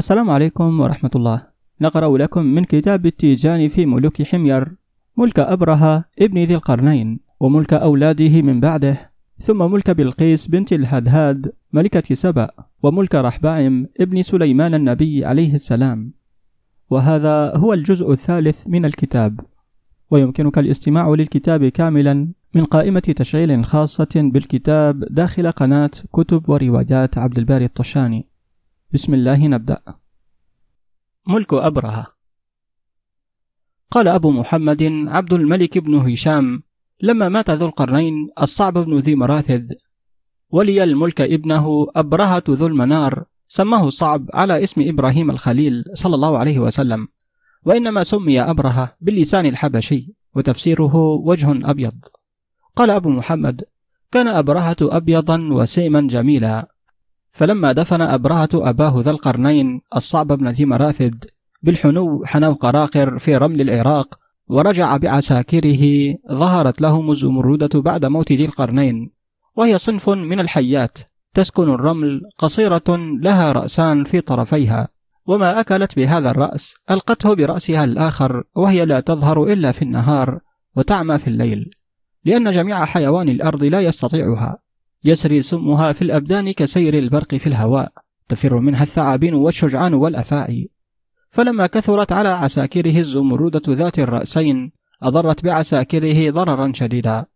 السلام 0.00 0.30
عليكم 0.30 0.80
ورحمة 0.80 1.10
الله. 1.16 1.42
نقرأ 1.80 2.18
لكم 2.18 2.44
من 2.44 2.64
كتاب 2.64 3.06
التيجان 3.06 3.68
في 3.68 3.86
ملوك 3.86 4.22
حمير 4.22 4.72
ملك 5.16 5.38
أبرهة 5.38 6.04
ابن 6.20 6.38
ذي 6.38 6.54
القرنين 6.54 7.20
وملك 7.40 7.72
أولاده 7.72 8.42
من 8.42 8.60
بعده 8.60 9.12
ثم 9.38 9.72
ملك 9.72 9.90
بلقيس 9.90 10.46
بنت 10.46 10.72
الهدهاد 10.72 11.52
ملكة 11.72 12.14
سبأ 12.14 12.50
وملك 12.82 13.14
رحبعم 13.14 13.86
ابن 14.00 14.22
سليمان 14.22 14.74
النبي 14.74 15.24
عليه 15.24 15.54
السلام. 15.54 16.12
وهذا 16.90 17.56
هو 17.56 17.72
الجزء 17.72 18.12
الثالث 18.12 18.66
من 18.66 18.84
الكتاب. 18.84 19.40
ويمكنك 20.10 20.58
الاستماع 20.58 21.08
للكتاب 21.08 21.64
كاملا 21.64 22.28
من 22.54 22.64
قائمة 22.64 23.00
تشغيل 23.00 23.64
خاصة 23.64 24.14
بالكتاب 24.16 25.04
داخل 25.10 25.50
قناة 25.50 25.90
كتب 26.12 26.48
وروايات 26.48 27.18
عبد 27.18 27.38
الباري 27.38 27.64
الطشاني. 27.64 28.29
بسم 28.92 29.14
الله 29.14 29.46
نبدأ. 29.46 29.82
ملك 31.26 31.54
أبرهة. 31.54 32.06
قال 33.90 34.08
أبو 34.08 34.30
محمد 34.30 34.82
عبد 35.06 35.32
الملك 35.32 35.78
بن 35.78 35.94
هشام 35.94 36.62
لما 37.00 37.28
مات 37.28 37.50
ذو 37.50 37.66
القرنين 37.66 38.28
الصعب 38.42 38.78
بن 38.78 38.98
ذي 38.98 39.14
مراثد 39.14 39.74
ولي 40.50 40.84
الملك 40.84 41.20
ابنه 41.20 41.86
أبرهة 41.96 42.42
ذو 42.48 42.66
المنار 42.66 43.24
سماه 43.48 43.88
الصعب 43.88 44.26
على 44.34 44.64
اسم 44.64 44.88
إبراهيم 44.88 45.30
الخليل 45.30 45.84
صلى 45.94 46.14
الله 46.14 46.38
عليه 46.38 46.58
وسلم 46.58 47.08
وإنما 47.64 48.02
سمي 48.02 48.40
أبرهة 48.42 48.96
باللسان 49.00 49.46
الحبشي 49.46 50.14
وتفسيره 50.34 50.96
وجه 50.96 51.70
أبيض. 51.70 51.98
قال 52.76 52.90
أبو 52.90 53.10
محمد 53.10 53.64
كان 54.10 54.28
أبرهة 54.28 54.76
أبيضا 54.82 55.48
وسيما 55.52 56.00
جميلا. 56.00 56.79
فلما 57.32 57.72
دفن 57.72 58.00
أبرهة 58.00 58.48
أباه 58.54 59.00
ذا 59.00 59.10
القرنين 59.10 59.80
الصعب 59.96 60.26
بن 60.26 60.48
ذي 60.48 60.64
مراثد 60.64 61.24
بالحنو 61.62 62.24
حنو 62.24 62.52
قراقر 62.52 63.18
في 63.18 63.36
رمل 63.36 63.60
العراق 63.60 64.18
ورجع 64.48 64.96
بعساكره 64.96 66.14
ظهرت 66.32 66.80
لهم 66.80 67.10
الزمردة 67.10 67.80
بعد 67.80 68.04
موت 68.04 68.32
ذي 68.32 68.44
القرنين 68.44 69.10
وهي 69.56 69.78
صنف 69.78 70.08
من 70.10 70.40
الحيات 70.40 70.98
تسكن 71.34 71.74
الرمل 71.74 72.20
قصيرة 72.38 72.96
لها 73.22 73.52
رأسان 73.52 74.04
في 74.04 74.20
طرفيها 74.20 74.88
وما 75.26 75.60
أكلت 75.60 75.96
بهذا 75.96 76.30
الرأس 76.30 76.74
ألقته 76.90 77.34
برأسها 77.34 77.84
الآخر 77.84 78.44
وهي 78.56 78.84
لا 78.84 79.00
تظهر 79.00 79.44
إلا 79.44 79.72
في 79.72 79.82
النهار 79.82 80.40
وتعمى 80.76 81.18
في 81.18 81.26
الليل 81.26 81.70
لأن 82.24 82.50
جميع 82.50 82.84
حيوان 82.84 83.28
الأرض 83.28 83.64
لا 83.64 83.80
يستطيعها. 83.80 84.58
يسري 85.04 85.42
سمها 85.42 85.92
في 85.92 86.02
الأبدان 86.02 86.52
كسير 86.52 86.98
البرق 86.98 87.34
في 87.34 87.46
الهواء 87.46 87.92
تفر 88.28 88.58
منها 88.58 88.82
الثعابين 88.82 89.34
والشجعان 89.34 89.94
والأفاعي. 89.94 90.70
فلما 91.30 91.66
كثرت 91.66 92.12
على 92.12 92.28
عساكره 92.28 92.98
الزمردة 92.98 93.62
ذات 93.68 93.98
الرأسين 93.98 94.72
أضرت 95.02 95.44
بعساكره 95.44 96.30
ضررا 96.30 96.72
شديدا. 96.74 97.26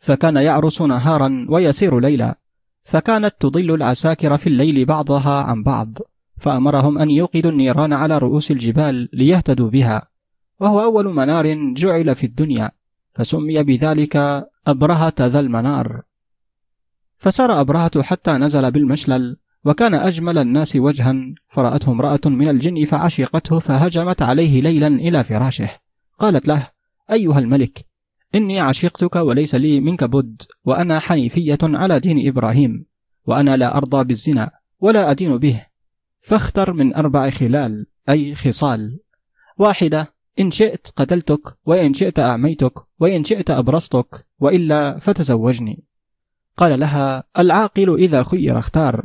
فكان 0.00 0.36
يعرس 0.36 0.82
نهارا 0.82 1.46
ويسير 1.48 2.00
ليلا. 2.00 2.38
فكانت 2.84 3.34
تضل 3.40 3.74
العساكر 3.74 4.38
في 4.38 4.46
الليل 4.46 4.84
بعضها 4.84 5.42
عن 5.42 5.62
بعض. 5.62 5.98
فأمرهم 6.38 6.98
أن 6.98 7.10
يوقدوا 7.10 7.50
النيران 7.50 7.92
على 7.92 8.18
رؤوس 8.18 8.50
الجبال 8.50 9.08
ليهتدوا 9.12 9.70
بها. 9.70 10.08
وهو 10.60 10.82
أول 10.82 11.14
منار 11.14 11.74
جعل 11.74 12.14
في 12.14 12.26
الدنيا. 12.26 12.70
فسمي 13.14 13.62
بذلك 13.62 14.46
أبرهة 14.66 15.14
ذا 15.20 15.40
المنار. 15.40 16.02
فسار 17.20 17.60
أبرهة 17.60 18.02
حتى 18.02 18.30
نزل 18.30 18.70
بالمشلل 18.70 19.36
وكان 19.64 19.94
أجمل 19.94 20.38
الناس 20.38 20.76
وجها 20.76 21.14
فرأته 21.48 21.92
امرأة 21.92 22.20
من 22.26 22.48
الجن 22.48 22.84
فعشقته 22.84 23.58
فهجمت 23.58 24.22
عليه 24.22 24.62
ليلا 24.62 24.86
إلى 24.86 25.24
فراشه. 25.24 25.70
قالت 26.18 26.48
له 26.48 26.68
أيها 27.12 27.38
الملك 27.38 27.86
إني 28.34 28.60
عشقتك 28.60 29.16
وليس 29.16 29.54
لي 29.54 29.80
منك 29.80 30.04
بد 30.04 30.42
وأنا 30.64 30.98
حنيفية 30.98 31.58
على 31.62 32.00
دين 32.00 32.28
إبراهيم 32.28 32.86
وأنا 33.26 33.56
لا 33.56 33.76
أرضى 33.76 34.04
بالزنا 34.04 34.50
ولا 34.80 35.10
أدين 35.10 35.38
به. 35.38 35.66
فاختر 36.20 36.72
من 36.72 36.94
أربع 36.94 37.30
خلال 37.30 37.86
أي 38.08 38.34
خصال. 38.34 39.00
واحدة 39.58 40.14
إن 40.40 40.50
شئت 40.50 40.86
قتلتك 40.96 41.56
وإن 41.66 41.94
شئت 41.94 42.18
أعميتك 42.18 42.72
وإن 43.00 43.24
شئت 43.24 43.50
أبرصتك 43.50 44.26
وإلا 44.38 44.98
فتزوجني. 44.98 45.89
قال 46.56 46.80
لها 46.80 47.24
العاقل 47.38 47.94
إذا 47.94 48.22
خير 48.22 48.58
اختار. 48.58 49.04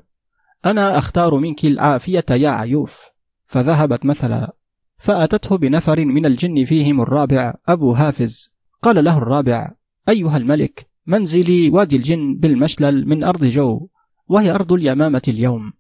أنا 0.66 0.98
أختار 0.98 1.38
منك 1.38 1.66
العافية 1.66 2.26
يا 2.32 2.50
عيوف. 2.50 3.10
فذهبت 3.46 4.06
مثلا. 4.06 4.56
فأتته 4.98 5.58
بنفر 5.58 6.06
من 6.06 6.26
الجن 6.26 6.66
فيهم 6.66 7.02
الرابع 7.02 7.54
أبو 7.68 7.94
هافز 7.94 8.52
قال 8.82 9.04
له 9.04 9.18
الرابع 9.18 9.72
أيها 10.10 10.38
الملك 10.38 10.88
منزلي 11.08 11.70
وادي 11.70 11.96
الجن 11.96 12.36
بالمشلل 12.36 13.08
من 13.08 13.24
أرض 13.24 13.46
جو 13.46 13.88
وهي 14.28 14.52
أرض 14.52 14.74
اليمامة 14.74 15.22
اليوم. 15.28 15.74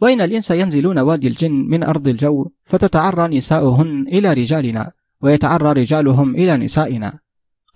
وإن 0.00 0.20
الإنس 0.20 0.50
ينزلون 0.50 0.98
وادي 0.98 1.28
الجن 1.28 1.52
من 1.52 1.82
أرض 1.82 2.08
الجو 2.08 2.50
فتتعرى 2.64 3.36
نساؤهن 3.36 4.08
إلى 4.08 4.32
رجالنا 4.32 4.92
ويتعرى 5.20 5.72
رجالهم 5.72 6.34
إلى 6.34 6.56
نسائنا. 6.56 7.18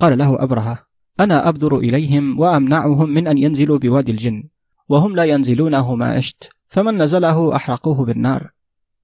قال 0.00 0.18
له 0.18 0.42
أبرهة. 0.42 0.91
أنا 1.22 1.48
أبدر 1.48 1.78
إليهم 1.78 2.40
وأمنعهم 2.40 3.10
من 3.10 3.26
أن 3.26 3.38
ينزلوا 3.38 3.78
بوادي 3.78 4.12
الجن 4.12 4.44
وهم 4.88 5.16
لا 5.16 5.24
ينزلونه 5.24 5.94
ما 5.94 6.12
عشت 6.12 6.50
فمن 6.68 7.02
نزله 7.02 7.56
أحرقوه 7.56 8.04
بالنار. 8.04 8.50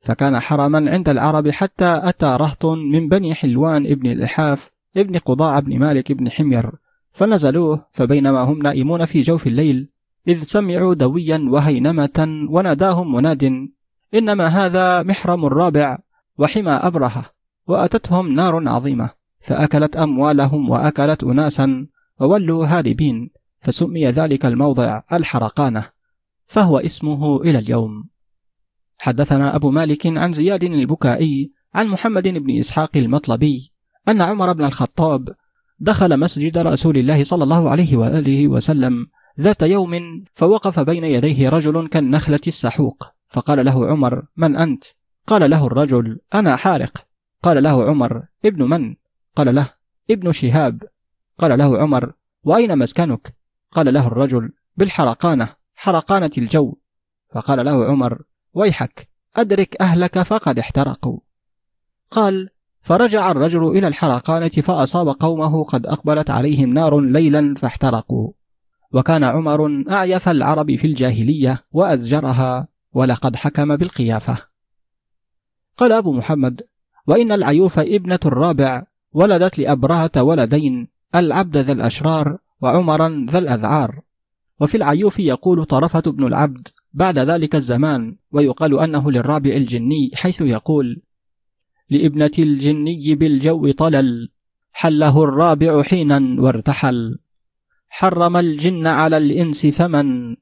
فكان 0.01 0.41
حرما 0.41 0.91
عند 0.91 1.09
العرب 1.09 1.51
حتى 1.51 2.01
أتى 2.05 2.27
رهط 2.27 2.67
من 2.67 3.09
بني 3.09 3.35
حلوان 3.35 3.87
ابن 3.87 4.11
الإحاف 4.11 4.71
ابن 4.97 5.19
قضاع 5.19 5.59
بن 5.59 5.79
مالك 5.79 6.13
بن 6.13 6.31
حمير 6.31 6.71
فنزلوه 7.13 7.87
فبينما 7.93 8.41
هم 8.41 8.63
نائمون 8.63 9.05
في 9.05 9.23
جوف 9.23 9.47
الليل 9.47 9.89
إذ 10.29 10.43
سمعوا 10.43 10.95
دويا 10.95 11.49
وهينمة 11.49 12.47
وناداهم 12.51 13.15
مناد 13.15 13.69
إنما 14.15 14.47
هذا 14.47 15.03
محرم 15.03 15.45
الرابع 15.45 15.99
وحمى 16.39 16.71
أبرهة 16.71 17.25
وأتتهم 17.67 18.33
نار 18.33 18.69
عظيمة 18.69 19.11
فأكلت 19.41 19.97
أموالهم 19.97 20.71
وأكلت 20.71 21.25
أناسا 21.25 21.87
وولوا 22.21 22.67
هاربين 22.67 23.31
فسمي 23.61 24.07
ذلك 24.07 24.47
الموضع 24.47 25.03
الحرقانة 25.13 25.91
فهو 26.47 26.79
اسمه 26.79 27.43
إلى 27.43 27.59
اليوم 27.59 28.09
حدثنا 28.99 29.57
أبو 29.57 29.71
مالك 29.71 30.07
عن 30.07 30.33
زياد 30.33 30.65
البكائي 30.65 31.53
عن 31.75 31.87
محمد 31.87 32.29
بن 32.29 32.59
إسحاق 32.59 32.97
المطلبي 32.97 33.73
أن 34.09 34.23
عمر 34.23 34.53
بن 34.53 34.65
الخطاب 34.65 35.29
دخل 35.81 36.17
مسجد 36.17 36.59
رسول 36.59 36.97
الله 36.97 37.25
صلى 37.25 37.45
الله 37.45 37.71
عليه 37.71 37.97
وآله 37.97 38.49
وسلم 38.49 39.07
ذات 39.41 39.63
يوم 39.63 40.25
فوقف 40.35 40.81
بين 40.81 41.05
يديه 41.05 41.49
رجل 41.49 41.89
كالنخلة 41.89 42.41
السحوق 42.47 43.07
فقال 43.29 43.65
له 43.65 43.91
عمر 43.91 44.23
من 44.37 44.57
أنت؟ 44.57 44.85
قال 45.27 45.51
له 45.51 45.67
الرجل 45.67 46.19
أنا 46.35 46.57
حارق 46.57 47.07
قال 47.43 47.63
له 47.63 47.89
عمر 47.89 48.23
ابن 48.45 48.63
من؟ 48.63 48.95
قال 49.37 49.55
له 49.55 49.71
ابن 50.11 50.33
شهاب 50.33 50.83
قال 51.39 51.59
له 51.59 51.79
عمر 51.79 52.13
وأين 52.45 52.79
مسكنك؟ 52.79 53.37
قال 53.71 53.95
له 53.95 54.07
الرجل 54.07 54.53
بالحرقانة 54.77 55.55
حرقانة 55.75 56.31
الجو. 56.39 56.75
فقال 57.35 57.65
له 57.65 57.85
عمر 57.85 58.23
ويحك 58.55 59.09
أدرك 59.37 59.77
أهلك 59.81 60.23
فقد 60.23 60.59
احترقوا. 60.59 61.19
قال 62.11 62.49
فرجع 62.81 63.31
الرجل 63.31 63.69
إلى 63.69 63.89
الحرقانة 63.89 64.49
فأصاب 64.49 65.09
قومه 65.09 65.65
قد 65.65 65.87
أقبلت 65.87 66.31
عليهم 66.31 66.75
نار 66.75 67.01
ليلا 67.01 67.55
فاحترقوا. 67.55 68.33
وكان 68.93 69.25
عمر 69.25 69.85
أعيف 69.91 70.29
العرب 70.29 70.77
في 70.77 70.87
الجاهلية 70.87 71.65
وأزجرها 71.73 72.69
ولقد 72.93 73.37
حكم 73.37 73.77
بالقيافة. 73.77 74.39
قال 75.77 75.93
أبو 75.93 76.13
محمد 76.13 76.63
وإن 77.07 77.33
العيوف 77.33 77.79
ابنة 77.79 78.21
الرابع 78.27 78.87
ولدت 79.13 79.59
لأبرهة 79.59 80.23
ولدين 80.23 80.89
العبد 81.15 81.57
ذا 81.57 81.73
الأشرار 81.73 82.39
وعمرا 82.61 83.27
ذا 83.31 83.39
الأذعار. 83.39 84.01
وفي 84.61 84.77
العيوف 84.77 85.19
يقول 85.19 85.65
طرفة 85.65 86.01
بن 86.01 86.27
العبد 86.27 86.69
بعد 86.93 87.19
ذلك 87.19 87.55
الزمان 87.55 88.17
ويقال 88.33 88.79
أنه 88.79 89.11
للرابع 89.11 89.51
الجني 89.51 90.11
حيث 90.15 90.41
يقول 90.41 91.03
لابنة 91.91 92.31
الجني 92.39 93.15
بالجو 93.15 93.73
طلل 93.73 94.29
حله 94.73 95.25
الرابع 95.25 95.83
حينا 95.83 96.37
وارتحل. 96.39 97.19
حرم 97.89 98.37
الجن 98.37 98.87
على 98.87 99.17
الإنس 99.17 99.67
فمن 99.67 100.37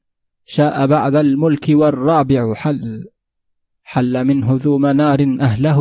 شاء 0.44 0.86
بعد 0.86 1.14
الملك 1.14 1.66
والرابع 1.68 2.54
حل. 2.54 3.04
حل 3.82 4.24
منه 4.24 4.58
ذو 4.60 4.78
منار 4.78 5.36
أهله 5.40 5.80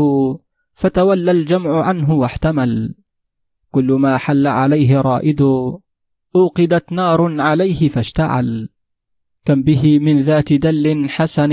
فتولى 0.76 1.32
الجمع 1.32 1.86
عنه 1.86 2.14
واحتمل. 2.14 2.96
كل 3.76 3.92
ما 3.94 4.18
حل 4.18 4.48
عليه 4.48 5.02
رائد 5.02 5.42
أوقدت 6.36 6.92
نار 6.92 7.42
عليه 7.42 7.90
فاشتعل. 7.90 8.70
كم 9.46 9.64
به 9.64 10.00
من 10.00 10.22
ذات 10.22 10.54
دل 10.54 11.10
حسن 11.10 11.52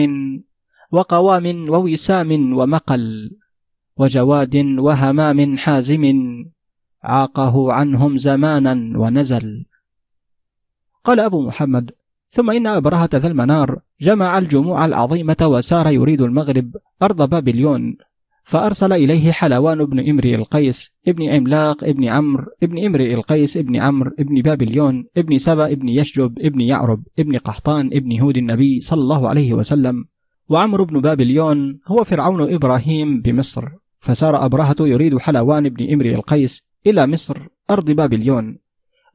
وقوام 0.93 1.47
ووسام 1.69 2.31
ومقل 2.59 3.05
وجواد 3.97 4.57
وهمام 4.79 5.59
حازم 5.59 6.05
عاقه 7.03 7.73
عنهم 7.73 8.19
زمانا 8.19 8.75
ونزل. 8.99 9.67
قال 11.05 11.21
أبو 11.21 11.47
محمد 11.47 11.91
ثم 12.31 12.51
إن 12.51 12.67
أبرهة 12.67 13.11
ذا 13.15 13.29
المنار 13.29 13.81
جمع 14.01 14.39
الجموع 14.39 14.85
العظيمة 14.85 15.37
وسار 15.43 15.87
يريد 15.91 16.21
المغرب 16.23 16.77
أرض 17.03 17.29
بابليون 17.31 17.97
فأرسل 18.45 18.93
إليه 18.93 19.33
حلوان 19.33 19.85
بن 19.85 20.09
إمري 20.09 20.35
القيس 20.35 20.93
ابن 21.09 21.29
عملاق 21.29 21.85
ابن 21.85 22.05
عمرو 22.09 22.45
ابن 22.63 22.85
إمري 22.85 23.15
القيس 23.15 23.57
ابن 23.57 23.77
عمرو 23.77 24.11
ابن 24.19 24.43
بابليون 24.43 25.05
ابن 25.17 25.39
سبأ 25.39 25.67
ابن 25.67 25.89
يشجب 25.89 26.39
ابن 26.39 26.61
يعرب 26.61 27.03
ابن 27.19 27.37
قحطان 27.37 27.87
ابن 27.87 28.21
هود 28.21 28.37
النبي 28.37 28.81
صلى 28.81 29.01
الله 29.01 29.29
عليه 29.29 29.55
وسلم. 29.55 30.05
وعمرو 30.49 30.85
بن 30.85 31.01
بابليون 31.01 31.81
هو 31.87 32.05
فرعون 32.05 32.55
إبراهيم 32.55 33.21
بمصر 33.21 33.69
فسار 34.01 34.45
أبرهة 34.45 34.77
يريد 34.81 35.19
حلوان 35.19 35.69
بن 35.69 35.93
إمري 35.93 36.15
القيس 36.15 36.63
إلى 36.87 37.07
مصر 37.07 37.39
أرض 37.71 37.91
بابليون. 37.91 38.59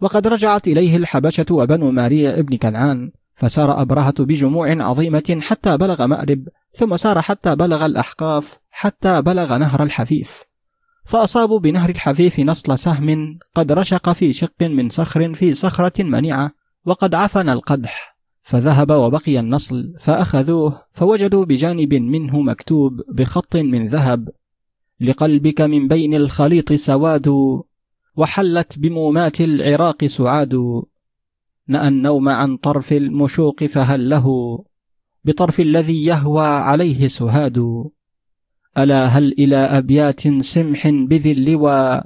وقد 0.01 0.27
رجعت 0.27 0.67
إليه 0.67 0.97
الحبشة 0.97 1.45
وبنو 1.51 1.91
ماريا 1.91 2.39
ابن 2.39 2.57
كنعان. 2.57 3.11
فسار 3.37 3.81
أبرهة 3.81 4.15
بجموع 4.19 4.83
عظيمة 4.83 5.39
حتى 5.41 5.77
بلغ 5.77 6.05
مأرب 6.05 6.47
ثم 6.73 6.97
سار 6.97 7.21
حتى 7.21 7.55
بلغ 7.55 7.85
الأحقاف 7.85 8.57
حتى 8.71 9.21
بلغ 9.21 9.57
نهر 9.57 9.83
الحفيف. 9.83 10.43
فأصابوا 11.05 11.59
بنهر 11.59 11.89
الحفيف 11.89 12.39
نصل 12.39 12.79
سهم 12.79 13.39
قد 13.55 13.71
رشق 13.71 14.11
في 14.11 14.33
شق 14.33 14.63
من 14.63 14.89
صخر 14.89 15.33
في 15.33 15.53
صخرة 15.53 16.03
منيعة 16.03 16.51
وقد 16.85 17.15
عفن 17.15 17.49
القدح 17.49 18.17
فذهب 18.43 18.91
وبقي 18.91 19.39
النصل 19.39 19.93
فأخذوه 19.99 20.81
فوجدوا 20.93 21.45
بجانب 21.45 21.93
منه 21.93 22.41
مكتوب 22.41 23.01
بخط 23.09 23.55
من 23.55 23.89
ذهب 23.89 24.29
لقلبك 25.01 25.61
من 25.61 25.87
بين 25.87 26.15
الخليط 26.15 26.73
سواد 26.73 27.27
وحلت 28.15 28.79
بمومات 28.79 29.41
العراق 29.41 30.05
سعاد. 30.05 30.55
نأى 31.67 31.87
النوم 31.87 32.29
عن 32.29 32.57
طرف 32.57 32.93
المشوق 32.93 33.63
فهل 33.63 34.09
له؟ 34.09 34.57
بطرف 35.25 35.59
الذي 35.59 36.05
يهوى 36.05 36.47
عليه 36.47 37.07
سهاد. 37.07 37.83
ألا 38.77 39.05
هل 39.05 39.31
إلى 39.31 39.55
أبيات 39.55 40.27
سمح 40.27 40.89
بذي 40.89 41.31
اللوى 41.31 42.01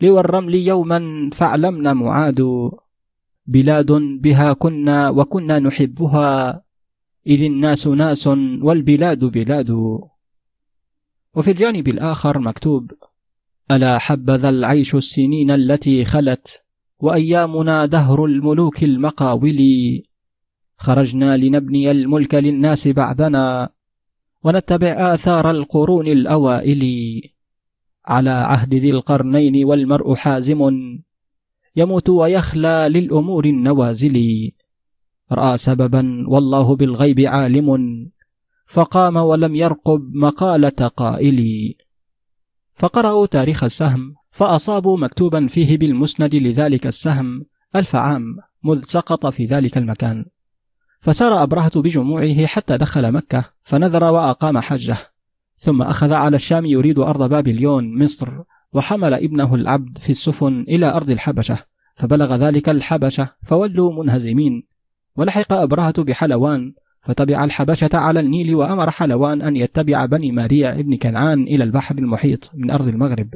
لوى 0.00 0.20
الرمل 0.20 0.54
يوما 0.54 1.30
فاعلمنا 1.32 1.92
معاد. 1.92 2.70
بلاد 3.46 3.92
بها 4.20 4.52
كنا 4.52 5.10
وكنا 5.10 5.58
نحبها 5.58 6.62
إذ 7.26 7.42
الناس 7.42 7.86
ناس 7.86 8.26
والبلاد 8.62 9.24
بلاد. 9.24 9.70
وفي 11.34 11.50
الجانب 11.50 11.88
الآخر 11.88 12.38
مكتوب 12.38 12.92
ألا 13.70 13.98
حبذا 13.98 14.48
العيش 14.48 14.94
السنين 14.94 15.50
التي 15.50 16.04
خلت؟ 16.04 16.63
وأيامنا 17.04 17.86
دهر 17.86 18.24
الملوك 18.24 18.82
المقاول. 18.82 19.60
خرجنا 20.76 21.36
لنبني 21.36 21.90
الملك 21.90 22.34
للناس 22.34 22.88
بعدنا 22.88 23.70
ونتبع 24.44 25.14
آثار 25.14 25.50
القرون 25.50 26.06
الأوائل. 26.08 26.82
على 28.06 28.30
عهد 28.30 28.74
ذي 28.74 28.90
القرنين 28.90 29.64
والمرء 29.64 30.14
حازم 30.14 30.60
يموت 31.76 32.08
ويخلى 32.08 32.88
للأمور 32.88 33.44
النوازل. 33.44 34.16
رأى 35.32 35.56
سببا 35.56 36.24
والله 36.28 36.76
بالغيب 36.76 37.20
عالم 37.20 37.68
فقام 38.66 39.16
ولم 39.16 39.56
يرقب 39.56 40.10
مقالة 40.14 40.88
قائل. 40.96 41.38
فقرأوا 42.74 43.26
تاريخ 43.26 43.64
السهم 43.64 44.14
فأصابوا 44.34 44.98
مكتوبا 44.98 45.46
فيه 45.46 45.78
بالمسند 45.78 46.34
لذلك 46.34 46.86
السهم 46.86 47.46
ألف 47.76 47.96
عام 47.96 48.36
مذ 48.64 48.84
سقط 48.84 49.26
في 49.26 49.46
ذلك 49.46 49.78
المكان. 49.78 50.24
فسار 51.00 51.42
أبرهة 51.42 51.80
بجموعه 51.80 52.46
حتى 52.46 52.76
دخل 52.78 53.12
مكة 53.12 53.44
فنذر 53.62 54.04
وأقام 54.04 54.58
حجة. 54.58 54.96
ثم 55.58 55.82
أخذ 55.82 56.12
على 56.12 56.36
الشام 56.36 56.66
يريد 56.66 56.98
أرض 56.98 57.28
بابليون 57.28 58.02
مصر 58.02 58.28
وحمل 58.72 59.14
ابنه 59.14 59.54
العبد 59.54 59.98
في 59.98 60.10
السفن 60.10 60.64
إلى 60.68 60.86
أرض 60.86 61.10
الحبشة. 61.10 61.58
فبلغ 61.96 62.36
ذلك 62.36 62.68
الحبشة 62.68 63.28
فولوا 63.42 64.02
منهزمين. 64.02 64.66
ولحق 65.16 65.52
أبرهة 65.52 66.02
بحلوان 66.02 66.74
فتبع 67.02 67.44
الحبشة 67.44 67.90
على 67.94 68.20
النيل 68.20 68.54
وأمر 68.54 68.90
حلوان 68.90 69.42
أن 69.42 69.56
يتبع 69.56 70.06
بني 70.06 70.32
ماريع 70.32 70.72
ابن 70.72 70.96
كنعان 70.96 71.42
إلى 71.42 71.64
البحر 71.64 71.98
المحيط 71.98 72.50
من 72.54 72.70
أرض 72.70 72.88
المغرب. 72.88 73.28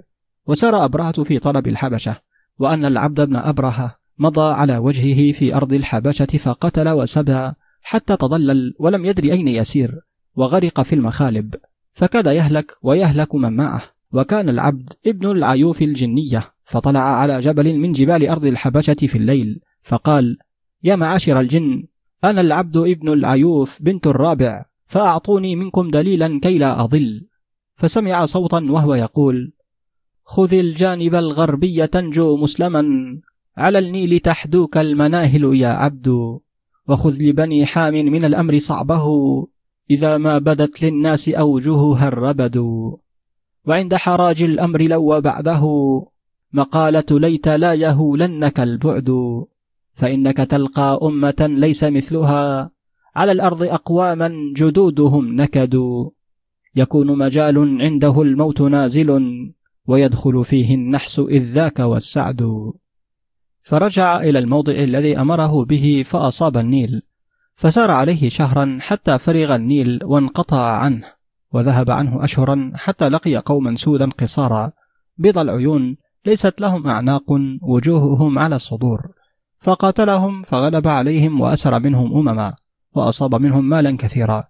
وسار 0.48 0.84
أبرهة 0.84 1.22
في 1.22 1.38
طلب 1.38 1.68
الحبشة 1.68 2.16
وأن 2.58 2.84
العبد 2.84 3.20
بن 3.20 3.36
أبرهة 3.36 3.98
مضى 4.18 4.54
على 4.54 4.78
وجهه 4.78 5.32
في 5.32 5.54
أرض 5.54 5.72
الحبشة 5.72 6.38
فقتل 6.38 6.88
وسبى 6.88 7.52
حتى 7.82 8.16
تضلل 8.16 8.74
ولم 8.78 9.04
يدري 9.04 9.32
أين 9.32 9.48
يسير 9.48 10.00
وغرق 10.36 10.82
في 10.82 10.94
المخالب. 10.94 11.54
فكاد 11.94 12.26
يهلك 12.26 12.76
ويهلك 12.82 13.34
من 13.34 13.56
معه. 13.56 13.82
وكان 14.12 14.48
العبد 14.48 14.92
ابن 15.06 15.30
العيوف 15.30 15.82
الجنية 15.82 16.52
فطلع 16.64 17.00
على 17.00 17.38
جبل 17.38 17.76
من 17.78 17.92
جبال 17.92 18.28
أرض 18.28 18.44
الحبشة 18.44 18.94
في 18.94 19.18
الليل 19.18 19.60
فقال 19.82 20.38
يا 20.84 20.96
معاشر 20.96 21.40
الجن 21.40 21.84
أنا 22.24 22.40
العبد 22.40 22.76
ابن 22.76 23.12
العيوف 23.12 23.82
بنت 23.82 24.06
الرابع 24.06 24.64
فأعطوني 24.86 25.56
منكم 25.56 25.90
دليلا 25.90 26.40
كي 26.42 26.58
لا 26.58 26.84
أضل 26.84 27.26
فسمع 27.76 28.24
صوتا 28.24 28.66
وهو 28.70 28.94
يقول 28.94 29.52
خذ 30.30 30.54
الجانب 30.54 31.14
الغربي 31.14 31.86
تنجو 31.86 32.36
مسلما. 32.36 32.84
على 33.56 33.78
النيل 33.78 34.18
تحدوك 34.18 34.76
المناهل 34.76 35.44
يا 35.54 35.68
عبد 35.68 36.38
وخذ 36.88 37.22
لبني 37.22 37.66
حام 37.66 37.94
من 37.94 38.24
الأمر 38.24 38.58
صعبه. 38.58 39.06
إذا 39.90 40.16
ما 40.16 40.38
بدت 40.38 40.82
للناس 40.82 41.28
أوجهها 41.28 42.08
الربد. 42.08 42.56
وعند 43.66 43.94
حراج 43.94 44.42
الأمر 44.42 44.82
لو 44.82 45.20
بعده. 45.20 45.64
مقالة 46.52 47.04
ليت 47.10 47.48
لا 47.48 47.74
يهولنك 47.74 48.60
البعد 48.60 49.10
فإنك 49.94 50.36
تلقى 50.36 51.00
أمة 51.02 51.40
ليس 51.40 51.84
مثلها. 51.84 52.70
على 53.16 53.32
الأرض 53.32 53.62
أقواما 53.62 54.32
جدودهم 54.56 55.40
نكدوا. 55.40 56.10
يكون 56.76 57.18
مجال 57.18 57.82
عنده 57.82 58.22
الموت 58.22 58.60
نازل. 58.60 59.08
ويدخل 59.88 60.44
فيه 60.44 60.74
النحس 60.74 61.18
إذ 61.18 61.42
ذاك 61.42 61.78
والسعد. 61.78 62.72
فرجع 63.62 64.20
إلى 64.20 64.38
الموضع 64.38 64.72
الذي 64.72 65.20
أمره 65.20 65.64
به 65.64 66.04
فأصاب 66.06 66.56
النيل 66.56 67.02
فسار 67.56 67.90
عليه 67.90 68.28
شهرا 68.28 68.78
حتى 68.80 69.18
فرغ 69.18 69.54
النيل 69.54 70.00
وانقطع 70.04 70.76
عنه 70.76 71.04
وذهب 71.52 71.90
عنه 71.90 72.24
أشهرا 72.24 72.72
حتى 72.74 73.08
لقي 73.08 73.36
قوما 73.36 73.76
سودا 73.76 74.10
قصارا 74.10 74.72
بيض 75.18 75.38
العيون 75.38 75.96
ليست 76.26 76.60
لهم 76.60 76.86
أعناق 76.88 77.32
وجوههم 77.62 78.38
على 78.38 78.56
الصدور. 78.56 79.00
فقاتلهم 79.60 80.42
فغلب 80.42 80.88
عليهم 80.88 81.40
وأسر 81.40 81.78
منهم 81.78 82.16
أمما 82.16 82.54
وأصاب 82.92 83.34
منهم 83.34 83.68
مالا 83.68 83.96
كثيرا 83.96 84.44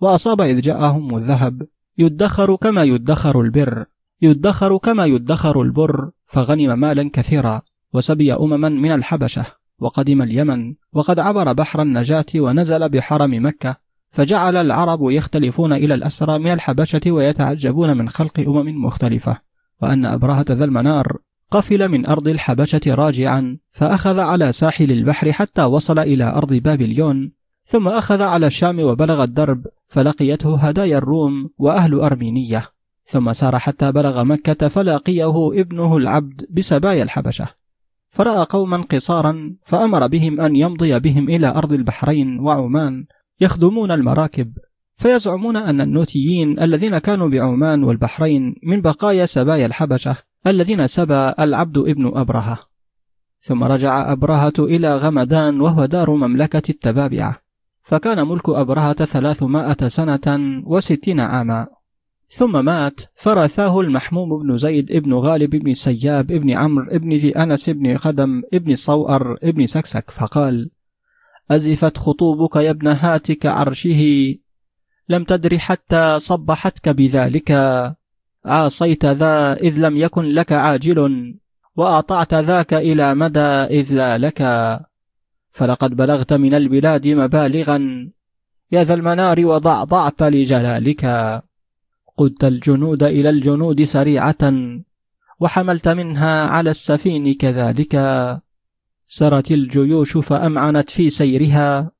وأصاب 0.00 0.40
إذ 0.40 0.60
جاءهم 0.60 1.16
الذهب 1.16 1.66
يدخر 1.98 2.56
كما 2.56 2.82
يدخر 2.82 3.40
البر. 3.40 3.84
يدخر 4.22 4.76
كما 4.76 5.04
يدخر 5.06 5.62
البر 5.62 6.10
فغنم 6.26 6.78
مالا 6.78 7.10
كثيرا 7.12 7.62
وسبي 7.92 8.34
أمما 8.34 8.68
من 8.68 8.90
الحبشة 8.90 9.46
وقدم 9.78 10.22
اليمن 10.22 10.74
وقد 10.92 11.18
عبر 11.18 11.52
بحر 11.52 11.82
النجاة 11.82 12.26
ونزل 12.36 12.88
بحرم 12.88 13.46
مكة 13.46 13.76
فجعل 14.10 14.56
العرب 14.56 15.10
يختلفون 15.10 15.72
إلى 15.72 15.94
الأسرى 15.94 16.38
من 16.38 16.52
الحبشة 16.52 17.00
ويتعجبون 17.06 17.96
من 17.96 18.08
خلق 18.08 18.40
أمم 18.40 18.84
مختلفة 18.84 19.38
وأن 19.82 20.06
أبرهة 20.06 20.46
ذا 20.48 20.64
المنار 20.64 21.16
قفل 21.50 21.88
من 21.88 22.06
أرض 22.06 22.28
الحبشة 22.28 22.80
راجعا 22.86 23.58
فأخذ 23.72 24.20
على 24.20 24.52
ساحل 24.52 24.92
البحر 24.92 25.32
حتى 25.32 25.62
وصل 25.62 25.98
إلى 25.98 26.24
أرض 26.24 26.52
بابليون 26.52 27.32
ثم 27.64 27.88
أخذ 27.88 28.22
على 28.22 28.46
الشام 28.46 28.80
وبلغ 28.80 29.22
الدرب 29.22 29.66
فلقيته 29.88 30.56
هدايا 30.56 30.98
الروم 30.98 31.50
وأهل 31.58 31.94
أرمينية 31.94 32.75
ثم 33.06 33.32
سار 33.32 33.58
حتى 33.58 33.92
بلغ 33.92 34.24
مكة 34.24 34.68
فلاقيه 34.68 35.60
ابنه 35.60 35.96
العبد 35.96 36.46
بسبايا 36.50 37.02
الحبشة. 37.02 37.48
فرأى 38.10 38.46
قوما 38.50 38.82
قصارا 38.82 39.56
فأمر 39.66 40.06
بهم 40.06 40.40
أن 40.40 40.56
يمضي 40.56 40.98
بهم 40.98 41.28
إلى 41.28 41.46
أرض 41.46 41.72
البحرين 41.72 42.40
وعمان 42.40 43.04
يخدمون 43.40 43.90
المراكب 43.90 44.52
فيزعمون 44.96 45.56
أن 45.56 45.80
النوتيين 45.80 46.60
الذين 46.60 46.98
كانوا 46.98 47.28
بعمان 47.28 47.84
والبحرين 47.84 48.54
من 48.62 48.80
بقايا 48.80 49.26
سبايا 49.26 49.66
الحبشة 49.66 50.16
الذين 50.46 50.86
سبى 50.86 51.32
العبد 51.38 51.78
ابن 51.78 52.12
أبرهة. 52.14 52.58
ثم 53.40 53.64
رجع 53.64 54.12
أبرهة 54.12 54.52
إلى 54.58 54.96
غمدان 54.96 55.60
وهو 55.60 55.84
دار 55.84 56.10
مملكة 56.10 56.70
التبابعة 56.70 57.42
فكان 57.82 58.28
ملك 58.28 58.48
أبرهة 58.48 59.04
ثلاثمائة 59.04 59.88
سنة 59.88 60.62
وستين 60.66 61.20
عاما. 61.20 61.66
ثم 62.28 62.64
مات 62.64 63.00
فرثاه 63.14 63.80
المحموم 63.80 64.42
بن 64.42 64.56
زيد 64.56 64.92
بن 64.92 65.14
غالب 65.14 65.50
بن 65.50 65.74
سياب 65.74 66.26
بن 66.26 66.50
عمرو 66.50 66.98
بن 66.98 67.12
ذي 67.12 67.30
أنس 67.30 67.70
بن 67.70 67.96
خدم 67.96 68.42
بن 68.52 68.74
صوأر 68.74 69.36
بن 69.42 69.66
سكسك 69.66 70.10
فقال 70.10 70.70
أزفت 71.50 71.98
خطوبك 71.98 72.56
يا 72.56 72.70
ابن 72.70 72.86
هاتك 72.86 73.46
عرشه 73.46 74.34
لم 75.08 75.24
تدر 75.24 75.58
حتى 75.58 76.18
صبحتك 76.20 76.88
بذلك. 76.88 77.50
عاصيت 78.44 79.04
ذا 79.04 79.54
إذ 79.54 79.74
لم 79.78 79.96
يكن 79.96 80.24
لك 80.24 80.52
عاجل 80.52 80.98
وأطعت 81.76 82.34
ذاك 82.34 82.74
إلى 82.74 83.14
مدى 83.14 83.40
إذ 83.78 83.92
لا 83.92 84.18
لك. 84.18 84.42
فلقد 85.52 85.96
بلغت 85.96 86.32
من 86.32 86.54
البلاد 86.54 87.08
مبالغا 87.08 88.10
يا 88.72 88.84
ذا 88.84 88.94
المنار 88.94 89.46
وضعضعت 89.46 90.22
لجلالك. 90.22 91.04
قدت 92.16 92.44
الجنود 92.44 93.02
إلى 93.02 93.30
الجنود 93.30 93.84
سريعة 93.84 94.52
وحملت 95.40 95.88
منها 95.88 96.46
على 96.46 96.70
السفين 96.70 97.34
كذلك. 97.34 97.94
سرت 99.06 99.50
الجيوش 99.50 100.16
فأمعنت 100.16 100.90
في 100.90 101.10
سيرها 101.10 101.90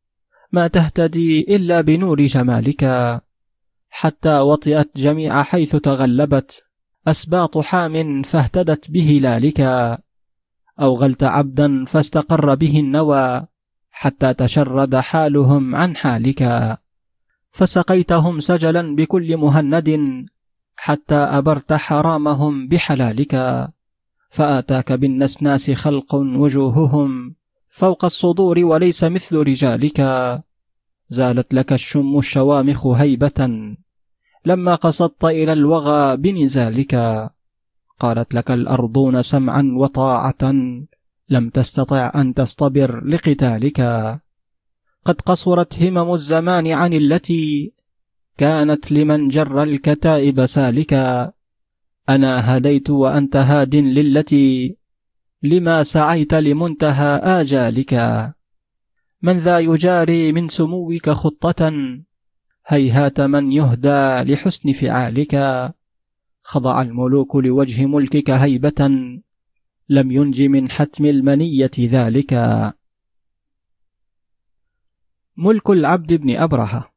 ما 0.53 0.67
تهتدي 0.69 1.57
إلا 1.57 1.81
بنور 1.81 2.27
جمالك. 2.27 2.83
حتى 3.91 4.39
وطئت 4.39 4.91
جميع 4.97 5.43
حيث 5.43 5.77
تغلبت 5.77 6.65
أسباط 7.09 7.59
حام 7.59 8.23
فاهتدت 8.23 8.91
بهلالك. 8.91 9.61
أوغلت 10.81 11.23
عبدا 11.23 11.85
فاستقر 11.85 12.55
به 12.55 12.81
النوى 12.81 13.47
حتى 13.91 14.35
تشرد 14.35 14.97
حالهم 14.97 15.75
عن 15.75 15.97
حالك. 15.97 16.43
فسقيتهم 17.57 18.41
سجلا 18.41 18.97
بكل 18.97 19.37
مهند 19.37 19.89
حتى 20.77 21.15
أبرت 21.15 21.73
حرامهم 21.73 22.69
بحلالك 22.69 23.35
فآتاك 24.31 24.93
بالنسناس 24.93 25.71
خلق 25.71 26.15
وجوههم 26.15 27.35
فوق 27.69 28.05
الصدور 28.05 28.65
وليس 28.65 29.05
مثل 29.05 29.37
رجالك. 29.37 30.01
زالت 31.09 31.55
لك 31.55 31.73
الشم 31.73 32.19
الشوامخ 32.19 32.87
هيبة 32.87 33.41
لما 34.45 34.75
قصدت 34.75 35.25
إلى 35.25 35.53
الوغى 35.53 36.17
بنزالك. 36.17 36.95
قالت 38.01 38.35
لك 38.35 38.51
الأرضون 38.51 39.23
سمعا 39.23 39.73
وطاعة 39.77 40.43
لم 41.29 41.51
تستطع 41.51 42.13
أن 42.15 42.35
تصطبر 42.35 43.05
لقتالك. 43.05 43.81
قد 45.07 45.21
قصرت 45.21 45.83
همم 45.83 46.15
الزمان 46.15 46.67
عن 46.67 46.93
التي 46.93 47.73
كانت 48.39 48.93
لمن 48.93 49.29
جر 49.29 49.63
الكتائب 49.63 50.47
سالكا. 50.47 51.33
أنا 52.09 52.57
هديت 52.57 52.91
وأنت 52.91 53.37
هاد 53.37 53.75
للتي 53.75 54.77
لما 55.43 55.83
سعيت 55.83 56.35
لمنتهى 56.35 57.17
آجالك. 57.17 57.95
من 59.23 59.39
ذا 59.39 59.59
يجاري 59.59 60.33
من 60.33 60.49
سموك 60.49 61.11
خطة؟ 61.11 61.73
هيهات 62.67 63.21
من 63.21 63.53
يهدى 63.53 64.33
لحسن 64.33 64.73
فعالك. 64.73 65.35
خضع 66.43 66.83
الملوك 66.83 67.37
لوجه 67.37 67.87
ملكك 67.87 68.31
هيبة. 68.31 68.91
لم 69.89 70.13
ينج 70.13 70.43
من 70.43 70.71
حتم 70.71 71.07
المنية 71.07 71.77
ذلك. 71.79 72.33
ملك 75.39 75.71
العبد 75.71 76.13
بن 76.13 76.37
أبرهة. 76.37 76.91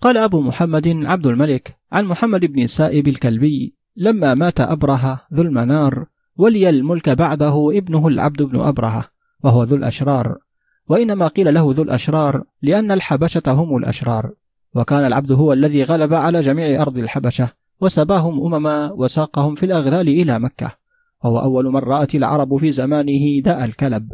قال 0.00 0.16
أبو 0.16 0.40
محمد 0.40 0.88
عبد 0.88 1.26
الملك 1.26 1.76
عن 1.92 2.04
محمد 2.04 2.44
بن 2.44 2.66
سائب 2.66 3.08
الكلبي 3.08 3.74
لما 3.96 4.34
مات 4.34 4.60
أبرهة 4.60 5.26
ذو 5.34 5.42
المنار 5.42 6.06
ولي 6.36 6.68
الملك 6.68 7.08
بعده 7.08 7.70
ابنه 7.74 8.08
العبد 8.08 8.42
بن 8.42 8.60
أبرهة 8.60 9.04
وهو 9.44 9.62
ذو 9.62 9.76
الأشرار. 9.76 10.38
وإنما 10.88 11.28
قيل 11.28 11.54
له 11.54 11.72
ذو 11.76 11.82
الأشرار 11.82 12.44
لأن 12.62 12.90
الحبشة 12.90 13.42
هم 13.46 13.76
الأشرار. 13.76 14.32
وكان 14.74 15.06
العبد 15.06 15.32
هو 15.32 15.52
الذي 15.52 15.84
غلب 15.84 16.14
على 16.14 16.40
جميع 16.40 16.82
أرض 16.82 16.98
الحبشة 16.98 17.48
وسباهم 17.80 18.54
أمما 18.54 18.92
وساقهم 18.92 19.54
في 19.54 19.66
الأغلال 19.66 20.08
إلى 20.08 20.38
مكة. 20.38 20.76
وهو 21.24 21.38
أول 21.38 21.64
من 21.64 21.80
رأت 21.80 22.14
العرب 22.14 22.56
في 22.56 22.72
زمانه 22.72 23.40
داء 23.40 23.64
الكلب. 23.64 24.12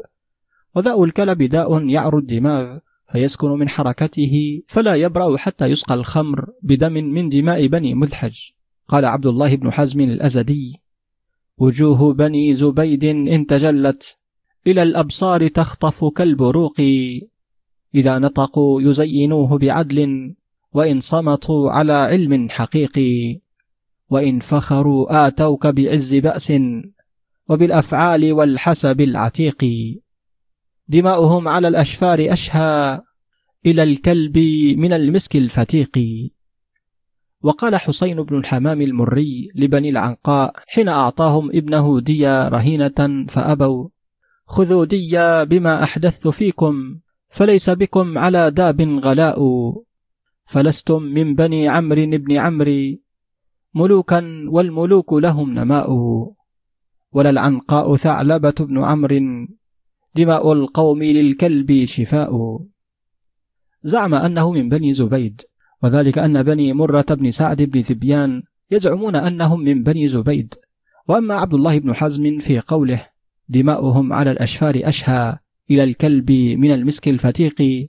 وداء 0.75 1.05
الكلب 1.05 1.43
داء 1.43 1.85
يعر 1.85 2.19
الدماغ 2.19 2.79
فيسكن 3.13 3.51
من 3.51 3.69
حركته 3.69 4.63
فلا 4.67 4.95
يبرأ 4.95 5.37
حتى 5.37 5.67
يسقى 5.67 5.95
الخمر 5.95 6.47
بدم 6.63 6.93
من 6.93 7.29
دماء 7.29 7.67
بني 7.67 7.95
مذحج 7.95 8.39
قال 8.89 9.05
عبد 9.05 9.27
الله 9.27 9.55
بن 9.55 9.73
حزم 9.73 10.01
الأزدي 10.01 10.81
وجوه 11.61 12.15
بني 12.15 12.55
زبيد 12.55 13.05
إن 13.05 13.47
تجلت 13.47 14.19
إلى 14.67 14.83
الأبصار 14.83 15.49
تخطف 15.49 16.05
كالبروق. 16.05 16.81
إذا 17.95 18.19
نطقوا 18.19 18.83
يزينوه 18.83 19.59
بعدل 19.59 20.35
وإن 20.73 21.01
صمتوا 21.01 21.71
على 21.71 21.93
علم 21.93 22.49
حقيقي 22.51 23.41
وإن 24.11 24.41
فخروا 24.41 25.27
آتوك 25.27 25.67
بعز 25.67 26.15
بأس 26.15 26.53
وبالأفعال 27.49 28.33
والحسب 28.33 29.01
العتيق. 29.01 29.65
دماؤهم 30.91 31.49
على 31.49 31.69
الأشفار 31.69 32.27
أشهى 32.33 33.01
إلى 33.67 33.83
الكلب 33.83 34.39
من 34.79 34.93
المسك 34.93 35.37
الفتيق. 35.37 35.99
وقال 37.43 37.77
حسين 37.77 38.23
بن 38.23 38.39
الحمام 38.39 38.83
المري 38.83 39.49
لبني 39.55 39.89
العنقاء 39.89 40.53
حين 40.67 40.89
أعطاهم 40.89 41.51
ابنه 41.51 42.01
ديا 42.01 42.49
رهينة 42.49 43.27
فأبوا 43.29 43.89
خذوا 44.47 44.85
ديا 44.85 45.45
بما 45.45 45.83
أحدثت 45.83 46.29
فيكم 46.29 46.99
فليس 47.29 47.71
بكم 47.71 48.19
على 48.19 48.51
داب 48.51 48.81
غلاء 48.81 49.41
فلستم 50.47 51.03
من 51.03 51.35
بني 51.35 51.69
عمرو 51.69 52.07
بن 52.07 52.37
عمرو 52.37 52.97
ملوكا 53.75 54.47
والملوك 54.49 55.13
لهم 55.13 55.55
نماء. 55.55 55.91
ولا 57.13 57.31
العنقاء 57.31 57.97
ثعلبة 57.97 58.55
بن 58.61 58.85
عمرو 58.85 59.47
دماء 60.15 60.53
القوم 60.53 61.03
للكلب 61.03 61.85
شفاء. 61.85 62.59
زعم 63.83 64.15
أنه 64.15 64.53
من 64.53 64.69
بني 64.69 64.93
زبيد 64.93 65.43
وذلك 65.83 66.19
أن 66.19 66.43
بني 66.43 66.73
مرة 66.73 67.07
بن 67.11 67.31
سعد 67.31 67.63
بن 67.63 67.81
ذبيان 67.81 68.43
يزعمون 68.71 69.17
أنهم 69.17 69.61
من 69.61 69.83
بني 69.83 70.09
زبيد. 70.09 70.55
وأما 71.09 71.35
عبد 71.35 71.55
الله 71.55 71.79
بن 71.79 71.95
حزم 71.95 72.39
في 72.39 72.61
قوله 72.61 73.07
دماؤهم 73.49 74.13
على 74.13 74.31
الأشفار 74.31 74.81
أشهى 74.85 75.39
إلى 75.71 75.85
الكلب 75.85 76.31
من 76.33 76.73
المسك 76.73 77.09
الفتيق 77.09 77.89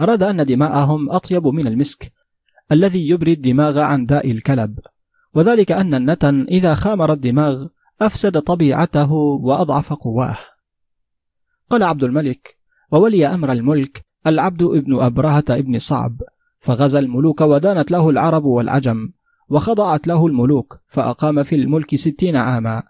أراد 0.00 0.22
أن 0.22 0.44
دماءهم 0.44 1.10
أطيب 1.10 1.46
من 1.46 1.66
المسك 1.66 2.12
الذي 2.72 3.08
يبري 3.08 3.32
الدماغ 3.32 3.78
عن 3.78 4.06
داء 4.06 4.30
الكلب. 4.30 4.78
وذلك 5.34 5.72
أن 5.72 5.94
النتن 5.94 6.46
إذا 6.50 6.74
خامر 6.74 7.12
الدماغ 7.12 7.66
أفسد 8.00 8.40
طبيعته 8.40 9.12
وأضعف 9.12 9.92
قواه. 9.92 10.38
قال 11.70 11.82
عبد 11.82 12.04
الملك 12.04 12.58
وولي 12.92 13.26
أمر 13.26 13.52
الملك 13.52 14.06
العبد 14.26 14.62
ابن 14.62 15.00
أبرهة 15.00 15.44
ابن 15.50 15.78
صعب 15.78 16.22
فغزا 16.60 16.98
الملوك 16.98 17.40
ودانت 17.40 17.90
له 17.90 18.10
العرب 18.10 18.44
والعجم 18.44 19.10
وخضعت 19.48 20.06
له 20.06 20.26
الملوك 20.26 20.80
فأقام 20.86 21.42
في 21.42 21.56
الملك 21.56 21.94
ستين 21.94 22.36
عاما. 22.36 22.82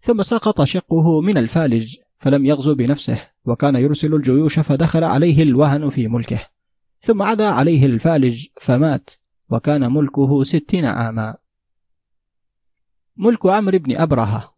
ثم 0.00 0.22
سقط 0.22 0.62
شقه 0.62 1.20
من 1.20 1.38
الفالج 1.38 1.96
فلم 2.18 2.46
يغزو 2.46 2.74
بنفسه 2.74 3.28
وكان 3.44 3.76
يرسل 3.76 4.14
الجيوش 4.14 4.58
فدخل 4.58 5.04
عليه 5.04 5.42
الوهن 5.42 5.88
في 5.88 6.08
ملكه. 6.08 6.46
ثم 7.00 7.22
عدا 7.22 7.46
عليه 7.46 7.86
الفالج 7.86 8.46
فمات 8.60 9.10
وكان 9.50 9.92
ملكه 9.92 10.44
ستين 10.44 10.84
عاما. 10.84 11.36
ملك 13.16 13.46
عمرو 13.46 13.78
بن 13.78 13.96
أبرهة 13.96 14.54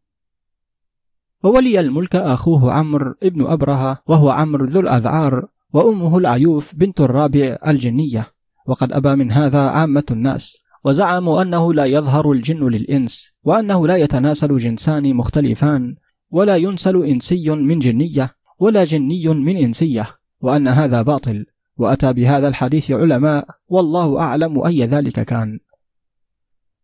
وولي 1.44 1.80
الملك 1.80 2.16
أخوه 2.16 2.72
عمرو 2.72 3.14
بن 3.22 3.46
أبرهة 3.46 4.02
وهو 4.06 4.30
عمرو 4.30 4.64
ذو 4.64 4.80
الأذعار 4.80 5.46
وأمه 5.72 6.18
العيوف 6.18 6.74
بنت 6.74 7.00
الرابع 7.00 7.58
الجنية. 7.66 8.32
وقد 8.66 8.92
أبى 8.92 9.14
من 9.14 9.32
هذا 9.32 9.58
عامة 9.58 10.04
الناس 10.10 10.58
وزعموا 10.84 11.42
أنه 11.42 11.74
لا 11.74 11.84
يظهر 11.84 12.32
الجن 12.32 12.68
للإنس 12.68 13.32
وأنه 13.44 13.86
لا 13.86 13.96
يتناسل 13.96 14.56
جنسان 14.56 15.14
مختلفان 15.14 15.96
ولا 16.30 16.56
ينسل 16.56 17.04
إنسي 17.04 17.50
من 17.50 17.78
جنية 17.78 18.34
ولا 18.58 18.84
جني 18.84 19.28
من 19.28 19.56
إنسية 19.56 20.06
وأن 20.40 20.68
هذا 20.68 21.02
باطل. 21.02 21.46
وأتى 21.76 22.12
بهذا 22.12 22.48
الحديث 22.48 22.90
علماء 22.90 23.46
والله 23.68 24.20
أعلم 24.20 24.64
أي 24.66 24.86
ذلك 24.86 25.20
كان. 25.20 25.60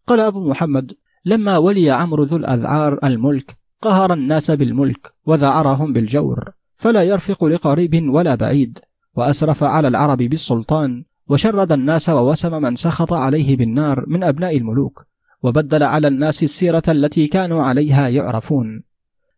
قال 0.07 0.21
أبو 0.21 0.49
محمد 0.49 0.93
لما 1.25 1.59
ولي 1.59 1.91
عمرو 1.91 2.25
ذو 2.25 2.37
الأذعار 2.37 2.99
الملك 3.05 3.61
قهر 3.83 4.13
الناس 4.13 4.51
بالملك 4.51 5.13
وذعرهم 5.27 5.93
بالجور 5.93 6.51
فلا 6.77 7.03
يرفق 7.03 7.45
لقريب 7.45 8.09
ولا 8.09 8.35
بعيد 8.35 8.79
وأسرف 9.15 9.65
على 9.65 9.89
العرب 9.89 10.19
بالسلطان 10.19 11.05
وشرد 11.29 11.73
الناس 11.73 12.09
ووسم 12.09 12.63
من 12.63 12.77
سخط 12.77 13.13
عليه 13.13 13.57
بالنار 13.57 14.05
من 14.07 14.25
أبناء 14.25 14.57
الملوك 14.57 15.07
وبدل 15.43 15.83
على 15.83 16.09
الناس 16.09 16.43
السيرة 16.43 16.83
التي 16.89 17.27
كانوا 17.27 17.63
عليها 17.63 18.09
يعرفون. 18.09 18.83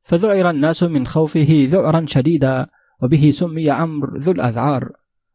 فذعر 0.02 0.50
الناس 0.50 0.82
من 0.82 1.06
خوفه 1.06 1.66
ذعرا 1.70 2.04
شديدا 2.06 2.66
وبه 3.02 3.30
سمي 3.30 3.70
عمرو 3.70 4.18
ذو 4.18 4.32
الأذعار 4.32 4.90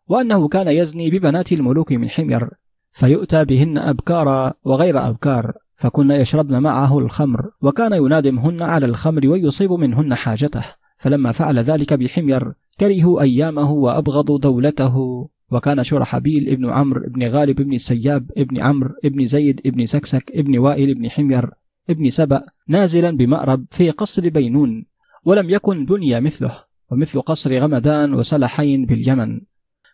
وأنه 0.08 0.48
كان 0.48 0.68
يزني 0.68 1.10
ببنات 1.10 1.52
الملوك 1.52 1.92
من 1.92 2.10
حمير 2.10 2.50
فيؤتى 2.92 3.46
بهن 3.46 3.78
أبكارا 3.78 4.54
وغير 4.64 5.08
أبكار. 5.08 5.54
فكن 5.77 6.12
يشربن 6.12 6.60
معه 6.60 7.00
الخمر 7.00 7.51
وكان 7.62 7.93
ينادمهن 7.93 8.62
على 8.62 8.86
الخمر 8.86 9.27
ويصيب 9.27 9.72
منهن 9.72 10.15
حاجته. 10.15 10.65
فلما 10.98 11.31
فعل 11.31 11.60
ذلك 11.60 11.93
بحمير 11.93 12.53
كرهوا 12.79 13.22
أيامه 13.22 13.72
وأبغضوا 13.72 14.39
دولته. 14.39 15.27
وكان 15.51 15.84
شرحبيل 15.84 16.50
ابن 16.50 16.69
عمرو 16.69 17.05
ابن 17.05 17.27
غالب 17.27 17.60
ابن 17.60 17.74
السياب 17.74 18.31
ابن 18.38 18.62
عمرو 18.62 18.89
ابن 19.05 19.25
زيد 19.25 19.62
ابن 19.65 19.86
سكسك 19.86 20.31
ابن 20.36 20.57
وائل 20.57 20.89
ابن 20.89 21.10
حمير 21.10 21.50
ابن 21.89 22.10
سبأ 22.10 22.41
نازلا 22.67 23.12
بمأرب 23.12 23.65
في 23.72 23.89
قصر 23.89 24.29
بينون 24.29 24.86
ولم 25.25 25.50
يكن 25.50 25.86
بني 25.86 26.22
مثله. 26.22 26.67
ومثل 26.91 27.22
قصر 27.22 27.60
غمدان 27.60 28.13
وسلحين 28.13 28.86
باليمن. 28.86 29.41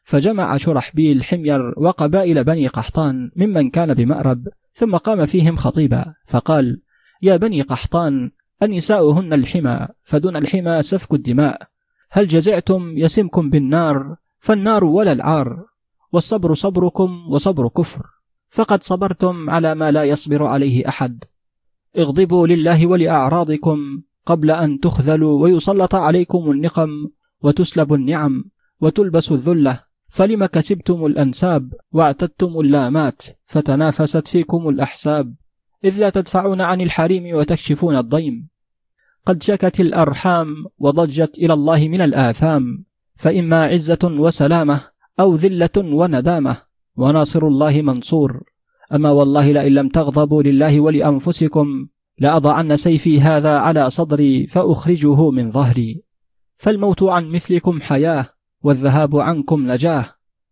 فجمع 0.03 0.57
شرحبيل 0.57 1.24
حمير 1.24 1.74
وقبائل 1.77 2.43
بني 2.43 2.67
قحطان 2.67 3.31
ممن 3.36 3.69
كان 3.69 3.93
بمأرب 3.93 4.48
ثم 4.74 4.95
قام 4.95 5.25
فيهم 5.25 5.55
خطيبا 5.55 6.13
فقال 6.27 6.81
يا 7.22 7.38
بني 7.38 7.62
قحطان 7.62 8.31
النساء 8.63 9.19
الحمى 9.19 9.88
فدون 10.03 10.36
الحمى 10.36 10.81
سفك 10.81 11.13
الدماء. 11.13 11.62
هل 12.12 12.27
جزعتم 12.27 12.98
يسمكم 12.98 13.50
بالنار 13.50 14.15
فالنار 14.39 14.83
ولا 14.83 15.12
العار. 15.12 15.65
والصبر 16.12 16.53
صبركم 16.53 17.25
وصبر 17.29 17.67
كفر. 17.67 18.05
فقد 18.50 18.83
صبرتم 18.83 19.50
على 19.50 19.75
ما 19.75 19.91
لا 19.91 20.03
يصبر 20.03 20.45
عليه 20.45 20.88
أحد. 20.88 21.24
اغضبوا 21.98 22.48
لله 22.48 22.88
ولأعراضكم 22.88 24.01
قبل 24.25 24.51
أن 24.51 24.79
تخذلوا 24.79 25.41
ويسلط 25.41 25.95
عليكم 25.95 26.51
النقم 26.51 26.89
وتسلب 27.41 27.93
النعم 27.93 28.45
وتلبس 28.81 29.31
الذلة. 29.31 29.92
فلم 30.13 30.46
كسبتم 30.46 31.05
الأنساب 31.05 31.74
واعتدتم 31.91 32.60
اللامات 32.60 33.22
فتنافست 33.46 34.27
فيكم 34.27 34.70
الأحساب 34.70 35.36
إذ 35.84 36.00
لا 36.00 36.10
تدفعون 36.10 36.62
عن 36.62 36.82
الحريم 36.82 37.36
وتكشفون 37.36 37.98
الضيم. 37.98 38.48
قد 39.25 39.43
شكت 39.43 39.79
الأرحام 39.79 40.48
وضجت 40.79 41.38
إلى 41.38 41.53
الله 41.53 41.88
من 41.88 42.01
الآثام 42.01 42.86
فإما 43.15 43.63
عزة 43.63 44.00
وسلامة 44.03 44.82
أو 45.20 45.36
ذلة 45.36 45.77
وندامة. 45.77 46.58
وناصر 46.96 47.48
الله 47.48 47.82
منصور. 47.82 48.43
أما 48.93 49.12
والله 49.12 49.51
لئن 49.51 49.74
لم 49.74 49.89
تغضبوا 49.89 50.43
لله 50.43 50.79
ولأنفسكم 50.79 51.88
لأضعن 52.20 52.77
سيفي 52.77 53.22
هذا 53.22 53.58
على 53.58 53.89
صدري 53.89 54.48
فأخرجه 54.48 55.29
من 55.29 55.51
ظهري. 55.51 56.03
فالموت 56.58 57.03
عن 57.03 57.29
مثلكم 57.29 57.82
حياة. 57.82 58.32
والذهاب 58.63 59.15
عنكم 59.15 59.72
نجاة 59.72 60.05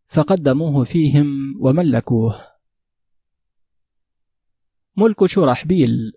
فقدموه 0.08 0.84
فيهم 0.84 1.56
وملكوه. 1.60 2.36
ملك 4.98 5.26
شرحبيل. 5.26 6.12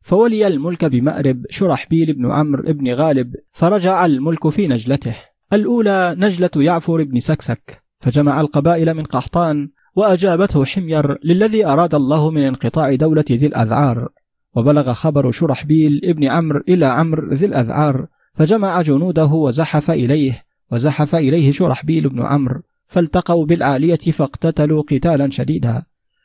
فولي 0.00 0.46
الملك 0.46 0.84
بمأرب 0.84 1.46
شرحبيل 1.50 2.12
بن 2.12 2.30
عمرو 2.30 2.72
بن 2.72 2.94
غالب 2.94 3.34
فرجع 3.50 4.06
الملك 4.06 4.48
في 4.48 4.66
نجلته. 4.66 5.16
الأولى 5.52 6.14
نجلة 6.18 6.50
يعفر 6.56 7.02
بن 7.02 7.20
سكسك 7.20 7.82
فجمع 8.00 8.40
القبائل 8.40 8.94
من 8.94 9.04
قحطان 9.04 9.70
وأجابته 9.94 10.64
حمير 10.64 11.18
للذي 11.24 11.66
أراد 11.66 11.94
الله 11.94 12.30
من 12.30 12.42
انقطاع 12.42 12.94
دولة 12.94 13.24
ذي 13.30 13.46
الأذعار. 13.46 14.08
وبلغ 14.54 14.92
خبر 14.92 15.30
شرحبيل 15.30 16.00
ابن 16.04 16.24
عمرو 16.24 16.62
إلى 16.68 16.86
عمرو 16.86 17.34
ذي 17.34 17.46
الأذعار 17.46 18.06
فجمع 18.34 18.82
جنوده 18.82 19.26
وزحف 19.26 19.90
إليه. 19.90 20.51
وزحف 20.72 21.14
إليه 21.14 21.52
شرحبيل 21.52 22.08
بن 22.08 22.22
عمرو 22.22 22.62
فالتقوا 22.86 23.46
بالعالية 23.46 23.96
فاقتتلوا 23.96 24.82
قتالا 24.82 25.30
شديدا. 25.30 25.82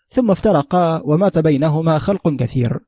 ثم 0.10 0.32
افترقا 0.32 1.02
ومات 1.04 1.38
بينهما 1.38 2.00
خلق 2.00 2.36
كثير. 2.36 2.80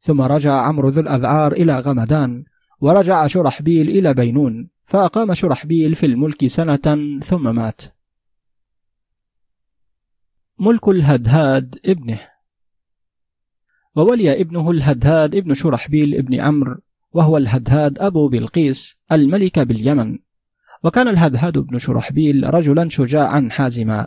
ثم 0.00 0.20
رجع 0.22 0.52
عمرو 0.52 0.88
ذو 0.88 1.02
الأذعار 1.02 1.52
إلى 1.52 1.80
غمدان 1.80 2.44
ورجع 2.80 3.26
شرحبيل 3.26 3.88
إلى 3.88 4.14
بينون 4.14 4.68
فأقام 4.86 5.34
شرحبيل 5.34 5.94
في 5.94 6.06
الملك 6.06 6.46
سنة 6.46 7.18
ثم 7.22 7.54
مات. 7.54 7.82
ملك 10.58 10.88
الهدهاد 10.88 11.78
ابنه. 11.86 12.20
وولي 13.96 14.40
ابنه 14.40 14.70
الهدهاد 14.70 15.34
ابن 15.34 15.54
شرحبيل 15.54 16.14
ابن 16.14 16.40
عمرو 16.40 16.76
وهو 17.12 17.36
الهدهاد 17.36 17.98
أبو 17.98 18.28
بلقيس 18.28 19.00
الملك 19.12 19.58
باليمن. 19.58 20.18
وكان 20.84 21.08
الهدهاد 21.08 21.58
بن 21.58 21.78
شرحبيل 21.78 22.54
رجلا 22.54 22.88
شجاعا 22.88 23.48
حازما. 23.50 24.06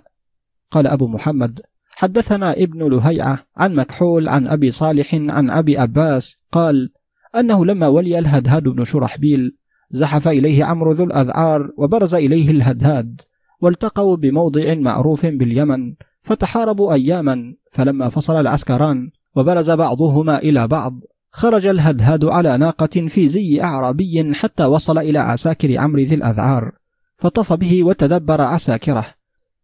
قال 0.72 0.88
أبو 0.88 1.08
محمد 1.08 1.62
حدثنا 1.96 2.54
ابن 2.54 2.90
لهيعة 2.90 3.46
عن 3.58 3.76
مكحول 3.76 4.30
عن 4.30 4.48
أبي 4.48 4.72
صالح 4.72 5.14
عن 5.14 5.50
أبي 5.50 5.84
أباس 5.84 6.38
قال 6.52 6.92
أنه 7.36 7.66
لما 7.66 7.88
ولي 7.88 8.20
الهدهاد 8.20 8.64
بن 8.64 8.84
شرحبيل 8.84 9.58
زحف 9.92 10.28
إليه 10.28 10.64
عمرو 10.64 10.92
ذو 10.92 11.06
الأذعار 11.06 11.72
وبرز 11.78 12.16
إليه 12.16 12.52
الهدهاد 12.52 13.22
والتقوا 13.62 14.16
بموضع 14.16 14.74
معروف 14.74 15.26
باليمن 15.26 15.94
فتحاربوا 16.24 16.94
أياما 16.94 17.56
فلما 17.72 18.10
فصل 18.10 18.40
العسكران 18.40 19.12
وبرز 19.36 19.72
بعضهما 19.72 20.38
إلى 20.38 20.68
بعض 20.68 21.00
خرج 21.36 21.67
الهدهاد 21.67 22.26
على 22.26 22.58
ناقة 22.58 23.08
في 23.08 23.30
زي 23.30 23.62
أعرابي 23.63 24.34
حتى 24.34 24.65
وصل 24.65 24.98
إلى 24.98 25.19
عساكر 25.19 25.80
عمرو 25.80 26.02
ذي 26.02 26.15
الأذعار 26.15 26.71
فطف 27.17 27.54
به 27.54 27.84
وتدبر 27.84 28.41
عساكره 28.41 29.06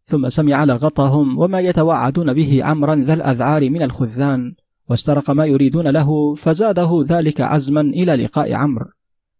ثم 0.06 0.30
سمع 0.30 0.64
لغطهم 0.64 1.40
وما 1.40 1.60
يتوعدون 1.60 2.34
به 2.34 2.64
عمرا 2.64 2.96
ذا 2.96 3.14
الأذعار 3.14 3.70
من 3.70 3.82
الخذلان 3.82 4.54
واسترق 4.90 5.32
ما 5.32 5.46
يريدون 5.46 5.88
له 5.88 6.36
فزاده 6.36 7.06
ذلك 7.08 7.42
عزما 7.42 7.82
إلى 7.82 8.16
لقاء 8.16 8.54
عمرو. 8.54 8.86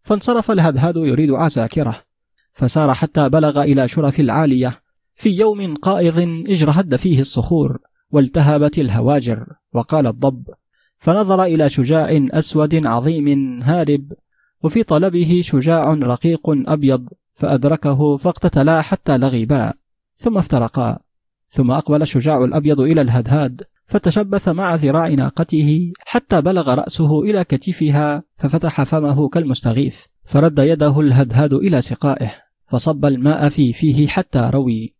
فانصرف 0.02 0.50
الهدهد 0.50 0.96
يريد 0.96 1.30
عساكره 1.30 2.02
فسار 2.52 2.94
حتى 2.94 3.28
بلغ 3.28 3.62
إلى 3.62 3.88
شرف 3.88 4.20
العالية 4.20 4.80
في 5.14 5.30
يوم 5.30 5.74
قائض 5.74 6.18
اجرهد 6.48 6.96
فيه 6.96 7.20
الصخور 7.20 7.78
والتهبت 8.10 8.78
الهواجر 8.78 9.46
وقال 9.72 10.06
الضب 10.06 10.44
فنظر 11.02 11.44
إلى 11.44 11.68
شجاع 11.68 12.06
أسود 12.32 12.86
عظيم 12.86 13.62
هارب 13.62 14.12
وفي 14.62 14.82
طلبه 14.82 15.40
شجاع 15.44 15.92
رقيق 15.92 16.40
أبيض 16.48 17.08
فأدركه 17.34 18.16
فاقتتلا 18.16 18.82
حتى 18.82 19.18
لغبا 19.18 19.72
ثم 20.16 20.38
افترقا. 20.38 20.98
ثم 21.48 21.70
أقبل 21.70 22.02
الشجاع 22.02 22.44
الأبيض 22.44 22.80
إلى 22.80 23.00
الهدهاد 23.00 23.62
فتشبث 23.86 24.48
مع 24.48 24.74
ذراع 24.74 25.08
ناقته 25.08 25.92
حتى 26.06 26.40
بلغ 26.40 26.74
رأسه 26.74 27.22
إلى 27.22 27.44
كتفها 27.44 28.22
ففتح 28.36 28.82
فمه 28.82 29.28
كالمستغيث 29.28 30.00
فرد 30.24 30.58
يده 30.58 31.00
الهدهاد 31.00 31.52
إلى 31.52 31.82
سقائه 31.82 32.32
فصب 32.68 33.04
الماء 33.04 33.48
في 33.48 33.72
فيه 33.72 34.08
حتى 34.08 34.50
روي. 34.54 34.94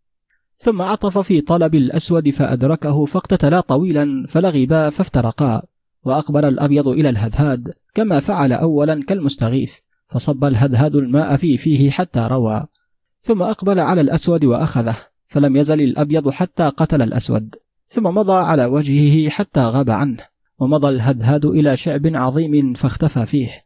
ثم 0.57 0.81
عطف 0.81 1.17
في 1.17 1.41
طلب 1.41 1.75
الأسود 1.75 2.29
فأدركه 2.29 3.05
فاقتتلا 3.05 3.59
طويلا 3.59 4.25
فلغبا 4.29 4.89
فافترقا. 4.89 5.72
وأقبل 6.05 6.45
الأبيض 6.45 6.87
إلى 6.87 7.09
الهدهاد 7.09 7.73
كما 7.93 8.19
فعل 8.19 8.53
أولا 8.53 9.03
كالمستغيث 9.03 9.73
فصب 10.07 10.43
الهدهاد 10.43 10.95
الماء 10.95 11.37
في 11.37 11.57
فيه 11.57 11.91
حتى 11.91 12.19
روى. 12.19 12.65
ثم 13.21 13.41
أقبل 13.41 13.79
على 13.79 14.01
الأسود 14.01 14.45
وأخذه 14.45 14.95
فلم 15.27 15.57
يزل 15.57 15.81
الأبيض 15.81 16.29
حتى 16.29 16.63
قتل 16.63 17.01
الأسود. 17.01 17.55
ثم 17.87 18.03
مضى 18.03 18.33
على 18.33 18.65
وجهه 18.65 19.29
حتى 19.29 19.61
غاب 19.61 19.89
عنه 19.89 20.17
ومضى 20.59 20.89
الهدهاد 20.89 21.45
إلى 21.45 21.77
شعب 21.77 22.07
عظيم 22.15 22.73
فاختفى 22.73 23.25
فيه. 23.25 23.63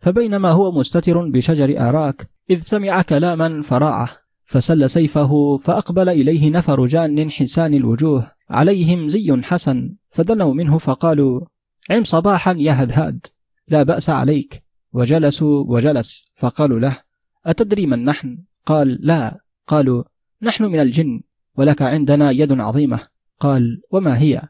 فبينما 0.00 0.50
هو 0.50 0.72
مستتر 0.72 1.28
بشجر 1.28 1.88
آراك 1.88 2.30
إذ 2.50 2.60
سمع 2.60 3.02
كلاما 3.02 3.62
فراعه 3.62 4.08
فسل 4.44 4.90
سيفه 4.90 5.56
فأقبل 5.56 6.08
إليه 6.08 6.50
نفر 6.50 6.86
جان 6.86 7.30
حسان 7.30 7.74
الوجوه 7.74 8.32
عليهم 8.50 9.08
زي 9.08 9.42
حسن 9.42 9.94
فدنوا 10.10 10.54
منه 10.54 10.78
فقالوا 10.78 11.40
عم 11.90 12.04
صباحا 12.04 12.54
يا 12.58 12.82
هدهاد 12.82 13.26
لا 13.68 13.82
بأس 13.82 14.10
عليك. 14.10 14.62
وجلسوا 14.92 15.64
وجلس 15.66 16.24
فقالوا 16.36 16.80
له 16.80 16.98
أتدري 17.46 17.86
من 17.86 18.04
نحن؟ 18.04 18.38
قال 18.66 18.98
لا. 19.00 19.40
قالوا 19.66 20.04
نحن 20.42 20.64
من 20.64 20.80
الجن 20.80 21.20
ولك 21.56 21.82
عندنا 21.82 22.30
يد 22.30 22.60
عظيمة. 22.60 23.00
قال 23.40 23.82
وما 23.90 24.18
هي؟ 24.18 24.42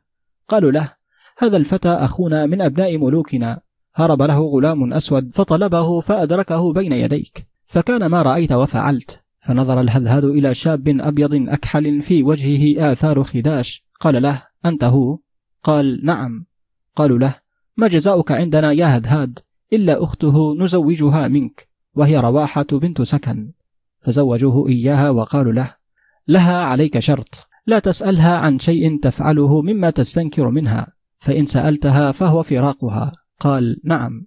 قالوا 0.48 0.70
له 0.70 0.92
هذا 1.38 1.56
الفتى 1.56 1.88
أخونا 1.88 2.46
من 2.46 2.62
أبناء 2.62 2.98
ملوكنا. 2.98 3.60
هرب 3.94 4.22
له 4.22 4.40
غلام 4.40 4.92
أسود 4.92 5.30
فطلبه 5.34 6.00
فأدركه 6.00 6.72
بين 6.72 6.92
يديك. 6.92 7.46
فكان 7.66 8.06
ما 8.06 8.22
رأيت 8.22 8.52
وفعلت. 8.52 9.20
فنظر 9.40 9.80
الهدهد 9.80 10.24
إلى 10.24 10.54
شاب 10.54 10.88
أبيض 10.88 11.48
أكحل 11.48 12.02
في 12.02 12.22
وجهه 12.22 12.92
آثار 12.92 13.24
خداش. 13.24 13.84
قال 14.00 14.22
له 14.22 14.42
أنت 14.64 14.84
هو؟ 14.84 15.18
قال 15.62 16.04
نعم. 16.04 16.49
قالوا 16.96 17.18
له 17.18 17.34
ما 17.76 17.88
جزاؤك 17.88 18.32
عندنا 18.32 18.72
يا 18.72 18.96
هدهاد 18.96 19.38
إلا 19.72 20.02
أخته 20.02 20.54
نزوجها 20.58 21.28
منك 21.28 21.68
وهي 21.94 22.16
رواحة 22.16 22.66
بنت 22.72 23.02
سكن. 23.02 23.52
فزوجوه 24.00 24.68
إياها 24.68 25.10
وقالوا 25.10 25.52
له 25.52 25.74
لها 26.28 26.62
عليك 26.62 26.98
شرط 26.98 27.48
لا 27.66 27.78
تسألها 27.78 28.36
عن 28.36 28.58
شيء 28.58 29.00
تفعله 29.00 29.62
مما 29.62 29.90
تستنكر 29.90 30.50
منها 30.50 30.86
فإن 31.18 31.46
سألتها 31.46 32.12
فهو 32.12 32.42
فراقها. 32.42 33.12
قال 33.40 33.80
نعم. 33.84 34.26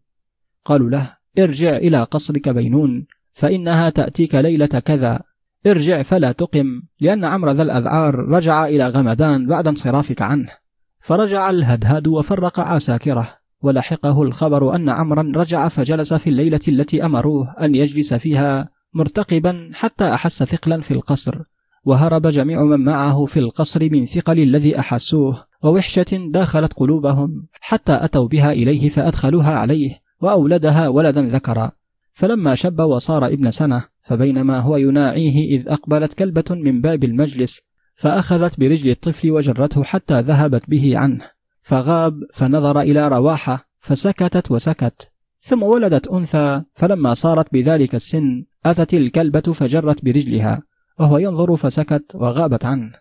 قالوا 0.65 0.89
له 0.89 1.17
ارجع 1.39 1.77
إلى 1.77 2.03
قصرك 2.03 2.49
بينون 2.49 3.05
فإنها 3.33 3.89
تأتيك 3.89 4.35
ليلة 4.35 4.65
كذا 4.65 5.21
ارجع 5.67 6.01
فلا 6.01 6.31
تقم 6.31 6.81
لأن 6.99 7.25
عمرو 7.25 7.51
ذا 7.51 7.63
الأذعار 7.63 8.15
رجع 8.15 8.65
إلى 8.65 8.87
غمدان 8.87 9.47
بعد 9.47 9.67
انصرافك 9.67 10.21
عنه. 10.21 10.62
فرجع 11.03 11.49
الهدهاد 11.49 12.07
وفرق 12.07 12.59
عساكره 12.59 13.37
ولحقه 13.61 14.23
الخبر 14.23 14.75
أن 14.75 14.89
عمرا 14.89 15.31
رجع 15.35 15.67
فجلس 15.67 16.13
في 16.13 16.29
الليلة 16.29 16.59
التي 16.67 17.05
أمروه 17.05 17.55
أن 17.61 17.75
يجلس 17.75 18.13
فيها 18.13 18.69
مرتقبا 18.93 19.71
حتى 19.73 20.13
أحس 20.13 20.43
ثقلا 20.43 20.81
في 20.81 20.91
القصر 20.91 21.41
وهرب 21.85 22.27
جميع 22.27 22.63
من 22.63 22.79
معه 22.79 23.25
في 23.25 23.39
القصر 23.39 23.89
من 23.91 24.05
ثقل 24.05 24.39
الذي 24.39 24.79
أحسوه 24.79 25.45
ووحشة 25.63 26.29
داخلت 26.31 26.73
قلوبهم 26.73 27.47
حتى 27.61 27.97
أتوا 28.01 28.27
بها 28.27 28.51
إليه 28.51 28.89
فأدخلوها 28.89 29.53
عليه 29.53 30.01
وأولدها 30.21 30.87
ولدا 30.87 31.21
ذكرا. 31.21 31.71
فلما 32.13 32.55
شب 32.55 32.79
وصار 32.79 33.25
ابن 33.25 33.51
سنة 33.51 33.85
فبينما 34.01 34.59
هو 34.59 34.77
يناعيه 34.77 35.57
إذ 35.57 35.69
أقبلت 35.69 36.13
كلبة 36.13 36.43
من 36.49 36.81
باب 36.81 37.03
المجلس 37.03 37.61
فأخذت 37.95 38.59
برجل 38.59 38.89
الطفل 38.89 39.31
وجرته 39.31 39.83
حتى 39.83 40.19
ذهبت 40.19 40.69
به 40.69 40.97
عنه 40.97 41.29
فغاب 41.61 42.19
فنظر 42.33 42.81
إلى 42.81 43.07
رواحة 43.07 43.69
فسكتت 43.79 44.51
وسكت. 44.51 45.11
ثم 45.41 45.63
ولدت 45.63 46.07
أنثى 46.07 46.63
فلما 46.73 47.13
صارت 47.13 47.53
بذلك 47.53 47.95
السن 47.95 48.45
أتت 48.65 48.93
الكلبة 48.93 49.39
فجرت 49.39 50.05
برجلها 50.05 50.61
وهو 50.99 51.17
ينظر 51.17 51.55
فسكت 51.55 52.05
وغابت 52.15 52.65
عنه. 52.65 52.91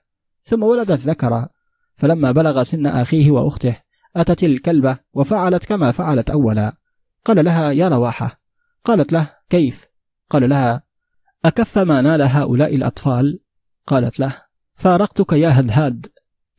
ثم 0.44 0.62
ولدت 0.62 1.00
ذكرا 1.00 1.48
فلما 1.96 2.32
بلغ 2.32 2.62
سن 2.62 2.86
أخيه 2.86 3.30
وأخته 3.30 3.76
أتت 4.16 4.44
الكلبة 4.44 4.98
وفعلت 5.12 5.64
كما 5.64 5.92
فعلت 5.92 6.30
أولا. 6.30 6.76
قال 7.24 7.44
لها 7.44 7.70
يا 7.70 7.88
رواحة. 7.88 8.40
قالت 8.84 9.12
له 9.12 9.30
كيف؟ 9.50 9.86
قال 10.30 10.48
لها 10.48 10.82
أكف 11.44 11.78
ما 11.78 12.00
نال 12.00 12.22
هؤلاء 12.22 12.76
الأطفال؟ 12.76 13.40
قالت 13.86 14.20
له 14.20 14.42
فارقتك 14.82 15.32
يا 15.32 15.60
هدهاد 15.60 16.06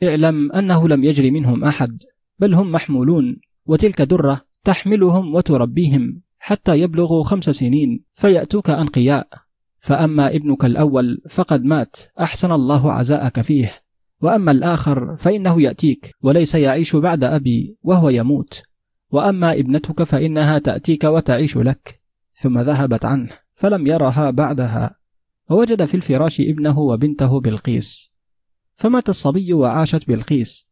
اعلم 0.03 0.51
أنه 0.51 0.87
لم 0.87 1.03
يجري 1.03 1.31
منهم 1.31 1.63
أحد 1.63 2.03
بل 2.39 2.53
هم 2.53 2.71
محمولون 2.71 3.37
وتلك 3.65 4.01
درة 4.01 4.41
تحملهم 4.63 5.35
وتربيهم 5.35 6.21
حتى 6.39 6.79
يبلغوا 6.79 7.23
خمس 7.23 7.49
سنين 7.49 8.03
فيأتوك 8.13 8.69
أنقياء. 8.69 9.27
فأما 9.79 10.35
ابنك 10.35 10.65
الأول 10.65 11.21
فقد 11.29 11.63
مات 11.63 11.95
أحسن 12.19 12.51
الله 12.51 12.91
عزاءك 12.91 13.41
فيه. 13.41 13.81
وأما 14.21 14.51
الآخر 14.51 15.15
فإنه 15.17 15.61
يأتيك 15.61 16.15
وليس 16.21 16.55
يعيش 16.55 16.95
بعد 16.95 17.23
أبي 17.23 17.77
وهو 17.81 18.09
يموت. 18.09 18.61
وأما 19.11 19.53
ابنتك 19.53 20.03
فإنها 20.03 20.59
تأتيك 20.59 21.03
وتعيش 21.03 21.57
لك. 21.57 22.01
ثم 22.35 22.59
ذهبت 22.59 23.05
عنه 23.05 23.29
فلم 23.55 23.87
يرها 23.87 24.29
بعدها. 24.29 24.95
ووجد 25.49 25.85
في 25.85 25.95
الفراش 25.95 26.41
ابنه 26.41 26.79
وبنته 26.79 27.39
بلقيس 27.39 28.12
فمات 28.83 29.09
الصبي 29.09 29.53
وعاشت 29.53 30.07
بلقيس. 30.07 30.67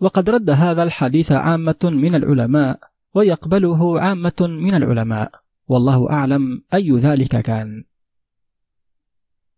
وقد 0.00 0.30
رد 0.30 0.50
هذا 0.50 0.82
الحديث 0.82 1.32
عامة 1.32 1.76
من 1.84 2.14
العلماء 2.14 2.80
ويقبله 3.14 4.00
عامة 4.00 4.32
من 4.40 4.74
العلماء. 4.74 5.30
والله 5.68 6.10
أعلم 6.10 6.62
أي 6.74 6.90
ذلك 6.90 7.40
كان. 7.40 7.84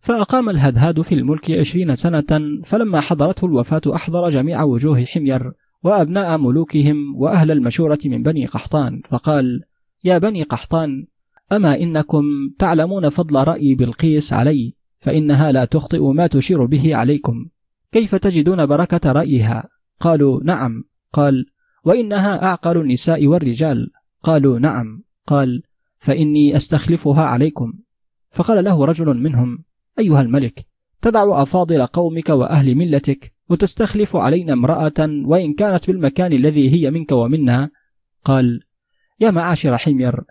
فأقام 0.01 0.51
الهدهاد 0.51 1.01
في 1.01 1.15
الملك 1.15 1.51
عشرين 1.51 1.97
سنة 1.97 2.63
فلما 2.65 3.01
حضرته 3.01 3.45
الوفاة 3.45 3.83
أحضر 3.95 4.29
جميع 4.29 4.63
وجوه 4.63 5.05
حمير 5.05 5.53
وأبناء 5.83 6.39
ملوكهم 6.39 7.17
وأهل 7.17 7.51
المشورة 7.51 7.99
من 8.05 8.23
بني 8.23 8.47
قحطان. 8.47 9.03
فقال 9.11 9.63
يا 10.05 10.19
بني 10.19 10.43
قحطان 10.43 11.07
أما 11.53 11.81
إنكم 11.81 12.25
تعلمون 12.59 13.09
فضل 13.09 13.45
رأي 13.45 13.75
بلقيس 13.75 14.33
علي 14.33 14.75
فإنها 15.01 15.53
لا 15.53 15.65
تخطئ 15.65 16.13
ما 16.13 16.27
تشير 16.27 16.65
به 16.65 16.97
عليكم. 16.97 17.47
كيف 17.93 18.15
تجدون 18.15 18.67
بركة 18.67 19.13
رأيها؟ 19.13 19.69
قالوا 20.01 20.41
نعم. 20.45 20.85
قال 21.13 21.47
وإنها 21.85 22.43
أعقل 22.45 22.77
النساء 22.77 23.27
والرجال. 23.27 23.91
قالوا 24.23 24.59
نعم. 24.59 25.03
قال 25.27 25.63
فإني 25.99 26.57
أستخلفها 26.57 27.23
عليكم. 27.23 27.73
فقال 28.31 28.65
له 28.65 28.85
رجل 28.85 29.17
منهم 29.17 29.65
أيها 29.99 30.21
الملك 30.21 30.67
تدع 31.03 31.43
أفاضل 31.43 31.87
قومك 31.87 32.29
وأهل 32.29 32.75
ملتك 32.75 33.33
وتستخلف 33.49 34.17
علينا 34.17 34.53
امرأة 34.53 35.25
وإن 35.25 35.55
كانت 35.55 35.85
في 35.85 35.93
المكان 35.93 36.33
الذي 36.33 36.71
هي 36.75 36.91
منك 36.91 37.13
ومنا 37.13 37.71
قال 38.25 38.61
يا 39.21 39.31
معاشر 39.31 39.79
حمير 39.79 40.25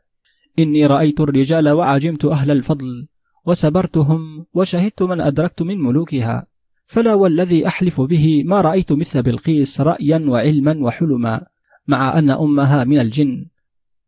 إني 0.60 0.86
رأيت 0.86 1.20
الرجال 1.20 1.70
وعجمت 1.70 2.26
أهل 2.26 2.52
الفضل 2.52 3.08
وسبرتهم 3.46 4.46
وشهدت 4.54 5.04
من 5.04 5.22
أدركت 5.22 5.62
من 5.62 5.82
ملوكها. 5.82 6.48
فلا 6.90 7.14
والذي 7.14 7.68
أحلف 7.68 8.02
به 8.02 8.44
ما 8.46 8.62
رأيت 8.62 8.92
مثل 8.92 9.22
بلقيس 9.22 9.82
رأيا 9.82 10.26
وعلما 10.28 10.78
وحلما 10.82 11.46
مع 11.88 12.20
أن 12.20 12.30
أمها 12.30 12.84
من 12.84 13.00
الجن. 13.00 13.46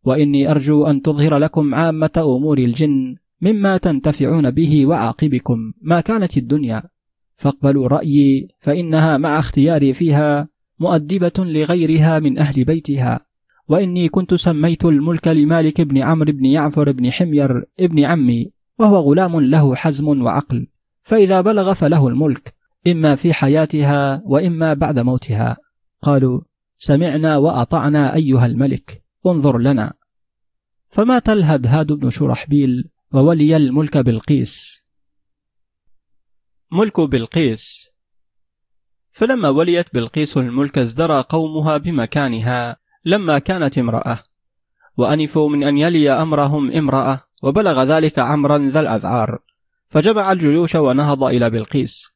وإني 0.04 0.52
أرجو 0.52 0.86
أن 0.86 1.02
تظهر 1.02 1.38
لكم 1.38 1.76
عامة 1.76 2.12
أمور 2.17 2.58
الجن 2.58 3.15
مما 3.41 3.78
تنتفعون 3.78 4.52
به 4.52 4.86
وعاقبكم. 4.86 5.74
ما 5.82 6.02
كانت 6.02 6.38
الدنيا؟ 6.38 6.84
فاقبلوا 7.36 7.88
رأيي 7.88 8.48
فإنها 8.60 9.17
مع 9.17 9.39
اختياري 9.39 9.94
فيها 9.94 10.48
مؤدبة 10.80 11.34
لغيرها 11.38 12.20
من 12.20 12.38
أهل 12.38 12.63
بيتها. 12.63 13.20
وإني 13.67 14.10
كنت 14.10 14.34
سميت 14.34 14.86
الملك 14.86 15.28
لمالك 15.28 15.82
بن 15.82 15.98
عمرو 15.98 16.32
بن 16.32 16.46
يعفر 16.46 16.91
بن 16.91 17.12
حمير 17.12 17.65
ابن 17.80 18.04
عمي 18.04 18.52
وهو 18.80 18.96
غلام 18.96 19.39
له 19.39 19.76
حزم 19.76 20.08
وعقل. 20.22 20.67
فإذا 21.04 21.41
بلغ 21.41 21.74
فله 21.74 22.08
الملك. 22.08 22.61
إما 22.88 23.15
في 23.15 23.34
حياتها 23.34 24.22
وإما 24.26 24.74
بعد 24.74 25.00
موتها. 25.00 25.58
قالوا 26.02 26.41
سمعنا 26.78 27.38
وأطعنا 27.38 28.15
أيها 28.15 28.46
الملك 28.46 29.04
انظر 29.26 29.58
لنا. 29.58 29.94
فمات 30.89 31.30
الهدهاد 31.30 31.91
بن 31.91 32.10
شرحبيل 32.10 32.89
وولي 33.13 33.58
الملك 33.58 33.98
بلقيس. 33.98 34.84
ملك 36.72 37.02
بلقيس. 37.02 37.88
فلما 39.12 39.50
وليت 39.50 39.86
بلقيس 39.94 40.38
الملك 40.38 40.78
ازدرى 40.78 41.22
قومها 41.30 41.78
بمكانها 41.78 42.78
لما 43.06 43.39
كانت 43.39 43.78
امرأة. 43.78 44.24
وأنفوا 44.98 45.50
من 45.50 45.63
أن 45.63 45.78
يلي 45.78 46.12
أمرهم 46.12 46.72
امرأة 46.72 47.24
وبلغ 47.44 47.84
ذلك 47.84 48.20
عمرا 48.20 48.58
ذا 48.58 48.80
الأذعار. 48.80 49.39
فجمع 49.89 50.32
الجيوش 50.32 50.76
ونهض 50.76 51.24
إلى 51.24 51.50
بلقيس. 51.50 52.11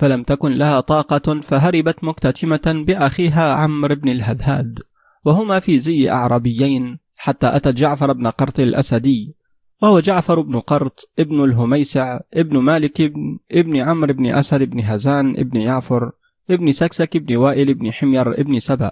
فلم 0.00 0.22
تكن 0.22 0.52
لها 0.52 0.80
طاقة 0.80 1.40
فهربت 1.40 2.04
مكتتمة 2.04 2.84
بأخيها 2.86 3.52
عمرو 3.52 3.94
بن 3.94 4.08
الهدهاد 4.08 4.78
وهما 5.24 5.60
في 5.60 5.80
زي 5.80 6.10
أعربيين 6.10 6.98
حتى 7.16 7.56
أتت 7.56 7.68
جعفر 7.68 8.12
بن 8.12 8.26
قرط 8.26 8.60
الأسدي 8.60 9.36
وهو 9.82 10.00
جعفر 10.00 10.40
بن 10.40 10.60
قرط 10.60 11.10
ابن 11.18 11.44
الهميسع 11.44 12.20
ابن 12.34 12.58
مالك 12.58 13.00
ابن, 13.00 13.38
ابن 13.52 13.76
عمرو 13.76 14.12
بن 14.12 14.26
أسد 14.26 14.62
بن 14.62 14.80
هزان 14.84 15.30
ابن 15.38 15.56
يعفر 15.60 16.12
ابن 16.50 16.72
سكسك 16.72 17.16
ابن 17.16 17.36
وائل 17.36 17.70
ابن 17.70 17.92
حمير 17.92 18.40
ابن 18.40 18.58
سبأ. 18.58 18.90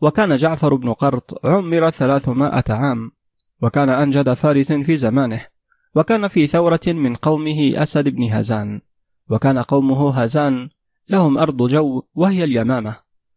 وكان 0.00 0.36
جعفر 0.36 0.74
بن 0.74 0.92
قرط 0.92 1.46
عمر 1.46 1.90
ثلاثمائة 1.90 2.64
عام 2.68 3.10
وكان 3.62 3.88
أنجد 3.88 4.32
فارس 4.32 4.72
في 4.72 4.96
زمانه 4.96 5.46
وكان 5.94 6.28
في 6.28 6.46
ثورة 6.46 6.80
من 6.86 7.14
قومه 7.16 7.72
أسد 7.76 8.08
بن 8.08 8.32
هزان. 8.32 8.80
وكان 9.30 9.58
قومه 9.58 10.22
هزان 10.22 10.68
لهم 11.08 11.38
أرض 11.38 11.66
جو 11.66 12.02
وهي 12.14 12.44
اليمامة. 12.44 12.96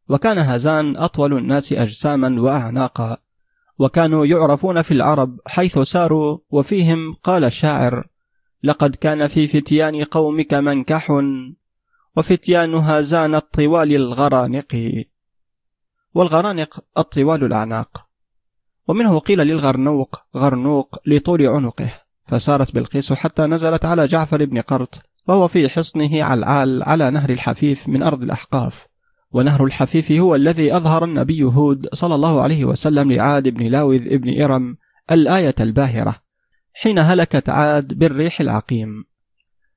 وكان 0.10 0.38
هزان 0.38 0.98
أطول 0.98 1.38
الناس 1.38 1.74
أجساما 1.74 2.42
وأعناقا. 2.42 3.18
وكانوا 3.80 4.26
يعرفون 4.26 4.82
في 4.82 4.92
العرب 4.94 5.40
حيث 5.48 5.80
ساروا 5.80 6.38
وفيهم 6.50 7.14
قال 7.14 7.44
الشاعر 7.44 8.08
لقد 8.64 8.96
كان 8.96 9.28
في 9.28 9.48
فتيان 9.48 10.04
قومك 10.04 10.54
منكح 10.54 11.22
وفتيان 12.18 12.74
هازان 12.74 13.36
الطوال 13.36 13.96
الغرانق. 13.96 15.04
والغرانق 16.14 16.80
الطوال 16.98 17.44
الأعناق. 17.44 18.06
ومنه 18.88 19.20
قيل 19.20 19.40
للغرنوق 19.40 20.20
غرنوق 20.36 20.96
لطول 21.06 21.48
عنقه. 21.48 21.90
فسارت 22.28 22.76
بلقيس 22.76 23.14
حتى 23.14 23.42
نزلت 23.42 23.86
على 23.86 24.08
جعفر 24.08 24.46
بن 24.46 24.62
قرط. 24.62 25.02
وهو 25.28 25.48
في 25.48 25.70
حصنه 25.70 26.24
علعال 26.24 26.84
على 26.84 27.12
نهر 27.12 27.30
الحفيف 27.30 27.90
من 27.90 28.04
أرض 28.04 28.24
الأحقاف. 28.24 28.88
ونهر 29.32 29.64
الحفيف 29.66 30.12
هو 30.12 30.36
الذي 30.36 30.78
أظهر 30.78 31.04
النبي 31.04 31.44
هود 31.44 31.88
صلى 31.94 32.16
الله 32.16 32.42
عليه 32.42 32.66
وسلم 32.66 33.12
لعاد 33.12 33.48
بن 33.48 33.66
لاوذ 33.66 34.18
بن 34.18 34.42
إرم 34.42 34.78
الآية 35.12 35.56
الباهرة. 35.60 36.16
حين 36.74 37.00
هلكت 37.00 37.50
عاد 37.50 37.94
بالريح 37.94 38.42
العقيم. 38.42 39.06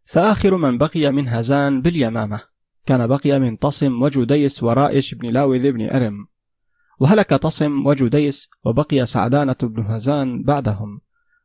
فآخر 0.05 0.57
من 0.57 0.79
بقي 0.79 1.13
من 1.13 1.29
هزان 1.29 1.83
باليمامة. 1.83 2.41
كان 2.87 3.07
بقي 3.07 3.41
من 3.41 3.59
تصم 3.59 4.03
وجديس 4.03 4.63
ورائش 4.63 5.15
بن 5.15 5.29
لاوذ 5.29 5.73
بن 5.73 5.91
أرم. 5.91 6.27
وهلك 7.01 7.27
تصم 7.27 7.87
وجديس 7.87 8.51
وبقي 8.65 9.07
سعدانة 9.07 9.57
بن 9.63 9.87
هزان 9.87 10.43
بعدهم. 10.43 11.01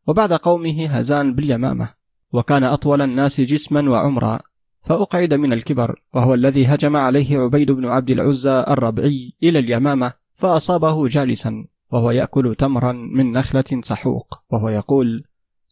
وبعد 0.07 0.33
قومه 0.33 0.85
هزان 0.85 1.35
باليمامة. 1.35 2.02
وكان 2.34 2.63
أطول 2.63 3.02
الناس 3.02 3.41
جسما 3.41 3.89
وعمرا. 3.89 4.39
فأقعد 4.84 5.34
من 5.34 5.54
الكبر 5.54 6.02
وهو 6.13 6.34
الذي 6.34 6.65
هجم 6.65 6.96
عليه 6.96 7.39
عبيد 7.39 7.72
بن 7.72 7.86
عبد 7.86 8.10
العزى 8.10 8.65
الربعي 8.67 9.34
إلى 9.43 9.60
اليمامة 9.60 10.13
فأصابه 10.36 11.08
جالسا 11.08 11.65
وهو 11.91 12.12
يأكل 12.12 12.56
تمرا 12.56 12.91
من 12.91 13.32
نخلة 13.32 13.82
سحوق 13.84 14.39
وهو 14.50 14.69
يقول 14.69 15.24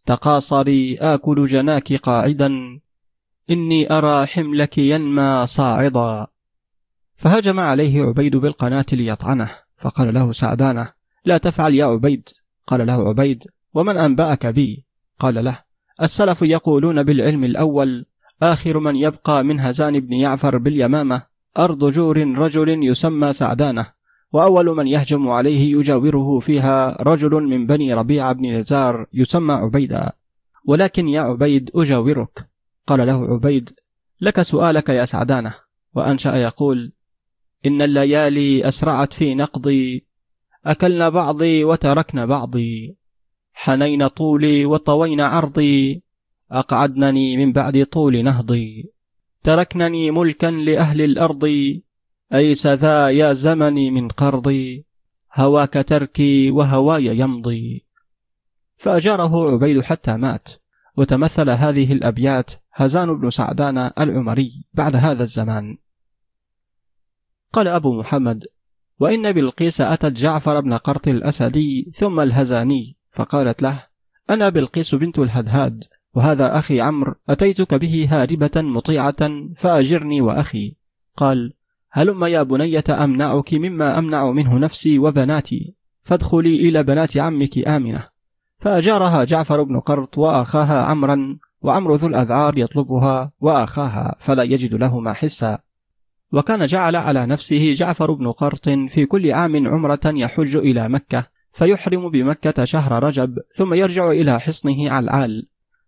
تقاصري 0.05 0.97
آكل 0.97 1.45
جناك 1.45 1.93
قاعدا 1.93 2.51
إني 3.49 3.93
أرى 3.93 4.25
حملك 4.25 4.77
ينمى 4.77 5.43
صاعدا. 5.47 6.27
فهجم 7.15 7.59
عليه 7.59 8.03
عبيد 8.03 8.35
بالقناة 8.35 8.85
ليطعنه 8.91 9.49
فقال 9.77 10.13
له 10.13 10.31
سعدانة 10.31 10.93
لا 11.25 11.37
تفعل 11.37 11.73
يا 11.73 11.85
عبيد. 11.85 12.29
قال 12.67 12.87
له 12.87 13.09
عبيد 13.09 13.43
ومن 13.73 13.97
أنبأك 13.97 14.47
بي؟ 14.47 14.85
قال 15.19 15.45
له 15.45 15.70
السلف 16.01 16.41
يقولون 16.41 17.03
بالعلم 17.03 17.43
الأول 17.43 18.05
آخر 18.43 18.79
من 18.79 18.95
يبقى 18.95 19.43
من 19.43 19.59
هزان 19.59 19.99
بن 19.99 20.13
يعفر 20.13 20.57
باليمامة 20.57 21.23
أرض 21.57 21.91
جور 21.91 22.37
رجل 22.37 22.83
يسمى 22.83 23.33
سعدانة 23.33 24.01
وأول 24.33 24.65
من 24.65 24.87
يهجم 24.87 25.29
عليه 25.29 25.77
يجاوره 25.77 26.39
فيها 26.39 26.97
رجل 27.01 27.31
من 27.31 27.67
بني 27.67 27.93
ربيعة 27.93 28.33
بن 28.33 28.45
نزار 28.45 29.05
يسمى 29.13 29.53
عبيدا. 29.53 30.11
ولكن 30.65 31.07
يا 31.07 31.21
عبيد 31.21 31.71
أجاورك. 31.75 32.49
قال 32.87 33.07
له 33.07 33.33
عبيد 33.33 33.69
لك 34.21 34.41
سؤالك 34.41 34.89
يا 34.89 35.05
سعدانة. 35.05 35.53
وأنشأ 35.93 36.35
يقول 36.35 36.93
إن 37.65 37.81
الليالي 37.81 38.67
أسرعت 38.67 39.13
في 39.13 39.35
نقضي 39.35 40.05
أكلنا 40.65 41.09
بعضي 41.09 41.63
وتركنا 41.63 42.25
بعضي. 42.25 42.97
حنين 43.53 44.07
طولي 44.07 44.65
وطوين 44.65 45.21
عرضي 45.21 46.03
أقعدنني 46.51 47.37
من 47.37 47.51
بعد 47.53 47.85
طول 47.85 48.23
نهضي. 48.23 48.91
تركنني 49.43 50.11
ملكا 50.11 50.47
لأهل 50.47 51.01
الأرض 51.01 51.45
أيس 52.33 52.67
ذا 52.67 53.09
يا 53.09 53.33
زمني 53.33 53.91
من 53.91 54.07
قرضي؟ 54.07 54.85
هواك 55.33 55.73
تركي 55.87 56.51
وهواي 56.51 57.05
يمضي. 57.05 57.85
فأجاره 58.77 59.51
عبيد 59.51 59.81
حتى 59.81 60.17
مات 60.17 60.49
وتمثل 60.97 61.49
هذه 61.49 61.93
الأبيات 61.93 62.51
هزان 62.73 63.19
بن 63.19 63.29
سعدان 63.29 63.77
العمري 63.77 64.65
بعد 64.73 64.95
هذا 64.95 65.23
الزمان. 65.23 65.77
قال 67.53 67.67
أبو 67.67 67.99
محمد 67.99 68.45
وإن 68.99 69.31
بلقيس 69.31 69.81
أتت 69.81 70.11
جعفر 70.11 70.59
بن 70.59 70.73
قرط 70.73 71.07
الأسدي 71.07 71.91
ثم 71.95 72.19
الهزاني 72.19 73.00
فقالت 73.11 73.61
له 73.61 73.83
أنا 74.29 74.49
بلقيس 74.49 74.95
بنت 74.95 75.19
الهدهاد 75.19 75.83
وهذا 76.13 76.59
أخي 76.59 76.81
عمرو 76.81 77.15
أتيتك 77.29 77.73
به 77.73 78.07
هاربة 78.11 78.51
مطيعة 78.55 79.31
فأجرني 79.57 80.21
وأخي. 80.21 80.75
قال 81.17 81.53
هلم 81.91 82.25
يا 82.25 82.43
بنية 82.43 82.83
أمنعك 82.89 83.53
مما 83.53 83.99
أمنع 83.99 84.31
منه 84.31 84.57
نفسي 84.57 84.99
وبناتي 84.99 85.75
فادخلي 86.03 86.69
إلى 86.69 86.83
بنات 86.83 87.17
عمك 87.17 87.57
آمنة. 87.57 88.07
فأجارها 88.59 89.23
جعفر 89.23 89.63
بن 89.63 89.79
قرط 89.79 90.17
وأخاها 90.17 90.83
عمرا 90.83 91.37
وعمرو 91.61 91.95
ذو 91.95 92.07
الأذعار 92.07 92.57
يطلبها 92.57 93.31
وأخاها 93.41 94.15
فلا 94.19 94.43
يجد 94.43 94.73
لهما 94.73 95.13
حسا. 95.13 95.59
وكان 96.33 96.65
جعل 96.65 96.95
على 96.95 97.25
نفسه 97.25 97.73
جعفر 97.73 98.11
بن 98.11 98.31
قرط 98.31 98.69
في 98.69 99.05
كل 99.05 99.31
عام 99.31 99.67
عمرة 99.67 99.99
يحج 100.05 100.57
إلى 100.57 100.89
مكة. 100.89 101.25
فيحرم 101.51 102.09
بمكة 102.09 102.65
شهر 102.65 103.03
رجب 103.03 103.39
ثم 103.53 103.73
يرجع 103.73 104.11
إلى 104.11 104.39
حصنه 104.39 104.91
علعال 104.91 105.47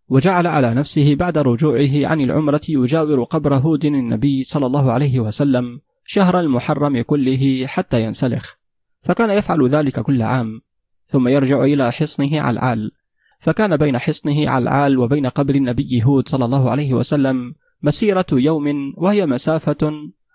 وجعل 0.10 0.47
على 0.47 0.73
نفسه 0.73 1.15
بعد 1.15 1.38
رجوعه 1.38 2.08
عن 2.08 2.21
العمرة 2.21 2.62
يجاور 2.69 3.23
قبر 3.23 3.56
هود 3.56 3.86
النبي 3.86 4.43
صلى 4.43 4.65
الله 4.65 4.91
عليه 4.91 5.19
وسلم 5.19 5.80
شهر 6.06 6.39
المحرم 6.39 7.02
كله 7.02 7.67
حتى 7.67 8.04
ينسلخ. 8.04 8.54
فكان 9.02 9.30
يفعل 9.30 9.67
ذلك 9.67 9.99
كل 9.99 10.21
عام 10.21 10.62
ثم 11.08 11.28
يرجع 11.28 11.63
إلى 11.63 11.91
حصنه 11.91 12.41
علعال 12.41 12.91
فكان 13.39 13.78
بين 13.78 13.97
حصنه 13.97 14.49
علعال 14.49 14.97
وبين 14.97 15.28
قبر 15.28 15.56
النبي 15.56 16.04
هود 16.04 16.30
صلى 16.30 16.45
الله 16.45 16.71
عليه 16.71 16.93
وسلم 16.93 17.56
مسيرة 17.84 18.26
يوم 18.32 18.93
وهي 18.97 19.26
مسافة 19.26 19.91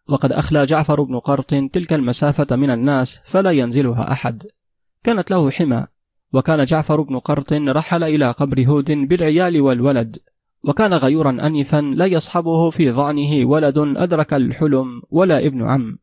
وقد 0.08 0.32
أخلى 0.32 0.66
جعفر 0.66 1.02
بن 1.02 1.18
قرط 1.18 1.50
تلك 1.50 1.92
المسافة 1.92 2.56
من 2.56 2.70
الناس 2.70 3.20
فلا 3.24 3.50
ينزلها 3.50 4.12
أحد. 4.12 4.42
كانت 5.04 5.30
له 5.30 5.50
حمى 5.50 5.87
وكان 6.32 6.64
جعفر 6.64 7.00
بن 7.00 7.18
قرط 7.18 7.52
رحل 7.52 8.04
إلى 8.04 8.30
قبر 8.30 8.64
هود 8.66 8.90
بالعيال 8.90 9.61
والولد 9.61 10.18
وكان 10.64 10.94
غيورا 10.94 11.30
أنفا 11.30 11.80
لا 11.80 12.06
يصحبه 12.06 12.70
في 12.70 12.92
ظعنه 12.92 13.46
ولد 13.46 13.78
أدرك 13.78 14.34
الحلم 14.34 15.02
ولا 15.11 15.46
ابن 15.46 15.62
عم. 15.62 15.98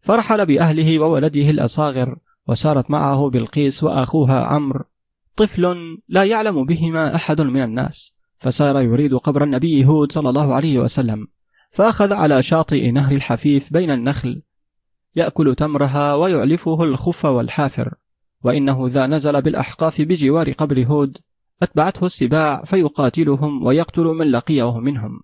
فرحل 0.00 0.46
بأهله 0.46 0.98
وولده 0.98 1.50
الأصاغر 1.50 2.16
وسارت 2.48 2.90
معه 2.90 3.30
بلقيس 3.30 3.84
وأخوها 3.84 4.44
عمرو. 4.44 4.84
طفل 5.36 5.76
لا 6.08 6.24
يعلم 6.24 6.64
بهما 6.64 7.14
أحد 7.14 7.40
من 7.40 7.62
الناس 7.62 8.14
فسار 8.38 8.82
يريد 8.84 9.14
قبر 9.14 9.44
النبي 9.44 9.84
هود 9.84 10.12
صلى 10.12 10.28
الله 10.28 10.54
عليه 10.54 10.78
وسلم 10.78 11.26
فأخذ 11.72 12.12
على 12.12 12.42
شاطئ 12.42 12.90
نهر 12.90 13.14
الحفيف 13.14 13.72
بين 13.72 13.90
النخل 13.90 14.42
يأكل 15.16 15.54
تمرها 15.54 16.14
ويعلفه 16.14 16.84
الخف 16.84 17.24
والحافر. 17.24 17.94
وإنه 18.44 18.88
ذا 18.88 19.06
نزل 19.06 19.42
بالأحقاف 19.42 20.00
بجوار 20.00 20.52
قبر 20.52 20.84
هود 20.86 21.18
أتبعته 21.62 22.06
السباع 22.06 22.64
فيقاتلهم 22.64 23.66
ويقتل 23.66 24.04
من 24.04 24.30
لقيه 24.30 24.80
منهم. 24.80 25.20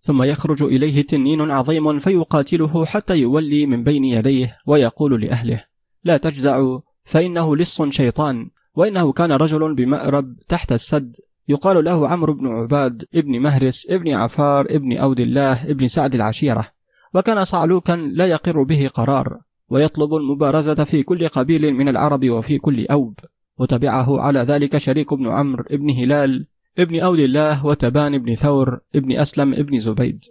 ثم 0.00 0.22
يخرج 0.22 0.62
إليه 0.62 1.06
تنين 1.06 1.40
عظيم 1.40 1.98
فيقاتله 1.98 2.84
حتى 2.84 3.16
يولي 3.18 3.66
من 3.66 3.84
بين 3.84 4.04
يديه 4.04 4.58
ويقول 4.66 5.22
لأهله 5.22 5.64
لا 6.04 6.16
تجزعوا 6.16 6.80
فإنه 7.04 7.56
لص 7.56 7.82
شيطان 7.82 8.50
وإنه 8.74 9.12
كان 9.12 9.32
رجل 9.32 9.74
بمأرب 9.74 10.36
تحت 10.48 10.72
السد. 10.72 11.16
يقال 11.48 11.84
له 11.84 12.08
عمرو 12.08 12.34
بن 12.34 12.46
عباد 12.46 13.04
ابن 13.14 13.40
مهرس 13.40 13.86
ابن 13.90 14.14
عفار 14.14 14.66
ابن 14.70 14.96
أود 14.96 15.20
الله 15.20 15.70
ابن 15.70 15.88
سعد 15.88 16.14
العشيرة. 16.14 16.68
وكان 17.14 17.44
صعلوكا 17.44 17.92
لا 17.92 18.26
يقر 18.26 18.62
به 18.62 18.88
قرار. 18.88 19.40
ويطلب 19.72 20.14
المبارزة 20.14 20.84
في 20.84 21.02
كل 21.02 21.28
قبيل 21.28 21.74
من 21.74 21.88
العرب 21.88 22.30
وفي 22.30 22.58
كل 22.58 22.86
أوب. 22.86 23.18
وتبعه 23.58 24.20
على 24.20 24.40
ذلك 24.40 24.78
شريك 24.78 25.14
بن 25.14 25.32
عمرو 25.32 25.64
ابن 25.70 25.90
هلال 25.90 26.46
ابن 26.78 27.00
أود 27.00 27.18
الله 27.18 27.66
وتبان 27.66 28.18
بن 28.18 28.34
ثور 28.34 28.80
ابن 28.94 29.12
أسلم 29.12 29.54
ابن 29.54 29.80
زبيد. 29.80 30.24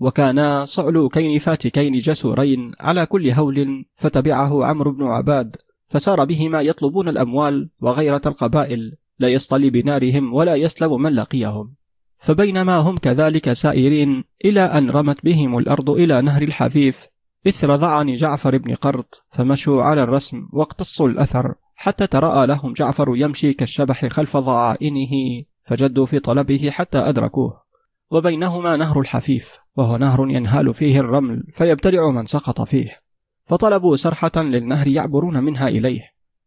وكانا 0.00 0.64
صعلوكين 0.64 1.38
فاتكين 1.38 1.98
جسورين 1.98 2.72
على 2.80 3.06
كل 3.06 3.30
هول 3.30 3.84
فتبعه 3.96 4.64
عمرو 4.66 4.92
بن 4.92 5.04
عباد. 5.04 5.56
فسار 5.88 6.24
بهما 6.24 6.60
يطلبون 6.60 7.08
الأموال 7.08 7.70
وغيرة 7.82 8.22
القبائل 8.26 8.96
لا 9.18 9.28
يصطلي 9.28 9.70
بنارهم 9.70 10.34
ولا 10.34 10.54
يسلب 10.54 10.92
من 10.92 11.12
لقيهم. 11.12 11.74
فبينما 12.18 12.76
هم 12.76 12.96
كذلك 12.96 13.52
سائرين 13.52 14.24
إلى 14.44 14.60
أن 14.60 14.90
رمت 14.90 15.24
بهم 15.24 15.58
الأرض 15.58 15.90
إلى 15.90 16.22
نهر 16.22 16.42
الحفيف 16.42 17.08
إثر 17.46 17.76
ضعن 17.76 18.14
جعفر 18.14 18.58
بن 18.58 18.74
قرط 18.74 19.24
فمشوا 19.30 19.82
على 19.82 20.02
الرسم 20.02 20.48
واقتصوا 20.52 21.08
الأثر 21.08 21.54
حتى 21.74 22.06
تراءى 22.06 22.46
لهم 22.46 22.72
جعفر 22.72 23.12
يمشي 23.16 23.52
كالشبح 23.52 24.06
خلف 24.06 24.36
ضعائنه 24.36 25.44
فجدوا 25.64 26.06
في 26.06 26.18
طلبه 26.18 26.70
حتى 26.70 26.98
أدركوه. 26.98 27.62
وبينهما 28.10 28.76
نهر 28.76 29.00
الحفيف 29.00 29.58
وهو 29.76 29.96
نهر 29.96 30.30
ينهال 30.30 30.74
فيه 30.74 31.00
الرمل 31.00 31.44
فيبتلع 31.52 32.10
من 32.10 32.26
سقط 32.26 32.60
فيه. 32.60 33.00
فطلبوا 33.46 33.96
سرحة 33.96 34.32
للنهر 34.36 34.86
يعبرون 34.88 35.44
منها 35.44 35.68
إليه. 35.68 36.00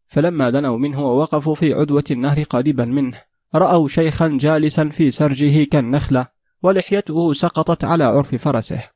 فلما 0.08 0.50
دنوا 0.50 0.78
منه 0.78 1.06
ووقفوا 1.06 1.54
في 1.54 1.74
عدوة 1.74 2.04
النهر 2.10 2.42
قريبا 2.42 2.84
منه 2.84 3.20
رأوا 3.54 3.88
شيخا 3.88 4.38
جالسا 4.40 4.88
في 4.88 5.10
سرجه 5.10 5.64
كالنخلة 5.64 6.26
ولحيته 6.62 7.32
سقطت 7.32 7.84
على 7.84 8.04
عرف 8.04 8.34
فرسه. 8.34 8.91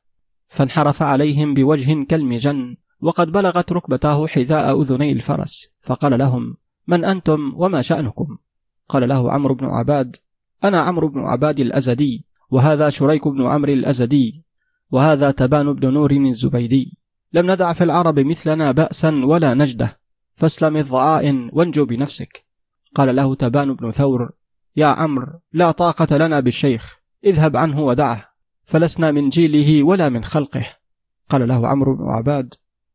فانحرف 0.47 1.01
عليهم 1.01 1.53
بوجه 1.53 2.03
كالمجن 2.03 2.77
وقد 3.01 3.31
بلغت 3.31 3.71
ركبتاه 3.71 4.27
حذاء 4.27 4.81
أذني 4.81 5.11
الفرس 5.11 5.67
فقال 5.81 6.19
لهم 6.19 6.57
من 6.87 7.05
أنتم 7.05 7.53
وما 7.55 7.81
شأنكم؟ 7.81 8.37
قال 8.89 9.09
له 9.09 9.31
عمرو 9.31 9.55
بن 9.55 9.65
عباد 9.65 10.15
أنا 10.63 10.79
عمرو 10.79 11.07
بن 11.07 11.19
عباد 11.19 11.59
الأزدي 11.59 12.25
وهذا 12.49 12.89
شريك 12.89 13.27
بن 13.27 13.45
عمرو 13.45 13.73
الأزدي 13.73 14.43
وهذا 14.91 15.31
تبان 15.31 15.73
بن 15.73 15.93
نور 15.93 16.11
الزبيدي. 16.11 16.97
لم 17.33 17.51
ندع 17.51 17.73
في 17.73 17.83
العرب 17.83 18.19
مثلنا 18.19 18.71
بأسا 18.71 19.25
ولا 19.25 19.53
نجدة 19.53 19.99
فاسلم 20.35 20.77
الضعائن 20.77 21.49
وانجو 21.53 21.85
بنفسك. 21.85 22.45
قال 22.95 23.15
له 23.15 23.35
تبان 23.35 23.73
بن 23.73 23.91
ثور 23.91 24.31
يا 24.75 24.85
عمرو 24.85 25.39
لا 25.53 25.71
طاقة 25.71 26.17
لنا 26.17 26.39
بالشيخ 26.39 26.99
اذهب 27.25 27.57
عنه 27.57 27.85
ودعه. 27.85 28.36
فلسنا 28.67 29.11
من 29.11 29.29
جيله 29.29 29.83
ولا 29.83 30.09
من 30.09 30.23
خلقه. 30.23 30.65
قال 31.29 31.47
له 31.47 31.67
عمرو 31.67 31.95
بن 31.95 32.09
عباد 32.09 32.53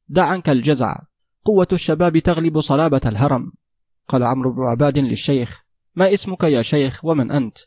دع 0.08 0.24
عنك 0.24 0.48
الجزع 0.48 0.96
قوة 1.44 1.68
الشباب 1.72 2.18
تغلب 2.18 2.60
صلابة 2.60 3.00
الهرم. 3.06 3.52
قال 4.08 4.24
عمرو 4.24 4.52
بن 4.52 4.62
عباد 4.62 4.98
للشيخ 4.98 5.62
ما 5.96 6.14
اسمك 6.14 6.42
يا 6.42 6.62
شيخ 6.62 7.04
ومن 7.04 7.30
أنت؟ 7.30 7.58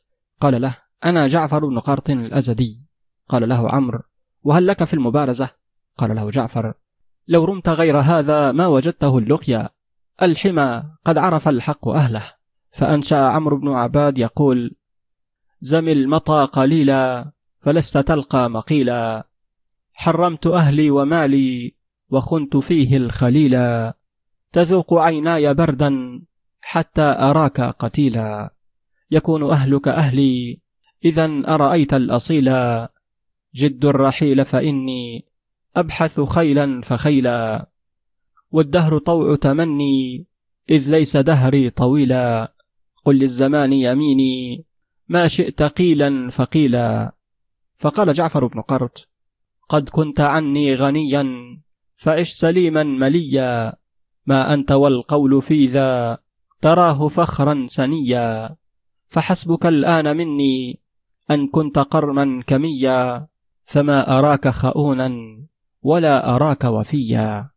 قال 0.41 0.61
له 0.61 0.77
أنا 1.05 1.27
جعفر 1.27 1.65
بن 1.65 1.79
قرط 1.79 2.09
الأزدي. 2.09 2.81
قال 3.29 3.49
له 3.49 3.69
عمرو 3.69 3.99
وهل 4.43 4.67
لك 4.67 4.83
في 4.83 4.93
المبارزة؟ 4.93 5.49
قال 5.97 6.15
له 6.15 6.29
جعفر 6.29 6.73
لو 7.27 7.45
رمت 7.45 7.69
غير 7.69 7.97
هذا 7.97 8.51
ما 8.51 8.67
وجدته 8.67 9.17
اللقيا 9.17 9.69
الحمى 10.21 10.83
قد 11.05 11.17
عرف 11.17 11.47
الحق 11.47 11.87
أهله. 11.87 12.31
فأنشأ 12.71 13.17
عمرو 13.17 13.57
بن 13.57 13.67
عباد 13.67 14.17
يقول 14.17 14.75
زم 15.61 15.87
المطى 15.87 16.47
قليلا 16.53 17.31
فلست 17.65 17.97
تلقى 17.97 18.49
مقيلا. 18.49 19.27
حرمت 19.93 20.47
أهلي 20.47 20.89
ومالي 20.89 21.75
وخنت 22.09 22.57
فيه 22.57 22.97
الخليلا. 22.97 23.97
تذوق 24.53 24.93
عيناي 24.93 25.53
بردا 25.53 26.21
حتى 26.61 27.01
أراك 27.01 27.61
قتيلا. 27.61 28.53
يكون 29.11 29.43
أهلك 29.43 29.87
أهلي 29.87 30.59
إذا 31.05 31.25
أرأيت 31.47 31.93
الأصيلا. 31.93 32.91
جد 33.55 33.85
الرحيل 33.85 34.45
فإني 34.45 35.25
أبحث 35.75 36.19
خيلا 36.19 36.81
فخيلا. 36.81 37.69
والدهر 38.51 38.97
طوع 38.97 39.35
تمني 39.35 40.25
إذ 40.69 40.89
ليس 40.89 41.17
دهري 41.17 41.69
طويلا. 41.69 42.53
قل 43.05 43.19
للزمان 43.19 43.73
يميني 43.73 44.65
ما 45.07 45.27
شئت 45.27 45.63
قيلا 45.63 46.29
فقيلا. 46.29 47.15
فقال 47.77 48.13
جعفر 48.13 48.45
بن 48.45 48.61
قرط 48.61 49.09
قد 49.69 49.89
كنت 49.89 50.19
عني 50.19 50.75
غنيا 50.75 51.25
فعش 51.95 52.31
سليما 52.31 52.83
مليا 52.83 53.73
ما 54.25 54.53
أنت 54.53 54.71
والقول 54.71 55.41
في 55.41 55.65
ذا 55.67 56.17
تراه 56.61 57.07
فخرا 57.07 57.65
سنيا 57.69 58.55
فحسبك 59.09 59.65
الآن 59.65 60.17
مني 60.17 60.79
أن 61.31 61.47
كنت 61.47 61.79
قرما 61.79 62.43
كميا 62.47 63.27
فما 63.63 64.19
أراك 64.19 64.47
خؤونا 64.47 65.11
ولا 65.81 66.35
أراك 66.35 66.63
وفيا. 66.63 67.49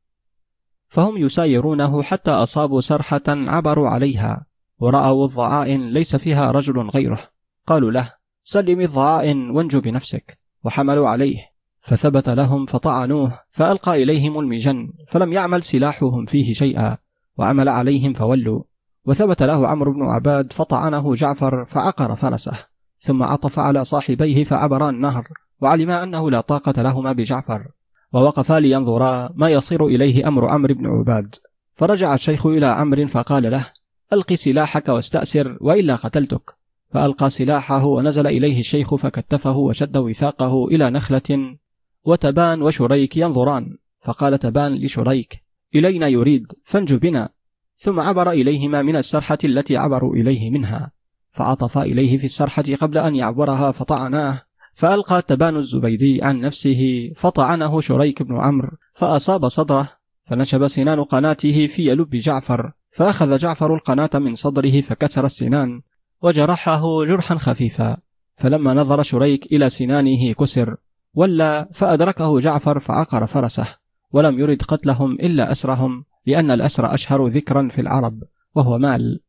فهم 0.88 1.16
يسايرونه 1.16 2.02
حتى 2.02 2.30
أصابوا 2.30 2.80
سرحة 2.80 3.22
عبروا 3.28 3.88
عليها 3.88 4.46
ورأوا 4.78 5.26
الضعائن 5.26 5.90
ليس 5.90 6.16
فيها 6.16 6.50
رجل 6.50 6.90
غيره 6.90 7.30
قالوا 7.66 7.90
له 7.90 8.17
سلم 8.50 8.80
الضعائن 8.80 9.50
وانجو 9.50 9.80
بنفسك 9.80 10.38
وحملوا 10.64 11.08
عليه 11.08 11.36
فثبت 11.80 12.28
لهم 12.28 12.66
فطعنوه 12.66 13.40
فألقى 13.50 14.02
إليهم 14.02 14.38
المجن 14.38 14.92
فلم 15.08 15.32
يعمل 15.32 15.62
سلاحهم 15.62 16.26
فيه 16.26 16.52
شيئا 16.52 16.96
وعمل 17.36 17.68
عليهم 17.68 18.12
فولوا. 18.12 18.62
وثبت 19.04 19.42
له 19.42 19.68
عمرو 19.68 19.92
بن 19.92 20.02
عباد 20.02 20.52
فطعنه 20.52 21.14
جعفر 21.14 21.64
فعقر 21.64 22.16
فرسه 22.16 22.52
ثم 22.98 23.22
عطف 23.22 23.58
على 23.58 23.84
صاحبيه 23.84 24.44
فعبرا 24.44 24.90
النهر 24.90 25.28
وعلما 25.60 26.02
أنه 26.02 26.30
لا 26.30 26.40
طاقة 26.40 26.82
لهما 26.82 27.12
بجعفر. 27.12 27.68
ووقفا 28.12 28.60
لينظرا 28.60 29.30
ما 29.34 29.48
يصير 29.48 29.86
إليه 29.86 30.28
أمر 30.28 30.48
عمرو 30.48 30.74
بن 30.74 30.86
عباد. 30.86 31.34
فرجع 31.74 32.14
الشيخ 32.14 32.46
إلى 32.46 32.66
عمرو 32.66 33.06
فقال 33.06 33.50
له 33.50 33.66
ألق 34.12 34.32
سلاحك 34.32 34.88
واستأسر 34.88 35.58
وإلا 35.60 35.96
قتلتك. 35.96 36.57
فألقى 36.90 37.30
سلاحه 37.30 37.86
ونزل 37.86 38.26
إليه 38.26 38.60
الشيخ 38.60 38.94
فكتفه 38.94 39.56
وشد 39.56 39.96
وثاقه 39.96 40.66
إلى 40.66 40.90
نخلة 40.90 41.56
وتبان 42.04 42.62
وشريك 42.62 43.16
ينظران. 43.16 43.76
فقال 44.00 44.38
تبان 44.38 44.74
لشريك 44.74 45.42
إلينا 45.74 46.08
يريد 46.08 46.46
فانج 46.64 46.94
بنا. 46.94 47.28
ثم 47.76 48.00
عبر 48.00 48.30
إليهما 48.30 48.82
من 48.82 48.96
السرحة 48.96 49.38
التي 49.44 49.76
عبروا 49.76 50.14
إليه 50.14 50.50
منها. 50.50 50.92
فعطف 51.32 51.78
إليه 51.78 52.18
في 52.18 52.24
السرحة 52.24 52.64
قبل 52.80 52.98
أن 52.98 53.16
يعبرها 53.16 53.72
فطعناه. 53.72 54.42
فألقى 54.74 55.22
تبان 55.22 55.56
الزبيدي 55.56 56.22
عن 56.22 56.40
نفسه 56.40 57.12
فطعنه 57.16 57.80
شريك 57.80 58.22
بن 58.22 58.36
عمرو 58.36 58.70
فأصاب 58.92 59.48
صدره. 59.48 59.88
فنشب 60.24 60.66
سنان 60.66 61.04
قناته 61.04 61.66
في 61.66 61.94
لب 61.94 62.16
جعفر 62.16 62.72
فأخذ 62.90 63.36
جعفر 63.36 63.74
القناة 63.74 64.10
من 64.14 64.34
صدره 64.34 64.80
فكسر 64.80 65.26
السنان. 65.26 65.80
وجرحه 66.22 67.04
جرحا 67.04 67.38
خفيفا 67.38 67.96
فلما 68.36 68.74
نظر 68.74 69.02
شريك 69.02 69.46
إلى 69.52 69.70
سنانه 69.70 70.32
كسر 70.32 70.76
ولى 71.14 71.68
فأدركه 71.74 72.40
جعفر 72.40 72.80
فعقر 72.80 73.26
فرسه 73.26 73.68
ولم 74.12 74.38
يرد 74.38 74.62
قتلهم 74.62 75.12
إلا 75.12 75.52
أسرهم 75.52 76.04
لأن 76.26 76.50
الأسر 76.50 76.94
أشهر 76.94 77.26
ذكرا 77.26 77.68
في 77.68 77.80
العرب 77.80 78.22
وهو 78.54 78.78
مال. 78.78 79.20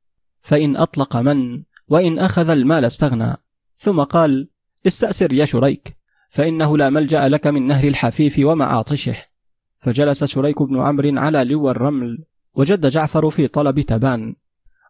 فإن 0.41 0.77
أطلق 0.77 1.17
من؟ 1.17 1.63
وإن 1.87 2.19
أخذ 2.19 2.49
المال 2.49 2.85
استغنى. 2.85 3.35
ثم 3.77 4.03
قال 4.03 4.49
استأسر 4.87 5.33
يا 5.33 5.45
شريك 5.45 5.97
فإنه 6.29 6.77
لا 6.77 6.89
ملجأ 6.89 7.29
لك 7.29 7.47
من 7.47 7.67
نهر 7.67 7.87
الحفيف 7.87 8.39
ومعاطشه 8.39 9.15
فجلس 9.79 10.23
شريك 10.23 10.61
بن 10.61 10.81
عمرو 10.81 11.19
على 11.19 11.43
لوى 11.43 11.71
الرمل 11.71 12.23
وجد 12.53 12.85
جعفر 12.85 13.29
في 13.29 13.47
طلب 13.47 13.79
تبان. 13.79 14.35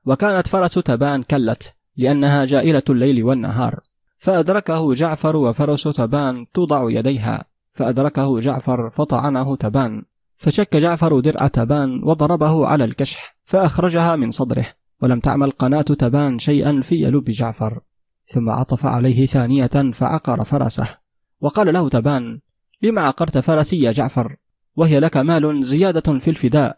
وكانت 0.05 0.47
فرس 0.47 0.73
تبان 0.73 1.23
كلت. 1.23 1.73
لأنها 1.99 2.45
جائلة 2.45 2.83
الليل 2.89 3.23
والنهار. 3.23 3.79
فأدركه 4.17 4.93
جعفر 4.93 5.35
وفرس 5.35 5.83
تبان 5.83 6.45
توضع 6.53 6.91
يديها. 6.91 7.45
فأدركه 7.73 8.39
جعفر 8.39 8.89
فطعنه 8.89 9.55
تبان. 9.55 10.03
فشك 10.37 10.75
جعفر 10.75 11.19
درع 11.19 11.47
تبان 11.47 12.03
وضربه 12.03 12.67
على 12.67 12.83
الكشح 12.83 13.35
فأخرجها 13.45 14.15
من 14.15 14.31
صدره. 14.31 14.65
ولم 15.01 15.19
تعمل 15.19 15.51
قناة 15.51 15.81
تبان 15.81 16.39
شيئا 16.39 16.81
في 16.81 16.95
لب 16.95 17.23
جعفر. 17.23 17.79
ثم 18.27 18.49
عطف 18.49 18.85
عليه 18.85 19.25
ثانية 19.25 19.91
فعقر 19.93 20.43
فرسه. 20.43 20.87
وقال 21.41 21.73
له 21.73 21.89
تبان 21.89 22.39
لم 22.81 22.99
عقرت 22.99 23.37
فرسي 23.37 23.79
يا 23.79 23.91
جعفر؟ 23.91 24.35
وهي 24.75 24.99
لك 24.99 25.17
مال 25.17 25.65
زيادة 25.65 26.19
في 26.19 26.29
الفداء. 26.29 26.77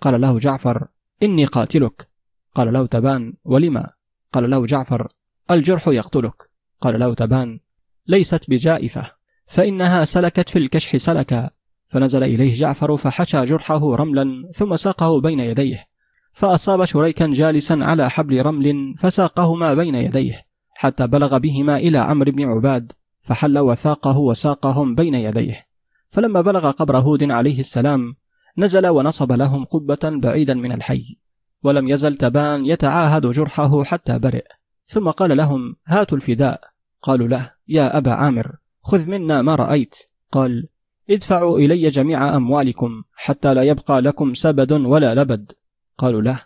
قال 0.00 0.20
له 0.20 0.38
جعفر 0.38 0.86
إني 1.22 1.44
قاتلك. 1.44 2.08
قال 2.54 2.72
له 2.72 2.86
تبان 2.86 3.34
ولما؟ 3.44 3.99
قال 4.32 4.50
له 4.50 4.66
جعفر 4.66 5.08
الجرح 5.50 5.88
يقتلك. 5.88 6.50
قال 6.80 7.00
له 7.00 7.14
تبان 7.14 7.60
ليست 8.06 8.50
بجائفة. 8.50 9.10
فإنها 9.46 10.04
سلكت 10.04 10.48
في 10.48 10.58
الكشح 10.58 10.96
سلكا. 10.96 11.50
فنزل 11.88 12.24
إليه 12.24 12.54
جعفر 12.54 12.96
فحشى 12.96 13.44
جرحه 13.44 13.94
رملا 13.94 14.50
ثم 14.54 14.76
ساقه 14.76 15.20
بين 15.20 15.40
يديه. 15.40 15.86
فأصاب 16.32 16.84
شريكا 16.84 17.26
جالسا 17.26 17.78
على 17.82 18.10
حبل 18.10 18.42
رمل 18.42 18.94
فساقهما 18.98 19.74
بين 19.74 19.94
يديه 19.94 20.46
حتى 20.74 21.06
بلغ 21.06 21.38
بهما 21.38 21.76
إلى 21.76 21.98
عمرو 21.98 22.32
بن 22.32 22.44
عباد 22.44 22.92
فحل 23.22 23.58
وثاقه 23.58 24.18
وساقهم 24.18 24.94
بين 24.94 25.14
يديه. 25.14 25.66
فلما 26.10 26.40
بلغ 26.40 26.70
قبر 26.70 26.98
هود 26.98 27.30
عليه 27.30 27.60
السلام 27.60 28.16
نزل 28.58 28.86
ونصب 28.86 29.32
لهم 29.32 29.64
قبة 29.64 29.98
بعيدا 30.04 30.54
من 30.54 30.72
الحي. 30.72 31.19
ولم 31.62 31.88
يزل 31.88 32.16
تبان 32.16 32.66
يتعاهد 32.66 33.26
جرحه 33.26 33.84
حتى 33.84 34.18
برئ. 34.18 34.44
ثم 34.86 35.10
قال 35.10 35.36
لهم 35.36 35.76
هاتوا 35.86 36.16
الفداء. 36.16 36.60
قالوا 37.02 37.28
له 37.28 37.52
يا 37.68 37.98
أبا 37.98 38.10
عامر 38.10 38.56
خذ 38.82 39.06
منا 39.06 39.42
ما 39.42 39.54
رأيت. 39.54 39.96
قال 40.32 40.68
ادفعوا 41.10 41.58
إلي 41.58 41.88
جميع 41.88 42.36
أموالكم 42.36 43.02
حتى 43.14 43.54
لا 43.54 43.62
يبقى 43.62 44.00
لكم 44.00 44.34
سبد 44.34 44.72
ولا 44.72 45.14
لبد. 45.14 45.52
قالوا 45.98 46.22
له 46.22 46.42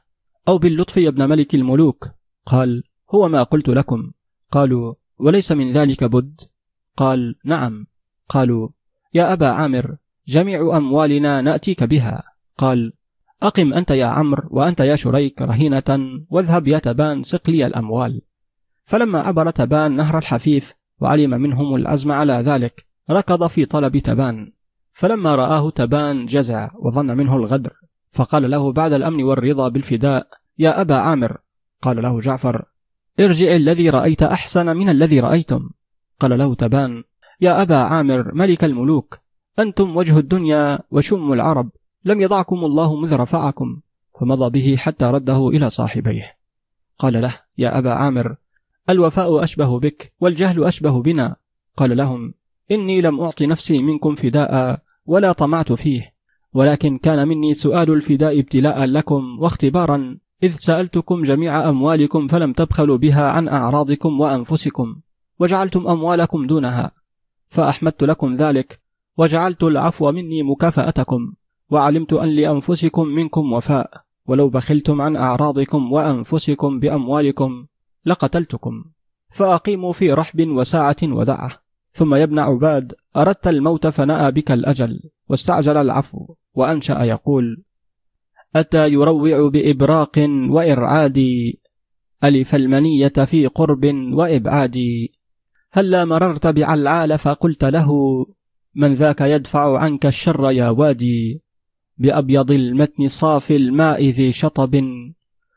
أو 0.48 0.58
باللطف 0.58 0.96
يا 0.96 1.08
ابن 1.08 1.28
ملك 1.28 1.54
الملوك. 1.54 2.10
قال 2.46 2.82
هو 3.14 3.28
ما 3.28 3.42
قلت 3.42 3.68
لكم. 3.68 4.10
قالوا 4.50 4.94
وليس 5.18 5.52
من 5.52 5.72
ذلك 5.72 6.04
بد. 6.04 6.40
قال 6.96 7.36
نعم. 7.44 7.86
قالوا 8.28 8.68
يا 9.14 9.32
أبا 9.32 9.48
عامر 9.48 9.96
جميع 10.28 10.76
أموالنا 10.76 11.40
نأتيك 11.40 11.84
بها. 11.84 12.22
قال 12.58 12.92
أقم 13.44 13.72
أنت 13.72 13.90
يا 13.90 14.06
عمرو 14.06 14.48
وأنت 14.50 14.80
يا 14.80 14.96
شريك 14.96 15.42
رهينة 15.42 16.20
واذهب 16.30 16.68
يا 16.68 16.78
تبان 16.78 17.22
سق 17.22 17.50
لي 17.50 17.66
الأموال. 17.66 18.22
فلما 18.84 19.20
عبر 19.20 19.50
تبان 19.50 19.96
نهر 19.96 20.18
الحفيف 20.18 20.74
وعلم 21.00 21.30
منهم 21.30 21.74
العزم 21.74 22.12
على 22.12 22.32
ذلك 22.32 22.86
ركض 23.10 23.46
في 23.46 23.64
طلب 23.64 23.98
تبان. 23.98 24.52
فلما 24.92 25.34
رآه 25.34 25.70
تبان 25.70 26.26
جزع 26.26 26.70
وظن 26.78 27.06
منه 27.06 27.36
الغدر 27.36 27.72
فقال 28.10 28.50
له 28.50 28.72
بعد 28.72 28.92
الأمن 28.92 29.22
والرضا 29.22 29.68
بالفداء 29.68 30.28
يا 30.58 30.80
أبا 30.80 30.94
عامر. 30.94 31.36
قال 31.82 32.02
له 32.02 32.20
جعفر 32.20 32.64
ارجع 33.20 33.56
الذي 33.56 33.90
رأيت 33.90 34.22
أحسن 34.22 34.76
من 34.76 34.88
الذي 34.88 35.20
رأيتم. 35.20 35.70
قال 36.20 36.38
له 36.38 36.54
تبان 36.54 37.04
يا 37.40 37.62
أبا 37.62 37.76
عامر 37.76 38.34
ملك 38.34 38.64
الملوك 38.64 39.18
أنتم 39.58 39.96
وجه 39.96 40.18
الدنيا 40.18 40.78
وشم 40.90 41.32
العرب 41.32 41.70
لم 42.04 42.20
يضعكم 42.20 42.64
الله 42.64 43.00
مذ 43.00 43.14
رفعكم 43.14 43.80
فمضى 44.20 44.50
به 44.50 44.76
حتى 44.76 45.04
رده 45.04 45.48
إلى 45.48 45.70
صاحبيه. 45.70 46.36
قال 46.98 47.22
له 47.22 47.40
يا 47.58 47.78
أبا 47.78 47.92
عامر 47.92 48.36
الوفاء 48.90 49.44
أشبه 49.44 49.80
بك 49.80 50.12
والجهل 50.20 50.64
أشبه 50.64 51.02
بنا. 51.02 51.36
قال 51.76 51.96
لهم 51.96 52.34
إني 52.70 53.00
لم 53.00 53.20
أعط 53.20 53.42
نفسي 53.42 53.82
منكم 53.82 54.14
فداء 54.14 54.82
ولا 55.06 55.32
طمعت 55.32 55.72
فيه 55.72 56.14
ولكن 56.54 56.98
كان 56.98 57.28
مني 57.28 57.54
سؤال 57.54 57.90
الفداء 57.90 58.40
ابتلاء 58.40 58.84
لكم 58.84 59.38
واختبارا 59.40 60.18
إذ 60.42 60.56
سألتكم 60.58 61.22
جميع 61.22 61.68
أموالكم 61.68 62.28
فلم 62.28 62.52
تبخلوا 62.52 62.96
بها 62.96 63.28
عن 63.28 63.48
أعراضكم 63.48 64.20
وأنفسكم 64.20 64.96
وجعلتم 65.38 65.86
أموالكم 65.88 66.46
دونها 66.46 66.90
فأحمدت 67.48 68.02
لكم 68.02 68.36
ذلك 68.36 68.80
وجعلت 69.16 69.62
العفو 69.62 70.12
مني 70.12 70.42
مكافأتكم. 70.42 71.32
وعلمت 71.74 72.12
أن 72.12 72.28
لأنفسكم 72.28 73.08
منكم 73.08 73.52
وفاء 73.52 73.90
ولو 74.26 74.48
بخلتم 74.48 75.00
عن 75.00 75.16
أعراضكم 75.16 75.92
وأنفسكم 75.92 76.80
بأموالكم 76.80 77.66
لقتلتكم. 78.06 78.84
فأقيموا 79.30 79.92
في 79.92 80.12
رحب 80.12 80.48
وساعة 80.48 80.96
ودعة. 81.02 81.50
ثم 81.92 82.14
ابن 82.14 82.38
عباد 82.38 82.94
أردت 83.16 83.46
الموت 83.46 83.86
فنأى 83.86 84.30
بك 84.30 84.52
الأجل. 84.52 85.00
واستعجل 85.28 85.76
العفو 85.76 86.34
وأنشأ 86.54 87.02
يقول 87.02 87.64
أتى 88.56 88.88
يروع 88.88 89.48
بإبراق 89.48 90.18
وإرعاد؟ 90.50 91.18
ألف 92.24 92.54
المنية 92.54 93.08
في 93.08 93.46
قرب 93.46 93.84
وإبعاد. 94.12 94.78
هلا 95.72 96.04
مررت 96.04 96.46
بعلعال 96.46 97.18
فقلت 97.18 97.64
له 97.64 97.90
من 98.74 98.94
ذاك 98.94 99.20
يدفع 99.20 99.78
عنك 99.78 100.06
الشر 100.06 100.50
يا 100.50 100.68
وادي؟ 100.68 101.43
بأبيض 101.98 102.50
المتن 102.50 103.08
صافي 103.08 103.56
الماء 103.56 104.04
ذي 104.04 104.32
شطب 104.32 104.84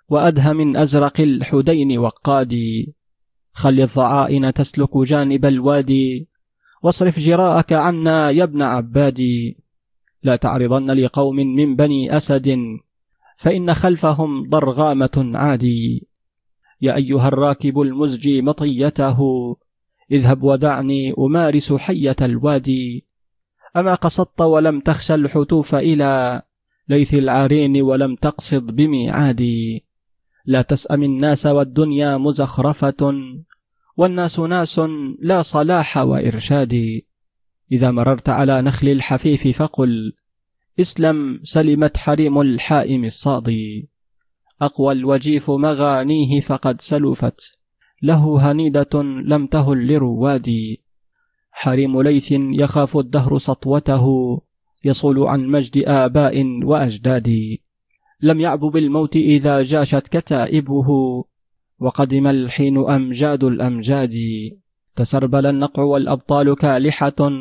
وأدهى 0.09 0.53
من 0.53 0.77
أزرق 0.77 1.21
الحدين 1.21 1.97
وقادي. 1.97 2.93
خل 3.53 3.81
الضعائن 3.81 4.53
تسلك 4.53 4.97
جانب 4.97 5.45
الوادي 5.45 6.27
واصرف 6.83 7.19
جراءك 7.19 7.73
عنا 7.73 8.29
يا 8.29 8.43
ابن 8.43 8.61
عبادي 8.61 9.57
لا 10.23 10.35
تعرضن 10.35 10.91
لقوم 10.91 11.35
من 11.35 11.75
بني 11.75 12.17
أسد 12.17 12.57
فإن 13.37 13.73
خلفهم 13.73 14.49
ضرغامة 14.49 15.31
عادي. 15.35 16.07
يا 16.81 16.95
أيها 16.95 17.27
الراكب 17.27 17.79
المزجي 17.79 18.41
مطيته 18.41 19.17
اذهب 20.11 20.43
ودعني 20.43 21.13
أمارس 21.19 21.73
حية 21.73 22.15
الوادي. 22.21 23.06
أما 23.77 23.95
قصدت 23.95 24.41
ولم 24.41 24.79
تخشى 24.79 25.15
الحتوف 25.15 25.75
إلى 25.75 26.41
ليث 26.89 27.13
العرين 27.13 27.81
ولم 27.81 28.15
تقصد 28.15 28.63
بميعادي 28.63 29.85
لا 30.45 30.61
تسأم 30.61 31.03
الناس 31.03 31.45
والدنيا 31.45 32.17
مزخرفة 32.17 33.13
والناس 33.97 34.39
ناس 34.39 34.81
لا 35.19 35.41
صلاح 35.41 35.97
وإرشاد. 35.97 37.01
إذا 37.71 37.91
مررت 37.91 38.29
على 38.29 38.61
نخل 38.61 38.87
الحفيف 38.87 39.47
فقل 39.47 40.13
إسلم 40.79 41.39
سلمت 41.43 41.97
حريم 41.97 42.41
الحائم 42.41 43.05
الصادي 43.05 43.89
أقوى 44.61 44.93
الوجيف 44.93 45.51
مغانيه 45.51 46.41
فقد 46.41 46.81
سلفت 46.81 47.57
له 48.01 48.51
هنيدة 48.51 49.03
لم 49.03 49.47
تهل 49.47 49.87
لروادي 49.87 50.83
حريم 51.59 52.01
ليث 52.01 52.31
يخاف 52.31 52.97
الدهر 52.97 53.37
سطوته 53.37 54.05
يصول 54.85 55.27
عن 55.27 55.47
مجد 55.47 55.83
آباء 55.87 56.63
وأجداد. 56.63 57.57
لم 58.21 58.39
يعب 58.39 58.59
بالموت 58.59 59.15
إذا 59.15 59.61
جاشت 59.61 60.07
كتائبه 60.07 60.89
وقدم 61.79 62.27
الحين 62.27 62.77
أمجاد 62.77 63.43
الأمجاد. 63.43 64.15
تسربل 64.95 65.45
النقع 65.45 65.83
والأبطال 65.83 66.55
كالحة 66.55 67.31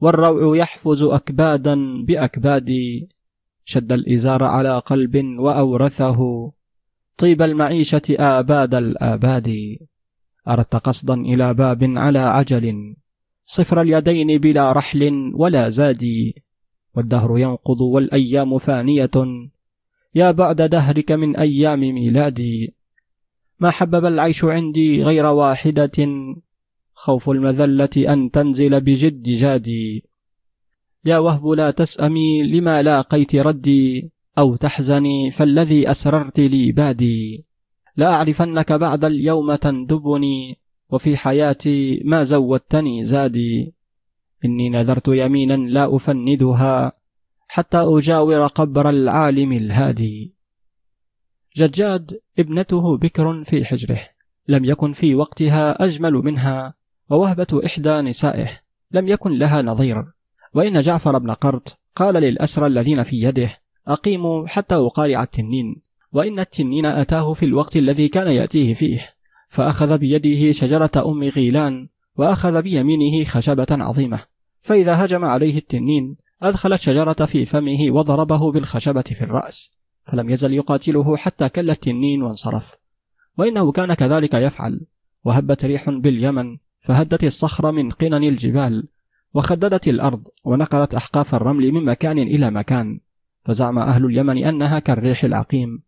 والروع 0.00 0.56
يحفز 0.56 1.02
أكبادا 1.02 2.04
بأكباد. 2.04 2.70
شد 3.64 3.92
الإزار 3.92 4.44
على 4.44 4.78
قلب 4.78 5.38
وأورثه 5.38 6.52
طيب 7.18 7.42
المعيشة 7.42 8.02
آباد 8.10 8.74
الآباد. 8.74 9.76
أردت 10.48 10.76
قصدا 10.76 11.14
إلى 11.14 11.54
باب 11.54 11.84
على 11.96 12.18
عجل. 12.18 12.94
صفر 13.44 13.80
اليدين 13.80 14.38
بلا 14.38 14.72
رحل 14.72 15.32
ولا 15.34 15.68
زاد 15.68 16.32
والدهر 16.94 17.38
ينقض 17.38 17.80
والأيام 17.80 18.58
فانية. 18.58 19.10
يا 20.14 20.30
بعد 20.30 20.62
دهرك 20.62 21.12
من 21.12 21.36
أيام 21.36 21.80
ميلادي 21.80 22.74
ما 23.60 23.70
حبب 23.70 24.04
العيش 24.04 24.44
عندي 24.44 25.02
غير 25.02 25.26
واحدة 25.26 26.08
خوف 26.94 27.30
المذلة 27.30 28.12
أن 28.12 28.30
تنزل 28.30 28.80
بجد 28.80 29.22
جادي 29.22 30.04
يا 31.04 31.18
وهب 31.18 31.46
لا 31.46 31.70
تسأمي 31.70 32.42
لما 32.42 32.82
لاقيت 32.82 33.36
ردي 33.36 34.10
أو 34.38 34.56
تحزني 34.56 35.30
فالذي 35.30 35.90
أسررت 35.90 36.40
لي 36.40 36.72
بادي. 36.72 37.44
لا 37.96 38.12
أعرفنك 38.12 38.72
بعد 38.72 39.04
اليوم 39.04 39.54
تندبني 39.54 40.58
وفي 40.94 41.16
حياتي 41.16 42.02
ما 42.04 42.24
زودتني 42.24 43.04
زادي 43.04 43.74
إني 44.44 44.68
نذرت 44.70 45.08
يمينا 45.08 45.54
لا 45.54 45.96
أفندها 45.96 46.92
حتى 47.48 47.78
أجاور 47.78 48.46
قبر 48.46 48.88
العالم 48.88 49.52
الهادي. 49.52 50.34
ججاد 51.56 52.20
ابنته 52.38 52.96
بكر 52.96 53.44
في 53.44 53.64
حجره 53.64 54.00
لم 54.48 54.64
يكن 54.64 54.92
في 54.92 55.14
وقتها 55.14 55.84
أجمل 55.84 56.12
منها 56.12 56.74
ووهبة 57.10 57.62
إحدى 57.66 58.00
نسائه 58.00 58.60
لم 58.90 59.08
يكن 59.08 59.38
لها 59.38 59.62
نظير. 59.62 60.04
وإن 60.54 60.80
جعفر 60.80 61.18
بن 61.18 61.30
قرط 61.30 61.78
قال 61.96 62.14
للأسرى 62.14 62.66
الذين 62.66 63.02
في 63.02 63.22
يده 63.22 63.58
أقيموا 63.88 64.46
حتى 64.46 64.74
أقارع 64.74 65.22
التنين 65.22 65.82
وإن 66.12 66.38
التنين 66.38 66.86
أتاه 66.86 67.34
في 67.34 67.44
الوقت 67.44 67.76
الذي 67.76 68.08
كان 68.08 68.32
يأتيه 68.32 68.74
فيه. 68.74 69.14
فأخذ 69.54 69.98
بيده 69.98 70.52
شجرة 70.52 70.90
أم 70.96 71.22
غيلان 71.22 71.88
وأخذ 72.16 72.62
بيمينه 72.62 73.24
خشبة 73.24 73.66
عظيمة. 73.70 74.20
فإذا 74.62 75.04
هجم 75.04 75.24
عليه 75.24 75.58
التنين 75.58 76.16
أدخل 76.42 76.72
الشجرة 76.72 77.12
في 77.12 77.44
فمه 77.46 77.90
وضربه 77.90 78.52
بالخشبة 78.52 79.02
في 79.02 79.24
الرأس 79.24 79.72
فلم 80.06 80.30
يزل 80.30 80.54
يقاتله 80.54 81.16
حتى 81.16 81.48
كل 81.48 81.70
التنين 81.70 82.22
وانصرف. 82.22 82.74
وإنه 83.38 83.72
كان 83.72 83.94
كذلك 83.94 84.34
يفعل. 84.34 84.80
وهبت 85.24 85.64
ريح 85.64 85.90
باليمن 85.90 86.56
فهدت 86.80 87.24
الصخر 87.24 87.72
من 87.72 87.90
قنن 87.90 88.24
الجبال 88.24 88.88
وخددت 89.34 89.88
الأرض 89.88 90.22
ونقلت 90.44 90.94
أحقاف 90.94 91.34
الرمل 91.34 91.72
من 91.72 91.84
مكان 91.84 92.18
إلى 92.18 92.50
مكان. 92.50 93.00
فزعم 93.44 93.78
أهل 93.78 94.04
اليمن 94.04 94.44
أنها 94.44 94.78
كالريح 94.78 95.24
العقيم. 95.24 95.82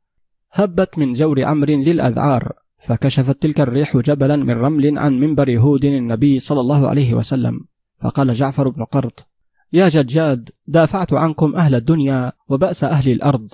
هبت 0.53 0.99
من 0.99 1.13
جور 1.13 1.45
عمرو 1.45 1.83
ذي 1.83 1.91
الأذعار 1.91 2.66
فكشفت 2.87 3.43
تلك 3.43 3.61
الريح 3.61 3.97
جبلا 3.97 4.37
من 4.37 4.51
رمل 4.51 4.99
عن 4.99 5.21
منبر 5.21 5.59
هود 5.59 5.85
النبي 5.85 6.41
صلى 6.41 6.61
الله 6.61 6.89
عليه 6.89 7.15
وسلم. 7.15 7.61
فقال 8.03 8.35
جعفر 8.35 8.69
بن 8.69 8.85
قرط 8.85 9.27
يا 9.73 9.89
ججاد 9.89 10.51
دافعت 10.67 11.13
عنكم 11.13 11.57
أهل 11.57 11.75
الدنيا 11.75 12.33
وبأس 12.49 12.85
أهل 12.85 13.13
الأرض 13.13 13.49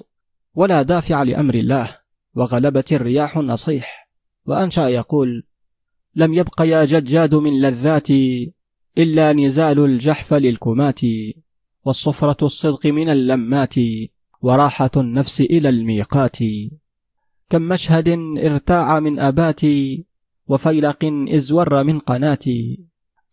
ولا 0.54 0.82
دافع 0.82 1.22
لأمر 1.22 1.54
الله 1.54 1.96
وغلبت 2.34 2.92
الرياح 2.92 3.38
النصيح. 3.38 4.08
وأنشأ 4.46 4.88
يقول 4.88 5.46
لم 6.14 6.34
يبق 6.34 6.62
يا 6.62 6.84
ججاد 6.84 7.34
من 7.34 7.60
لذاتي 7.60 8.52
إلا 8.98 9.32
نزال 9.32 9.78
الجحف 9.78 10.34
للكمات 10.34 11.00
والصفرة 11.84 12.46
الصدق 12.46 12.86
من 12.86 13.08
اللمات 13.08 13.74
وراحة 14.42 14.90
النفس 14.96 15.40
إلى 15.40 15.68
الميقات. 15.68 16.38
كم 17.50 17.62
مشهد 17.62 18.08
ارتاع 18.38 19.00
من 19.00 19.18
أباتي 19.18 20.04
وفيلق 20.46 21.26
إزور 21.28 21.84
من 21.84 21.98
قناتي. 21.98 22.84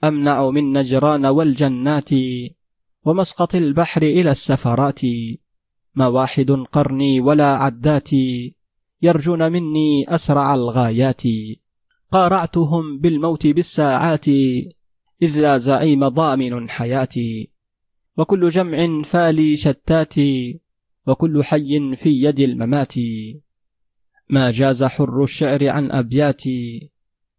أمنع 0.04 0.50
من 0.50 0.78
نجران 0.78 1.26
والجنات 1.26 2.10
ومسقط 3.06 3.56
البحر 3.56 4.02
إلى 4.02 4.32
السفرات. 4.32 5.02
ما 5.96 6.08
واحد 6.08 6.52
قرني 6.52 7.20
ولا 7.20 7.58
عداتي 7.58 8.56
يرجون 9.02 9.52
مني 9.52 10.16
أسرع 10.16 10.56
الغايات. 10.56 11.24
قارعتهم 12.12 13.00
بالموت 13.00 13.48
بالساعات 13.48 14.28
إذ 15.22 15.40
لا 15.40 15.58
زعيم 15.58 16.08
ضامن 16.08 16.70
حياتي. 16.70 17.52
وكل 18.18 18.50
جمع 18.50 19.02
فالي 19.02 19.56
شتات 19.56 20.16
وكل 21.08 21.44
حي 21.44 21.96
في 21.96 22.24
يد 22.24 22.40
الممات. 22.40 22.94
ما 24.30 24.52
جاز 24.52 24.84
حر 24.84 25.24
الشعر 25.24 25.70
عن 25.70 25.92
أبياتي 25.92 26.92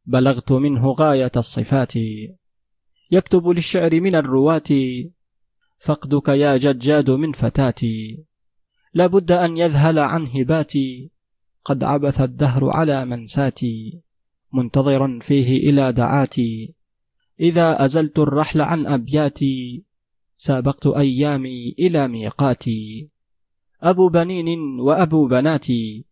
بلغت 0.06 0.52
منه 0.52 0.92
غاية 0.92 1.32
الصفات. 1.36 1.92
يكتب 3.10 3.48
للشعر 3.48 4.00
من 4.00 4.14
الرواة 4.14 4.70
فقدك 5.78 6.28
يا 6.28 6.56
ججاد 6.56 7.10
من 7.10 7.32
فتاتي. 7.32 8.24
لابد 8.94 9.32
أن 9.32 9.56
يذهل 9.56 9.98
عن 9.98 10.26
هباتي 10.26 11.10
قد 11.64 11.84
عبث 11.84 12.20
الدهر 12.20 12.70
على 12.70 13.04
منساتي 13.04 14.00
منتظرا 14.52 15.18
فيه 15.22 15.70
إلى 15.70 15.92
دعاتي. 15.92 16.74
إذا 17.40 17.84
أزلت 17.84 18.18
الرحل 18.18 18.60
عن 18.60 18.86
أبياتي 18.86 19.84
سابقت 20.36 20.86
أيامي 20.86 21.74
إلى 21.78 22.08
ميقاتي. 22.08 23.10
أبو 23.82 24.08
بنين 24.08 24.80
وأبو 24.80 25.28
بناتي 25.28 26.09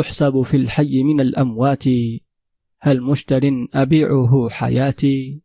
أحسب 0.00 0.42
في 0.42 0.56
الحي 0.56 1.02
من 1.02 1.20
الأموات 1.20 1.84
هل 2.80 3.02
مشتر 3.02 3.42
أبيعه 3.74 4.48
حياتي؟ 4.50 5.42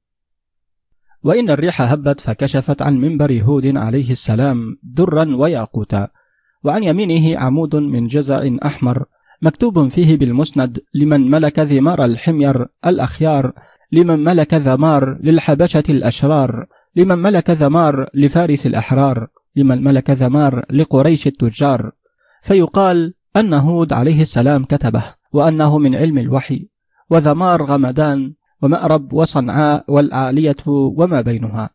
وإن 1.24 1.50
الريح 1.50 1.82
هبت 1.82 2.20
فكشفت 2.22 2.82
عن 2.82 2.98
منبر 2.98 3.42
هود 3.42 3.78
عليه 3.78 4.12
السلام 4.12 4.78
درا 4.84 5.36
وياقوتا 5.36 6.08
وعن 6.64 6.84
يمينه 6.84 7.40
عمود 7.40 7.76
من 7.76 8.08
جزع 8.08 8.50
أحمر 8.66 9.06
مكتوب 9.42 9.88
فيه 9.88 10.18
بالمسند 10.18 10.80
لمن 10.94 11.32
ملك 11.32 11.60
ذمار 11.60 12.06
الحمير 12.06 12.68
الأخيار 12.86 13.54
لمن 13.92 14.20
ملك 14.24 14.54
ذمار 14.54 15.20
للحبشة 15.24 15.84
الأشرار 15.90 16.66
لمن 16.96 17.18
ملك 17.18 17.50
ذمار 17.50 18.10
لفارس 18.14 18.66
الأحرار 18.66 19.28
لمن 19.56 19.84
ملك 19.84 20.10
ذمار 20.10 20.66
لقريش 20.70 21.28
التجار 21.28 21.92
فيقال 22.42 23.14
أن 23.36 23.54
هود 23.54 23.94
عليه 23.94 24.22
السلام 24.22 24.64
كتبه 24.64 25.04
وأنه 25.32 25.78
من 25.78 25.96
علم 25.96 26.18
الوحي 26.18 26.70
وذمار 27.10 27.64
غمدان 27.64 28.34
ومأرب 28.62 29.14
وصنعاء 29.14 29.86
والعالية 29.88 30.56
وما 30.68 31.22
بينها. 31.22 31.70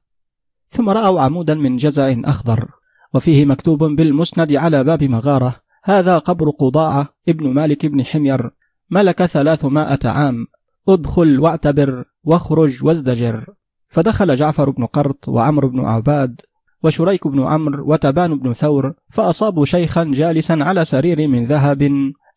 ثم 0.71 0.89
رأوا 0.89 1.21
عمودا 1.21 1.55
من 1.55 1.77
جزع 1.77 2.15
أخضر 2.25 2.69
وفيه 3.15 3.45
مكتوب 3.45 3.85
بالمسند 3.85 4.53
على 4.53 4.85
باب 4.85 5.05
مغارة 5.05 5.57
هذا 5.85 6.19
قبر 6.19 6.51
قضاعة 6.51 7.09
ابن 7.29 7.49
مالك 7.53 7.87
بن 7.87 8.05
حمير 8.05 8.51
ملك 8.91 9.27
ثلاثمائة 9.27 10.09
عام 10.09 10.47
ادخل 10.89 11.41
واعتبر 11.41 12.05
واخرج 12.25 12.85
وازدجر. 12.85 13.47
فدخل 13.89 14.37
جعفر 14.37 14.71
بن 14.71 14.87
قرط 14.87 15.29
وعمر 15.29 15.67
بن 15.67 15.81
عباد 15.85 16.41
وشريك 16.83 17.27
بن 17.29 17.47
عمرو 17.47 17.93
وتبان 17.93 18.39
بن 18.39 18.53
ثور 18.53 18.95
فأصابوا 19.11 19.65
شيخا 19.65 20.05
جالسا 20.05 20.53
على 20.53 20.85
سرير 20.85 21.29
من 21.29 21.45
ذهب 21.45 21.91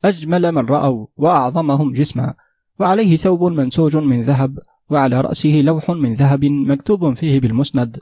أجمل 0.05 0.51
من 0.51 0.65
رأوا 0.65 1.07
وأعظمهم 1.17 1.93
جسما 1.93 2.33
وعليه 2.79 3.17
ثوب 3.17 3.43
منسوج 3.43 3.97
من 3.97 4.23
ذهب 4.23 4.59
وعلى 4.89 5.21
رأسه 5.21 5.61
لوح 5.63 5.89
من 5.89 6.13
ذهب 6.13 6.45
مكتوب 6.45 7.13
فيه 7.13 7.39
بالمسند 7.39 7.99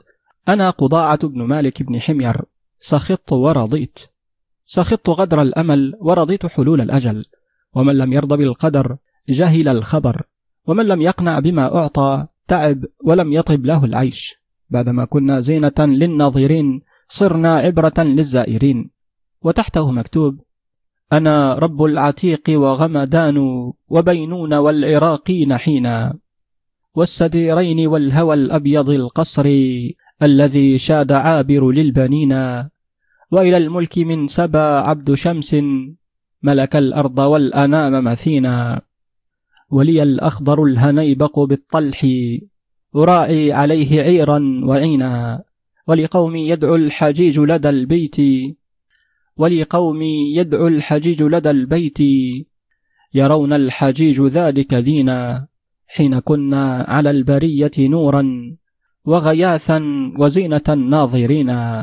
أنا 0.48 0.70
قضاعة 0.70 1.26
بن 1.26 1.42
مالك 1.42 1.82
بن 1.82 2.00
حمير 2.00 2.42
سخطت 2.80 3.32
ورضيت 3.32 3.98
سخطت 4.66 5.08
غدر 5.08 5.42
الأمل 5.42 5.94
ورضيت 6.00 6.46
حلول 6.46 6.80
الأجل 6.80 7.24
ومن 7.74 7.94
لم 7.98 8.12
يرضى 8.12 8.36
بالقدر 8.36 8.96
جهل 9.28 9.68
الخبر 9.68 10.22
ومن 10.66 10.86
لم 10.86 11.02
يقنع 11.02 11.38
بما 11.38 11.76
أعطى 11.76 12.26
تعب 12.48 12.84
ولم 13.04 13.32
يطب 13.32 13.64
له 13.66 13.84
العيش. 13.84 14.39
بعدما 14.70 15.04
كنا 15.04 15.40
زينة 15.40 15.78
للناظرين 15.78 16.82
صرنا 17.08 17.56
عبرة 17.56 17.98
للزائرين. 17.98 18.90
وتحته 19.42 19.90
مكتوب 19.90 20.40
أنا 21.12 21.54
رب 21.54 21.84
العتيق 21.84 22.42
وغمدان 22.48 23.36
وبينون 23.88 24.54
والعراقين 24.54 25.56
حينا. 25.58 26.18
والسديرين 26.94 27.86
والهوى 27.86 28.34
الأبيض 28.34 28.90
القصر 28.90 29.44
الذي 30.22 30.78
شاد 30.78 31.12
عابر 31.12 31.70
للبنين. 31.70 32.32
وإلى 33.30 33.56
الملك 33.56 33.98
من 33.98 34.28
سبا 34.28 34.60
عبد 34.60 35.14
شمس 35.14 35.56
ملك 36.42 36.76
الأرض 36.76 37.18
والأنام 37.18 38.04
مثينا. 38.04 38.82
ولي 39.70 40.02
الأخضر 40.02 40.64
الهنيبق 40.64 41.40
بالطلح 41.40 42.06
أراعي 42.96 43.52
عليه 43.52 44.02
عيرا 44.02 44.60
وعينا 44.64 45.44
ولقومي 45.86 46.48
يدعو 46.48 46.74
الحجيج 46.74 47.40
لدى 47.40 47.68
البيت 47.68 48.16
ولقومي 49.36 50.36
يدعو 50.36 50.68
الحجيج 50.68 51.22
لدى 51.22 51.50
البيت. 51.50 51.98
يرون 53.14 53.52
الحجيج 53.52 54.20
ذلك 54.20 54.74
دينا 54.74 55.46
حين 55.86 56.18
كنا 56.18 56.84
على 56.88 57.10
البرية 57.10 57.70
نورا 57.78 58.56
وغياثا 59.04 59.82
وزينة 60.18 60.68
ناظرين. 60.68 61.82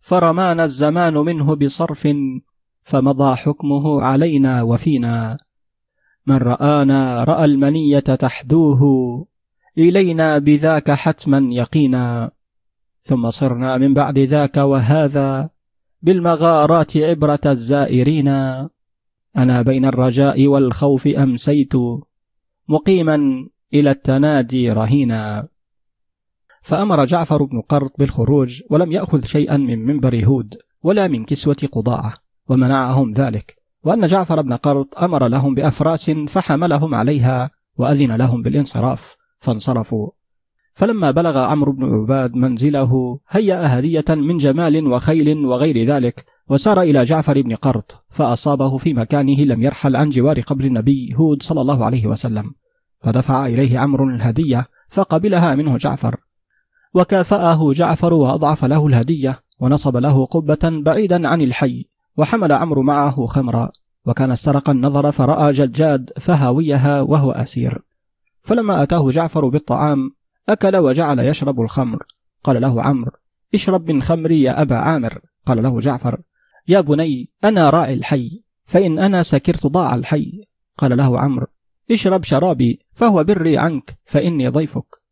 فرمانا 0.00 0.64
الزمان 0.64 1.14
منه 1.14 1.54
بصرف 1.54 2.08
فمضى 2.84 3.36
حكمه 3.36 4.02
علينا 4.02 4.62
وفينا. 4.62 5.36
من 6.26 6.36
رآنا 6.36 7.24
رأى 7.24 7.44
المنية 7.44 7.98
تحدوه 7.98 8.82
إلينا 9.78 10.38
بذاك 10.38 10.90
حتما 10.90 11.54
يقينا 11.54 12.30
ثم 13.00 13.30
صرنا 13.30 13.78
من 13.78 13.94
بعد 13.94 14.18
ذاك 14.18 14.56
وهذا 14.56 15.50
بالمغارات 16.02 16.96
عبرة 16.96 17.40
الزائرين. 17.46 18.28
أنا 19.36 19.62
بين 19.62 19.84
الرجاء 19.84 20.46
والخوف 20.46 21.06
أمسيت 21.06 21.72
مقيما 22.68 23.48
إلى 23.74 23.90
التنادي 23.90 24.72
رهينا. 24.72 25.48
فأمر 26.62 27.04
جعفر 27.04 27.42
بن 27.42 27.60
قرط 27.60 27.92
بالخروج 27.98 28.62
ولم 28.70 28.92
يأخذ 28.92 29.24
شيئا 29.24 29.56
من 29.56 29.78
منبر 29.86 30.24
هود 30.24 30.56
ولا 30.82 31.08
من 31.08 31.24
كسوة 31.24 31.68
قضاعة 31.72 32.14
ومنعهم 32.48 33.10
ذلك. 33.10 33.56
وأن 33.84 34.06
جعفر 34.06 34.42
بن 34.42 34.52
قرط 34.52 34.98
أمر 34.98 35.28
لهم 35.28 35.54
بأفراس 35.54 36.10
فحملهم 36.10 36.94
عليها 36.94 37.50
وأذن 37.76 38.16
لهم 38.16 38.42
بالانصراف. 38.42 39.21
فانصرفوا. 39.42 40.10
فلما 40.74 41.10
بلغ 41.10 41.38
عمرو 41.38 41.72
بن 41.72 41.84
عباد 41.84 42.34
منزله 42.34 43.18
هيأ 43.28 43.78
هدية 43.78 44.04
من 44.08 44.38
جمال 44.38 44.86
وخيل 44.86 45.46
وغير 45.46 45.94
ذلك 45.94 46.24
وسار 46.48 46.82
إلى 46.82 47.04
جعفر 47.04 47.42
بن 47.42 47.54
قرط 47.54 48.04
فأصابه 48.10 48.76
في 48.76 48.94
مكانه 48.94 49.44
لم 49.44 49.62
يرحل 49.62 49.96
عن 49.96 50.10
جوار 50.10 50.40
قبر 50.40 50.64
النبي 50.64 51.14
هود 51.16 51.42
صلى 51.42 51.60
الله 51.60 51.84
عليه 51.84 52.06
وسلم. 52.06 52.54
فدفع 53.00 53.46
إليه 53.46 53.78
عمرو 53.78 54.08
الهدية 54.08 54.66
فقبلها 54.88 55.54
منه 55.54 55.76
جعفر. 55.76 56.16
وكافأه 56.94 57.72
جعفر 57.72 58.12
وأضعف 58.12 58.64
له 58.64 58.86
الهدية 58.86 59.40
ونصب 59.60 59.96
له 59.96 60.26
قبة 60.26 60.82
بعيدا 60.84 61.28
عن 61.28 61.40
الحي 61.40 61.86
وحمل 62.16 62.52
عمرو 62.52 62.82
معه 62.82 63.26
خمرا. 63.26 63.70
وكان 64.06 64.30
استرق 64.30 64.70
النظر 64.70 65.12
فرأى 65.12 65.52
ججاد 65.52 66.10
فهاويها 66.20 67.00
وهو 67.00 67.30
أسير. 67.30 67.82
فلما 68.42 68.82
أتاه 68.82 69.10
جعفر 69.10 69.48
بالطعام 69.48 70.10
أكل 70.48 70.76
وجعل 70.76 71.18
يشرب 71.18 71.60
الخمر. 71.60 72.06
قال 72.44 72.60
له 72.60 72.82
عمرو 72.82 73.12
اشرب 73.54 73.90
من 73.90 74.02
خمري 74.02 74.42
يا 74.42 74.62
أبا 74.62 74.76
عامر. 74.76 75.20
قال 75.46 75.62
له 75.62 75.80
جعفر 75.80 76.20
يا 76.68 76.80
بني 76.80 77.30
أنا 77.44 77.70
راعي 77.70 77.94
الحي 77.94 78.42
فإن 78.64 78.98
أنا 78.98 79.22
سكرت 79.22 79.66
ضاع 79.66 79.94
الحي. 79.94 80.44
قال 80.78 80.96
له 80.96 81.20
عمرو 81.20 81.46
اشرب 81.90 82.24
شرابي 82.24 82.80
فهو 82.94 83.24
بري 83.24 83.58
عنك 83.58 83.98
فإني 84.04 84.48
ضيفك. 84.48 85.02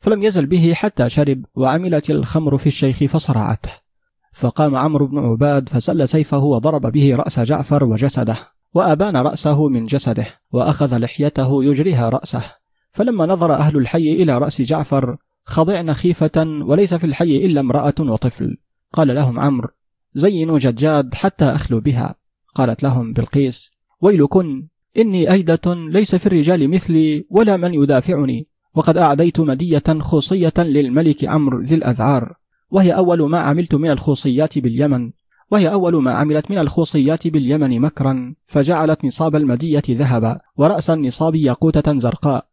فلم 0.00 0.22
يزل 0.22 0.46
به 0.46 0.74
حتى 0.74 1.10
شرب 1.10 1.44
وعملت 1.54 2.10
الخمر 2.10 2.58
في 2.58 2.66
الشيخ 2.66 3.04
فصرعته. 3.04 3.72
فقام 4.32 4.76
عمرو 4.76 5.06
بن 5.06 5.18
عباد 5.18 5.68
فسل 5.68 6.08
سيفه 6.08 6.38
وضرب 6.38 6.92
به 6.92 7.16
رأس 7.16 7.40
جعفر 7.40 7.84
وجسده 7.84 8.38
وأبان 8.74 9.16
رأسه 9.16 9.68
من 9.68 9.84
جسده 9.84 10.26
وأخذ 10.50 10.98
لحيته 10.98 11.64
يجريها 11.64 12.08
رأسه. 12.08 12.63
فلما 12.94 13.26
نظر 13.26 13.54
أهل 13.54 13.76
الحي 13.76 14.12
إلى 14.12 14.38
رأس 14.38 14.62
جعفر 14.62 15.16
خضعن 15.44 15.94
خيفة 15.94 16.62
وليس 16.62 16.94
في 16.94 17.04
الحي 17.04 17.46
إلا 17.46 17.60
امرأة 17.60 17.94
وطفل. 18.00 18.56
قال 18.92 19.14
لهم 19.14 19.38
عمرو 19.38 19.68
زينوا 20.14 20.58
ججاد 20.58 21.14
حتى 21.14 21.44
أخلوا 21.44 21.80
بها. 21.80 22.14
قالت 22.54 22.82
لهم 22.82 23.12
بلقيس 23.12 23.70
ويلكن 24.00 24.68
إني 24.98 25.32
أيدة 25.32 25.74
ليس 25.74 26.14
في 26.14 26.26
الرجال 26.26 26.70
مثلي 26.70 27.26
ولا 27.30 27.56
من 27.56 27.74
يدافعني 27.74 28.48
وقد 28.74 28.96
أعديت 28.96 29.40
مدية 29.40 29.82
خوصية 30.00 30.52
للملك 30.58 31.24
عمرو 31.24 31.62
ذي 31.62 31.74
الأذعار 31.74 32.34
وهي 32.70 32.96
أول 32.96 33.30
ما 33.30 33.38
عملت 33.38 33.74
من 33.74 33.90
الخوصيات 33.90 34.58
باليمن 34.58 35.10
وهي 35.50 35.72
أول 35.72 36.02
ما 36.02 36.12
عملت 36.12 36.50
من 36.50 36.58
الخوصيات 36.58 37.28
باليمن 37.28 37.80
مكرا 37.80 38.34
فجعلت 38.46 39.04
نصاب 39.04 39.36
المدية 39.36 39.82
ذهبا 39.90 40.38
ورأس 40.56 40.90
النصاب 40.90 41.34
ياقوتة 41.34 41.98
زرقاء. 41.98 42.46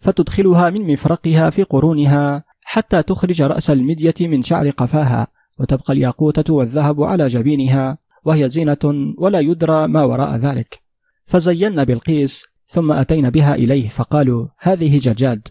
فتدخلها 0.00 0.70
من 0.70 0.92
مفرقها 0.92 1.50
في 1.50 1.62
قرونها 1.62 2.44
حتى 2.62 3.02
تخرج 3.02 3.42
رأس 3.42 3.70
المدية 3.70 4.14
من 4.20 4.42
شعر 4.42 4.70
قفاها 4.70 5.26
وتبقى 5.58 5.92
الياقوتة 5.92 6.54
والذهب 6.54 7.02
على 7.02 7.26
جبينها 7.26 7.98
وهي 8.24 8.48
زينة 8.48 9.14
ولا 9.18 9.40
يدرى 9.40 9.86
ما 9.86 10.04
وراء 10.04 10.36
ذلك. 10.36 10.80
فزينا 11.26 11.84
بلقيس 11.84 12.44
ثم 12.66 12.92
أتينا 12.92 13.28
بها 13.28 13.54
إليه 13.54 13.88
فقالوا 13.88 14.46
هذه 14.58 14.98
ججاد. 14.98 15.48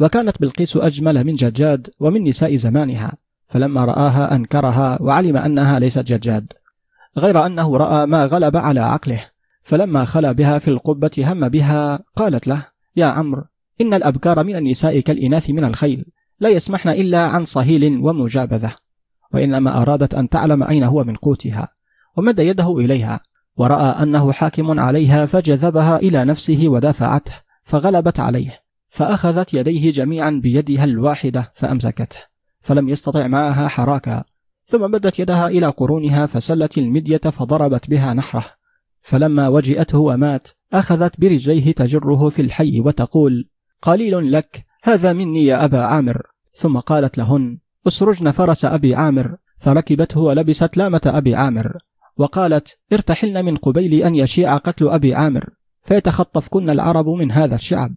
وكانت 0.00 0.40
بلقيس 0.40 0.76
أجمل 0.76 1.24
من 1.24 1.34
ججاد 1.34 1.90
ومن 2.00 2.24
نساء 2.24 2.56
زمانها 2.56 3.12
فلما 3.48 3.84
رآها 3.84 4.34
أنكرها 4.34 5.02
وعلم 5.02 5.36
أنها 5.36 5.78
ليست 5.78 5.98
ججاد. 5.98 6.52
غير 7.18 7.46
أنه 7.46 7.76
رأى 7.76 8.06
ما 8.06 8.26
غلب 8.26 8.56
على 8.56 8.80
عقله 8.80 9.26
فلما 9.62 10.04
خلا 10.04 10.32
بها 10.32 10.58
في 10.58 10.68
القبة 10.68 11.10
هم 11.18 11.48
بها 11.48 12.04
قالت 12.16 12.48
له 12.48 12.66
يا 12.96 13.06
عمرو 13.06 13.44
إن 13.80 13.94
الأبكار 13.94 14.44
من 14.44 14.56
النساء 14.56 15.00
كالإناث 15.00 15.50
من 15.50 15.64
الخيل 15.64 16.04
لا 16.40 16.48
يسمحن 16.48 16.88
إلا 16.88 17.18
عن 17.18 17.44
صهيل 17.44 17.98
ومجابذة. 17.98 18.74
وإنما 19.34 19.82
أرادت 19.82 20.14
أن 20.14 20.28
تعلم 20.28 20.62
أين 20.62 20.84
هو 20.84 21.04
من 21.04 21.16
قوتها 21.16 21.68
ومد 22.16 22.38
يده 22.38 22.78
إليها 22.78 23.20
ورأى 23.56 24.02
أنه 24.02 24.32
حاكم 24.32 24.80
عليها 24.80 25.26
فجذبها 25.26 25.96
إلى 25.96 26.24
نفسه 26.24 26.64
ودافعته 26.68 27.32
فغلبت 27.64 28.20
عليه 28.20 28.60
فأخذت 28.88 29.54
يديه 29.54 29.90
جميعا 29.90 30.30
بيدها 30.30 30.84
الواحدة 30.84 31.52
فأمسكته 31.54 32.18
فلم 32.60 32.88
يستطع 32.88 33.26
معها 33.26 33.68
حراكا 33.68 34.24
ثم 34.64 34.90
مدت 34.90 35.18
يدها 35.18 35.48
إلى 35.48 35.66
قرونها 35.66 36.26
فسلت 36.26 36.78
المدية 36.78 37.16
فضربت 37.18 37.90
بها 37.90 38.14
نحره. 38.14 38.44
فلما 39.02 39.48
وجئته 39.48 39.98
ومات 39.98 40.48
أخذت 40.72 41.20
برجليه 41.20 41.72
تجره 41.72 42.28
في 42.28 42.42
الحي 42.42 42.80
وتقول 42.80 43.48
قليل 43.82 44.32
لك. 44.32 44.66
هذا 44.84 45.12
مني 45.12 45.46
يا 45.46 45.64
أبا 45.64 45.80
عامر. 45.80 46.22
ثم 46.54 46.78
قالت 46.78 47.18
لهن 47.18 47.58
اسرجن 47.86 48.30
فرس 48.30 48.64
أبي 48.64 48.94
عامر. 48.94 49.36
فركبته 49.58 50.20
ولبست 50.20 50.76
لامة 50.76 51.00
أبي 51.06 51.34
عامر. 51.34 51.76
وقالت 52.16 52.78
ارتحلن 52.92 53.44
من 53.44 53.56
قبيل 53.56 53.94
أن 53.94 54.14
يشيع 54.14 54.56
قتل 54.56 54.88
أبي 54.88 55.14
عامر. 55.14 55.48
فيتخطفكن 55.82 56.70
العرب 56.70 57.08
من 57.08 57.32
هذا 57.32 57.54
الشعب. 57.54 57.94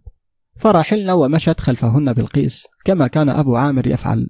فرحلن 0.56 1.10
ومشت 1.10 1.60
خلفهن 1.60 2.12
بالقيس 2.12 2.66
كما 2.84 3.06
كان 3.06 3.28
أبو 3.28 3.56
عامر 3.56 3.86
يفعل. 3.86 4.28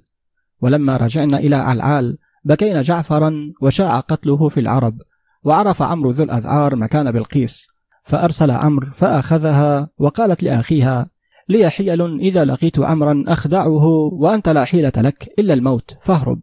ولما 0.61 0.97
رجعنا 0.97 1.37
إلى 1.37 1.55
علعال 1.55 2.17
بكينا 2.43 2.81
جعفرا 2.81 3.53
وشاع 3.61 3.99
قتله 3.99 4.49
في 4.49 4.59
العرب 4.59 5.01
وعرف 5.43 5.81
عمرو 5.81 6.11
ذو 6.11 6.23
الأذعار 6.23 6.75
مكان 6.75 7.11
بلقيس 7.11 7.67
فأرسل 8.03 8.51
عمرو 8.51 8.87
فأخذها 8.95 9.89
وقالت 9.97 10.43
لأخيها 10.43 11.09
لي 11.49 11.69
حيل 11.69 12.19
إذا 12.19 12.45
لقيت 12.45 12.79
عمرا 12.79 13.23
أخدعه 13.27 13.85
وأنت 14.13 14.49
لا 14.49 14.65
حيلة 14.65 14.91
لك 14.97 15.33
إلا 15.39 15.53
الموت 15.53 15.97
فاهرب. 16.01 16.41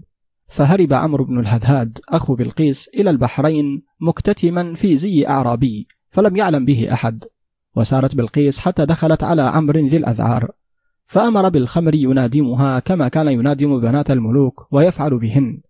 فهرب 0.48 0.92
عمرو 0.92 1.24
بن 1.24 1.40
الهدهاد 1.40 1.98
أخو 2.08 2.34
بلقيس 2.34 2.90
إلى 2.94 3.10
البحرين 3.10 3.82
مكتتما 4.00 4.74
في 4.74 4.96
زي 4.96 5.26
أعرابي 5.26 5.86
فلم 6.10 6.36
يعلم 6.36 6.64
به 6.64 6.92
أحد. 6.92 7.24
وسارت 7.76 8.14
بلقيس 8.14 8.60
حتى 8.60 8.86
دخلت 8.86 9.22
على 9.22 9.42
عمرو 9.42 9.80
ذي 9.80 9.96
الأذعار. 9.96 10.50
فأمر 11.06 11.48
بالخمر 11.48 11.94
ينادمها 11.94 12.78
كما 12.78 13.08
كان 13.08 13.28
ينادم 13.28 13.80
بنات 13.80 14.10
الملوك 14.10 14.66
ويفعل 14.70 15.18
بهن. 15.18 15.60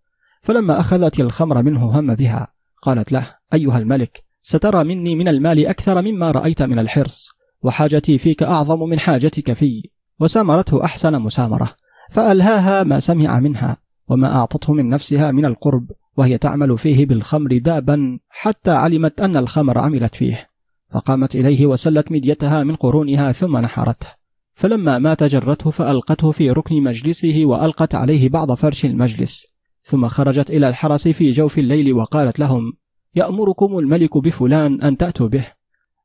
فلما 0.43 0.81
أخذت 0.81 1.21
الخمر 1.21 1.63
منه 1.63 1.99
هم 1.99 2.15
بها 2.15 2.49
قالت 2.83 3.13
له 3.13 3.37
أيها 3.55 3.79
الملك 3.79 4.25
سترى 4.43 4.85
مني 4.85 5.15
من 5.15 5.29
المال 5.29 5.67
أكثر 5.67 6.03
مما 6.03 6.31
رأيت 6.31 6.63
من 6.63 6.79
الحرص. 6.79 7.34
وحاجتي 7.65 8.19
فيك 8.19 8.43
أعظم 8.43 8.89
من 8.89 8.99
حاجتك 8.99 9.53
في 9.53 9.91
وسامرته 10.21 10.85
أحسن 10.85 11.21
مسامرة 11.21 11.75
فألهاها 12.11 12.83
ما 12.83 13.01
سمع 13.01 13.41
منها 13.41 13.77
وما 14.09 14.37
أعطته 14.37 14.73
من 14.73 14.89
نفسها 14.89 15.31
من 15.31 15.45
القرب 15.45 15.91
وهي 16.17 16.39
تعمل 16.39 16.79
فيه 16.79 17.07
بالخمر 17.07 17.59
دابا 17.59 18.19
حتى 18.29 18.71
علمت 18.71 19.21
أن 19.21 19.37
الخمر 19.37 19.79
عملت 19.79 20.15
فيه. 20.15 20.49
فقامت 20.93 21.37
إليه 21.37 21.67
وسلت 21.67 22.13
مديتها 22.13 22.65
من 22.65 22.77
قرونها 22.77 23.33
ثم 23.33 23.57
نحرته. 23.57 24.07
فلما 24.55 24.99
مات 24.99 25.25
جرته 25.25 25.71
فألقته 25.71 26.31
في 26.31 26.51
ركن 26.51 26.83
مجلسه 26.83 27.43
وألقت 27.45 27.95
عليه 27.95 28.29
بعض 28.29 28.53
فرش 28.53 28.85
المجلس. 28.85 29.47
ثم 29.83 30.09
خرجت 30.09 30.51
إلى 30.51 30.69
الحرس 30.69 31.09
في 31.09 31.31
جوف 31.31 31.59
الليل 31.59 31.93
وقالت 31.93 32.39
لهم 32.39 32.73
يأمركم 33.15 33.79
الملك 33.79 34.19
بفلان 34.19 34.83
أن 34.83 34.97
تأتوا 34.97 35.29
به. 35.29 35.47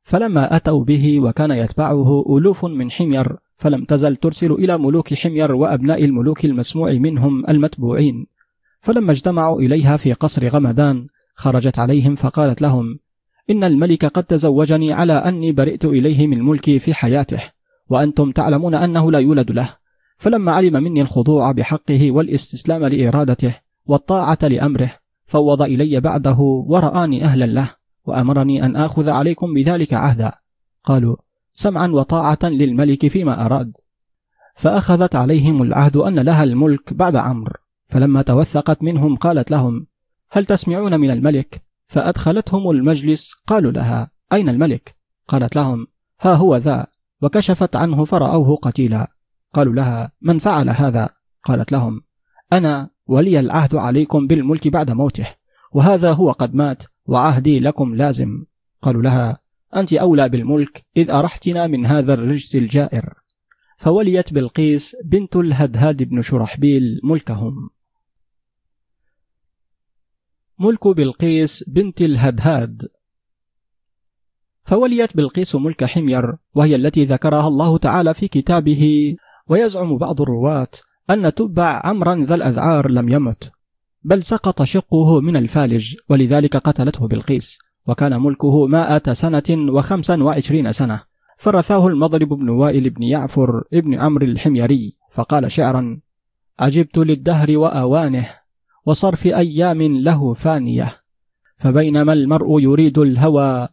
فلما 0.02 0.56
أتوا 0.56 0.84
به 0.84 1.20
وكان 1.20 1.50
يتبعه 1.50 2.24
ألوف 2.38 2.64
من 2.64 2.90
حمير 2.90 3.36
فلم 3.58 3.84
تزل 3.84 4.16
ترسل 4.16 4.52
إلى 4.52 4.78
ملوك 4.78 5.14
حمير 5.14 5.52
وأبناء 5.52 6.04
الملوك 6.04 6.44
المسموع 6.44 6.92
منهم 6.92 7.46
المتبوعين. 7.48 8.26
فلما 8.80 9.12
اجتمعوا 9.12 9.60
إليها 9.60 9.96
في 9.96 10.12
قصر 10.12 10.48
غمدان 10.48 11.06
خرجت 11.34 11.78
عليهم 11.78 12.14
فقالت 12.14 12.62
لهم 12.62 12.98
إن 13.50 13.64
الملك 13.64 14.04
قد 14.04 14.24
تزوجني 14.24 14.92
على 14.92 15.12
أني 15.12 15.52
برئت 15.52 15.84
إليه 15.84 16.26
من 16.26 16.42
ملكي 16.42 16.78
في 16.78 16.94
حياته 16.94 17.42
وأنتم 17.88 18.32
تعلمون 18.32 18.74
أنه 18.74 19.12
لا 19.12 19.18
يولد 19.18 19.50
له. 19.50 19.76
فلما 20.18 20.52
علم 20.52 20.72
مني 20.72 21.02
الخضوع 21.02 21.52
بحقه 21.52 22.10
والاستسلام 22.10 22.84
لإرادته 22.84 23.56
والطاعة 23.86 24.38
لأمره 24.42 24.92
فوض 25.26 25.62
إلي 25.62 26.00
بعده 26.00 26.36
ورآني 26.40 27.24
أهلا 27.24 27.44
له. 27.46 27.79
وأمرني 28.04 28.64
أن 28.66 28.76
آخذ 28.76 29.08
عليكم 29.08 29.54
بذلك 29.54 29.94
عهدا. 29.94 30.32
قالوا 30.84 31.16
سمعا 31.52 31.86
وطاعة 31.86 32.38
للملك 32.42 33.08
فيما 33.08 33.46
أراد. 33.46 33.76
فأخذت 34.54 35.16
عليهم 35.16 35.62
العهد 35.62 35.96
أن 35.96 36.18
لها 36.18 36.44
الملك 36.44 36.94
بعد 36.94 37.16
عمرو. 37.16 37.54
فلما 37.88 38.22
توثقت 38.22 38.82
منهم 38.82 39.16
قالت 39.16 39.50
لهم 39.50 39.86
هل 40.30 40.46
تسمعون 40.46 41.00
من 41.00 41.10
الملك؟ 41.10 41.62
فأدخلتهم 41.88 42.70
المجلس 42.70 43.32
قالوا 43.46 43.72
لها 43.72 44.10
أين 44.32 44.48
الملك؟ 44.48 44.96
قالت 45.28 45.56
لهم 45.56 45.86
ها 46.20 46.34
هو 46.34 46.56
ذا. 46.56 46.86
وكشفت 47.22 47.76
عنه 47.76 48.04
فرأوه 48.04 48.56
قتيلا. 48.56 49.12
قالوا 49.54 49.74
لها 49.74 50.12
من 50.22 50.38
فعل 50.38 50.70
هذا؟ 50.70 51.08
قالت 51.44 51.72
لهم 51.72 52.02
أنا 52.52 52.90
ولي 53.06 53.40
العهد 53.40 53.74
عليكم 53.74 54.26
بالملك 54.26 54.68
بعد 54.68 54.90
موته 54.90 55.26
وهذا 55.72 56.12
هو 56.12 56.32
قد 56.32 56.54
مات. 56.54 56.82
وعهدي 57.10 57.60
لكم 57.60 57.94
لازم. 57.94 58.44
قالوا 58.82 59.02
لها 59.02 59.40
أنت 59.76 59.92
أولى 59.92 60.28
بالملك 60.28 60.86
إذ 60.96 61.10
أرحتنا 61.10 61.66
من 61.66 61.86
هذا 61.86 62.14
الرجس 62.14 62.56
الجائر. 62.56 63.14
فوليت 63.76 64.32
بلقيس 64.32 64.96
بنت 65.04 65.36
الهدهاد 65.36 66.02
بن 66.02 66.22
شرحبيل 66.22 67.00
ملكهم. 67.04 67.70
ملك 70.58 70.88
بلقيس 70.88 71.64
بنت 71.68 72.00
الهدهاد 72.00 72.88
فوليت 74.64 75.16
بلقيس 75.16 75.54
ملك 75.54 75.84
حمير 75.84 76.36
وهي 76.54 76.74
التي 76.76 77.04
ذكرها 77.04 77.48
الله 77.48 77.78
تعالى 77.78 78.14
في 78.14 78.28
كتابه. 78.28 79.16
ويزعم 79.46 79.98
بعض 79.98 80.20
الرواة 80.20 80.70
أن 81.10 81.34
تبع 81.34 81.80
عمرا 81.84 82.24
ذا 82.24 82.34
الأذعار 82.34 82.90
لم 82.90 83.08
يمت. 83.08 83.52
بل 84.02 84.24
سقط 84.24 84.62
شقه 84.62 85.20
من 85.20 85.36
الفالج 85.36 85.96
ولذلك 86.08 86.56
قتلته 86.56 87.08
بلقيس 87.08 87.58
وكان 87.86 88.20
ملكه 88.20 88.66
مائة 88.66 89.12
سنة 89.12 89.72
وخمسا 89.72 90.22
وعشرين 90.22 90.72
سنة. 90.72 91.00
فرثاه 91.38 91.86
المضرب 91.86 92.28
بن 92.28 92.48
وائل 92.48 92.90
بن 92.90 93.02
يعفر 93.02 93.64
ابن 93.72 93.94
عمرو 93.94 94.26
الحميري 94.26 94.96
فقال 95.12 95.52
شعرا 95.52 96.00
عجبت 96.58 96.98
للدهر 96.98 97.58
وأوانه 97.58 98.28
وصرف 98.86 99.26
أيام 99.26 99.82
له 99.82 100.34
فانية 100.34 100.96
فبينما 101.56 102.12
المرء 102.12 102.60
يريد 102.60 102.98
الهوى 102.98 103.68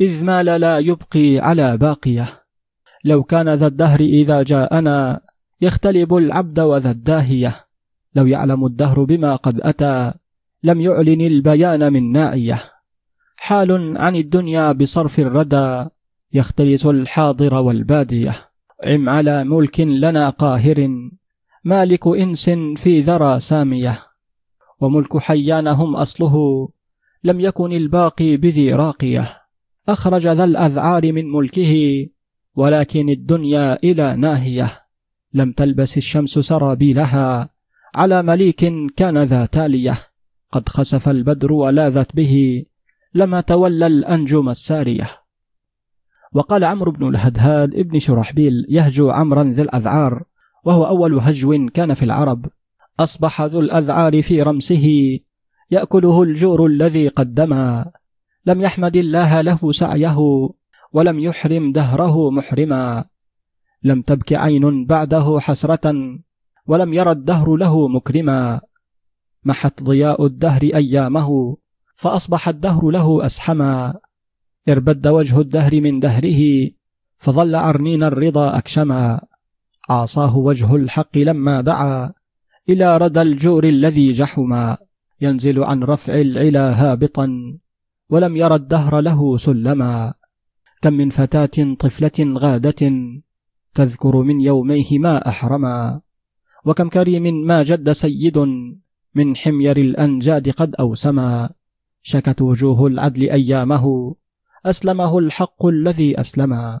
إذ 0.00 0.24
مال 0.24 0.46
لا 0.46 0.78
يبقي 0.78 1.38
على 1.38 1.76
باقية. 1.76 2.42
لو 3.04 3.22
كان 3.22 3.48
ذا 3.48 3.66
الدهر 3.66 4.00
إذا 4.00 4.42
جاءنا 4.42 5.20
يختلب 5.60 6.14
العبد 6.14 6.60
وذا 6.60 6.90
الداهية. 6.90 7.66
لو 8.14 8.26
يعلم 8.26 8.66
الدهر 8.66 9.04
بما 9.04 9.36
قد 9.36 9.60
أتى 9.60 10.12
لم 10.62 10.80
يعلن 10.80 11.20
البيان 11.20 11.92
من 11.92 12.12
ناعية. 12.12 12.62
حال 13.36 13.98
عن 13.98 14.16
الدنيا 14.16 14.72
بصرف 14.72 15.20
الردى 15.20 15.88
يختلس 16.32 16.86
الحاضر 16.86 17.54
والبادية. 17.54 18.48
عم 18.86 19.08
على 19.08 19.44
ملك 19.44 19.80
لنا 19.80 20.30
قاهر 20.30 20.88
مالك 21.64 22.06
إنس 22.06 22.50
في 22.76 23.00
ذرى 23.00 23.40
سامية. 23.40 24.02
وملك 24.80 25.18
حيانهم 25.18 25.96
أصله 25.96 26.68
لم 27.24 27.40
يكن 27.40 27.72
الباقي 27.72 28.36
بذي 28.36 28.74
راقية. 28.74 29.38
أخرج 29.88 30.26
ذا 30.26 30.44
الأذعار 30.44 31.12
من 31.12 31.32
ملكه 31.32 32.06
ولكن 32.54 33.08
الدنيا 33.08 33.76
إلى 33.84 34.16
ناهية. 34.16 34.82
لم 35.34 35.52
تلبس 35.52 35.96
الشمس 35.96 36.38
سرابيلها 36.38 37.51
على 37.94 38.22
مليك 38.22 38.72
كان 38.96 39.18
ذا 39.18 39.46
تالية. 39.46 39.98
قد 40.52 40.68
خسف 40.68 41.08
البدر 41.08 41.52
ولاذت 41.52 42.16
به 42.16 42.64
لما 43.14 43.40
تولى 43.40 43.86
الأنجم 43.86 44.48
السارية. 44.48 45.10
وقال 46.32 46.64
عمرو 46.64 46.92
بن 46.92 47.08
الهدهاد 47.08 47.74
ابن 47.74 47.98
شرحبيل 47.98 48.66
يهجو 48.68 49.10
عمرا 49.10 49.44
ذي 49.44 49.62
الأذعار 49.62 50.22
وهو 50.64 50.84
أول 50.84 51.18
هجو 51.18 51.68
كان 51.74 51.94
في 51.94 52.04
العرب. 52.04 52.46
أصبح 53.00 53.42
ذو 53.42 53.60
الأذعار 53.60 54.22
في 54.22 54.42
رمسه 54.42 55.18
يأكله 55.70 56.22
الجور 56.22 56.66
الذي 56.66 57.08
قدما. 57.08 57.90
لم 58.46 58.60
يحمد 58.60 58.96
الله 58.96 59.40
له 59.40 59.72
سعيه 59.72 60.18
ولم 60.92 61.20
يحرم 61.20 61.72
دهره 61.72 62.30
محرما. 62.30 63.04
لم 63.82 64.02
تبك 64.02 64.32
عين 64.32 64.86
بعده 64.86 65.40
حسرة 65.40 66.18
ولم 66.66 66.94
ير 66.94 67.10
الدهر 67.10 67.56
له 67.56 67.88
مكرما. 67.88 68.60
محت 69.44 69.82
ضياء 69.82 70.26
الدهر 70.26 70.62
أيامه 70.62 71.56
فأصبح 71.94 72.48
الدهر 72.48 72.90
له 72.90 73.26
أسحما. 73.26 73.98
اربد 74.68 75.06
وجه 75.06 75.40
الدهر 75.40 75.80
من 75.80 76.00
دهره 76.00 76.70
فظل 77.18 77.54
عرنين 77.54 78.02
الرضا 78.02 78.58
أكشما. 78.58 79.20
عاصاه 79.88 80.36
وجه 80.36 80.76
الحق 80.76 81.18
لما 81.18 81.60
دعا 81.60 82.12
إلى 82.68 82.96
ردى 82.96 83.22
الجور 83.22 83.64
الذي 83.64 84.12
جحما. 84.12 84.76
ينزل 85.20 85.64
عن 85.64 85.82
رفع 85.82 86.20
العلا 86.20 86.82
هابطا 86.82 87.58
ولم 88.10 88.36
ير 88.36 88.54
الدهر 88.54 89.00
له 89.00 89.36
سلما. 89.36 90.14
كم 90.82 90.92
من 90.92 91.10
فتاة 91.10 91.74
طفلة 91.78 92.38
غادة 92.38 92.92
تذكر 93.74 94.22
من 94.22 94.40
يوميه 94.40 94.98
ما 94.98 95.28
أحرما. 95.28 96.00
وكم 96.64 96.88
كريم 96.88 97.46
ما 97.46 97.62
جد 97.62 97.92
سيد 97.92 98.38
من 99.14 99.36
حمير 99.36 99.76
الأنجاد 99.76 100.48
قد 100.48 100.74
أوسما. 100.74 101.50
شكت 102.02 102.42
وجوه 102.42 102.86
العدل 102.86 103.30
أيامه 103.30 104.14
أسلمه 104.66 105.18
الحق 105.18 105.66
الذي 105.66 106.20
أسلما. 106.20 106.80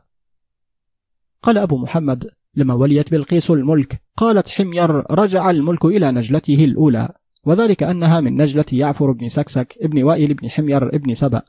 قال 1.42 1.58
أبو 1.58 1.76
محمد 1.76 2.30
لما 2.54 2.74
وليت 2.74 3.10
بلقيس 3.10 3.50
الملك 3.50 4.02
قالت 4.16 4.48
حمير 4.48 4.90
رجع 5.10 5.50
الملك 5.50 5.84
إلى 5.84 6.10
نجلته 6.10 6.64
الأولى. 6.64 7.08
وذلك 7.44 7.82
أنها 7.82 8.20
من 8.20 8.42
نجلة 8.42 8.64
يعفر 8.72 9.12
بن 9.12 9.28
سكسك 9.28 9.78
ابن 9.80 10.02
وائل 10.02 10.34
بن 10.34 10.50
حمير 10.50 10.94
ابن 10.94 11.14
سبأ. 11.14 11.42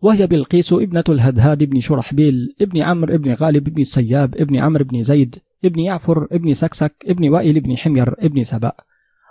وهي 0.00 0.26
بلقيس 0.26 0.72
ابنة 0.72 1.04
الهدهاد 1.08 1.64
بن 1.64 1.80
شرحبيل 1.80 2.56
ابن 2.60 2.82
عمرو 2.82 3.14
ابن 3.14 3.34
غالب 3.34 3.64
بن 3.64 3.80
السياب 3.80 4.36
ابن 4.36 4.56
عمرو 4.56 4.84
بن 4.84 5.02
زيد. 5.02 5.38
ابن 5.66 5.80
يعفر 5.80 6.28
ابن 6.32 6.54
سكسك 6.54 6.94
ابن 7.06 7.28
وائل 7.28 7.60
بن 7.60 7.76
حمير 7.76 8.14
ابن 8.18 8.44
سبأ 8.44 8.72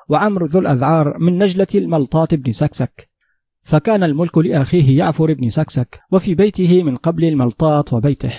وعمرو 0.09 0.45
ذو 0.45 0.59
الأذعار 0.59 1.17
من 1.19 1.37
نجل 1.37 1.67
الملطاط 1.75 2.33
بن 2.33 2.51
سكسك. 2.51 3.09
فكان 3.63 4.03
الملك 4.03 4.37
لأخيه 4.37 4.97
يعفر 4.97 5.33
بن 5.33 5.49
سكسك 5.49 6.01
وفي 6.11 6.35
بيته 6.35 6.83
من 6.83 6.95
قبل 6.95 7.25
الملطاط 7.25 7.93
وبيته. 7.93 8.33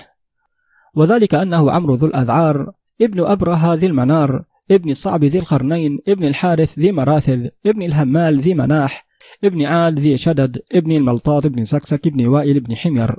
وذلك 0.95 1.35
أنه 1.35 1.71
عمرو 1.71 1.95
ذو 1.95 2.07
الأذعار 2.07 2.71
ابن 3.01 3.25
أبرهة 3.25 3.73
ذي 3.73 3.85
المنار 3.85 4.43
ابن 4.71 4.89
الصعب 4.89 5.23
ذي 5.23 5.39
القرنين 5.39 5.99
ابن 6.07 6.23
الحارث 6.23 6.79
ذي 6.79 6.91
مراثذ 6.91 7.47
ابن 7.65 7.81
الهمال 7.81 8.39
ذي 8.39 8.53
مناح 8.53 9.07
ابن 9.43 9.65
عاد 9.65 9.99
ذي 9.99 10.17
شدد 10.17 10.61
ابن 10.73 10.91
الملطاط 10.91 11.47
بن 11.47 11.65
سكسك 11.65 12.07
ابن 12.07 12.25
وائل 12.27 12.59
بن 12.59 12.75
حمير. 12.75 13.15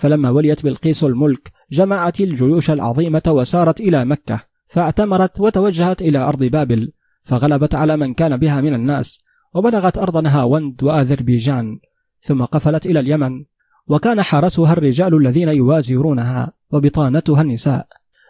فلما 0.00 0.30
وليت 0.30 0.64
بلقيس 0.64 1.04
الملك 1.04 1.52
جمعت 1.70 2.20
الجيوش 2.20 2.70
العظيمة 2.70 3.22
وسارت 3.28 3.80
إلى 3.80 4.04
مكة 4.04 4.40
فاعتمرت 4.68 5.40
وتوجهت 5.40 6.02
إلى 6.02 6.18
أرض 6.18 6.44
بابل 6.44 6.92
فغلبت 7.24 7.74
على 7.74 7.96
من 7.96 8.14
كان 8.14 8.36
بها 8.36 8.60
من 8.60 8.74
الناس 8.74 9.18
وبلغت 9.54 9.98
أرض 9.98 10.16
نهاوند 10.16 10.82
وأذربيجان 10.82 11.78
ثم 12.20 12.44
قفلت 12.44 12.86
إلى 12.86 13.00
اليمن 13.00 13.44
وكان 13.88 14.22
حرسها 14.22 14.72
الرجال 14.72 15.14
الذين 15.14 15.48
يوازرونها 15.48 16.52
وبطانتها 16.72 17.42
النساء 17.42 17.86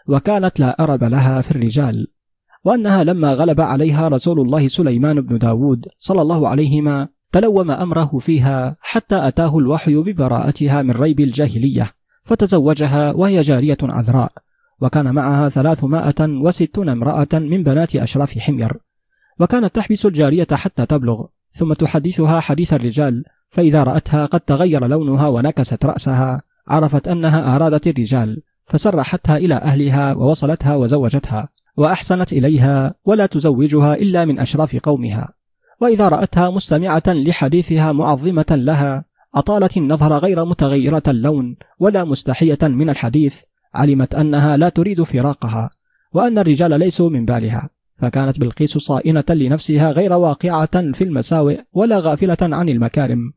وكانت 0.07 0.61
لا 0.61 0.85
أرب 0.85 1.05
لها 1.05 1.41
في 1.41 1.51
الرجال. 1.51 2.07
وأنها 2.65 3.05
لما 3.05 3.35
غلب 3.35 3.61
عليها 3.61 4.09
رسول 4.09 4.41
الله 4.41 4.69
سليمان 4.69 5.21
بن 5.21 5.39
داود 5.39 5.87
صلى 5.99 6.23
الله 6.23 6.49
عليهما 6.49 7.09
تلوم 7.33 7.71
أمره 7.71 8.19
فيها 8.19 8.77
حتى 8.81 9.29
أتاه 9.29 9.59
الوحي 9.59 9.95
ببراءتها 9.95 10.83
من 10.83 10.91
ريب 10.91 11.21
الجاهلية 11.21 11.93
فتزوجها 12.25 13.13
وهي 13.13 13.43
جارية 13.43 13.79
عذراء 13.83 14.33
وكان 14.81 15.15
معها 15.15 15.49
ثلاثمائة 15.49 16.21
وستون 16.21 16.89
امرأة 16.89 17.29
من 17.33 17.63
بنات 17.63 17.97
أشراف 17.97 18.39
حمير. 18.39 18.77
وكانت 19.41 19.75
تحبس 19.75 20.07
الجارية 20.07 20.47
حتى 20.53 20.87
تبلغ 20.87 21.27
ثم 21.53 21.73
تحدثها 21.73 22.41
حديث 22.41 22.73
الرجال 22.73 23.25
فإذا 23.51 23.83
رأتها 23.85 24.27
قد 24.27 24.41
تغير 24.41 24.87
لونها 24.87 25.29
ونكست 25.29 25.85
رأسها 25.85 26.43
عرفت 26.69 27.09
أنها 27.09 27.57
أرادت 27.57 27.87
الرجال 27.87 28.43
فسرحتها 28.67 29.37
إلى 29.37 29.55
أهلها 29.55 30.15
ووصلتها 30.15 30.77
وزوجتها 30.77 31.49
وأحسنت 31.77 32.33
إليها 32.33 32.95
ولا 33.05 33.27
تزوجها 33.27 33.95
إلا 33.95 34.25
من 34.25 34.39
أشراف 34.39 34.77
قومها. 34.77 35.40
وإذا 35.81 36.09
رأتها 36.09 36.51
مستمعة 36.51 37.03
لحديثها 37.07 37.93
معظمة 37.93 38.47
لها 38.51 39.05
أطالت 39.35 39.77
النظر 39.77 40.19
غير 40.19 40.45
متغيرة 40.45 41.03
اللون 41.09 41.57
ولا 41.79 42.05
مستحية 42.05 42.59
من 42.63 42.91
الحديث 42.91 43.41
علمت 43.75 44.15
أنها 44.15 44.57
لا 44.57 44.69
تريد 44.69 45.03
فراقها 45.03 45.71
وأن 46.13 46.39
الرجال 46.39 46.79
ليسوا 46.79 47.11
من 47.11 47.25
بالها 47.25 47.71
فكانت 47.99 48.39
بلقيس 48.41 48.79
صائنة 48.79 49.25
لنفسها 49.31 49.91
غير 49.91 50.13
واقعة 50.13 50.93
في 50.93 51.05
المساوئ 51.05 51.61
ولا 51.73 51.99
غافلة 51.99 52.37
عن 52.41 52.69
المكارم 52.69 53.33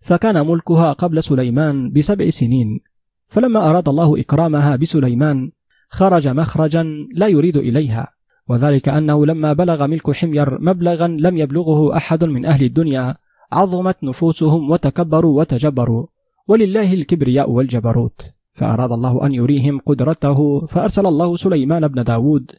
فكان 0.00 0.46
ملكها 0.46 0.92
قبل 0.92 1.22
سليمان 1.22 1.90
بسبع 1.90 2.30
سنين 2.30 2.80
فلما 3.28 3.70
أراد 3.70 3.88
الله 3.88 4.20
إكرامها 4.20 4.76
بسليمان 4.76 5.50
خرج 5.90 6.28
مخرجا 6.28 6.86
لا 7.14 7.26
يريد 7.26 7.56
إليها. 7.56 8.08
وذلك 8.48 8.88
أنه 8.88 9.26
لما 9.26 9.52
بلغ 9.52 9.86
ملك 9.86 10.10
حمير 10.10 10.60
مبلغا 10.60 11.08
لم 11.08 11.36
يبلغه 11.36 11.96
أحد 11.96 12.24
من 12.24 12.46
أهل 12.46 12.64
الدنيا 12.64 13.14
عظمت 13.52 14.04
نفوسهم 14.04 14.70
وتكبروا 14.70 15.38
وتجبروا. 15.38 16.06
ولله 16.48 16.94
الكبرياء 16.94 17.50
والجبروت. 17.50 18.32
فأراد 18.58 18.92
الله 18.92 19.26
أن 19.26 19.34
يريهم 19.34 19.78
قدرته 19.78 20.66
فأرسل 20.66 21.06
الله 21.06 21.36
سليمان 21.36 21.88
بن 21.88 22.04
داود 22.04 22.52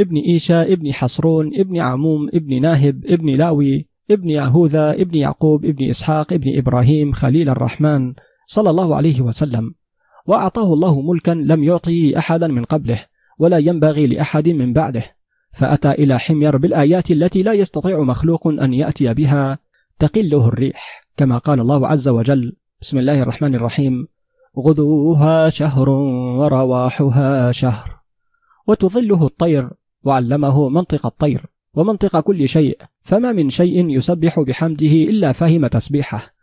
ابن 0.00 0.16
إيشا 0.16 0.62
ابن 0.62 0.92
حصرون 0.92 1.50
ابن 1.54 1.80
عموم 1.80 2.28
ابن 2.34 2.62
ناهب 2.62 3.04
ابن 3.06 3.28
لاوي 3.30 3.88
ابن 4.10 4.30
يهوذا 4.30 4.92
ابن 4.92 5.14
يعقوب 5.14 5.64
ابن 5.64 5.88
إسحاق 5.90 6.32
ابن 6.32 6.58
إبراهيم 6.58 7.12
خليل 7.12 7.48
الرحمن 7.48 8.14
صلى 8.46 8.70
الله 8.70 8.96
عليه 8.96 9.20
وسلم. 9.20 9.74
وأعطاه 10.26 10.72
الله 10.72 11.00
ملكا 11.00 11.30
لم 11.30 11.64
يعطه 11.64 12.12
أحدا 12.16 12.46
من 12.46 12.64
قبله 12.64 13.04
ولا 13.38 13.58
ينبغي 13.58 14.06
لأحد 14.06 14.48
من 14.48 14.72
بعده. 14.72 15.15
فأتى 15.56 15.90
إلى 15.90 16.18
حمير 16.18 16.56
بالآيات 16.56 17.10
التي 17.10 17.42
لا 17.42 17.52
يستطيع 17.52 18.00
مخلوق 18.00 18.46
أن 18.46 18.74
يأتي 18.74 19.14
بها 19.14 19.58
تقله 19.98 20.48
الريح 20.48 21.06
كما 21.16 21.38
قال 21.38 21.60
الله 21.60 21.88
عز 21.88 22.08
وجل 22.08 22.56
بسم 22.80 22.98
الله 22.98 23.22
الرحمن 23.22 23.54
الرحيم 23.54 24.08
غدوها 24.58 25.50
شهر 25.50 25.88
ورواحها 26.38 27.52
شهر 27.52 27.96
وتظله 28.66 29.26
الطير 29.26 29.70
وعلمه 30.04 30.68
منطق 30.68 31.06
الطير 31.06 31.46
ومنطق 31.74 32.20
كل 32.20 32.48
شيء 32.48 32.78
فما 33.02 33.32
من 33.32 33.50
شيء 33.50 33.90
يسبح 33.90 34.40
بحمده 34.40 34.86
إلا 34.86 35.32
فهم 35.32 35.66
تسبيحه 35.66 36.34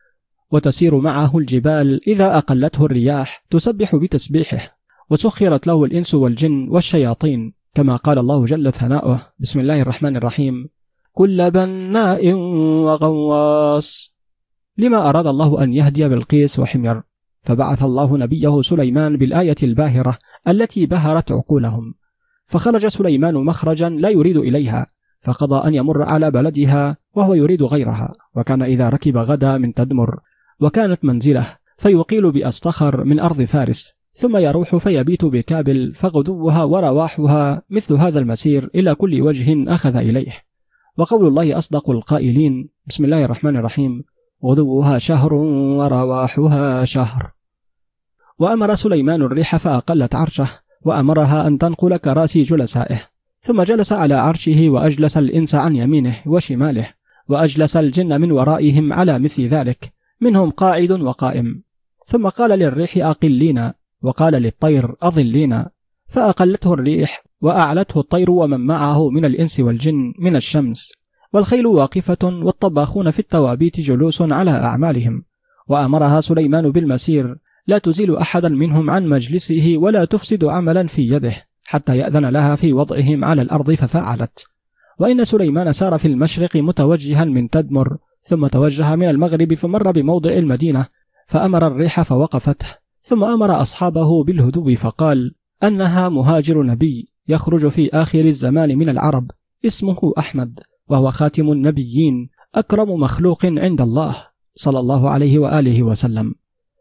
وتسير 0.51 0.97
معه 0.97 1.38
الجبال 1.38 2.01
إذا 2.07 2.38
أقلته 2.38 2.86
الرياح 2.86 3.45
تسبح 3.49 3.95
بتسبيحه 3.95 4.78
وسخرت 5.09 5.68
له 5.68 5.84
الإنس 5.84 6.14
والجن 6.14 6.68
والشياطين. 6.70 7.62
كما 7.76 7.96
قال 7.96 8.20
الله 8.20 8.46
جل 8.46 8.72
ثناؤه. 8.72 9.22
بسم 9.40 9.60
الله 9.60 9.82
الرحمن 9.82 10.18
الرحيم. 10.18 10.70
كل 11.12 11.52
بناء 11.52 12.34
وغواص. 12.86 14.14
لما 14.78 15.10
أراد 15.10 15.28
الله 15.28 15.64
أن 15.64 15.74
يهدي 15.74 16.10
بالقيس 16.10 16.60
وحمير 16.60 17.02
فبعث 17.44 17.84
الله 17.84 18.18
نبيه 18.18 18.62
سليمان 18.62 19.18
بالآية 19.18 19.56
الباهرة 19.64 20.18
التي 20.48 20.86
بهرت 20.86 21.32
عقولهم. 21.32 21.94
فخرج 22.46 22.88
سليمان 22.88 23.34
مخرجا 23.34 23.90
لا 23.90 24.10
يريد 24.10 24.38
إليها 24.38 24.88
فقضى 25.22 25.68
أن 25.68 25.74
يمر 25.74 26.04
على 26.04 26.32
بلدها 26.32 26.98
وهو 27.14 27.34
يريد 27.34 27.64
غيرها 27.64 28.12
وكان 28.36 28.62
إذا 28.62 28.90
ركب 28.90 29.18
غدا 29.18 29.58
من 29.58 29.74
تدمر 29.74 30.20
وكانت 30.60 31.06
منزله 31.06 31.58
فيقيل 31.78 32.32
بأصطخر 32.32 33.04
من 33.04 33.20
أرض 33.20 33.42
فارس. 33.42 34.03
ثم 34.14 34.38
يروح 34.38 34.76
فيبيت 34.76 35.26
بكابل 35.26 35.93
فغدوها 35.95 36.64
ورواحها 36.64 37.61
مثل 37.70 37.93
هذا 37.93 38.20
المسير 38.20 38.70
إلى 38.76 38.95
كل 38.95 39.22
وجه 39.22 39.74
أخذ 39.74 39.95
إليه. 39.95 40.32
وقول 40.97 41.28
الله 41.28 41.57
أصدق 41.57 41.89
القائلين 41.89 42.70
بسم 42.88 43.05
الله 43.05 43.26
الرحمن 43.26 43.57
الرحيم. 43.57 44.03
غدوها 44.45 44.99
شهر 44.99 45.34
ورواحها 45.34 46.84
شهر. 46.84 47.32
وأمر 48.39 48.76
سليمان 48.76 49.22
الريح 49.22 49.57
فأقلت 49.57 50.16
عرشه 50.16 50.49
وأمرها 50.82 51.47
أن 51.47 51.57
تنقل 51.57 51.97
كراسي 51.97 52.43
جلسائه. 52.43 53.01
ثم 53.39 53.64
جلس 53.64 53.93
على 53.93 54.16
عرشه 54.16 54.70
وأجلس 54.70 55.18
الإنس 55.18 55.55
عن 55.55 55.76
يمينه 55.76 56.16
وشماله 56.26 56.89
وأجلس 57.30 57.78
الجن 57.78 58.22
من 58.22 58.32
ورائهم 58.32 58.93
على 58.93 59.20
مثل 59.20 59.47
ذلك 59.47 59.93
منهم 60.22 60.49
قاعد 60.49 60.91
وقائم. 60.91 61.64
ثم 62.05 62.28
قال 62.28 62.59
للريح 62.59 62.97
أقلينا. 62.97 63.74
وقال 64.04 64.34
للطير 64.34 64.95
أظلينا 65.01 65.70
فأقلته 66.08 66.74
الريح 66.74 67.24
وأعلته 67.41 67.99
الطير 67.99 68.32
ومن 68.32 68.60
معه 68.60 69.10
من 69.10 69.26
الإنس 69.26 69.60
والجن 69.60 70.14
من 70.20 70.36
الشمس. 70.36 70.91
والخيل 71.34 71.68
واقفة 71.68 72.18
والطباخون 72.24 73.12
في 73.12 73.20
التوابيت 73.20 73.80
جلوس 73.80 74.22
على 74.22 74.51
أعمالهم. 74.51 75.24
وأمرها 75.68 76.22
سليمان 76.22 76.72
بالمسير 76.72 77.36
لا 77.68 77.78
تزيل 77.78 78.18
أحدا 78.18 78.49
منهم 78.49 78.89
عن 78.89 79.08
مجلسه 79.08 79.76
ولا 79.78 80.06
تفسد 80.06 80.43
عملا 80.45 80.88
في 80.88 81.01
يده. 81.01 81.36
حتى 81.66 81.97
يأذن 81.97 82.26
لها 82.26 82.56
في 82.56 82.74
وضعهم 82.74 83.26
على 83.26 83.41
الأرض 83.41 83.74
ففعلت. 83.74 84.45
وإن 84.99 85.26
سليمان 85.26 85.72
سار 85.74 85.97
في 85.97 86.08
المشرق 86.08 86.56
متوجها 86.56 87.26
من 87.26 87.49
تدمر 87.49 87.97
ثم 88.24 88.47
توجه 88.47 88.95
من 88.95 89.10
المغرب 89.10 89.54
فمر 89.54 89.91
بموضع 89.91 90.34
المدينة 90.34 90.86
فأمر 91.28 91.68
الريح 91.68 92.01
فوقفته. 92.01 92.83
ثم 93.06 93.24
أمر 93.24 93.62
أصحابه 93.62 94.24
بالهدوء 94.24 94.76
فقال 94.76 95.36
أنها 95.64 96.10
مهاجر 96.10 96.64
نبي 96.64 97.10
يخرج 97.28 97.68
في 97.68 97.89
آخر 97.93 98.26
الزمان 98.26 98.78
من 98.78 98.89
العرب 98.89 99.32
اسمه 99.66 100.14
أحمد 100.18 100.60
وهو 100.89 101.12
خاتم 101.12 101.51
النبيين 101.51 102.30
أكرم 102.56 102.89
مخلوق 102.99 103.45
عند 103.45 103.82
الله 103.82 104.28
صلى 104.56 104.80
الله 104.80 105.10
عليه 105.10 105.39
وآله 105.39 105.84
وسلم. 105.84 106.36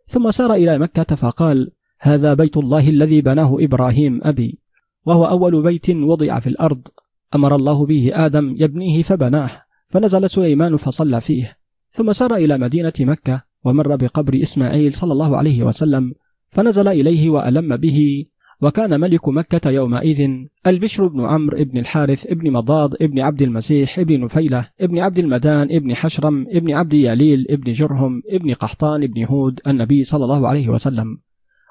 ثم 0.07 0.31
سار 0.31 0.55
إلى 0.55 0.79
مكة 0.79 1.17
فقال 1.17 1.71
هذا 2.01 2.35
بيت 2.35 2.57
الله 2.57 2.89
الذي 2.89 3.21
بناه 3.21 3.57
إبراهيم 3.61 4.21
أبي 4.23 4.59
وهو 5.07 5.25
أول 5.25 5.63
بيت 5.63 5.91
وضع 5.91 6.39
في 6.39 6.49
الأرض. 6.49 6.89
أمر 7.35 7.57
الله 7.57 7.87
به 7.87 8.11
آدم 8.15 8.55
يبنيه 8.59 9.03
فبناه 9.03 9.63
فنزل 9.89 10.31
سليمان 10.31 10.77
فصلى 10.77 11.21
فيه. 11.21 11.59
ثم 11.93 12.13
سار 12.13 12.35
إلى 12.35 12.59
مدينة 12.59 12.93
مكة 13.01 13.52
ومر 13.65 13.97
بقبر 13.97 14.43
إسماعيل 14.43 14.93
صلى 14.93 15.13
الله 15.13 15.37
عليه 15.37 15.63
وسلم 15.63 16.15
فنزل 16.51 16.89
إليه 16.89 17.31
وألم 17.31 17.77
به 17.77 18.27
وكان 18.63 19.01
ملك 19.01 19.29
مكة 19.29 19.71
يومئذ 19.71 20.31
البشر 20.67 21.09
بن 21.09 21.21
عمرو 21.25 21.65
بن 21.65 21.79
الحارث 21.79 22.27
بن 22.27 22.53
مضاض 22.53 22.95
بن 23.01 23.21
عبد 23.21 23.43
المسيح 23.43 24.01
بن 24.01 24.21
نفيلة 24.21 24.69
بن 24.81 24.99
عبد 24.99 25.19
المدان 25.19 25.79
بن 25.79 25.95
حشرم 25.95 26.45
بن 26.45 26.75
عبد 26.75 26.93
ياليل 26.93 27.47
بن 27.51 27.73
جرهم 27.73 28.23
بن 28.33 28.53
قحطان 28.53 29.07
بن 29.07 29.25
هود 29.25 29.61
النبي 29.67 30.05
صلى 30.05 30.25
الله 30.25 30.49
عليه 30.49 30.69
وسلم. 30.69 31.19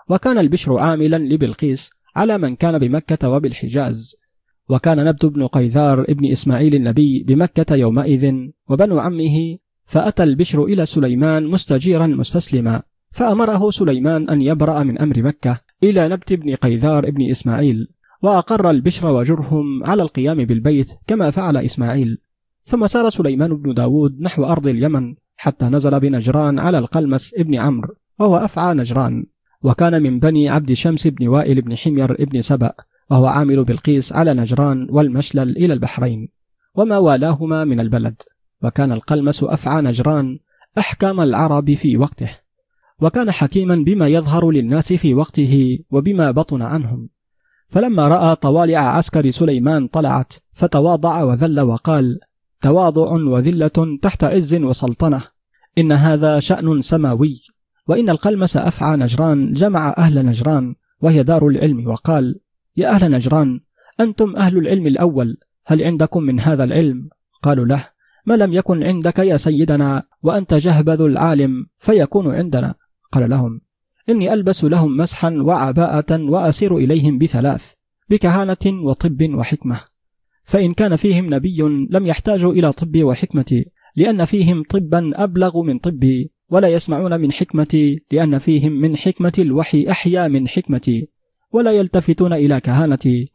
وكان 0.09 0.37
البشر 0.37 0.79
عاملا 0.79 1.17
لبلقيس 1.17 1.89
على 2.15 2.37
من 2.37 2.55
كان 2.55 2.79
بمكة 2.79 3.29
وبالحجاز. 3.29 4.15
وكان 4.69 5.05
نبت 5.05 5.25
بن 5.25 5.47
قيثار 5.47 6.01
ابن 6.01 6.31
إسماعيل 6.31 6.75
النبي 6.75 7.23
بمكة 7.27 7.75
يومئذ 7.75 8.33
وبنو 8.69 8.99
عمه 8.99 9.57
فأتى 9.91 10.23
البشر 10.23 10.63
إلى 10.63 10.85
سليمان 10.85 11.47
مستجيرا 11.47 12.07
مستسلما 12.07 12.81
فأمره 13.11 13.71
سليمان 13.71 14.29
أن 14.29 14.41
يبرأ 14.41 14.83
من 14.83 14.97
أمر 14.97 15.23
مكة 15.23 15.59
إلى 15.83 16.07
نبت 16.07 16.33
بن 16.33 16.55
قيثار 16.55 17.07
ابن 17.07 17.29
إسماعيل 17.29 17.87
وأقر 18.21 18.69
البشر 18.69 19.07
وجرهم 19.07 19.83
على 19.83 20.03
القيام 20.03 20.45
بالبيت 20.45 20.91
كما 21.07 21.31
فعل 21.31 21.57
إسماعيل. 21.57 22.17
ثم 22.65 22.87
سار 22.87 23.09
سليمان 23.09 23.55
بن 23.55 23.73
داود 23.73 24.21
نحو 24.21 24.43
أرض 24.43 24.67
اليمن 24.67 25.15
حتى 25.37 25.65
نزل 25.65 25.99
بنجران 25.99 26.59
على 26.59 26.77
القلمس 26.77 27.33
ابن 27.37 27.55
عمرو 27.55 27.93
وهو 28.19 28.37
أفعى 28.37 28.73
نجران. 28.73 29.25
وكان 29.63 30.03
من 30.03 30.19
بني 30.19 30.49
عبد 30.49 30.73
شمس 30.73 31.07
بن 31.07 31.27
وائل 31.27 31.61
بن 31.61 31.75
حمير 31.75 32.11
ابن 32.11 32.41
سبأ 32.41 32.73
وهو 33.09 33.25
عامل 33.25 33.63
بلقيس 33.63 34.13
على 34.13 34.33
نجران 34.33 34.87
والمشلل 34.89 35.57
إلى 35.57 35.73
البحرين. 35.73 36.29
وما 36.75 36.97
والاهما 36.97 37.63
من 37.63 37.79
البلد. 37.79 38.21
وكان 38.63 38.91
القلمس 38.91 39.43
أفعى 39.43 39.81
نجران 39.81 40.39
أحكام 40.77 41.21
العرب 41.21 41.73
في 41.73 41.97
وقته 41.97 42.37
وكان 43.01 43.31
حكيما 43.31 43.75
بما 43.75 44.07
يظهر 44.07 44.51
للناس 44.51 44.93
في 44.93 45.13
وقته 45.13 45.79
وبما 45.91 46.31
بطن 46.31 46.61
عنهم. 46.61 47.09
فلما 47.69 48.07
رأى 48.07 48.35
طوالع 48.35 48.79
عسكر 48.79 49.29
سليمان 49.29 49.87
طلعت 49.87 50.33
فتواضع 50.53 51.23
وذل 51.23 51.59
وقال 51.59 52.19
تواضع 52.61 53.11
وذلة 53.11 53.97
تحت 54.01 54.23
عز 54.23 54.55
وسلطنة 54.55 55.23
إن 55.77 55.91
هذا 55.91 56.39
شأن 56.39 56.81
سماوي 56.81 57.41
وإن 57.87 58.09
القلمس 58.09 58.57
أفعى 58.57 58.97
نجران 58.97 59.53
جمع 59.53 59.95
أهل 59.97 60.25
نجران 60.25 60.75
وهي 61.01 61.23
دار 61.23 61.47
العلم. 61.47 61.87
وقال 61.87 62.39
يا 62.77 62.89
أهل 62.89 63.11
نجران 63.11 63.59
أنتم 63.99 64.35
أهل 64.35 64.57
العلم 64.57 64.87
الأول 64.87 65.37
هل 65.65 65.83
عندكم 65.83 66.23
من 66.23 66.39
هذا 66.39 66.63
العلم؟ 66.63 67.09
قالوا 67.43 67.65
له 67.65 67.87
ما 68.25 68.33
لم 68.33 68.53
يكن 68.53 68.83
عندك 68.83 69.19
يا 69.19 69.37
سيدنا 69.37 70.03
وأنت 70.23 70.53
جهبذ 70.53 71.01
العالم 71.01 71.65
فيكون 71.79 72.35
عندنا. 72.35 72.75
قال 73.11 73.29
لهم 73.29 73.61
إني 74.09 74.33
ألبس 74.33 74.63
لهم 74.63 74.97
مسحا 74.97 75.29
وعباءة 75.29 76.21
وأسير 76.21 76.77
إليهم 76.77 77.17
بثلاث 77.17 77.73
بكهانة 78.09 78.83
وطب 78.83 79.33
وحكمة. 79.33 79.81
فإن 80.43 80.73
كان 80.73 80.95
فيهم 80.95 81.33
نبي 81.33 81.61
لم 81.89 82.05
يحتاجوا 82.05 82.53
إلى 82.53 82.71
طبي 82.71 83.03
وحكمتي 83.03 83.65
لأن 83.95 84.25
فيهم 84.25 84.63
طبا 84.69 85.23
أبلغ 85.23 85.61
من 85.61 85.79
طبي 85.79 86.31
ولا 86.49 86.67
يسمعون 86.67 87.21
من 87.21 87.31
حكمتي 87.31 88.05
لأن 88.11 88.37
فيهم 88.37 88.71
من 88.71 88.97
حكمة 88.97 89.33
الوحي 89.39 89.89
أحيا 89.89 90.27
من 90.27 90.47
حكمتي 90.47 91.09
ولا 91.51 91.71
يلتفتون 91.71 92.33
إلى 92.33 92.59
كهانتي 92.59 93.31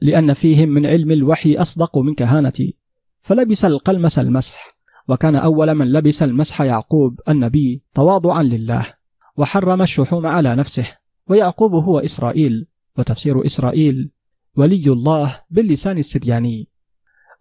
لأن 0.00 0.32
فيهم 0.32 0.68
من 0.68 0.86
علم 0.86 1.10
الوحي 1.10 1.56
أصدق 1.56 1.98
من 1.98 2.14
كهانتي. 2.14 2.76
فلبس 3.24 3.64
القلمس 3.64 4.18
المسح 4.18 4.76
وكان 5.08 5.36
أول 5.36 5.74
من 5.74 5.92
لبس 5.92 6.22
المسح 6.22 6.60
يعقوب 6.60 7.20
النبي 7.28 7.82
تواضعا 7.94 8.42
لله 8.42 8.94
وحرم 9.36 9.82
الشحوم 9.82 10.26
على 10.26 10.54
نفسه 10.54 10.86
ويعقوب 11.28 11.74
هو 11.74 11.98
إسرائيل 11.98 12.66
وتفسير 12.98 13.46
إسرائيل 13.46 14.10
ولي 14.56 14.92
الله 14.92 15.40
باللسان 15.50 15.98
السرياني 15.98 16.68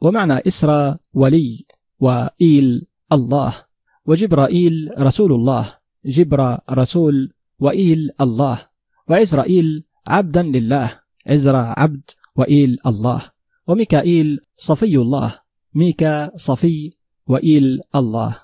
ومعنى 0.01 0.33
إسرى 0.47 0.97
ولي 1.13 1.65
وإيل 1.99 2.87
الله 3.11 3.65
وجبرائيل 4.05 4.93
رسول 4.99 5.33
الله 5.33 5.75
جبر 6.05 6.57
رسول 6.71 7.33
وإيل 7.59 8.09
الله 8.21 8.67
وعزرائيل 9.09 9.83
عبدا 10.07 10.43
لله 10.43 10.99
عزرا 11.27 11.73
عبد 11.77 12.09
وإيل 12.35 12.77
الله 12.85 13.31
وميكائيل 13.67 14.39
صفي 14.57 14.97
الله. 14.97 15.42
ميكا 15.75 16.37
صفي 16.37 16.93
وإيل 17.27 17.81
الله. 17.95 18.37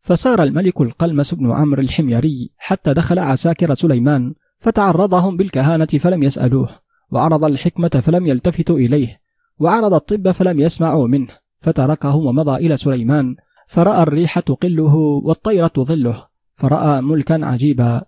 فسار 0.00 0.42
الملك 0.42 0.80
القلمس 0.80 1.34
بن 1.34 1.52
عمرو 1.52 1.82
الحميري 1.82 2.50
حتى 2.58 2.94
دخل 2.94 3.18
عساكر 3.18 3.74
سليمان 3.74 4.34
فتعرضهم 4.58 5.36
بالكهانة 5.36 5.86
فلم 5.86 6.22
يسألوه 6.22 6.68
وعرض 7.10 7.44
الحكمة 7.44 7.88
فلم 7.88 8.26
يلتفتوا 8.26 8.78
إليه 8.78 9.20
وعرض 9.58 9.94
الطب 9.94 10.30
فلم 10.30 10.60
يسمعوا 10.60 11.08
منه 11.08 11.28
فتركهم 11.60 12.26
ومضى 12.26 12.66
إلى 12.66 12.76
سليمان 12.76 13.36
فرأى 13.66 14.02
الريح 14.02 14.38
تقله 14.38 14.94
والطير 14.94 15.66
تظله 15.66 16.26
فرأى 16.56 17.00
ملكا 17.00 17.46
عجيبا. 17.46 18.02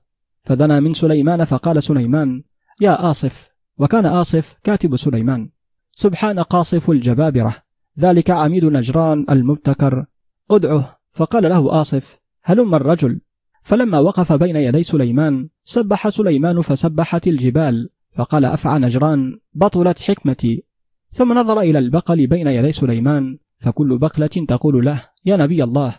فدنا 0.44 0.80
من 0.80 0.94
سليمان 0.94 1.44
فقال 1.44 1.82
سليمان 1.82 2.42
يا 2.80 3.10
آصف. 3.10 3.48
وكان 3.78 4.06
آصف 4.06 4.56
كاتب 4.64 4.96
سليمان 4.96 5.50
سبحان 5.92 6.40
قاصف 6.40 6.90
الجبابرة. 6.90 7.67
ذلك 8.00 8.30
عميد 8.30 8.64
نجران 8.64 9.26
المبتكر. 9.30 10.06
ادعه. 10.50 10.98
فقال 11.12 11.42
له 11.42 11.80
آصف 11.80 12.18
هلم 12.42 12.74
الرجل. 12.74 13.20
فلما 13.62 13.98
وقف 13.98 14.32
بين 14.32 14.56
يدي 14.56 14.82
سليمان 14.82 15.48
سبح 15.64 16.08
سليمان 16.08 16.60
فسبحت 16.60 17.26
الجبال. 17.26 17.90
فقال 18.14 18.44
أفعى 18.44 18.78
نجران 18.78 19.38
بطلت 19.54 20.00
حكمتي. 20.00 20.64
ثم 21.10 21.32
نظر 21.32 21.60
إلى 21.60 21.78
البقل 21.78 22.26
بين 22.26 22.46
يدي 22.46 22.72
سليمان 22.72 23.38
فكل 23.58 23.98
بقلة 23.98 24.46
تقول 24.48 24.84
له 24.84 25.04
يا 25.24 25.36
نبي 25.36 25.64
الله 25.64 25.96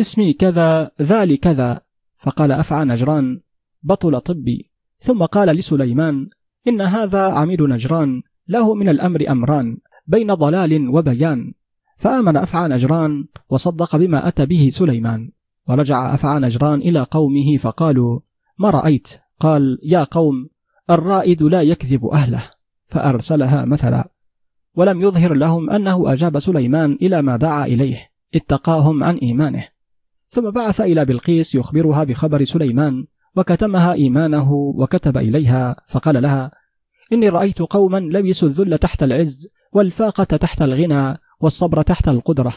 اسمي 0.00 0.32
كذا 0.32 0.90
ذال 1.02 1.40
كذا. 1.40 1.80
فقال 2.16 2.52
أفعى 2.52 2.84
نجران 2.84 3.40
بطل 3.82 4.20
طبي. 4.20 4.70
ثم 4.98 5.24
قال 5.24 5.56
لسليمان 5.56 6.28
إن 6.68 6.80
هذا 6.80 7.22
عميد 7.22 7.62
نجران 7.62 8.22
له 8.48 8.74
من 8.74 8.88
الأمر 8.88 9.30
أمران. 9.30 9.78
بين 10.06 10.34
ضلال 10.34 10.88
وبيان. 10.88 11.54
فآمن 11.96 12.36
أفعى 12.36 12.68
نجران 12.68 13.26
وصدق 13.48 13.96
بما 13.96 14.28
أتى 14.28 14.46
به 14.46 14.68
سليمان. 14.72 15.30
ورجع 15.68 16.14
أفعى 16.14 16.40
نجران 16.40 16.80
إلى 16.80 17.00
قومه 17.10 17.56
فقالوا 17.56 18.20
ما 18.58 18.70
رأيت؟ 18.70 19.08
قال 19.40 19.78
يا 19.82 20.04
قوم 20.04 20.48
الرائد 20.90 21.42
لا 21.42 21.62
يكذب 21.62 22.06
أهله. 22.06 22.50
فأرسلها 22.86 23.64
مثلا. 23.64 24.10
ولم 24.74 25.02
يظهر 25.02 25.34
لهم 25.34 25.70
أنه 25.70 26.12
أجاب 26.12 26.38
سليمان 26.38 26.98
إلى 27.02 27.22
ما 27.22 27.36
دعا 27.36 27.66
إليه 27.66 28.10
اتقاهم 28.34 29.04
عن 29.04 29.16
إيمانه. 29.16 29.68
ثم 30.28 30.50
بعث 30.50 30.80
إلى 30.80 31.04
بلقيس 31.04 31.54
يخبرها 31.54 32.04
بخبر 32.04 32.44
سليمان 32.44 33.06
وكتمها 33.36 33.92
إيمانه 33.92 34.52
وكتب 34.52 35.16
إليها 35.16 35.76
فقال 35.88 36.22
لها 36.22 36.50
إني 37.12 37.28
رأيت 37.28 37.58
قوما 37.58 38.00
لبسوا 38.00 38.48
الذل 38.48 38.78
تحت 38.78 39.02
العز 39.02 39.48
والفاقة 39.74 40.24
تحت 40.24 40.62
الغنى 40.62 41.18
والصبر 41.40 41.82
تحت 41.82 42.08
القدرة. 42.08 42.52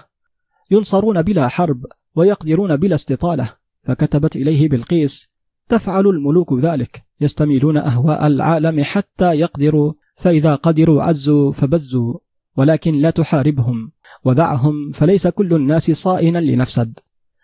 ينصرون 0.71 1.21
بلا 1.21 1.47
حرب 1.47 1.85
ويقدرون 2.15 2.75
بلا 2.75 2.95
استطالة. 2.95 3.49
فكتبت 3.83 4.35
إليه 4.35 4.69
بلقيس 4.69 5.27
تفعل 5.69 6.07
الملوك 6.07 6.53
ذلك. 6.53 7.05
يستميلون 7.21 7.77
أهواء 7.77 8.27
العالم 8.27 8.83
حتى 8.83 9.33
يقدروا 9.33 9.93
فإذا 10.15 10.55
قدروا 10.55 11.03
عزوا 11.03 11.51
فبزوا. 11.51 12.13
ولكن 12.57 12.95
لا 12.95 13.09
تحاربهم. 13.09 13.91
ودعهم 14.25 14.91
فليس 14.91 15.27
كل 15.27 15.53
الناس 15.53 15.91
صائنا 15.91 16.39
لنفسد. 16.39 16.99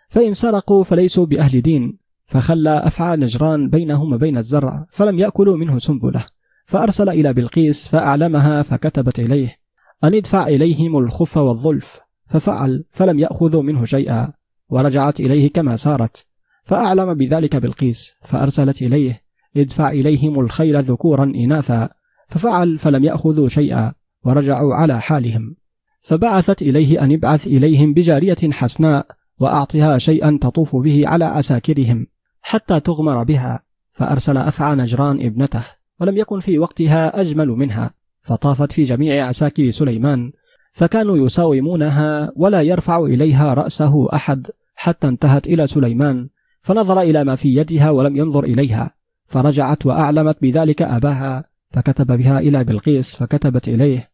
فإن 0.08 0.34
سرقوا 0.34 0.84
فليسوا 0.84 1.26
بأهل 1.26 1.62
دين. 1.62 1.98
فخلى 2.26 2.82
أفعى 2.84 3.16
نجران 3.16 3.70
بينهم 3.70 4.12
وبين 4.12 4.38
الزرع 4.38 4.86
فلم 4.90 5.18
يأكلوا 5.18 5.56
منه 5.56 5.78
سنبلة. 5.78 6.26
فأرسل 6.66 7.08
إلى 7.08 7.32
بلقيس 7.32 7.88
فأعلمها 7.88 8.62
فكتبت 8.62 9.18
إليه. 9.18 9.63
أن 10.04 10.14
ادفع 10.14 10.46
إليهم 10.46 10.98
الخف 10.98 11.36
والظلف. 11.36 12.00
ففعل 12.26 12.84
فلم 12.90 13.18
يأخذوا 13.18 13.62
منه 13.62 13.84
شيئا 13.84 14.32
ورجعت 14.68 15.20
إليه 15.20 15.52
كما 15.52 15.76
سارت. 15.76 16.26
فأعلم 16.64 17.14
بذلك 17.14 17.56
بلقيس 17.56 18.14
فأرسلت 18.22 18.82
إليه 18.82 19.22
ادفع 19.56 19.90
إليهم 19.90 20.40
الخيل 20.40 20.82
ذكورا 20.82 21.24
إناثا. 21.24 21.88
ففعل 22.28 22.78
فلم 22.78 23.04
يأخذوا 23.04 23.48
شيئا 23.48 23.92
ورجعوا 24.24 24.74
على 24.74 25.00
حالهم. 25.00 25.56
فبعثت 26.02 26.62
إليه 26.62 27.04
أن 27.04 27.10
يبعث 27.10 27.46
إليهم 27.46 27.94
بجارية 27.94 28.50
حسناء 28.52 29.06
وأعطها 29.38 29.98
شيئا 29.98 30.38
تطوف 30.42 30.76
به 30.76 31.08
على 31.08 31.24
عساكرهم 31.24 32.06
حتى 32.42 32.80
تغمر 32.80 33.22
بها. 33.22 33.62
فأرسل 33.92 34.36
أفعى 34.36 34.74
نجران 34.74 35.26
ابنته 35.26 35.64
ولم 36.00 36.16
يكن 36.16 36.40
في 36.40 36.58
وقتها 36.58 37.20
أجمل 37.20 37.48
منها. 37.48 38.03
فطافت 38.24 38.72
في 38.72 38.82
جميع 38.82 39.26
عساكر 39.26 39.70
سليمان 39.70 40.32
فكانوا 40.72 41.26
يساومونها 41.26 42.32
ولا 42.36 42.62
يرفع 42.62 42.98
إليها 42.98 43.54
رأسه 43.54 44.08
أحد 44.14 44.46
حتى 44.74 45.08
انتهت 45.08 45.46
إلى 45.46 45.66
سليمان 45.66 46.28
فنظر 46.62 47.00
إلى 47.00 47.24
ما 47.24 47.36
في 47.36 47.54
يدها 47.54 47.90
ولم 47.90 48.16
ينظر 48.16 48.44
إليها 48.44 48.94
فرجعت 49.26 49.86
وأعلمت 49.86 50.36
بذلك 50.42 50.82
أباها 50.82 51.44
فكتب 51.70 52.06
بها 52.06 52.38
إلى 52.38 52.64
بلقيس 52.64 53.16
فكتبت 53.16 53.68
إليه 53.68 54.10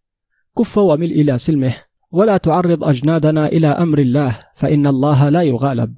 كف 0.58 0.78
ومل 0.78 1.12
إلى 1.12 1.38
سلمه 1.38 1.74
ولا 2.12 2.36
تعرض 2.36 2.84
أجنادنا 2.84 3.46
إلى 3.46 3.66
أمر 3.66 3.98
الله 3.98 4.38
فإن 4.54 4.86
الله 4.86 5.28
لا 5.28 5.42
يغالب. 5.42 5.94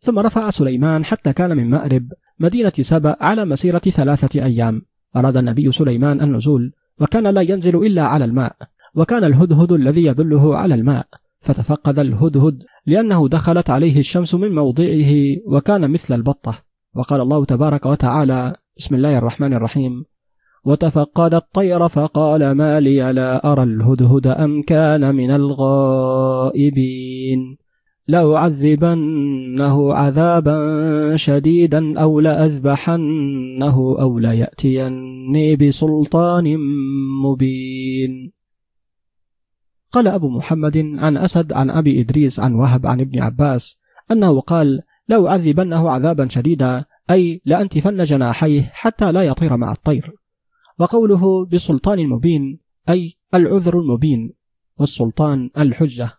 ثم 0.00 0.18
رفع 0.18 0.50
سليمان 0.50 1.04
حتى 1.04 1.32
كان 1.32 1.56
من 1.56 1.70
مأرب 1.70 2.12
مدينة 2.38 2.72
سبأ 2.80 3.16
على 3.20 3.44
مسيرة 3.44 3.78
ثلاثة 3.78 4.44
أيام 4.44 4.82
أراد 5.16 5.36
النبي 5.36 5.72
سليمان 5.72 6.20
النزول 6.20 6.72
وكان 7.00 7.26
لا 7.26 7.40
ينزل 7.40 7.86
إلا 7.86 8.02
على 8.02 8.24
الماء 8.24 8.56
وكان 8.94 9.24
الهدهد 9.24 9.72
الذي 9.72 10.04
يدله 10.04 10.56
على 10.56 10.74
الماء 10.74 11.06
فتفقد 11.40 11.98
الهدهد 11.98 12.62
لأنه 12.86 13.28
دخلت 13.28 13.70
عليه 13.70 13.98
الشمس 13.98 14.34
من 14.34 14.54
موضعه 14.54 15.36
وكان 15.46 15.90
مثل 15.90 16.14
البطة. 16.14 16.58
وقال 16.94 17.20
الله 17.20 17.44
تبارك 17.44 17.86
وتعالى 17.86 18.54
بسم 18.78 18.94
الله 18.94 19.18
الرحمن 19.18 19.54
الرحيم. 19.54 20.04
وتفقد 20.64 21.34
الطير 21.34 21.88
فقال 21.88 22.52
ما 22.52 22.80
لي 22.80 23.12
لا 23.12 23.52
أرى 23.52 23.62
الهدهد 23.62 24.26
أم 24.26 24.62
كان 24.62 25.14
من 25.14 25.30
الغائبين. 25.30 26.78
لأعذبنه 28.08 29.94
عذابا 29.94 31.16
شديدا 31.16 32.00
أو 32.00 32.20
لأذبحنه 32.20 33.96
أو 34.00 34.18
ليأتيني 34.18 35.56
بسلطان 35.56 36.56
مبين. 37.24 38.32
قال 39.92 40.08
أبو 40.08 40.28
محمد 40.28 40.76
عن 40.76 41.16
أسد 41.16 41.52
عن 41.52 41.70
أبي 41.70 42.00
إدريس 42.00 42.40
عن 42.40 42.54
وهب 42.54 42.86
عن 42.86 43.00
ابن 43.00 43.22
عباس 43.22 43.78
أنه 44.10 44.40
قال 44.40 44.80
لو 45.08 45.26
عذبنه 45.26 45.90
عذابا 45.90 46.28
شديدا 46.28 46.84
أي 47.10 47.42
لأنتفن 47.44 48.04
جناحيه 48.04 48.70
حتى 48.74 49.12
لا 49.12 49.22
يطير 49.22 49.56
مع 49.56 49.72
الطير. 49.72 50.12
وقوله 50.78 51.46
بسلطان 51.46 52.08
مبين 52.08 52.60
أي 52.88 53.18
العذر 53.34 53.80
المبين 53.80 54.32
والسلطان 54.78 55.50
الحجة. 55.58 56.17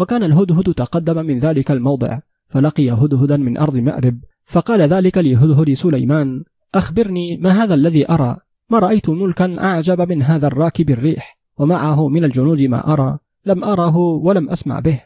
وكان 0.00 0.22
الهدهد 0.22 0.74
تقدم 0.74 1.26
من 1.26 1.38
ذلك 1.38 1.70
الموضع 1.70 2.18
فلقي 2.48 2.90
هدهدا 2.90 3.36
من 3.36 3.58
أرض 3.58 3.76
مأرب 3.76 4.20
فقال 4.44 4.80
ذلك 4.80 5.18
لهدهد 5.18 5.72
سليمان 5.72 6.44
أخبرني 6.74 7.36
ما 7.36 7.50
هذا 7.50 7.74
الذي 7.74 8.10
أرى 8.10 8.36
ما 8.70 8.78
رأيت 8.78 9.10
ملكا 9.10 9.64
أعجب 9.64 10.00
من 10.00 10.22
هذا 10.22 10.46
الراكب 10.46 10.90
الريح 10.90 11.38
ومعه 11.58 12.08
من 12.08 12.24
الجنود 12.24 12.62
ما 12.62 12.92
أرى 12.92 13.18
لم 13.46 13.64
أره 13.64 13.96
ولم 13.96 14.50
أسمع 14.50 14.80
به 14.80 15.00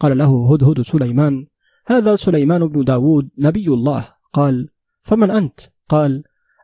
قال 0.00 0.18
له 0.18 0.52
هدهد 0.54 0.80
سليمان 0.80 1.46
هذا 1.86 2.16
سليمان 2.16 2.66
بن 2.66 2.84
داود 2.84 3.28
نبي 3.38 3.68
الله 3.68 4.08
قال 4.32 4.68
فمن 5.02 5.30
أنت؟ 5.30 5.60
قال 5.88 6.22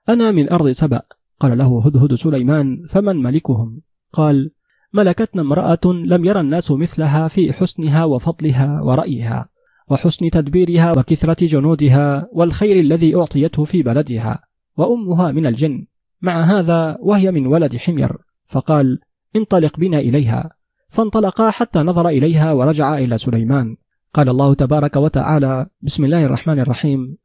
أنا 0.09 0.31
من 0.31 0.53
أرض 0.53 0.71
سبأ 0.71 1.03
قال 1.41 1.59
له 1.59 1.87
هدهد 1.87 2.15
سليمان 2.15 2.87
فمن 2.89 3.17
ملكهم؟ 3.23 3.81
قال 4.13 4.51
ملكتنا 4.95 5.43
امرأة 5.43 5.81
لم 5.85 6.25
يرى 6.25 6.41
الناس 6.41 6.71
مثلها 6.71 7.29
في 7.29 7.53
حسنها 7.53 8.05
وفضلها 8.05 8.81
ورأيها 8.81 9.49
وحسن 9.89 10.31
تدبيرها 10.31 10.99
وكثرة 10.99 11.47
جنودها 11.47 12.29
والخير 12.33 12.81
الذي 12.81 13.17
أعطيته 13.17 13.65
في 13.65 13.83
بلدها 13.83 14.41
وأمها 14.77 15.33
من 15.33 15.47
الجن. 15.47 15.87
مع 16.23 16.43
هذا 16.43 16.97
وهي 17.01 17.31
من 17.31 17.47
ولد 17.47 17.77
حمير. 17.77 18.17
فقال 18.47 18.99
انطلق 19.37 19.79
بنا 19.79 19.99
إليها. 19.99 20.51
فانطلقا 20.89 21.51
حتى 21.51 21.79
نظر 21.79 22.09
إليها 22.09 22.53
ورجع 22.53 22.99
إلى 22.99 23.19
سليمان. 23.19 23.77
قال 24.15 24.29
الله 24.29 24.55
تبارك 24.55 24.97
وتعالى 24.97 25.67
بسم 25.83 26.05
الله 26.05 26.25
الرحمن 26.25 26.61
الرحيم. 26.61 27.17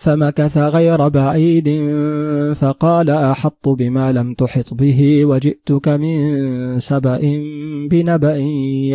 فمكث 0.00 0.58
غير 0.58 1.08
بعيد 1.08 1.68
فقال 2.54 3.10
أحط 3.10 3.68
بما 3.68 4.12
لم 4.12 4.34
تحط 4.34 4.74
به 4.74 5.24
وجئتك 5.24 5.88
من 5.88 6.78
سبأ 6.78 7.20
بنبأ 7.90 8.36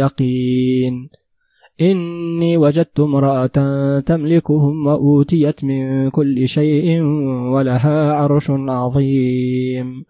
يقين. 0.01 1.09
إني 1.81 2.57
وجدت 2.57 2.99
امرأة 2.99 3.99
تملكهم 3.99 4.87
وأوتيت 4.87 5.63
من 5.63 6.09
كل 6.09 6.47
شيء 6.47 7.01
ولها 7.53 8.13
عرش 8.13 8.51
عظيم. 8.51 10.05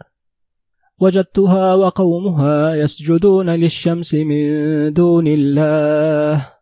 وجدتها 1.00 1.74
وقومها 1.74 2.76
يسجدون 2.76 3.50
للشمس 3.50 4.14
من 4.14 4.94
دون 4.94 5.28
الله. 5.28 6.55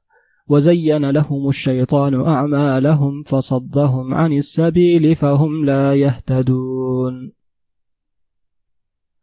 وزين 0.53 1.09
لهم 1.09 1.49
الشيطان 1.49 2.13
أعمالهم 2.21 3.23
فصدهم 3.23 4.13
عن 4.13 4.33
السبيل 4.33 5.15
فهم 5.15 5.65
لا 5.65 5.95
يهتدون. 5.95 7.31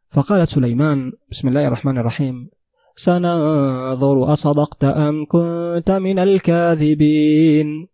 فقال 0.09 0.49
سليمان 0.49 1.13
بسم 1.31 1.49
الله 1.49 1.67
الرحمن 1.67 1.99
الرحيم 1.99 2.51
سننظر 2.97 4.33
أصدقت 4.33 4.85
أم 4.85 5.25
كنت 5.29 5.91
من 5.91 6.19
الكاذبين؟ 6.19 7.89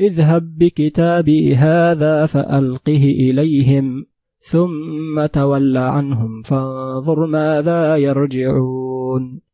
اذهب 0.00 0.58
بكتابي 0.58 1.54
هذا 1.54 2.26
فألقه 2.26 3.04
إليهم 3.24 4.06
ثم 4.38 5.26
تول 5.26 5.76
عنهم 5.76 6.42
فانظر 6.42 7.26
ماذا 7.26 7.96
يرجعون. 7.96 9.51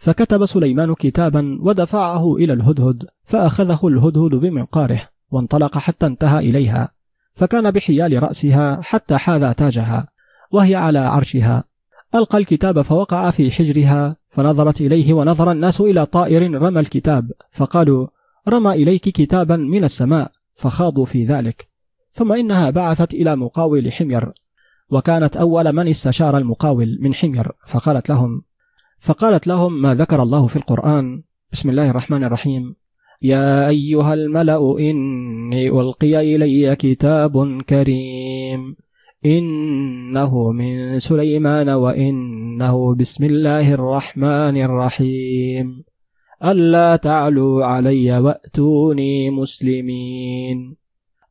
فكتب 0.00 0.46
سليمان 0.46 0.94
كتابا 0.94 1.58
ودفعه 1.62 2.36
إلى 2.36 2.52
الهدهد 2.52 3.04
فأخذه 3.24 3.80
الهدهد 3.84 4.34
بمنقاره 4.34 5.02
وانطلق 5.30 5.78
حتى 5.78 6.06
انتهى 6.06 6.38
إليها 6.38 6.92
فكان 7.34 7.70
بحيال 7.70 8.22
رأسها 8.22 8.80
حتى 8.82 9.18
حاذى 9.18 9.54
تاجها 9.54 10.08
وهي 10.52 10.74
على 10.74 10.98
عرشها. 10.98 11.64
ألقى 12.14 12.38
الكتاب 12.38 12.82
فوقع 12.82 13.30
في 13.30 13.50
حجرها 13.50 14.16
فنظرت 14.30 14.80
إليه 14.80 15.12
ونظر 15.12 15.52
الناس 15.52 15.80
إلى 15.80 16.06
طائر 16.06 16.62
رمى 16.62 16.80
الكتاب 16.80 17.30
فقالوا 17.52 18.06
رمى 18.48 18.70
إليك 18.70 19.02
كتابا 19.02 19.56
من 19.56 19.84
السماء. 19.84 20.32
فخاضوا 20.54 21.04
في 21.04 21.24
ذلك. 21.24 21.68
ثم 22.12 22.32
إنها 22.32 22.70
بعثت 22.70 23.14
إلى 23.14 23.36
مقاول 23.36 23.92
حمير 23.92 24.32
وكانت 24.90 25.36
أول 25.36 25.72
من 25.72 25.88
استشار 25.88 26.38
المقاول 26.38 26.98
من 27.00 27.14
حمير 27.14 27.52
فقالت 27.66 28.08
لهم 28.08 28.42
فقالت 29.00 29.46
لهم 29.46 29.82
ما 29.82 29.94
ذكر 29.94 30.22
الله 30.22 30.46
في 30.46 30.56
القرآن. 30.56 31.22
بسم 31.52 31.70
الله 31.70 31.90
الرحمن 31.90 32.24
الرحيم. 32.24 32.76
يا 33.22 33.68
أيها 33.68 34.14
الملأ 34.14 34.78
إني 34.78 35.68
ألقي 35.68 36.36
إلي 36.36 36.76
كتاب 36.76 37.62
كريم. 37.62 38.76
إنه 39.26 40.52
من 40.52 40.98
سليمان 40.98 41.68
وإنه 41.68 42.94
بسم 42.94 43.24
الله 43.24 43.74
الرحمن 43.74 44.62
الرحيم. 44.62 45.84
ألا 46.44 46.96
تعلوا 46.96 47.64
علي 47.64 48.18
وأتوني 48.18 49.30
مسلمين. 49.30 50.79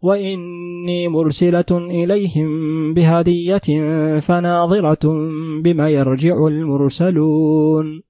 وإني 0.00 1.08
مرسلة 1.08 1.64
إليهم 1.70 2.48
بهدية 2.94 3.58
فناظرة 4.18 5.08
بما 5.62 5.88
يرجع 5.88 6.46
المرسلون. 6.46 8.02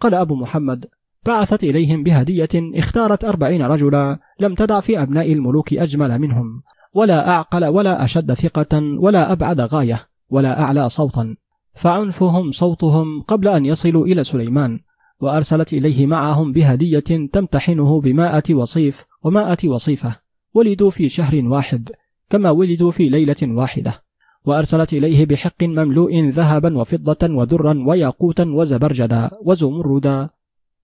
قال 0.00 0.14
أبو 0.14 0.34
محمد 0.34 0.86
بعثت 1.26 1.64
إليهم 1.64 2.02
بهدية 2.02 2.48
اختارت 2.54 3.24
أربعين 3.24 3.62
رجلا 3.62 4.18
لم 4.40 4.54
تدع 4.54 4.80
في 4.80 5.02
أبناء 5.02 5.32
الملوك 5.32 5.74
أجمل 5.74 6.18
منهم 6.18 6.62
ولا 6.94 7.28
أعقل 7.28 7.64
ولا 7.64 8.04
أشد 8.04 8.32
ثقة 8.32 8.82
ولا 8.98 9.32
أبعد 9.32 9.60
غاية 9.60 10.08
ولا 10.30 10.62
أعلى 10.62 10.88
صوتا 10.88 11.36
فعنفهم 11.74 12.52
صوتهم 12.52 13.22
قبل 13.22 13.48
أن 13.48 13.66
يصلوا 13.66 14.06
إلى 14.06 14.24
سليمان 14.24 14.80
وأرسلت 15.20 15.72
إليه 15.72 16.06
معهم 16.06 16.52
بهدية 16.52 17.28
تمتحنه 17.32 18.00
بمائة 18.00 18.54
وصيف 18.54 19.04
ومائة 19.22 19.68
وصيفة. 19.68 20.23
ولدوا 20.54 20.90
في 20.90 21.08
شهر 21.08 21.44
واحد 21.44 21.90
كما 22.30 22.50
ولدوا 22.50 22.90
في 22.90 23.08
ليلة 23.08 23.36
واحدة. 23.42 24.02
وأرسلت 24.44 24.92
إليه 24.92 25.26
بحق 25.26 25.62
مملوء 25.62 26.28
ذهبا 26.28 26.78
وفضة 26.78 27.34
ودرا 27.34 27.84
وياقوتا 27.86 28.44
وزبرجدا 28.44 29.30
وزمردا 29.42 30.28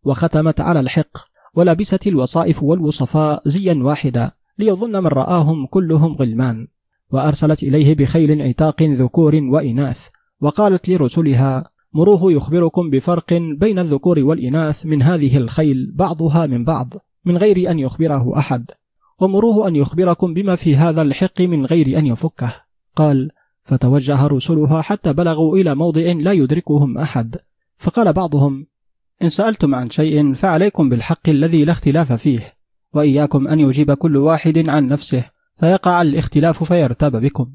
وختمت 0.05 0.61
على 0.61 0.81
الحق 0.81 1.19
ولبست 1.55 2.07
الوصائف 2.07 2.63
والوصفاء 2.63 3.43
زيا 3.47 3.75
واحدا 3.75 4.31
ليظن 4.59 4.93
من 5.03 5.07
رآهم 5.07 5.67
كلهم 5.67 6.15
غلمان. 6.15 6.69
وأرسلت 7.11 7.63
إليه 7.63 7.95
بخيل 7.95 8.43
عتاق 8.43 8.83
ذكور 8.83 9.35
وإناث 9.35 10.09
وقالت 10.41 10.89
لرسلها 10.89 11.71
مروه 11.93 12.33
يخبركم 12.33 12.91
بفرق 12.91 13.33
بين 13.33 13.79
الذكور 13.79 14.19
والإناث 14.19 14.87
من 14.87 15.03
هذه 15.03 15.37
الخيل 15.37 15.93
بعضها 15.95 16.47
من 16.47 16.65
بعض 16.65 16.95
من 17.25 17.37
غير 17.37 17.71
أن 17.71 17.79
يخبره 17.79 18.39
أحد. 18.39 18.71
ومروه 19.21 19.69
أن 19.69 19.77
يخبركم 19.77 20.35
بما 20.35 20.57
في 20.57 20.77
هذا 20.77 21.03
الحق 21.03 21.41
من 21.41 21.67
غير 21.67 21.99
أن 21.99 22.07
يفكه. 22.07 22.53
قال 22.97 23.31
فتوجه 23.65 24.27
رسلها 24.27 24.83
حتى 24.83 25.13
بلغوا 25.13 25.57
إلى 25.57 25.75
موضع 25.75 26.01
لا 26.01 26.33
يدركهم 26.33 26.99
أحد. 26.99 27.37
فقال 27.79 28.13
بعضهم 28.13 28.67
إن 29.23 29.29
سألتم 29.29 29.75
عن 29.75 29.91
شيء 29.91 30.35
فعليكم 30.35 30.89
بالحق 30.89 31.29
الذي 31.29 31.65
لا 31.65 31.73
اختلاف 31.73 32.13
فيه 32.13 32.55
وإياكم 32.95 33.49
أن 33.49 33.61
يجيب 33.61 33.93
كل 33.93 34.17
واحد 34.17 34.69
عن 34.69 34.89
نفسه 34.89 35.25
فيقع 35.61 36.03
الاختلاف 36.03 36.65
فيرتاب 36.65 37.17
بكم. 37.17 37.55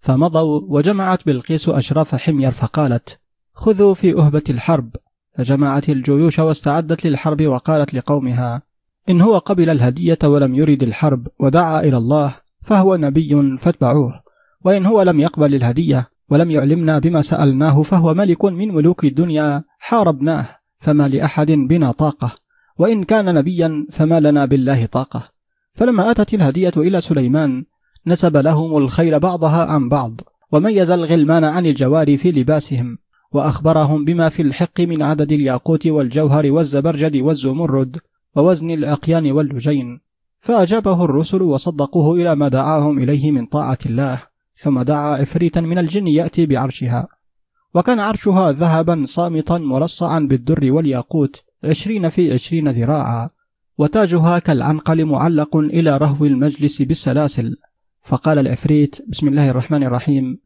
فمضوا 0.00 0.60
وجمعت 0.68 1.26
بلقيس 1.26 1.68
أشراف 1.68 2.14
حمير 2.14 2.50
فقالت 2.50 3.18
خذوا 3.54 3.94
في 3.94 4.18
أهبة 4.18 4.44
الحرب. 4.50 4.96
فجمعت 5.38 5.88
الجيوش 5.88 6.38
واستعدت 6.38 7.06
للحرب 7.06 7.46
وقالت 7.46 7.94
لقومها 7.94 8.62
إن 9.08 9.20
هو 9.20 9.38
قبل 9.38 9.70
الهدية 9.70 10.18
ولم 10.24 10.54
يرد 10.54 10.82
الحرب 10.82 11.28
ودعا 11.38 11.80
إلى 11.80 11.96
الله 11.96 12.34
فهو 12.62 12.96
نبي 12.96 13.56
فاتبعوه. 13.58 14.20
وإن 14.64 14.86
هو 14.86 15.02
لم 15.02 15.20
يقبل 15.20 15.54
الهدية 15.54 16.08
ولم 16.28 16.50
يعلمنا 16.50 16.98
بما 16.98 17.22
سألناه 17.22 17.82
فهو 17.82 18.14
ملك 18.14 18.44
من 18.44 18.74
ملوك 18.74 19.04
الدنيا 19.04 19.64
حاربناه 19.78 20.48
فما 20.78 21.08
لأحد 21.08 21.50
بنا 21.50 21.92
طاقة. 21.92 22.34
وإن 22.78 23.04
كان 23.04 23.34
نبيا 23.34 23.86
فما 23.92 24.20
لنا 24.20 24.44
بالله 24.44 24.86
طاقة. 24.86 25.24
فلما 25.74 26.10
أتت 26.10 26.34
الهدية 26.34 26.72
إلى 26.76 27.00
سليمان 27.00 27.64
نسب 28.06 28.36
لهم 28.36 28.76
الخيل 28.76 29.20
بعضها 29.20 29.64
عن 29.64 29.88
بعض 29.88 30.20
وميز 30.52 30.90
الغلمان 30.90 31.44
عن 31.44 31.66
الجواري 31.66 32.16
في 32.16 32.32
لباسهم 32.32 32.98
وأخبرهم 33.32 34.04
بما 34.04 34.28
في 34.28 34.42
الحق 34.42 34.80
من 34.80 35.02
عدد 35.02 35.32
الياقوت 35.32 35.86
والجوهر 35.86 36.52
والزبرجد 36.52 37.16
والزمرد. 37.16 37.96
ووزن 38.36 38.70
الأقيان 38.70 39.32
واللجين 39.32 40.00
فأجابه 40.40 41.04
الرسل 41.04 41.42
وصدقوه 41.42 42.14
إلى 42.14 42.36
ما 42.36 42.48
دعاهم 42.48 42.98
إليه 42.98 43.30
من 43.30 43.46
طاعة 43.46 43.78
الله 43.86 44.22
ثم 44.54 44.82
دعا 44.82 45.16
عفريتا 45.16 45.60
من 45.60 45.78
الجن 45.78 46.06
يأتي 46.06 46.46
بعرشها. 46.46 47.08
وكان 47.74 47.98
عرشها 47.98 48.52
ذهبا 48.52 49.04
صامتا 49.06 49.58
مرصعا 49.58 50.18
بالدر 50.18 50.72
والياقوت 50.72 51.42
عشرين 51.64 52.08
في 52.08 52.32
عشرين 52.32 52.68
ذراعا. 52.68 53.28
وتاجها 53.78 54.38
كالعنقل 54.38 55.04
معلق 55.04 55.56
إلى 55.56 55.96
رهو 55.96 56.24
المجلس 56.24 56.82
بالسلاسل. 56.82 57.56
فقال 58.02 58.38
العفريت 58.38 58.96
بسم 59.08 59.28
الله 59.28 59.50
الرحمن 59.50 59.82
الرحيم. 59.82 60.40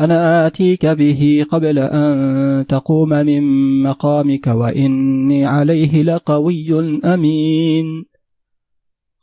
أنا 0.00 0.46
آتيك 0.46 0.86
به 0.86 1.46
قبل 1.50 1.78
أن 1.78 2.66
تقوم 2.66 3.08
من 3.08 3.42
مقامك 3.82 4.46
وإني 4.46 5.46
عليه 5.46 6.02
لقوي 6.02 7.00
أمين. 7.04 8.04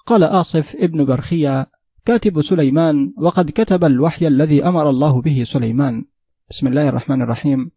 قال 0.05 0.23
آصف 0.23 0.75
ابن 0.75 1.05
برخية 1.05 1.67
كاتب 2.05 2.41
سليمان 2.41 3.13
وقد 3.17 3.49
كتب 3.49 3.83
الوحي 3.83 4.27
الذي 4.27 4.65
أمر 4.65 4.89
الله 4.89 5.21
به 5.21 5.43
سليمان. 5.43 6.05
بسم 6.49 6.67
الله 6.67 6.89
الرحمن 6.89 7.21
الرحيم. 7.21 7.71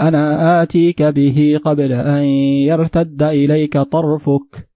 أنا 0.00 0.62
آتيك 0.62 1.02
به 1.02 1.60
قبل 1.64 1.92
أن 1.92 2.22
يرتد 2.70 3.22
إليك 3.22 3.78
طرفك. 3.78 4.68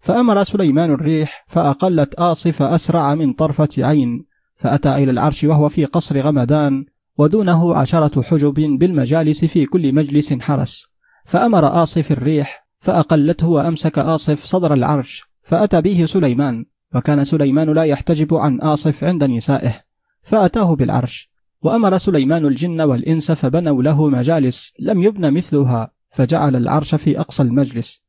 فأمر 0.00 0.42
سليمان 0.42 0.90
الريح 0.90 1.44
فأقلت 1.48 2.14
آصف 2.14 2.62
أسرع 2.62 3.14
من 3.14 3.32
طرفة 3.32 3.68
عين. 3.78 4.31
فأتى 4.62 4.94
إلى 4.94 5.10
العرش 5.10 5.44
وهو 5.44 5.68
في 5.68 5.84
قصر 5.84 6.20
غمدان 6.20 6.84
ودونه 7.18 7.74
عشرة 7.74 8.22
حجب 8.22 8.54
بالمجالس 8.54 9.44
في 9.44 9.66
كل 9.66 9.94
مجلس 9.94 10.32
حرس. 10.32 10.86
فأمر 11.24 11.82
آصف 11.82 12.12
الريح 12.12 12.66
فأقلته 12.80 13.46
وأمسك 13.46 13.98
آصف 13.98 14.44
صدر 14.44 14.74
العرش 14.74 15.24
فأتى 15.42 15.80
به 15.80 16.06
سليمان 16.06 16.64
وكان 16.94 17.24
سليمان 17.24 17.72
لا 17.72 17.82
يحتجب 17.82 18.34
عن 18.34 18.60
آصف 18.60 19.04
عند 19.04 19.24
نسائه 19.24 19.80
فأتاه 20.22 20.74
بالعرش. 20.74 21.30
وأمر 21.62 21.98
سليمان 21.98 22.46
الجن 22.46 22.80
والإنس 22.80 23.32
فبنوا 23.32 23.82
له 23.82 24.08
مجالس 24.08 24.72
لم 24.78 25.02
يبن 25.02 25.32
مثلها 25.32 25.90
فجعل 26.10 26.56
العرش 26.56 26.94
في 26.94 27.20
أقصى 27.20 27.42
المجلس. 27.42 28.04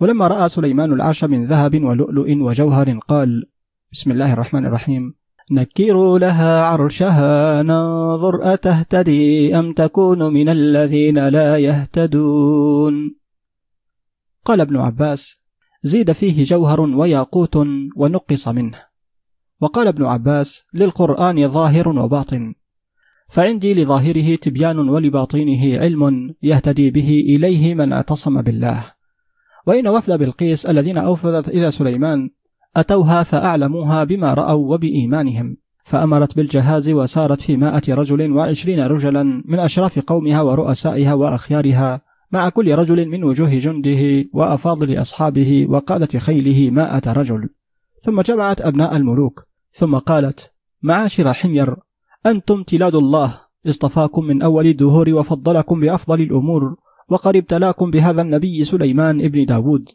ولما 0.00 0.28
رأى 0.28 0.48
سليمان 0.48 0.92
العرش 0.92 1.24
من 1.24 1.46
ذهب 1.46 1.84
ولؤلؤ 1.84 2.30
وجوهر 2.30 2.98
قال 2.98 3.46
بسم 3.92 4.10
الله 4.10 4.32
الرحمن 4.32 4.66
الرحيم 4.66 5.14
نكروا 5.50 6.18
لها 6.18 6.62
عرشها 6.62 7.62
ننظر 7.62 8.52
أتهتدي 8.54 9.58
أم 9.58 9.72
تكون 9.72 10.32
من 10.32 10.48
الذين 10.48 11.28
لا 11.28 11.56
يهتدون. 11.56 13.16
قال 14.44 14.60
ابن 14.60 14.76
عباس 14.76 15.42
زيد 15.82 16.12
فيه 16.12 16.44
جوهر 16.44 16.80
وياقوت 16.80 17.56
ونقص 17.96 18.48
منه. 18.48 18.78
وقال 19.60 19.88
ابن 19.88 20.04
عباس 20.04 20.64
للقرآن 20.74 21.48
ظاهر 21.48 21.88
وباطن. 21.88 22.54
فعندي 23.28 23.74
لظاهره 23.74 24.36
تبيان 24.36 24.88
ولباطنه 24.88 25.78
علم 25.78 26.34
يهتدي 26.42 26.90
به 26.90 27.24
إليه 27.28 27.74
من 27.74 27.92
اعتصم 27.92 28.42
بالله. 28.42 28.92
وإن 29.66 29.88
وفد 29.88 30.18
بلقيس 30.18 30.66
الذين 30.66 30.98
أوفدت 30.98 31.48
إلى 31.48 31.70
سليمان 31.70 32.30
أتوها 32.76 33.22
فأعلموها 33.22 34.04
بما 34.04 34.34
رأوا 34.34 34.74
وبإيمانهم. 34.74 35.56
فأمرت 35.84 36.36
بالجهاز 36.36 36.90
وسارت 36.90 37.40
في 37.40 37.56
مائة 37.56 37.94
رجل 37.94 38.32
وعشرين 38.32 38.80
رجلا 38.80 39.22
من 39.44 39.58
أشراف 39.58 39.98
قومها 39.98 40.42
ورؤسائها 40.42 41.14
وأخيارها 41.14 42.00
مع 42.32 42.48
كل 42.48 42.74
رجل 42.74 43.08
من 43.08 43.24
وجوه 43.24 43.54
جنده 43.54 44.28
وأفاضل 44.32 45.00
أصحابه 45.00 45.66
وقادة 45.70 46.18
خيله 46.18 46.70
مائة 46.70 47.12
رجل. 47.12 47.48
ثم 48.04 48.20
جمعت 48.20 48.60
أبناء 48.60 48.96
الملوك. 48.96 49.46
ثم 49.72 49.98
قالت 49.98 50.50
معاشر 50.82 51.32
حمير 51.32 51.76
أنتم 52.26 52.62
تلاد 52.62 52.94
الله 52.94 53.40
اصطفاكم 53.66 54.24
من 54.24 54.42
أول 54.42 54.66
الدهور 54.66 55.10
وفضلكم 55.10 55.80
بأفضل 55.80 56.20
الأمور 56.20 56.76
وقد 57.08 57.36
ابتلاكم 57.36 57.90
بهذا 57.90 58.22
النبي 58.22 58.64
سليمان 58.64 59.20
ابن 59.20 59.44
داود. 59.44 59.88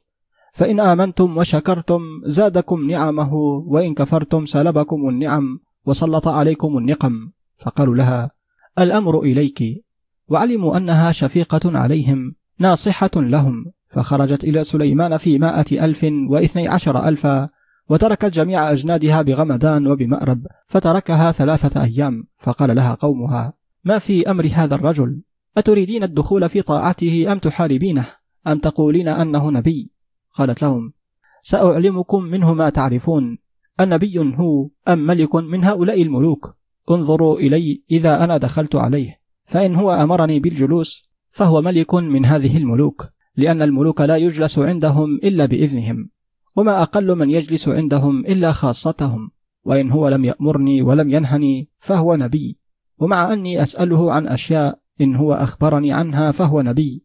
فإن 0.52 0.80
آمنتم 0.80 1.38
وشكرتم 1.38 2.02
زادكم 2.26 2.90
نعمه 2.90 3.34
وإن 3.68 3.94
كفرتم 3.94 4.46
سلبكم 4.46 5.10
النعم 5.10 5.60
وسلط 5.86 6.28
عليكم 6.28 6.78
النقم. 6.78 7.32
فقالوا 7.58 7.96
لها 7.96 8.32
الأمر 8.80 9.20
إليك. 9.20 9.86
وعلموا 10.28 10.78
أنها 10.78 11.12
شفيقة 11.12 11.78
عليهم 11.80 12.36
ناصحة 12.60 13.12
لهم. 13.16 13.66
فخرجت 13.88 14.44
إلى 14.44 14.64
سليمان 14.64 15.18
في 15.18 15.40
مائة 15.40 15.86
ألف 15.86 16.06
واثني 16.30 16.68
عشر 16.68 17.08
ألفا 17.08 17.50
وتركت 17.90 18.26
جميع 18.26 18.72
أجنادها 18.72 19.22
بغمدان 19.22 19.88
وبمأرب 19.88 20.48
فتركها 20.68 21.32
ثلاثة 21.32 21.84
أيام. 21.84 22.28
فقال 22.40 22.76
لها 22.76 22.94
قومها 22.94 23.54
ما 23.84 24.00
في 24.00 24.32
أمر 24.32 24.50
هذا 24.54 24.76
الرجل؟ 24.76 25.22
أتريدين 25.58 26.04
الدخول 26.04 26.50
في 26.50 26.62
طاعته 26.62 27.32
أم 27.32 27.38
تحاربينه؟ 27.38 28.06
أم 28.48 28.60
تقولين 28.60 29.08
أنه 29.08 29.52
نبي؟ 29.52 29.91
قالت 30.34 30.62
لهم 30.62 30.94
سأعلمكم 31.42 32.24
منه 32.24 32.54
ما 32.54 32.70
تعرفون 32.70 33.38
النبي 33.80 34.20
هو 34.20 34.70
أم 34.88 35.00
ملك 35.00 35.36
من 35.36 35.64
هؤلاء 35.64 36.02
الملوك؟ 36.02 36.56
انظروا 36.92 37.40
إلي 37.40 37.84
إذا 37.92 38.24
أنا 38.24 38.38
دخلت 38.38 38.76
عليه 38.76 39.20
فإن 39.46 39.76
هو 39.76 39.92
أمرني 39.92 40.40
بالجلوس 40.40 41.10
فهو 41.32 41.62
ملك 41.62 41.94
من 41.94 42.26
هذه 42.26 42.58
الملوك 42.58 43.10
لأن 43.36 43.62
الملوك 43.62 44.02
لا 44.02 44.18
يجلس 44.18 44.60
عندهم 44.60 45.16
إلا 45.16 45.46
بإذنهم 45.46 46.10
وما 46.56 46.82
أقل 46.82 47.16
من 47.16 47.30
يجلس 47.30 47.70
عندهم 47.70 48.20
إلا 48.26 48.52
خاصتهم 48.52 49.32
وإن 49.64 49.92
هو 49.92 50.08
لم 50.08 50.26
يأمرني 50.26 50.82
ولم 50.82 51.10
ينهني 51.10 51.70
فهو 51.80 52.16
نبي 52.16 52.58
ومع 52.98 53.34
أني 53.34 53.64
أسأله 53.64 54.14
عن 54.14 54.28
أشياء 54.28 54.80
إن 55.02 55.16
هو 55.16 55.34
أخبرني 55.34 55.94
عنها 55.94 56.32
فهو 56.32 56.62
نبي. 56.62 57.04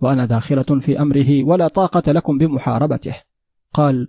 وأنا 0.00 0.26
داخلة 0.26 0.62
في 0.62 1.02
أمره 1.02 1.44
ولا 1.44 1.68
طاقة 1.68 2.12
لكم 2.12 2.38
بمحاربته. 2.38 3.14
قال 3.74 4.08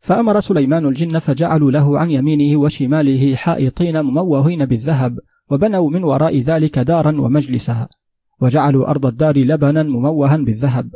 فأمر 0.00 0.40
سليمان 0.40 0.86
الجن 0.86 1.18
فجعلوا 1.18 1.70
له 1.70 1.98
عن 1.98 2.10
يمينه 2.10 2.60
وشماله 2.60 3.36
حائطين 3.36 4.02
مموهين 4.02 4.66
بالذهب 4.66 5.18
وبنوا 5.50 5.90
من 5.90 6.04
وراء 6.04 6.40
ذلك 6.40 6.78
دارا 6.78 7.20
ومجلسا 7.20 7.88
وجعلوا 8.40 8.90
أرض 8.90 9.06
الدار 9.06 9.38
لبنا 9.38 9.82
مموها 9.82 10.36
بالذهب 10.36 10.90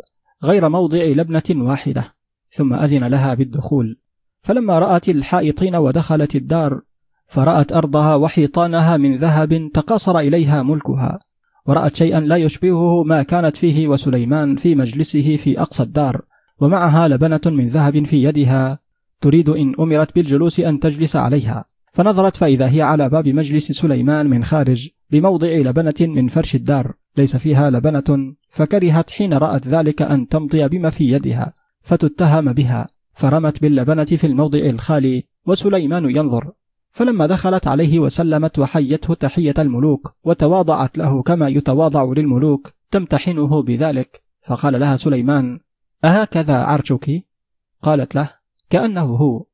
غير 0.45 0.69
موضع 0.69 1.03
لبنة 1.05 1.43
واحدة 1.51 2.15
ثم 2.51 2.75
أذن 2.75 3.05
لها 3.05 3.35
بالدخول. 3.35 3.99
فلما 4.43 4.79
رأت 4.79 5.09
الحائطين 5.09 5.77
ودخلت 5.77 6.37
الدار 6.37 6.81
فرأت 7.27 7.73
أرضها 7.73 8.15
وحيطانها 8.15 8.97
من 8.97 9.17
ذهب 9.19 9.71
تقاصر 9.75 10.19
إليها 10.19 10.63
ملكها. 10.63 11.19
ورأت 11.67 11.97
شيئا 11.97 12.21
لا 12.21 12.37
يشبهه 12.37 13.03
ما 13.03 13.23
كانت 13.23 13.57
فيه 13.57 13.89
وسليمان 13.89 14.57
في 14.57 14.75
مجلسه 14.75 15.37
في 15.37 15.61
أقصى 15.61 15.83
الدار 15.83 16.23
ومعها 16.61 17.09
لبنة 17.09 17.41
من 17.47 17.69
ذهب 17.69 18.05
في 18.05 18.23
يدها 18.23 18.79
تريد 19.21 19.49
إن 19.49 19.75
أمرت 19.81 20.15
بالجلوس 20.15 20.61
أن 20.61 20.81
تجلس 20.81 21.17
عليها. 21.17 21.65
فنظرت 21.93 22.37
فإذا 22.37 22.71
هي 22.71 22.83
على 22.83 23.09
باب 23.09 23.29
مجلس 23.29 23.73
سليمان 23.73 24.27
من 24.31 24.45
خارج 24.45 24.89
بموضع 25.11 25.49
لبنة 25.49 25.95
من 26.01 26.29
فرش 26.29 26.55
الدار 26.55 26.93
ليس 27.17 27.37
فيها 27.37 27.71
لبنة 27.71 28.35
فكرهت 28.51 29.11
حين 29.11 29.35
رأت 29.35 29.69
ذلك 29.69 30.03
أن 30.03 30.29
تمضي 30.29 30.69
بما 30.69 30.91
في 30.91 31.05
يدها 31.05 31.55
فتتهم 31.83 32.53
بها 32.53 32.89
فرمت 33.15 33.63
باللبنة 33.63 34.05
في 34.05 34.27
الموضع 34.27 34.59
الخالي 34.59 35.25
وسليمان 35.47 36.11
ينظر. 36.17 36.53
فلما 36.91 37.27
دخلت 37.27 37.67
عليه 37.67 37.99
وسلمت 37.99 38.59
وحيته 38.59 39.15
تحية 39.15 39.55
الملوك 39.59 40.15
وتواضعت 40.25 40.99
له 40.99 41.23
كما 41.23 41.49
يتواضع 41.49 42.05
للملوك 42.05 42.73
تمتحنه 42.91 43.63
بذلك. 43.63 44.23
فقال 44.47 44.81
لها 44.81 44.97
سليمان 44.97 45.61
أهكذا 46.05 46.57
عرشك؟ 46.63 47.25
قالت 47.83 48.15
له 48.15 48.31
كأنه 48.71 49.01
هو. 49.01 49.47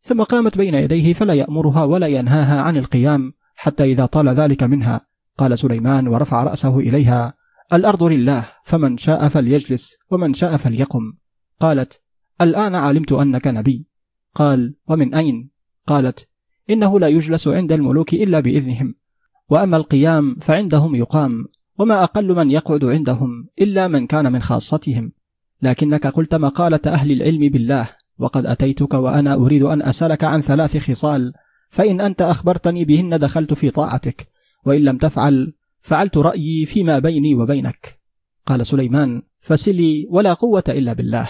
ثم 0.00 0.22
قامت 0.22 0.58
بين 0.58 0.74
يديه 0.74 1.12
فلا 1.12 1.34
يأمرها 1.34 1.84
ولا 1.84 2.06
ينهاها 2.06 2.60
عن 2.60 2.76
القيام 2.76 3.32
حتى 3.54 3.84
إذا 3.84 4.06
طال 4.06 4.28
ذلك 4.28 4.62
منها. 4.62 5.00
قال 5.38 5.58
سليمان 5.58 6.08
ورفع 6.08 6.44
رأسه 6.44 6.78
إليها 6.78 7.34
الأرض 7.72 8.02
لله 8.02 8.48
فمن 8.64 8.96
شاء 8.96 9.28
فليجلس 9.28 9.96
ومن 10.10 10.34
شاء 10.34 10.56
فليقم. 10.56 11.12
قالت 11.60 12.00
الآن 12.40 12.74
علمت 12.74 13.12
أنك 13.12 13.46
نبي. 13.46 13.86
قال 14.34 14.74
ومن 14.88 15.14
أين؟ 15.14 15.50
قالت 15.86 16.28
إنه 16.70 17.00
لا 17.00 17.08
يجلس 17.08 17.48
عند 17.48 17.72
الملوك 17.72 18.14
إلا 18.14 18.40
بإذنهم. 18.40 18.94
وأما 19.48 19.76
القيام 19.76 20.36
فعندهم 20.40 20.94
يقام 20.94 21.44
وما 21.78 22.02
أقل 22.02 22.34
من 22.34 22.50
يقعد 22.50 22.84
عندهم 22.84 23.46
إلا 23.60 23.88
من 23.88 24.06
كان 24.06 24.32
من 24.32 24.42
خاصتهم. 24.42 25.12
لكنك 25.62 26.06
قلت 26.06 26.34
مقالة 26.34 26.80
أهل 26.86 27.12
العلم 27.12 27.48
بالله 27.48 27.88
وقد 28.18 28.46
أتيتك 28.46 28.94
وأنا 28.94 29.34
أريد 29.34 29.62
أن 29.62 29.82
أسألك 29.82 30.24
عن 30.24 30.40
ثلاث 30.40 30.76
خصال 30.76 31.32
فإن 31.70 32.00
أنت 32.00 32.22
أخبرتني 32.22 32.84
بهن 32.84 33.18
دخلت 33.18 33.54
في 33.54 33.70
طاعتك 33.70 34.28
وإن 34.64 34.80
لم 34.80 34.98
تفعل 34.98 35.54
فعلت 35.80 36.16
رأيي 36.16 36.66
فيما 36.66 36.98
بيني 36.98 37.34
وبينك. 37.34 38.00
قال 38.46 38.66
سليمان 38.66 39.22
فسلي 39.40 40.06
ولا 40.10 40.32
قوة 40.32 40.64
إلا 40.68 40.92
بالله. 40.92 41.28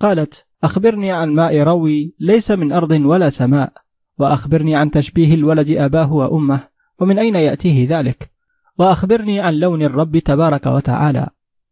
قالت 0.00 0.46
أخبرني 0.64 1.12
عن 1.12 1.28
ماء 1.30 1.58
روي 1.58 2.14
ليس 2.20 2.50
من 2.50 2.72
أرض 2.72 2.90
ولا 2.90 3.30
سماء. 3.30 3.72
وأخبرني 4.20 4.76
عن 4.76 4.90
تشبيه 4.90 5.34
الولد 5.34 5.70
أباه 5.70 6.12
وأمه 6.12 6.68
ومن 6.98 7.18
أين 7.18 7.34
يأتيه 7.34 7.98
ذلك؟ 7.98 8.30
وأخبرني 8.78 9.40
عن 9.40 9.54
لون 9.54 9.82
الرب 9.82 10.18
تبارك 10.18 10.66
وتعالى 10.66 11.28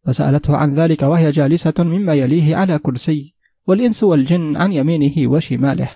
وسألته 0.07 0.57
عن 0.57 0.75
ذلك 0.75 1.03
وهي 1.03 1.31
جالسة 1.31 1.75
مما 1.79 2.15
يليه 2.15 2.57
على 2.57 2.79
كرسي 2.79 3.35
والإنس 3.67 4.05
والجن 4.05 4.57
عن 4.57 4.73
يمينه 4.73 5.31
وشماله. 5.31 5.91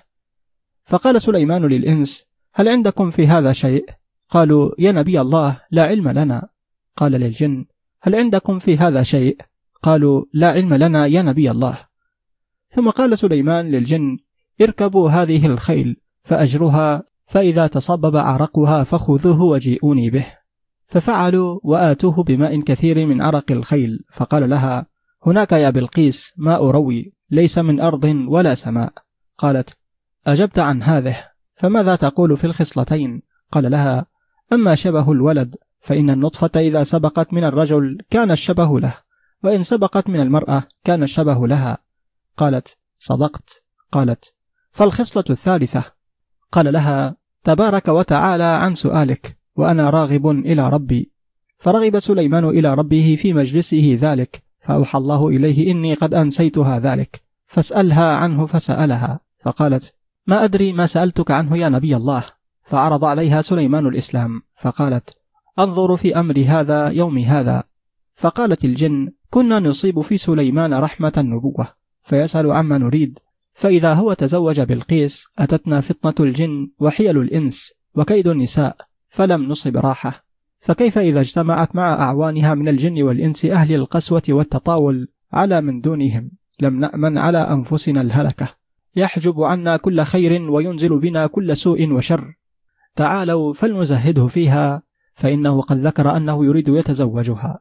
فقال 0.85 1.21
سليمان 1.21 1.65
للإنس 1.65 2.25
هل 2.53 2.67
عندكم 2.67 3.11
في 3.11 3.27
هذا 3.27 3.53
شيء؟ 3.53 3.85
قالوا 4.29 4.71
يا 4.79 4.91
نبي 4.91 5.21
الله 5.21 5.61
لا 5.71 5.83
علم 5.83 6.09
لنا. 6.09 6.49
قال 6.97 7.11
للجن 7.11 7.65
هل 8.01 8.15
عندكم 8.15 8.59
في 8.59 8.77
هذا 8.77 9.03
شيء؟ 9.03 9.37
قالوا 9.81 10.25
لا 10.33 10.51
علم 10.51 10.73
لنا 10.73 11.05
يا 11.05 11.21
نبي 11.21 11.51
الله. 11.51 11.77
ثم 12.69 12.89
قال 12.89 13.17
سليمان 13.17 13.71
للجن 13.71 14.17
اركبوا 14.61 15.09
هذه 15.09 15.45
الخيل. 15.45 16.02
فأجرها 16.23 17.03
فإذا 17.27 17.67
تصبب 17.67 18.15
عرقها 18.15 18.83
فخذوه 18.83 19.41
وجيئوني 19.41 20.09
به. 20.09 20.25
ففعلوا 20.87 21.59
وآتوه 21.63 22.23
بماء 22.23 22.61
كثير 22.61 23.05
من 23.05 23.21
عرق 23.21 23.51
الخيل 23.51 23.99
فقال 24.13 24.49
لها 24.49 24.85
هناك 25.25 25.51
يا 25.51 25.69
بلقيس 25.69 26.33
ماء 26.37 26.65
روي 26.65 27.13
ليس 27.31 27.57
من 27.57 27.79
أرض 27.79 28.03
ولا 28.27 28.55
سماء. 28.55 28.93
قالت 29.37 29.77
أجبت 30.27 30.59
عن 30.59 30.83
هذه 30.83 31.17
فماذا 31.55 31.95
تقول 31.95 32.37
في 32.37 32.47
الخصلتين؟ 32.47 33.21
قال 33.51 33.71
لها 33.71 34.05
أما 34.53 34.75
شبه 34.75 35.11
الولد 35.11 35.55
فإن 35.81 36.09
النطفة 36.09 36.59
إذا 36.59 36.83
سبقت 36.83 37.33
من 37.33 37.43
الرجل 37.43 37.97
كان 38.09 38.31
الشبه 38.31 38.79
له 38.79 38.97
وإن 39.43 39.63
سبقت 39.63 40.09
من 40.09 40.19
المرأة 40.19 40.63
كان 40.83 41.03
الشبه 41.03 41.47
لها. 41.47 41.77
قالت 42.37 42.77
صدقت. 42.99 43.63
قالت 43.91 44.33
فالخصلة 44.71 45.23
الثالثة 45.29 45.83
قال 46.53 46.73
لها 46.73 47.15
تبارك 47.43 47.87
وتعالى 47.87 48.43
عن 48.43 48.75
سؤالك 48.75 49.37
وأنا 49.55 49.89
راغب 49.89 50.29
إلى 50.29 50.69
ربي. 50.69 51.11
فرغب 51.57 51.99
سليمان 51.99 52.45
إلى 52.45 52.73
ربه 52.73 53.17
في 53.19 53.33
مجلسه 53.33 53.97
ذلك 54.01 54.43
فأوحى 54.59 54.97
الله 54.97 55.27
إليه 55.27 55.71
إني 55.71 55.93
قد 55.93 56.13
أنسيتها 56.13 56.79
ذلك 56.79 57.21
فاسألها 57.47 58.15
عنه 58.15 58.45
فسألها. 58.45 59.19
فقالت 59.39 59.93
ما 60.27 60.43
أدري 60.43 60.73
ما 60.73 60.85
سألتك 60.85 61.31
عنه 61.31 61.57
يا 61.57 61.69
نبي 61.69 61.95
الله؟ 61.95 62.23
فعرض 62.63 63.05
عليها 63.05 63.41
سليمان 63.41 63.87
الإسلام 63.87 64.41
فقالت 64.61 65.17
أنظر 65.59 65.97
في 65.97 66.19
أمر 66.19 66.43
هذا 66.47 66.87
يوم 66.87 67.17
هذا. 67.17 67.63
فقالت 68.15 68.65
الجن 68.65 69.11
كنا 69.29 69.59
نصيب 69.59 70.01
في 70.01 70.17
سليمان 70.17 70.73
رحمة 70.73 71.13
النبوة 71.17 71.67
فيسأل 72.03 72.51
عما 72.51 72.77
نريد. 72.77 73.19
فإذا 73.53 73.93
هو 73.93 74.13
تزوج 74.13 74.61
بالقيس 74.61 75.25
أتتنا 75.39 75.81
فطنة 75.81 76.27
الجن 76.27 76.71
وحيل 76.79 77.17
الإنس 77.17 77.73
وكيد 77.95 78.27
النساء 78.27 78.77
فلم 79.09 79.43
نصب 79.43 79.77
راحة. 79.77 80.25
فكيف 80.59 80.97
إذا 80.97 81.21
اجتمعت 81.21 81.75
مع 81.75 81.93
أعوانها 81.93 82.53
من 82.53 82.67
الجن 82.67 83.03
والإنس 83.03 83.45
أهل 83.45 83.75
القسوة 83.75 84.21
والتطاول 84.29 85.07
على 85.33 85.61
من 85.61 85.81
دونهم؟ 85.81 86.31
لم 86.59 86.79
نأمن 86.79 87.17
على 87.17 87.37
أنفسنا 87.37 88.01
الهلكة. 88.01 88.49
يحجب 88.95 89.43
عنا 89.43 89.77
كل 89.77 90.01
خير 90.01 90.51
وينزل 90.51 90.99
بنا 90.99 91.27
كل 91.27 91.57
سوء 91.57 91.91
وشر. 91.91 92.33
تعالوا 92.95 93.53
فلنزهده 93.53 94.27
فيها 94.27 94.83
فإنه 95.13 95.61
قد 95.61 95.87
ذكر 95.87 96.17
أنه 96.17 96.45
يريد 96.45 96.67
يتزوجها. 96.67 97.59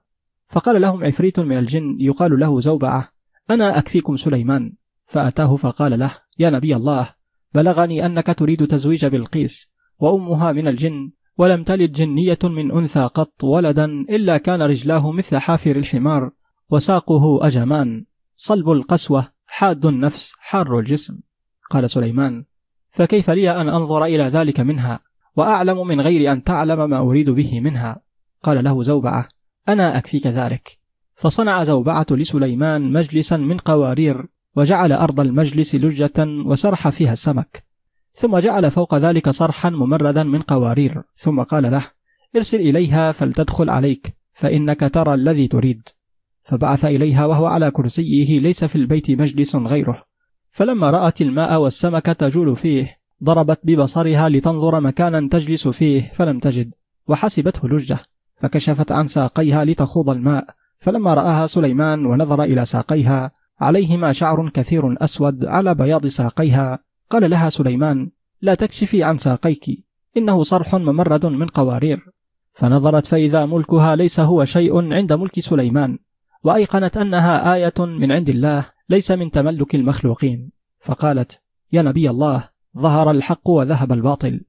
فقال 0.49 0.81
لهم 0.81 1.05
عفريت 1.05 1.41
من 1.41 1.59
الجن 1.59 1.97
يقال 2.01 2.41
له 2.41 2.61
زوبعة. 2.61 3.09
أنا 3.51 3.79
أكفيكم 3.79 4.17
سليمان. 4.17 4.73
فأتاه 5.13 5.57
فقال 5.57 5.99
له 5.99 6.15
يا 6.39 6.51
نبي 6.51 6.77
الله 6.77 7.15
بلغني 7.55 8.07
أنك 8.07 8.27
تريد 8.27 8.67
تزويج 8.67 9.07
بلقيس 9.07 9.71
وأمها 9.99 10.53
من 10.53 10.69
الجن 10.69 11.13
ولم 11.39 11.65
تلد 11.65 11.93
جنية 11.93 12.39
من 12.45 12.73
أنثى 12.73 13.01
قط 13.15 13.45
ولدا 13.45 13.85
إلا 13.85 14.39
كان 14.39 14.63
رجلاه 14.63 15.13
مثل 15.13 15.39
حافر 15.39 15.77
الحمار 15.77 16.31
وساقه 16.71 17.47
أجمان 17.47 18.05
صلب 18.37 18.71
القسوة 18.71 19.29
حاد 19.47 19.87
النفس 19.87 20.33
حار 20.39 20.79
الجسم. 20.79 21.21
قال 21.71 21.91
سليمان 21.91 22.45
فكيف 22.91 23.31
لي 23.31 23.51
أن 23.51 23.69
أنظر 23.69 24.05
إلى 24.05 24.23
ذلك 24.23 24.61
منها 24.61 25.01
وأعلم 25.37 25.87
من 25.87 26.01
غير 26.01 26.33
أن 26.33 26.45
تعلم 26.45 26.91
ما 26.91 26.99
أريد 26.99 27.31
به 27.31 27.61
منها؟ 27.61 28.03
قال 28.43 28.65
له 28.65 28.83
زوبعة 28.83 29.29
أنا 29.69 29.99
أكفيك 29.99 30.27
ذلك. 30.27 30.79
فصنع 31.15 31.65
زوبعة 31.65 32.07
لسليمان 32.11 32.93
مجلسا 32.93 33.37
من 33.37 33.59
قوارير 33.59 34.27
وجعل 34.57 34.93
أرض 34.93 35.21
المجلس 35.21 35.75
لجة 35.75 36.13
وسرح 36.47 36.89
فيها 36.89 37.13
السمك. 37.13 37.65
ثم 38.15 38.39
جعل 38.39 38.71
فوق 38.71 38.95
ذلك 38.95 39.31
صرحا 39.31 39.71
ممردا 39.71 40.23
من 40.23 40.43
قوارير. 40.43 41.03
ثم 41.17 41.43
قال 41.43 41.71
له 41.71 41.87
ارسل 42.37 42.61
إليها 42.61 43.13
فلتدخل 43.13 43.71
عليك 43.71 44.15
فإنك 44.35 44.81
ترى 44.95 45.15
الذي 45.15 45.49
تريد. 45.49 45.89
فبعث 46.43 46.85
إليها 46.85 47.27
وهو 47.27 47.47
على 47.47 47.71
كرسيه 47.71 48.41
ليس 48.41 48.65
في 48.65 48.77
البيت 48.77 49.11
مجلس 49.11 49.57
غيره. 49.57 50.05
فلما 50.51 50.91
رأت 50.91 51.21
الماء 51.21 51.61
والسمك 51.61 52.07
تجول 52.07 52.57
فيه 52.57 52.97
ضربت 53.25 53.61
ببصرها 53.65 54.29
لتنظر 54.29 54.81
مكانا 54.81 55.29
تجلس 55.29 55.69
فيه 55.69 56.13
فلم 56.15 56.39
تجد. 56.39 56.75
وحسبته 57.09 57.69
لجة. 57.69 57.99
فكشفت 58.41 58.93
عن 58.93 59.07
ساقيها 59.07 59.65
لتخوض 59.65 60.11
الماء. 60.11 60.47
فلما 60.81 61.15
رآها 61.15 61.47
سليمان 61.47 62.07
ونظر 62.07 62.43
إلى 62.43 62.65
ساقيها 62.65 63.33
عليهما 63.63 64.13
شعر 64.13 64.49
كثير 64.49 65.05
أسود 65.05 65.45
على 65.45 65.75
بياض 65.75 66.07
ساقيها. 66.07 66.79
قال 67.11 67.31
لها 67.31 67.49
سليمان 67.49 68.11
لا 68.43 68.55
تكشفي 68.55 69.03
عن 69.03 69.19
ساقيك 69.19 69.85
إنه 70.17 70.43
صرح 70.43 70.75
ممرد 70.75 71.27
من 71.27 71.47
قوارير. 71.47 71.99
فنظرت 72.55 73.07
فإذا 73.07 73.47
ملكها 73.47 73.97
ليس 73.97 74.21
هو 74.21 74.45
شيء 74.45 74.93
عند 74.95 75.13
ملك 75.13 75.41
سليمان 75.41 75.99
وأيقنت 76.45 76.97
أنها 76.97 77.55
آية 77.55 77.79
من 77.79 78.13
عند 78.13 78.29
الله 78.29 78.67
ليس 78.89 79.11
من 79.11 79.31
تملك 79.31 79.75
المخلوقين. 79.75 80.51
فقالت 80.81 81.41
يا 81.73 81.83
نبي 81.83 82.11
الله 82.11 82.49
ظهر 82.79 83.11
الحق 83.11 83.49
وذهب 83.49 83.93
الباطل. 83.93 84.41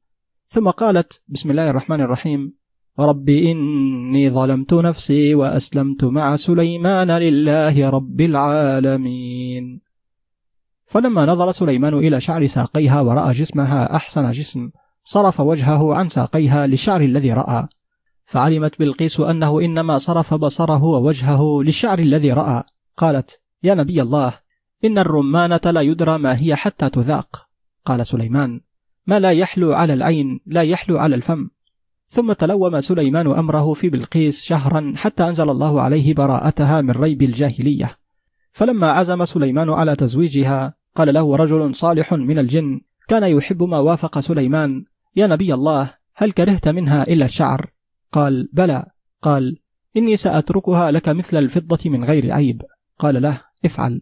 ثم 0.48 0.69
قالت 0.69 1.22
بسم 1.27 1.52
الله 1.52 1.69
الرحمن 1.69 2.02
الرحيم 2.02 2.53
رب 2.99 3.30
إني 3.30 4.30
ظلمت 4.30 4.74
نفسي 4.74 5.36
وأسلمت 5.36 6.03
مع 6.03 6.36
سليمان 6.36 7.11
لله 7.11 7.90
رب 7.90 8.22
العالمين. 8.22 9.82
فلما 10.86 11.26
نظر 11.26 11.52
سليمان 11.52 11.94
إلى 11.94 12.20
شعر 12.20 12.45
ساقيها 12.45 13.02
ورأى 13.02 13.32
جسمها 13.32 13.95
أحسن 13.95 14.32
جسم 14.32 14.70
صرف 15.03 15.40
وجهه 15.40 15.95
عن 15.95 16.10
ساقيها 16.10 16.68
للشعر 16.68 17.02
الذي 17.02 17.34
رأى. 17.34 17.68
فعلمت 18.26 18.80
بلقيس 18.80 19.20
أنه 19.20 19.61
إنما 19.61 19.98
صرف 19.98 20.34
بصره 20.34 20.84
ووجهه 20.84 21.61
للشعر 21.64 21.99
الذي 21.99 22.34
رأى. 22.34 22.64
قالت 22.98 23.41
يا 23.64 23.76
نبي 23.76 24.02
الله 24.02 24.34
إن 24.86 24.98
الرمانة 24.98 25.61
لا 25.65 25.82
يدرى 25.82 26.18
ما 26.18 26.41
هي 26.41 26.56
حتى 26.56 26.90
تذاق. 26.90 27.48
قال 27.86 28.06
سليمان 28.06 28.61
ما 29.07 29.20
لا 29.20 29.32
يحلو 29.32 29.74
على 29.74 29.94
العين 29.94 30.40
لا 30.45 30.61
يحلو 30.61 30.98
على 30.98 31.15
الفم. 31.15 31.49
ثم 32.14 32.34
تلوم 32.34 32.81
سليمان 32.81 33.27
أمره 33.27 33.73
في 33.73 33.90
بلقيس 33.90 34.44
شهرا 34.44 34.94
حتى 34.95 35.27
أنزل 35.27 35.49
الله 35.49 35.81
عليه 35.81 36.14
براءتها 36.14 36.81
من 36.81 36.91
ريب 36.91 37.22
الجاهلية. 37.22 37.98
فلما 38.52 38.91
عزم 38.91 39.26
سليمان 39.26 39.69
على 39.69 39.95
تزويجها 39.95 40.73
قال 40.95 41.14
له 41.14 41.35
رجل 41.35 41.76
صالح 41.76 42.14
من 42.14 42.40
الجن 42.40 42.81
كان 43.07 43.23
يحب 43.23 43.64
ما 43.64 43.77
وافق 43.77 44.19
سليمان. 44.19 44.85
يا 45.15 45.27
نبي 45.27 45.53
الله 45.53 45.94
هل 46.15 46.31
كرهت 46.31 46.68
منها 46.68 47.03
إلا 47.03 47.26
الشعر 47.26 47.72
قال 48.11 48.49
بلى. 48.53 48.85
قال 49.22 49.57
إني 49.98 50.18
سأتركها 50.18 50.91
لك 50.91 51.10
مثل 51.10 51.38
الفضة 51.38 51.90
من 51.90 52.03
غير 52.03 52.31
عيب. 52.31 52.61
قال 52.99 53.22
له 53.22 53.41
افعل. 53.65 54.02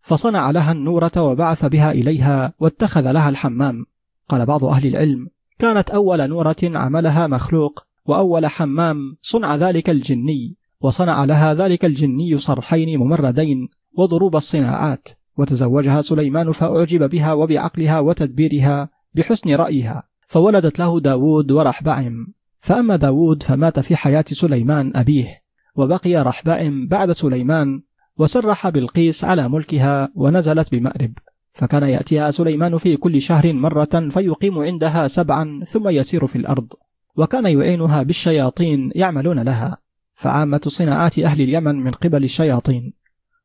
فصنع 0.00 0.50
لها 0.50 0.72
النورة 0.72 1.12
وبعث 1.16 1.64
بها 1.64 1.92
إليها 1.92 2.52
واتخذ 2.58 3.10
لها 3.10 3.28
الحمام. 3.28 3.86
قال 4.28 4.46
بعض 4.46 4.64
أهل 4.64 4.86
العلم 4.86 5.33
كانت 5.58 5.90
أول 5.90 6.28
نورة 6.28 6.56
عملها 6.62 7.26
مخلوق 7.26 7.86
وأول 8.06 8.46
حمام 8.46 9.16
صنع 9.22 9.56
ذلك 9.56 9.90
الجني 9.90 10.56
وصنع 10.80 11.24
لها 11.24 11.54
ذلك 11.54 11.84
الجني 11.84 12.36
صرحين 12.36 12.98
ممردين 12.98 13.68
وضروب 13.98 14.36
الصناعات 14.36 15.08
وتزوجها 15.36 16.00
سليمان 16.00 16.52
فأعجب 16.52 17.10
بها 17.10 17.32
وبعقلها 17.32 18.00
وتدبيرها 18.00 18.88
بحسن 19.14 19.54
رأيها 19.54 20.02
فولدت 20.26 20.78
له 20.78 21.00
داود 21.00 21.52
ورحبعم 21.52 22.26
فأما 22.60 22.96
داود 22.96 23.42
فمات 23.42 23.80
في 23.80 23.96
حياة 23.96 24.24
سليمان 24.28 24.92
أبيه 24.96 25.42
وبقي 25.76 26.16
رحبعم 26.16 26.86
بعد 26.86 27.12
سليمان 27.12 27.82
وسرح 28.18 28.68
بلقيس 28.68 29.24
على 29.24 29.48
ملكها 29.48 30.08
ونزلت 30.14 30.72
بمأرب. 30.72 31.12
فكان 31.54 31.82
يأتيها 31.82 32.30
سليمان 32.30 32.78
في 32.78 32.96
كل 32.96 33.20
شهر 33.20 33.52
مرة 33.52 34.08
فيقيم 34.10 34.58
عندها 34.58 35.08
سبعا 35.08 35.60
ثم 35.66 35.88
يسير 35.88 36.26
في 36.26 36.36
الأرض 36.36 36.72
وكان 37.16 37.46
يعينها 37.46 38.02
بالشياطين 38.02 38.90
يعملون 38.94 39.38
لها. 39.38 39.78
فعامة 40.14 40.60
صناعات 40.66 41.18
أهل 41.18 41.40
اليمن 41.40 41.74
من 41.74 41.90
قبل 41.90 42.24
الشياطين 42.24 42.92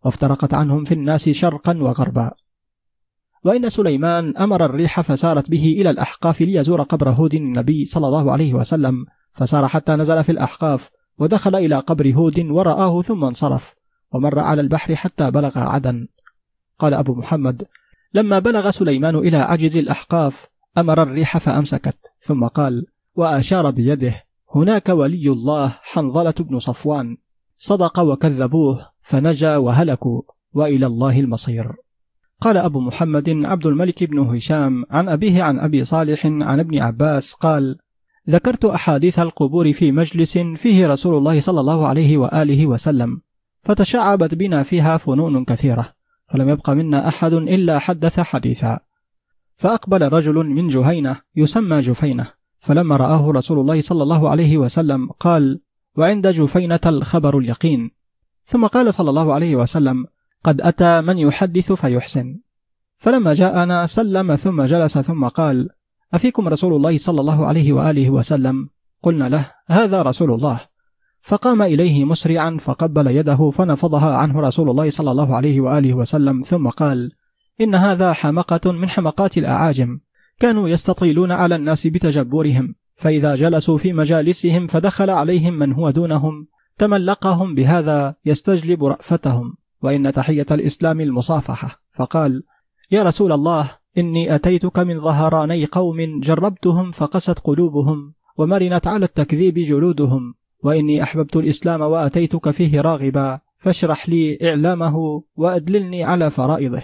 وافترقت 0.05 0.53
عنهم 0.53 0.83
في 0.83 0.93
الناس 0.93 1.29
شرقا 1.29 1.77
وغربا. 1.77 2.31
وإن 3.43 3.69
سليمان 3.69 4.37
أمر 4.37 4.65
الريح 4.65 5.01
فسارت 5.01 5.49
به 5.49 5.75
إلى 5.81 5.89
الأحقاف 5.89 6.41
ليزور 6.41 6.81
قبر 6.81 7.09
هود 7.09 7.33
النبي 7.33 7.85
صلى 7.85 8.07
الله 8.07 8.31
عليه 8.31 8.53
وسلم 8.53 9.05
فسار 9.31 9.67
حتى 9.67 9.91
نزل 9.91 10.23
في 10.23 10.31
الأحقاف 10.31 10.89
ودخل 11.17 11.55
إلى 11.55 11.75
قبر 11.75 12.11
هود 12.11 12.39
ورآه 12.39 13.01
ثم 13.01 13.23
انصرف 13.23 13.75
ومر 14.11 14.39
على 14.39 14.61
البحر 14.61 14.95
حتى 14.95 15.31
بلغ 15.31 15.59
عدن. 15.59 16.07
قال 16.79 16.93
أبو 16.93 17.15
محمد 17.15 17.63
لما 18.13 18.39
بلغ 18.39 18.69
سليمان 18.69 19.15
إلى 19.15 19.37
عجز 19.37 19.77
الأحقاف 19.77 20.47
أمر 20.77 21.03
الريح 21.03 21.37
فأمسكت 21.37 21.97
ثم 22.21 22.47
قال 22.47 22.85
وأشار 23.15 23.71
بيده 23.71 24.23
هناك 24.55 24.89
ولي 24.89 25.29
الله 25.29 25.75
حنظلة 25.81 26.33
بن 26.39 26.59
صفوان 26.59 27.17
صدق 27.57 27.99
وكذبوه 27.99 28.89
فنجا 29.01 29.57
وهلكوا 29.57 30.21
وإلى 30.53 30.85
الله 30.85 31.19
المصير. 31.19 31.71
قال 32.41 32.57
أبو 32.57 32.79
محمد 32.79 33.29
عبد 33.29 33.65
الملك 33.65 34.03
بن 34.03 34.19
هشام 34.19 34.85
عن 34.91 35.09
أبيه 35.09 35.43
عن 35.43 35.59
أبي 35.59 35.83
صالح 35.83 36.25
عن 36.25 36.59
ابن 36.59 36.81
عباس 36.81 37.33
قال 37.33 37.77
ذكرت 38.29 38.65
أحاديث 38.65 39.19
القبور 39.19 39.73
في 39.73 39.91
مجلس 39.91 40.37
فيه 40.37 40.87
رسول 40.87 41.17
الله 41.17 41.41
صلى 41.41 41.59
الله 41.59 41.87
عليه 41.87 42.17
وآله 42.17 42.67
وسلم 42.67 43.21
فتشعبت 43.63 44.35
بنا 44.35 44.63
فيها 44.63 44.97
فنون 44.97 45.45
كثيرة. 45.45 45.98
فلم 46.29 46.49
يبق 46.49 46.69
منا 46.69 47.07
أحد 47.07 47.33
إلا 47.33 47.79
حدث 47.79 48.19
حديثا. 48.19 48.79
فأقبل 49.57 50.01
رجل 50.13 50.35
من 50.35 50.67
جهينة 50.67 51.21
يسمى 51.35 51.79
جفينة 51.79 52.27
فلما 52.59 52.95
رآه 52.97 53.31
رسول 53.31 53.59
الله 53.59 53.81
صلى 53.81 54.03
الله 54.03 54.29
عليه 54.29 54.57
وسلم 54.57 55.11
قال 55.11 55.61
وعند 55.95 56.27
جفينة 56.27 56.79
الخبر 56.85 57.37
اليقين. 57.37 57.91
ثم 58.45 58.67
قال 58.67 58.93
صلى 58.93 59.09
الله 59.09 59.33
عليه 59.33 59.55
وسلم 59.55 60.05
قد 60.43 60.61
أتى 60.61 61.01
من 61.01 61.17
يحدث 61.17 61.71
فيحسن. 61.71 62.39
فلما 62.97 63.33
جاءنا 63.33 63.85
سلم 63.85 64.35
ثم 64.35 64.61
جلس 64.61 64.97
ثم 64.97 65.27
قال 65.27 65.69
أفيكم 66.13 66.47
رسول 66.47 66.73
الله 66.73 66.97
صلى 66.97 67.21
الله 67.21 67.45
عليه 67.45 67.73
وآله 67.73 68.09
وسلم؟ 68.09 68.69
قلنا 69.03 69.29
له 69.29 69.51
هذا 69.67 70.01
رسول 70.01 70.31
الله. 70.33 70.68
فقام 71.21 71.61
إليه 71.61 72.05
مسرعا 72.05 72.57
فقبل 72.61 73.07
يده 73.07 73.49
فنفضها 73.49 74.17
عنه 74.17 74.41
رسول 74.41 74.69
الله 74.69 74.89
صلى 74.89 75.11
الله 75.11 75.35
عليه 75.35 75.61
وآله 75.61 75.93
وسلم 75.93 76.41
ثم 76.41 76.67
قال 76.67 77.11
إن 77.61 77.75
هذا 77.75 78.13
حمقة 78.13 78.71
من 78.71 78.89
حمقات 78.89 79.37
الأعاجم. 79.37 79.99
كانوا 80.39 80.69
يستطيلون 80.69 81.31
على 81.31 81.55
الناس 81.55 81.87
بتجبرهم 81.87 82.75
فإذا 82.95 83.35
جلسوا 83.35 83.77
في 83.77 83.93
مجالسهم 83.93 84.67
فدخل 84.67 85.09
عليهم 85.09 85.53
من 85.53 85.73
هو 85.73 85.89
دونهم 85.89 86.47
تملقهم 86.77 87.55
بهذا 87.55 88.15
يستجلب 88.25 88.85
رأفتهم 88.85 89.53
وإن 89.81 90.13
تحية 90.13 90.45
الإسلام 90.51 91.01
المصافحة. 91.01 91.81
فقال 91.95 92.43
يا 92.91 93.03
رسول 93.03 93.31
الله 93.31 93.71
إني 93.97 94.35
أتيتك 94.35 94.79
من 94.79 94.99
ظهراني 94.99 95.65
قوم 95.65 96.19
جربتهم 96.19 96.91
فقست 96.91 97.39
قلوبهم 97.39 98.13
ومرنت 98.37 98.87
على 98.87 99.05
التكذيب 99.05 99.59
جلودهم 99.59 100.33
وإني 100.63 101.03
أحببت 101.03 101.35
الإسلام 101.35 101.81
وأتيتك 101.81 102.51
فيه 102.51 102.81
راغبا 102.81 103.39
فاشرح 103.57 104.09
لي 104.09 104.37
إعلامه 104.49 105.23
وأدللني 105.35 106.03
على 106.03 106.31
فرائضه. 106.31 106.83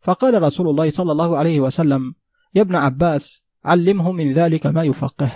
فقال 0.00 0.42
رسول 0.42 0.68
الله 0.68 0.90
صلى 0.90 1.12
الله 1.12 1.38
عليه 1.38 1.60
وسلم 1.60 2.14
يا 2.54 2.62
ابن 2.62 2.74
عباس 2.74 3.42
علمه 3.64 4.12
من 4.12 4.32
ذلك 4.32 4.66
ما 4.66 4.82
يفقه. 4.82 5.32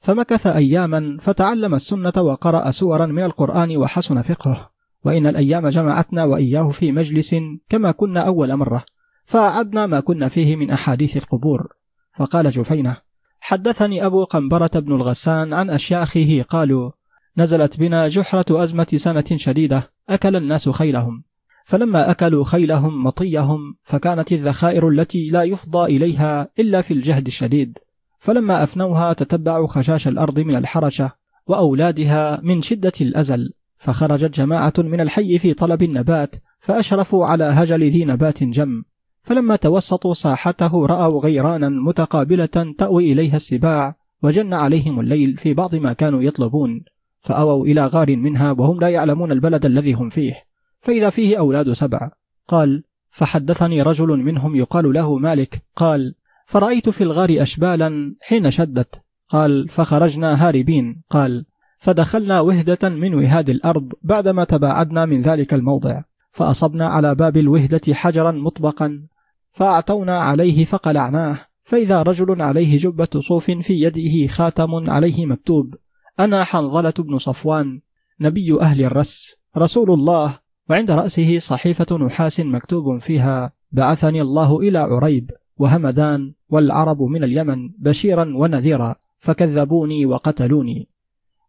فمكث 0.00 0.46
أياما 0.46 1.18
فتعلم 1.20 1.74
السنة 1.74 2.12
وقرأ 2.16 2.70
سورا 2.70 3.06
من 3.06 3.24
القرآن 3.24 3.76
وحسن 3.76 4.22
فقهه. 4.22 4.70
وإن 5.04 5.26
الأيام 5.26 5.68
جمعتنا 5.68 6.24
وإياه 6.24 6.70
في 6.70 6.92
مجلس 6.92 7.36
كما 7.68 7.90
كنا 7.90 8.20
أول 8.20 8.56
مرة 8.56 8.84
فأعدنا 9.24 9.86
ما 9.86 10.00
كنا 10.00 10.28
فيه 10.28 10.56
من 10.56 10.70
أحاديث 10.70 11.16
القبور. 11.16 11.72
فقال 12.16 12.50
جفينة 12.50 12.96
حدثني 13.40 14.06
أبو 14.06 14.24
قنبرة 14.24 14.70
بن 14.74 14.92
الغسان 14.92 15.52
عن 15.52 15.70
أشياخه 15.70 16.44
قالوا 16.48 16.90
نزلت 17.38 17.78
بنا 17.78 18.08
جحرة 18.08 18.62
أزمة 18.64 18.86
سنة 18.96 19.24
شديدة 19.34 19.90
أكل 20.08 20.36
الناس 20.36 20.68
خيلهم. 20.68 21.24
فلما 21.64 22.10
أكلوا 22.10 22.44
خيلهم 22.44 23.04
مطيهم 23.04 23.76
فكانت 23.82 24.32
الذخائر 24.32 24.88
التي 24.88 25.30
لا 25.30 25.42
يفضى 25.42 25.96
إليها 25.96 26.48
إلا 26.58 26.82
في 26.82 26.94
الجهد 26.94 27.26
الشديد. 27.26 27.78
فلما 28.18 28.62
أفنوها 28.62 29.12
تتبعوا 29.12 29.66
خشاش 29.66 30.08
الأرض 30.08 30.40
من 30.40 30.56
الحرشة 30.56 31.12
وأولادها 31.46 32.40
من 32.42 32.62
شدة 32.62 32.92
الأزل. 33.00 33.52
فخرجت 33.78 34.34
جماعة 34.34 34.72
من 34.78 35.00
الحي 35.00 35.38
في 35.38 35.54
طلب 35.54 35.82
النبات 35.82 36.36
فأشرفوا 36.60 37.26
على 37.26 37.44
هجل 37.44 37.90
ذي 37.90 38.04
نبات 38.04 38.42
جم. 38.42 38.82
فلما 39.22 39.56
توسطوا 39.56 40.14
ساحته 40.14 40.86
رأوا 40.86 41.20
غيرانا 41.20 41.68
متقابلة 41.68 42.74
تأوي 42.78 43.12
إليها 43.12 43.36
السباع 43.36 43.96
وجن 44.22 44.52
عليهم 44.52 45.00
الليل 45.00 45.36
في 45.36 45.54
بعض 45.54 45.74
ما 45.74 45.92
كانوا 45.92 46.22
يطلبون. 46.22 46.84
فأووا 47.24 47.66
إلى 47.66 47.86
غار 47.86 48.16
منها 48.16 48.52
وهم 48.52 48.80
لا 48.80 48.88
يعلمون 48.88 49.32
البلد 49.32 49.66
الذي 49.66 49.92
هم 49.92 50.10
فيه. 50.10 50.34
فإذا 50.80 51.10
فيه 51.10 51.38
أولاد 51.38 51.72
سبع. 51.72 52.10
قال 52.48 52.84
فحدثني 53.10 53.82
رجل 53.82 54.08
منهم 54.08 54.56
يقال 54.56 54.92
له 54.92 55.18
مالك. 55.18 55.62
قال 55.76 56.14
فرأيت 56.46 56.88
في 56.88 57.04
الغار 57.04 57.42
أشبالا 57.42 58.16
حين 58.22 58.50
شدت. 58.50 59.02
قال 59.28 59.68
فخرجنا 59.68 60.48
هاربين. 60.48 61.00
قال 61.10 61.46
فدخلنا 61.78 62.40
وهدة 62.40 62.88
من 62.88 63.14
وهاد 63.14 63.50
الأرض 63.50 63.92
بعدما 64.02 64.44
تباعدنا 64.44 65.06
من 65.06 65.22
ذلك 65.22 65.54
الموضع. 65.54 66.02
فأصبنا 66.32 66.88
على 66.88 67.14
باب 67.14 67.36
الوهدة 67.36 67.94
حجرا 67.94 68.30
مطبقا 68.30 69.06
فأعتونا 69.52 70.18
عليه 70.18 70.64
فقلعناه. 70.64 71.38
فإذا 71.64 72.02
رجل 72.02 72.42
عليه 72.42 72.78
جبة 72.78 73.08
صوف 73.18 73.50
في 73.50 73.72
يده 73.80 74.26
خاتم 74.26 74.90
عليه 74.90 75.26
مكتوب. 75.26 75.74
أنا 76.20 76.44
حنظلة 76.44 76.94
بن 76.98 77.18
صفوان 77.18 77.80
نبي 78.20 78.60
أهل 78.60 78.84
الرس. 78.84 79.36
رسول 79.56 79.90
الله 79.90 80.38
وعند 80.70 80.90
رأسه 80.90 81.38
صحيفة 81.38 81.96
نحاس 81.96 82.40
مكتوب 82.40 82.98
فيها 82.98 83.52
بعثني 83.72 84.20
الله 84.22 84.60
إلى 84.60 84.78
عريب 84.78 85.30
وهمدان 85.56 86.34
والعرب 86.48 87.02
من 87.02 87.24
اليمن 87.24 87.68
بشيرا 87.78 88.32
ونذيرا 88.36 88.94
فكذبوني 89.18 90.06
وقتلوني. 90.06 90.88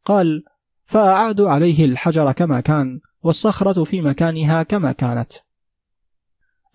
قال 0.05 0.43
فأعادوا 0.85 1.49
عليه 1.49 1.85
الحجر 1.85 2.31
كما 2.31 2.61
كان 2.61 2.99
والصخرة 3.23 3.83
في 3.83 4.01
مكانها 4.01 4.63
كما 4.63 4.91
كانت. 4.91 5.33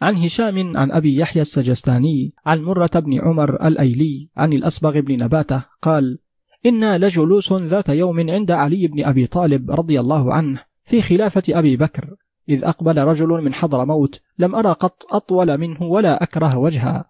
عن 0.00 0.16
هشام 0.16 0.76
عن 0.76 0.92
أبي 0.92 1.16
يحيى 1.16 1.42
السجستاني 1.42 2.34
عن 2.46 2.62
مرة 2.62 2.90
بن 2.94 3.20
عمر 3.20 3.66
الأيلي 3.66 4.28
عن 4.36 4.52
الأسبغ 4.52 5.00
بن 5.00 5.24
نباتة 5.24 5.62
قال 5.82 6.18
إنا 6.66 6.98
لجلوس 6.98 7.52
ذات 7.52 7.88
يوم 7.88 8.30
عند 8.30 8.50
علي 8.50 8.86
بن 8.86 9.04
أبي 9.04 9.26
طالب 9.26 9.70
رضي 9.70 10.00
الله 10.00 10.34
عنه 10.34 10.62
في 10.84 11.02
خلافة 11.02 11.42
أبي 11.48 11.76
بكر 11.76 12.14
إذ 12.48 12.64
أقبل 12.64 12.98
رجل 12.98 13.28
من 13.28 13.54
حضر 13.54 13.84
موت 13.84 14.20
لم 14.38 14.54
أرى 14.54 14.68
قط 14.68 15.06
أطول 15.10 15.58
منه 15.58 15.82
ولا 15.82 16.22
أكره 16.22 16.58
وجها 16.58 17.04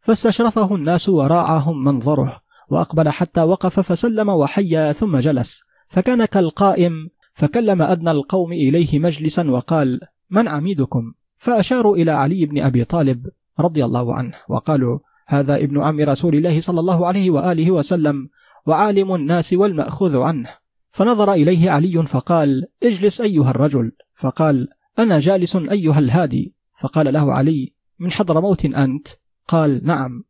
فاستشرفه 0.00 0.74
الناس 0.74 1.08
وراعهم 1.08 1.84
منظره 1.84 2.40
وأقبل 2.68 3.08
حتى 3.08 3.42
وقف 3.42 3.80
فسلم 3.80 4.28
وحيا 4.28 4.92
ثم 4.92 5.18
جلس. 5.18 5.62
فكان 5.88 6.24
كالقائم 6.24 7.10
فكلم 7.34 7.82
أدنى 7.82 8.10
القوم 8.10 8.52
إليه 8.52 8.98
مجلسا 8.98 9.50
وقال 9.50 10.00
من 10.30 10.48
عميدكم؟ 10.48 11.12
فأشاروا 11.38 11.96
إلى 11.96 12.10
علي 12.10 12.46
بن 12.46 12.62
أبي 12.62 12.84
طالب 12.84 13.26
رضي 13.60 13.84
الله 13.84 14.14
عنه 14.14 14.34
وقالوا 14.48 14.98
هذا 15.26 15.56
ابن 15.56 15.82
عم 15.82 16.00
رسول 16.00 16.34
الله 16.34 16.60
صلى 16.60 16.80
الله 16.80 17.06
عليه 17.06 17.30
وآله 17.30 17.70
وسلم 17.70 18.28
وعالم 18.66 19.14
الناس 19.14 19.52
والمأخوذ 19.52 20.18
عنه. 20.18 20.48
فنظر 20.90 21.32
إليه 21.32 21.70
علي 21.70 22.02
فقال 22.02 22.66
اجلس 22.82 23.20
أيها 23.20 23.50
الرجل. 23.50 23.92
فقال 24.14 24.68
أنا 24.98 25.20
جالس 25.20 25.56
أيها 25.56 25.98
الهادي. 25.98 26.54
فقال 26.80 27.12
له 27.12 27.32
علي 27.32 27.72
من 27.98 28.12
حضرموت 28.12 28.64
أنت؟ 28.64 29.08
قال 29.48 29.80
نعم. 29.84 30.24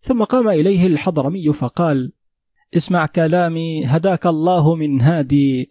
ثم 0.00 0.24
قام 0.24 0.48
إليه 0.48 0.86
الحضرمي 0.86 1.52
فقال 1.52 2.12
اسمع 2.76 3.06
كلامي 3.06 3.86
هداك 3.86 4.26
الله 4.26 4.74
من 4.74 5.00
هادي 5.00 5.70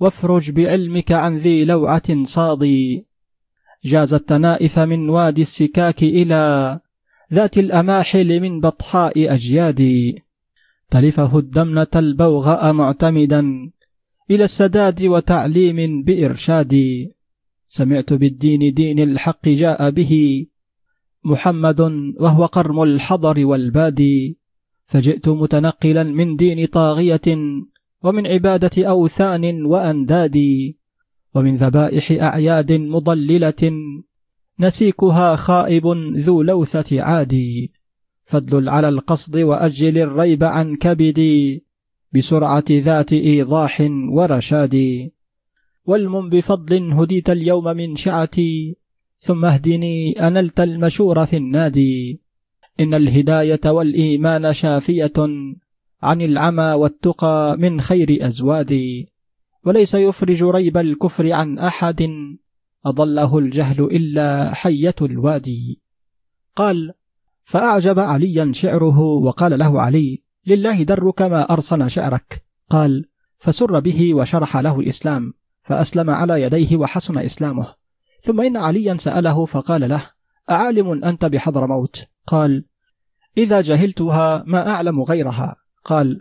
وافرج 0.00 0.50
بعلمك 0.50 1.12
عن 1.12 1.38
ذي 1.38 1.64
لوعة 1.64 2.24
صاضي 2.24 3.06
جاز 3.84 4.14
التنائف 4.14 4.78
من 4.78 5.08
وادي 5.08 5.42
السكاك 5.42 6.02
إلى 6.02 6.80
ذات 7.32 7.58
الأماحل 7.58 8.40
من 8.40 8.60
بطحاء 8.60 9.34
أجيادي. 9.34 10.22
تلفه 10.92 11.38
الدمنة 11.38 11.94
البوغاء 11.96 12.72
معتمدا 12.72 13.40
إلى 14.30 14.44
السداد 14.44 15.04
وتعليم 15.04 16.02
بإرشاد. 16.02 16.74
سمعت 17.68 18.12
بالدين 18.12 18.74
دين 18.74 18.98
الحق 19.00 19.48
جاء 19.48 19.90
به 19.90 20.12
محمد 21.24 21.80
وهو 22.20 22.46
قرم 22.46 22.82
الحضر 22.82 23.46
والبادي 23.46 24.38
فجئت 24.86 25.28
متنقلا 25.28 26.02
من 26.02 26.36
دين 26.36 26.66
طاغية 26.66 27.28
ومن 28.02 28.26
عبادة 28.26 28.88
أوثان 28.88 29.64
وأنداد 29.64 30.36
ومن 31.34 31.56
ذبائح 31.56 32.12
أعياد 32.22 32.72
مضللة. 32.72 33.72
نسيكها 34.60 35.36
خائب 35.36 35.86
ذو 36.16 36.42
لوثة 36.42 37.02
عادي. 37.02 37.72
فادلل 38.24 38.68
على 38.68 38.88
القصد 38.88 39.36
وأجل 39.36 39.98
الريب 39.98 40.44
عن 40.44 40.76
كبدي 40.76 41.64
بسرعة 42.14 42.64
ذات 42.70 43.12
إيضاح 43.12 43.86
ورشاد 44.08 45.10
والمن 45.84 46.28
بفضل 46.28 46.92
هديت 46.92 47.30
اليوم 47.30 47.64
من 47.64 47.96
شعتي 47.96 48.76
ثم 49.18 49.44
اهدني 49.44 50.26
أنلت 50.26 50.60
المشور 50.60 51.26
في 51.26 51.36
النادي 51.36 52.20
إن 52.80 52.94
الهداية 52.94 53.60
والإيمان 53.64 54.52
شافية 54.52 55.12
عن 56.02 56.20
العمى 56.20 56.72
والتقى 56.72 57.56
من 57.58 57.80
خير 57.80 58.26
أزوادي 58.26 59.12
وليس 59.64 59.94
يفرج 59.94 60.42
ريب 60.42 60.76
الكفر 60.76 61.32
عن 61.32 61.58
أحد 61.58 62.08
أضله 62.86 63.38
الجهل 63.38 63.84
إلا 63.84 64.54
حية 64.54 64.94
الوادي. 65.02 65.80
قال 66.56 66.92
فأعجب 67.52 67.98
عليا 67.98 68.52
شعره 68.52 68.98
وقال 68.98 69.58
له 69.58 69.80
علي 69.80 70.22
لله 70.46 70.82
درك 70.82 71.22
ما 71.22 71.52
أرسن 71.52 71.88
شعرك. 71.88 72.44
قال 72.70 73.04
فسر 73.38 73.80
به 73.80 74.14
وشرح 74.14 74.56
له 74.56 74.80
الإسلام 74.80 75.34
فأسلم 75.62 76.10
على 76.10 76.42
يديه 76.42 76.76
وحسن 76.76 77.18
إسلامه. 77.18 77.74
ثم 78.22 78.40
إن 78.40 78.56
عليا 78.56 78.96
سأله 78.98 79.44
فقال 79.44 79.88
له 79.88 80.10
أعالم 80.50 81.04
أنت 81.04 81.24
بحضر 81.24 81.66
موت؟ 81.66 82.04
قال 82.26 82.64
إذا 83.38 83.60
جهلتها 83.60 84.44
ما 84.46 84.68
أعلم 84.68 85.02
غيرها. 85.02 85.56
قال 85.84 86.20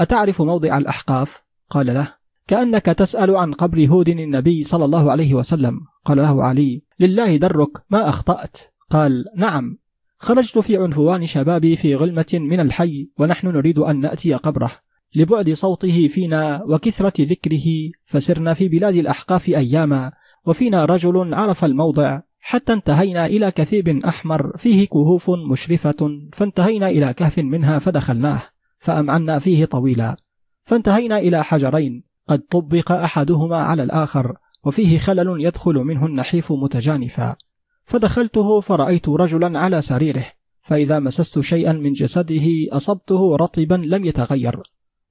أتعرف 0.00 0.42
موضع 0.42 0.78
الأحقاف؟ 0.78 1.42
قال 1.70 1.86
له 1.86 2.14
كأنك 2.46 2.86
تسأل 2.86 3.36
عن 3.36 3.52
قبر 3.52 3.86
هود 3.86 4.08
النبي 4.08 4.62
صلى 4.62 4.84
الله 4.84 5.10
عليه 5.10 5.34
وسلم. 5.34 5.80
قال 6.04 6.16
له 6.16 6.44
علي 6.44 6.82
لله 7.00 7.36
درك 7.36 7.70
ما 7.90 8.08
أخطأت؟ 8.08 8.56
قال 8.90 9.24
نعم. 9.36 9.81
خرجت 10.22 10.58
في 10.58 10.76
عنفوان 10.76 11.26
شبابي 11.26 11.76
في 11.76 11.94
غلمة 11.94 12.26
من 12.32 12.60
الحي 12.60 13.08
ونحن 13.18 13.46
نريد 13.46 13.78
أن 13.78 14.00
نأتي 14.00 14.34
قبره. 14.34 14.70
لبعد 15.14 15.50
صوته 15.50 16.08
فينا 16.08 16.62
وكثرة 16.68 17.12
ذكره 17.20 17.64
فسرنا 18.04 18.54
في 18.54 18.68
بلاد 18.68 18.94
الأحقاف 18.94 19.48
أياما 19.48 20.12
وفينا 20.46 20.84
رجل 20.84 21.34
عرف 21.34 21.64
الموضع. 21.64 22.20
حتى 22.40 22.72
انتهينا 22.72 23.26
إلى 23.26 23.50
كثيب 23.50 23.88
أحمر 23.88 24.56
فيه 24.56 24.86
كهوف 24.86 25.30
مشرفة 25.30 26.20
فانتهينا 26.32 26.88
إلى 26.88 27.14
كهف 27.14 27.38
منها 27.38 27.78
فدخلناه 27.78 28.42
فأمعنا 28.78 29.38
فيه 29.38 29.64
طويلا. 29.64 30.16
فانتهينا 30.64 31.18
إلى 31.18 31.44
حجرين 31.44 32.04
قد 32.28 32.38
طبق 32.38 32.92
أحدهما 32.92 33.56
على 33.56 33.82
الآخر 33.82 34.36
وفيه 34.64 34.98
خلل 34.98 35.44
يدخل 35.44 35.74
منه 35.74 36.06
النحيف 36.06 36.52
متجانفا. 36.52 37.36
فدخلته 37.84 38.60
فرأيت 38.60 39.08
رجلا 39.08 39.58
على 39.58 39.82
سريره 39.82 40.26
فإذا 40.62 40.98
مسست 40.98 41.40
شيئا 41.40 41.72
من 41.72 41.92
جسده 41.92 42.46
أصبته 42.70 43.36
رطبا 43.36 43.74
لم 43.74 44.04
يتغير 44.04 44.62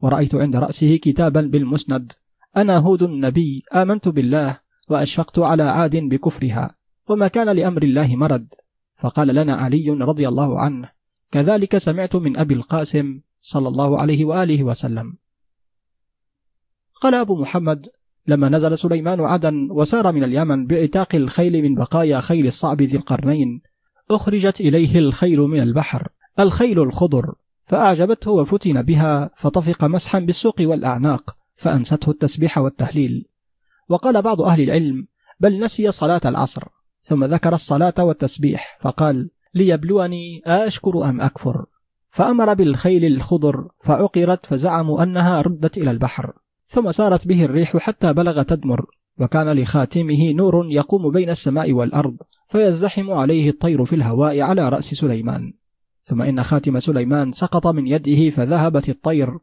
ورأيت 0.01 0.35
عند 0.35 0.55
رأسه 0.55 0.95
كتابا 0.95 1.41
بالمسند 1.41 2.11
أنا 2.57 2.77
هود 2.77 3.03
النبي 3.03 3.63
آمنت 3.73 4.07
بالله 4.07 4.59
وأشفقت 4.89 5.39
على 5.39 5.63
عاد 5.63 5.95
بكفرها 5.95 6.75
وما 7.09 7.27
كان 7.27 7.49
لأمر 7.49 7.83
الله 7.83 8.15
مرد. 8.15 8.47
فقال 8.99 9.27
لنا 9.27 9.55
علي 9.55 9.89
رضي 9.89 10.27
الله 10.27 10.59
عنه 10.59 10.89
كذلك 11.31 11.77
سمعت 11.77 12.15
من 12.15 12.37
أبي 12.37 12.53
القاسم 12.53 13.21
صلى 13.41 13.67
الله 13.67 14.01
عليه 14.01 14.25
وآله 14.25 14.63
وسلم. 14.63 15.17
قال 17.01 17.15
أبو 17.15 17.41
محمد 17.41 17.89
لما 18.27 18.49
نزل 18.49 18.77
سليمان 18.77 19.21
عدن 19.21 19.67
وسار 19.71 20.11
من 20.11 20.23
اليمن 20.23 20.67
بعتاق 20.67 21.15
الخيل 21.15 21.61
من 21.63 21.75
بقايا 21.75 22.19
خيل 22.19 22.47
الصعب 22.47 22.81
ذي 22.81 22.97
القرنين 22.97 23.61
أخرجت 24.11 24.61
إليه 24.61 24.99
الخيل 24.99 25.39
من 25.39 25.61
البحر 25.61 26.07
الخيل 26.39 26.81
الخضر 26.81 27.33
فأعجبته 27.65 28.31
وفتن 28.31 28.81
بها 28.81 29.29
فطفق 29.35 29.83
مسحا 29.83 30.19
بالسوق 30.19 30.55
والأعناق 30.59 31.35
فأنسته 31.55 32.09
التسبيح 32.09 32.57
والتهليل. 32.57 33.25
وقال 33.89 34.21
بعض 34.21 34.41
أهل 34.41 34.61
العلم 34.61 35.07
بل 35.39 35.63
نسي 35.63 35.91
صلاة 35.91 36.21
العصر 36.25 36.63
ثم 37.03 37.23
ذكر 37.23 37.53
الصلاة 37.53 37.93
والتسبيح 37.99 38.77
فقال 38.81 39.29
ليبلوني 39.53 40.41
أشكر 40.45 41.09
أم 41.09 41.21
أكفر؟ 41.21 41.65
فأمر 42.09 42.53
بالخيل 42.53 43.05
الخضر 43.05 43.67
فعقرت 43.83 44.45
فزعموا 44.45 45.03
أنها 45.03 45.41
ردت 45.41 45.77
إلى 45.77 45.91
البحر. 45.91 46.33
ثم 46.71 46.91
سارت 46.91 47.27
به 47.27 47.45
الريح 47.45 47.77
حتى 47.77 48.13
بلغ 48.13 48.41
تدمر 48.41 48.85
وكان 49.19 49.59
لخاتمه 49.59 50.31
نور 50.31 50.67
يقوم 50.71 51.11
بين 51.11 51.29
السماء 51.29 51.73
والأرض 51.73 52.17
فيزدحم 52.49 53.11
عليه 53.11 53.49
الطير 53.49 53.85
في 53.85 53.95
الهواء 53.95 54.41
على 54.41 54.69
رأس 54.69 54.93
سليمان. 54.93 55.53
ثم 56.03 56.21
إن 56.21 56.43
خاتم 56.43 56.79
سليمان 56.79 57.31
سقط 57.31 57.67
من 57.67 57.87
يده 57.87 58.29
فذهبت 58.29 58.89
الطير 58.89 59.37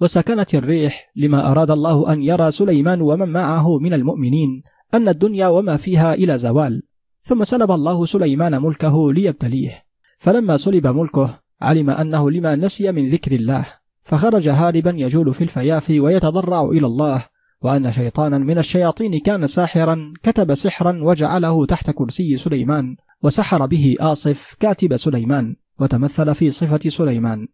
وسكنت 0.00 0.54
الريح 0.54 1.12
لما 1.16 1.50
أراد 1.50 1.70
الله 1.70 2.12
أن 2.12 2.22
يرى 2.22 2.50
سليمان 2.50 3.00
ومن 3.00 3.28
معه 3.28 3.78
من 3.78 3.92
المؤمنين 3.92 4.62
أن 4.94 5.08
الدنيا 5.08 5.48
وما 5.48 5.76
فيها 5.76 6.14
إلى 6.14 6.38
زوال. 6.38 6.82
ثم 7.22 7.44
سلب 7.44 7.70
الله 7.70 8.06
سليمان 8.06 8.62
ملكه 8.62 9.12
ليبتليه. 9.12 9.84
فلما 10.18 10.56
سلب 10.56 10.86
ملكه 10.86 11.40
علم 11.60 11.90
أنه 11.90 12.30
لما 12.30 12.56
نسي 12.56 12.92
من 12.92 13.10
ذكر 13.10 13.32
الله. 13.32 13.83
فخرج 14.04 14.48
هاربا 14.48 14.90
يجول 14.96 15.34
في 15.34 15.44
الفيافي 15.44 16.00
ويتضرع 16.00 16.64
إلى 16.64 16.86
الله 16.86 17.24
وأن 17.62 17.92
شيطانا 17.92 18.38
من 18.38 18.58
الشياطين 18.58 19.20
كان 19.20 19.46
ساحرا 19.46 20.12
كتب 20.22 20.54
سحرا 20.54 20.98
وجعله 21.02 21.66
تحت 21.66 21.90
كرسي 21.90 22.36
سليمان 22.36 22.96
وسحر 23.22 23.66
به 23.66 23.96
آصف 24.00 24.54
كاتب 24.60 24.96
سليمان 24.96 25.56
وتمثل 25.78 26.34
في 26.34 26.50
صفة 26.50 26.88
سليمان. 26.88 27.48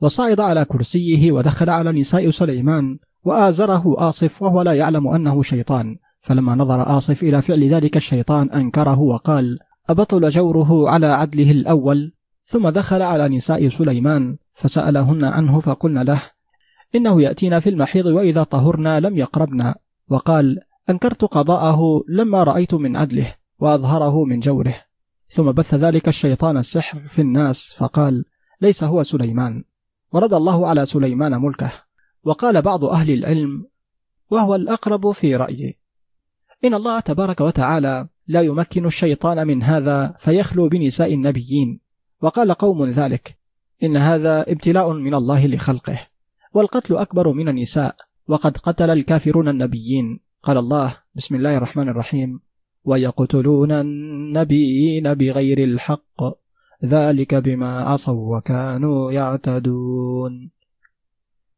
وصعد 0.00 0.40
على 0.40 0.64
كرسيه 0.64 1.32
ودخل 1.32 1.70
على 1.70 1.92
نساء 1.92 2.30
سليمان 2.30 2.98
وآزره 3.24 3.94
آصف 3.98 4.42
وهو 4.42 4.62
لا 4.62 4.72
يعلم 4.72 5.08
أنه 5.08 5.42
شيطان. 5.42 5.96
فلما 6.20 6.54
نظر 6.54 6.96
آصف 6.96 7.22
إلى 7.22 7.42
فعل 7.42 7.68
ذلك 7.68 7.96
الشيطان 7.96 8.50
أنكره 8.50 8.98
وقال 9.00 9.58
أبطل 9.88 10.28
جوره 10.28 10.90
على 10.90 11.06
عدله 11.06 11.50
الأول. 11.50 12.12
ثم 12.44 12.68
دخل 12.68 13.02
على 13.02 13.28
نساء 13.28 13.68
سليمان 13.68 14.36
فسألهن 14.60 15.24
عنه 15.24 15.60
فقلن 15.60 15.98
له 15.98 16.22
إنه 16.94 17.22
يأتينا 17.22 17.60
في 17.60 17.68
المحيض 17.70 18.06
وإذا 18.06 18.42
طهرنا 18.42 19.00
لم 19.00 19.18
يقربنا. 19.18 19.74
وقال 20.08 20.60
أنكرت 20.90 21.24
قضاءه 21.24 22.04
لما 22.08 22.42
رأيت 22.42 22.74
من 22.74 22.96
عدله 22.96 23.34
وأظهره 23.58 24.24
من 24.24 24.40
جوره. 24.40 24.74
ثم 25.28 25.52
بث 25.52 25.74
ذلك 25.74 26.08
الشيطان 26.08 26.56
السحر 26.56 27.00
في 27.08 27.22
الناس 27.22 27.74
فقال 27.78 28.24
ليس 28.60 28.84
هو 28.84 29.02
سليمان. 29.02 29.64
ورد 30.12 30.34
الله 30.34 30.68
على 30.68 30.86
سليمان 30.86 31.32
ملكه. 31.32 31.72
وقال 32.24 32.62
بعض 32.62 32.84
أهل 32.84 33.10
العلم 33.10 33.66
وهو 34.30 34.54
الأقرب 34.54 35.10
في 35.10 35.36
رأيي. 35.36 35.78
إن 36.64 36.74
الله 36.74 37.00
تبارك 37.00 37.40
وتعالى 37.40 38.08
لا 38.28 38.40
يمكن 38.40 38.86
الشيطان 38.86 39.46
من 39.46 39.62
هذا 39.62 40.14
فيخلو 40.18 40.68
بنساء 40.68 41.14
النبيين. 41.14 41.80
وقال 42.20 42.52
قوم 42.52 42.84
ذلك. 42.90 43.39
إن 43.82 43.96
هذا 43.96 44.50
ابتلاء 44.52 44.92
من 44.92 45.14
الله 45.14 45.46
لخلقه 45.46 45.98
والقتل 46.54 46.96
أكبر 46.96 47.32
من 47.32 47.48
النساء 47.48 47.96
وقد 48.28 48.56
قتل 48.56 48.90
الكافرون 48.90 49.48
النبيين. 49.48 50.20
قال 50.42 50.58
الله 50.58 50.96
بسم 51.14 51.34
الله 51.34 51.56
الرحمن 51.56 51.88
الرحيم 51.88 52.40
ويقتلون 52.84 53.72
النبيين 53.72 55.14
بغير 55.14 55.64
الحق 55.64 56.20
ذلك 56.84 57.34
بما 57.34 57.80
عصوا 57.80 58.36
وكانوا 58.36 59.12
يعتدون. 59.12 60.50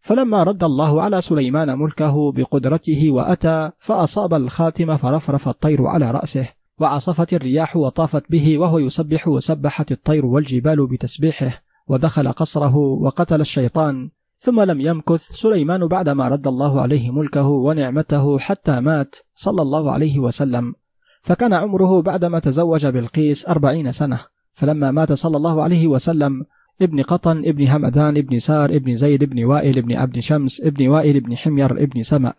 فلما 0.00 0.42
رد 0.42 0.64
الله 0.64 1.02
على 1.02 1.20
سليمان 1.20 1.78
ملكه 1.78 2.32
بقدرته 2.32 3.10
وأتى 3.10 3.70
فأصاب 3.78 4.34
الخاتم 4.34 4.96
فرفرف 4.96 5.48
الطير 5.48 5.86
على 5.86 6.10
رأسه 6.10 6.48
وعصفت 6.78 7.32
الرياح 7.34 7.76
وطافت 7.76 8.24
به 8.30 8.58
وهو 8.58 8.78
يسبح 8.78 9.28
وسبحت 9.28 9.92
الطير 9.92 10.26
والجبال 10.26 10.86
بتسبيحه. 10.86 11.62
ودخل 11.88 12.28
قصره 12.28 12.76
وقتل 12.76 13.40
الشيطان 13.40 14.10
ثم 14.36 14.60
لم 14.60 14.80
يمكث 14.80 15.32
سليمان 15.32 15.86
بعدما 15.86 16.28
رد 16.28 16.46
الله 16.46 16.80
عليه 16.80 17.10
ملكه 17.10 17.46
ونعمته 17.46 18.38
حتى 18.38 18.80
مات 18.80 19.16
صلى 19.34 19.62
الله 19.62 19.92
عليه 19.92 20.18
وسلم. 20.18 20.74
فكان 21.22 21.52
عمره 21.52 22.02
بعدما 22.02 22.38
تزوج 22.38 22.86
بالقيس 22.86 23.48
أربعين 23.48 23.92
سنة. 23.92 24.20
فلما 24.54 24.90
مات 24.90 25.12
صلى 25.12 25.36
الله 25.36 25.62
عليه 25.62 25.86
وسلم 25.86 26.44
ابن 26.82 27.02
قطن 27.02 27.38
ابن 27.46 27.68
همدان 27.68 28.16
ابن 28.16 28.38
سار 28.38 28.70
ابن 28.70 28.96
زيد 28.96 29.22
ابن 29.22 29.44
وائل 29.44 29.78
ابن 29.78 29.96
عبد 29.96 30.18
شمس 30.18 30.60
ابن 30.60 30.88
وائل 30.88 31.16
ابن 31.16 31.36
حمير 31.36 31.82
ابن 31.82 32.02
سمأ 32.02 32.34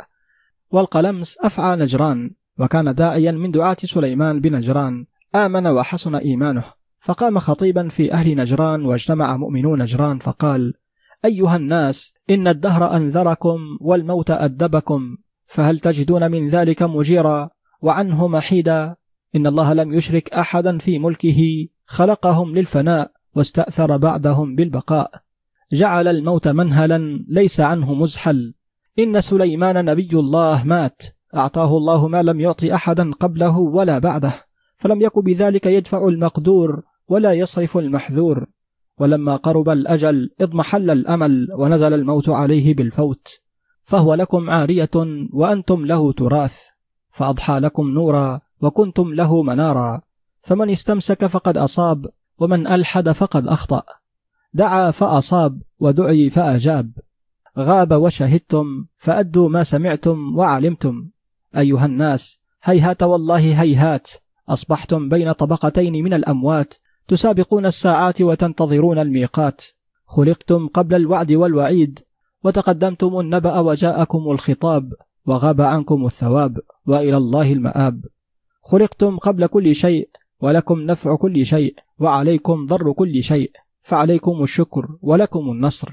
والقلمس 0.72 1.38
أفعى 1.42 1.76
نجران 1.76 2.32
وكان 2.60 2.96
داعيا 2.96 3.32
من 3.32 3.52
دعاة 3.52 3.78
سليمان 3.84 4.42
بنجران 4.42 5.06
آمن 5.36 5.68
وحسن 5.68 6.16
إيمانه. 6.16 6.64
فقام 7.04 7.40
خطيبا 7.40 7.90
في 7.90 8.14
أهل 8.14 8.38
نجران 8.38 8.86
واجتمع 8.86 9.38
مؤمنو 9.38 9.76
نجران 9.76 10.20
فقال 10.20 10.74
أيها 11.26 11.56
الناس 11.56 12.14
إن 12.30 12.48
الدهر 12.48 12.96
أنذركم 12.96 13.60
والموت 13.82 14.32
أدبكم 14.32 15.18
فهل 15.46 15.80
تجدون 15.80 16.32
من 16.32 16.50
ذلك 16.50 16.84
مجيرا؟ 16.84 17.50
وعنه 17.82 18.28
محيدا 18.28 18.96
إن 19.36 19.48
الله 19.48 19.74
لم 19.74 19.94
يشرك 19.94 20.34
أحدا 20.34 20.78
في 20.78 21.00
ملكه 21.00 21.68
خلقهم 21.86 22.56
للفناء 22.56 23.12
واستأثر 23.36 23.98
بعدهم 23.98 24.56
بالبقاء. 24.56 25.12
جعل 25.74 26.08
الموت 26.08 26.48
منهلا 26.48 27.26
ليس 27.28 27.60
عنه 27.60 27.94
مزحل. 27.94 28.54
إن 29.00 29.22
سليمان 29.22 29.86
نبي 29.86 30.10
الله 30.14 30.64
مات 30.64 31.02
أعطاه 31.36 31.78
الله 31.78 32.08
ما 32.08 32.24
لم 32.24 32.40
يعط 32.40 32.64
أحدا 32.64 33.12
قبله 33.12 33.58
ولا 33.58 34.00
بعده 34.00 34.34
فلم 34.78 35.02
يك 35.02 35.20
بذلك 35.20 35.66
يدفع 35.66 36.08
المقدور. 36.08 36.84
ولا 37.08 37.34
يصرف 37.34 37.78
المحذور. 37.78 38.46
ولما 38.98 39.36
قرب 39.36 39.70
الأجل 39.70 40.30
اضمحل 40.42 40.90
الأمل 40.90 41.48
ونزل 41.54 41.94
الموت 41.94 42.30
عليه 42.30 42.76
بالفوت. 42.76 43.28
فهو 43.84 44.14
لكم 44.14 44.50
عارية 44.50 44.90
وأنتم 45.34 45.86
له 45.86 46.12
تراث. 46.12 46.60
فأضحى 47.12 47.60
لكم 47.60 47.90
نورا 47.90 48.42
وكنتم 48.62 49.14
له 49.14 49.44
منارا. 49.44 50.02
فمن 50.42 50.70
استمسك 50.70 51.26
فقد 51.26 51.58
أصاب 51.58 52.10
ومن 52.38 52.68
ألحد 52.68 53.10
فقد 53.10 53.48
أخطأ. 53.48 53.84
دعا 54.54 54.92
فأصاب 54.92 55.62
ودعي 55.80 56.30
فأجاب. 56.30 56.92
غاب 57.60 57.94
وشهدتم 57.94 58.86
فأدوا 58.98 59.50
ما 59.50 59.64
سمعتم 59.64 60.38
وعلمتم. 60.38 61.10
أيها 61.58 61.86
الناس 61.86 62.40
هيهات 62.64 63.04
والله 63.04 63.62
هيهات. 63.62 64.10
أصبحتم 64.50 65.10
بين 65.10 65.32
طبقتين 65.32 66.04
من 66.04 66.14
الأموات 66.14 66.74
تسابقون 67.08 67.66
الساعات 67.66 68.22
وتنتظرون 68.22 69.00
الميقات. 69.00 69.62
خلقتم 70.06 70.68
قبل 70.68 70.96
الوعد 70.96 71.32
والوعيد 71.32 72.00
وتقدمتم 72.44 73.20
النبأ 73.20 73.60
وجاءكم 73.60 74.32
الخطاب 74.32 74.94
وغاب 75.26 75.62
عنكم 75.62 76.06
الثواب 76.06 76.60
وإلى 76.86 77.18
الله 77.18 77.54
المآب. 77.54 78.06
خلقتم 78.62 79.18
قبل 79.18 79.48
كل 79.48 79.76
شيء 79.76 80.10
ولكم 80.42 80.82
نفع 80.82 81.16
كل 81.16 81.46
شيء 81.46 81.76
وعليكم 82.00 82.66
ضر 82.66 82.92
كل 82.92 83.24
شيء 83.24 83.52
فعليكم 83.82 84.44
الشكر 84.44 84.88
ولكم 85.02 85.52
النصر. 85.52 85.90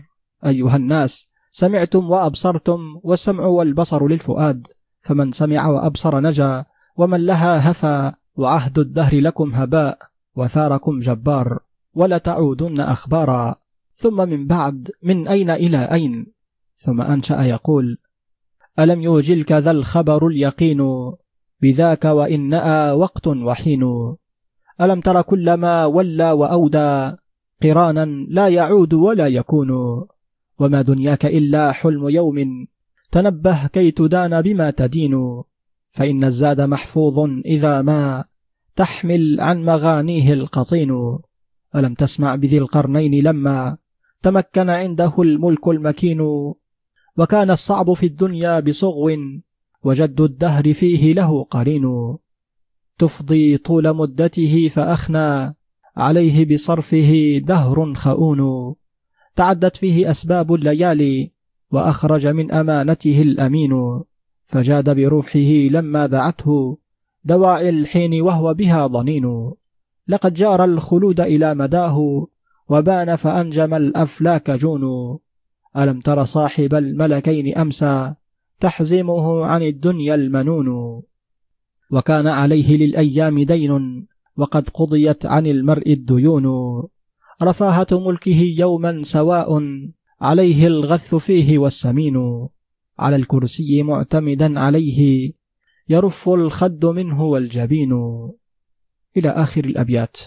أيها 0.46 0.76
الناس 0.76 1.30
سمعتم 1.50 2.10
وأبصرتم 2.10 2.80
والسمع 3.02 3.44
والبصر 3.44 4.06
للفؤاد. 4.06 4.66
فمن 5.02 5.32
سمع 5.32 5.68
وأبصر 5.68 6.20
نجا 6.20 6.64
ومن 6.96 7.26
لها 7.26 7.70
هفى 7.70 8.12
وعهد 8.36 8.78
الدهر 8.78 9.20
لكم 9.20 9.54
هباء. 9.54 10.09
وثاركم 10.36 10.98
جبار 10.98 11.58
ولتعودن 11.94 12.80
أخبارا 12.80 13.54
ثم 13.94 14.28
من 14.28 14.46
بعد 14.46 14.90
من 15.02 15.28
أين 15.28 15.50
إلى 15.50 15.92
أين؟ 15.92 16.26
ثم 16.78 17.00
أنشأ 17.00 17.42
يقول 17.42 17.98
ألم 18.78 19.02
يوجلك 19.02 19.52
ذا 19.52 19.70
الخبر 19.70 20.26
اليقين؟ 20.26 21.12
بذاك 21.62 22.04
وإن 22.04 22.48
نأى 22.48 22.92
وقت 22.92 23.26
وحين. 23.26 23.82
ألم 24.80 25.00
تر 25.00 25.22
كل 25.22 25.54
ما 25.54 25.84
ولى 25.84 26.32
وأودى؟ 26.32 27.16
قرانا 27.62 28.04
لا 28.28 28.48
يعود 28.48 28.94
ولا 28.94 29.26
يكون. 29.26 29.70
وما 30.58 30.82
دنياك 30.82 31.26
إلا 31.26 31.72
حلم 31.72 32.08
يوم 32.08 32.66
تنبه 33.12 33.66
كي 33.66 33.90
تدان 33.90 34.42
بما 34.42 34.70
تدين. 34.70 35.42
فإن 35.92 36.24
الزاد 36.24 36.60
محفوظ 36.60 37.18
إذا 37.44 37.82
ما. 37.82 38.24
تحمل 38.76 39.40
عن 39.40 39.64
مغانيه 39.64 40.32
القطين. 40.32 41.18
ألم 41.76 41.94
تسمع 41.94 42.34
بذي 42.34 42.58
القرنين 42.58 43.24
لما 43.24 43.76
تمكن 44.22 44.70
عنده 44.70 45.12
الملك 45.18 45.68
المكين؟ 45.68 46.20
وكان 47.16 47.50
الصعب 47.50 47.92
في 47.92 48.06
الدنيا 48.06 48.60
بصغو 48.60 49.10
وجد 49.84 50.20
الدهر 50.20 50.74
فيه 50.74 51.12
له 51.12 51.44
قرين. 51.44 52.16
تفضي 52.98 53.58
طول 53.58 53.96
مدته 53.96 54.68
فأخنى 54.68 55.56
عليه 55.96 56.54
بصرفه 56.54 57.40
دهر 57.44 57.94
خؤون. 57.94 58.74
تعدت 59.36 59.76
فيه 59.76 60.10
أسباب 60.10 60.54
الليالي 60.54 61.32
وأخرج 61.70 62.26
من 62.26 62.52
أمانته 62.52 63.22
الأمين. 63.22 64.02
فجاد 64.46 64.96
بروحه 64.96 65.48
لما 65.70 66.06
دعته 66.06 66.78
دواعي 67.24 67.68
الحين 67.68 68.22
وهو 68.22 68.54
بها 68.54 68.86
ضنين. 68.86 69.52
لقد 70.08 70.34
جار 70.34 70.64
الخلود 70.64 71.20
إلى 71.20 71.54
مداه 71.54 72.26
وبان 72.68 73.16
فأنجم 73.16 73.74
الأفلاك 73.74 74.50
جون. 74.50 75.18
ألم 75.76 76.00
تر 76.00 76.24
صاحب 76.24 76.74
الملكين 76.74 77.58
أمسى 77.58 78.14
تحزمه 78.60 79.44
عن 79.46 79.62
الدنيا 79.62 80.14
المنون. 80.14 81.02
وكان 81.90 82.26
عليه 82.26 82.76
للأيام 82.76 83.42
دين 83.42 84.06
وقد 84.36 84.68
قضيت 84.68 85.26
عن 85.26 85.46
المرء 85.46 85.92
الديون. 85.92 86.46
رفاهة 87.42 87.86
ملكه 87.92 88.40
يوما 88.40 89.02
سواء 89.02 89.60
عليه 90.20 90.66
الغث 90.66 91.14
فيه 91.14 91.58
والسمين. 91.58 92.48
على 92.98 93.16
الكرسي 93.16 93.82
معتمدا 93.82 94.60
عليه 94.60 95.32
يرف 95.90 96.28
الخد 96.28 96.86
منه 96.86 97.22
والجبين 97.22 97.92
إلى 99.16 99.28
آخر 99.28 99.64
الأبيات. 99.64 100.18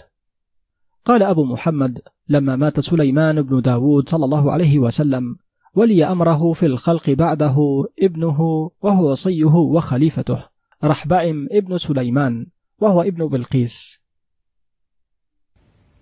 قال 1.04 1.22
أبو 1.22 1.44
محمد 1.44 2.00
لما 2.28 2.56
مات 2.56 2.80
سليمان 2.80 3.42
بن 3.42 3.60
داود 3.60 4.08
صلى 4.08 4.24
الله 4.24 4.52
عليه 4.52 4.78
وسلم 4.78 5.36
ولي 5.74 6.04
أمره 6.04 6.52
في 6.52 6.66
الخلق 6.66 7.10
بعده 7.10 7.56
ابنه 8.02 8.70
وهو 8.82 9.10
وصيه 9.10 9.54
وخليفته 9.54 10.44
رحبائم 10.84 11.48
ابن 11.52 11.78
سليمان 11.78 12.46
وهو 12.80 13.02
ابن 13.02 13.28
بلقيس. 13.28 14.00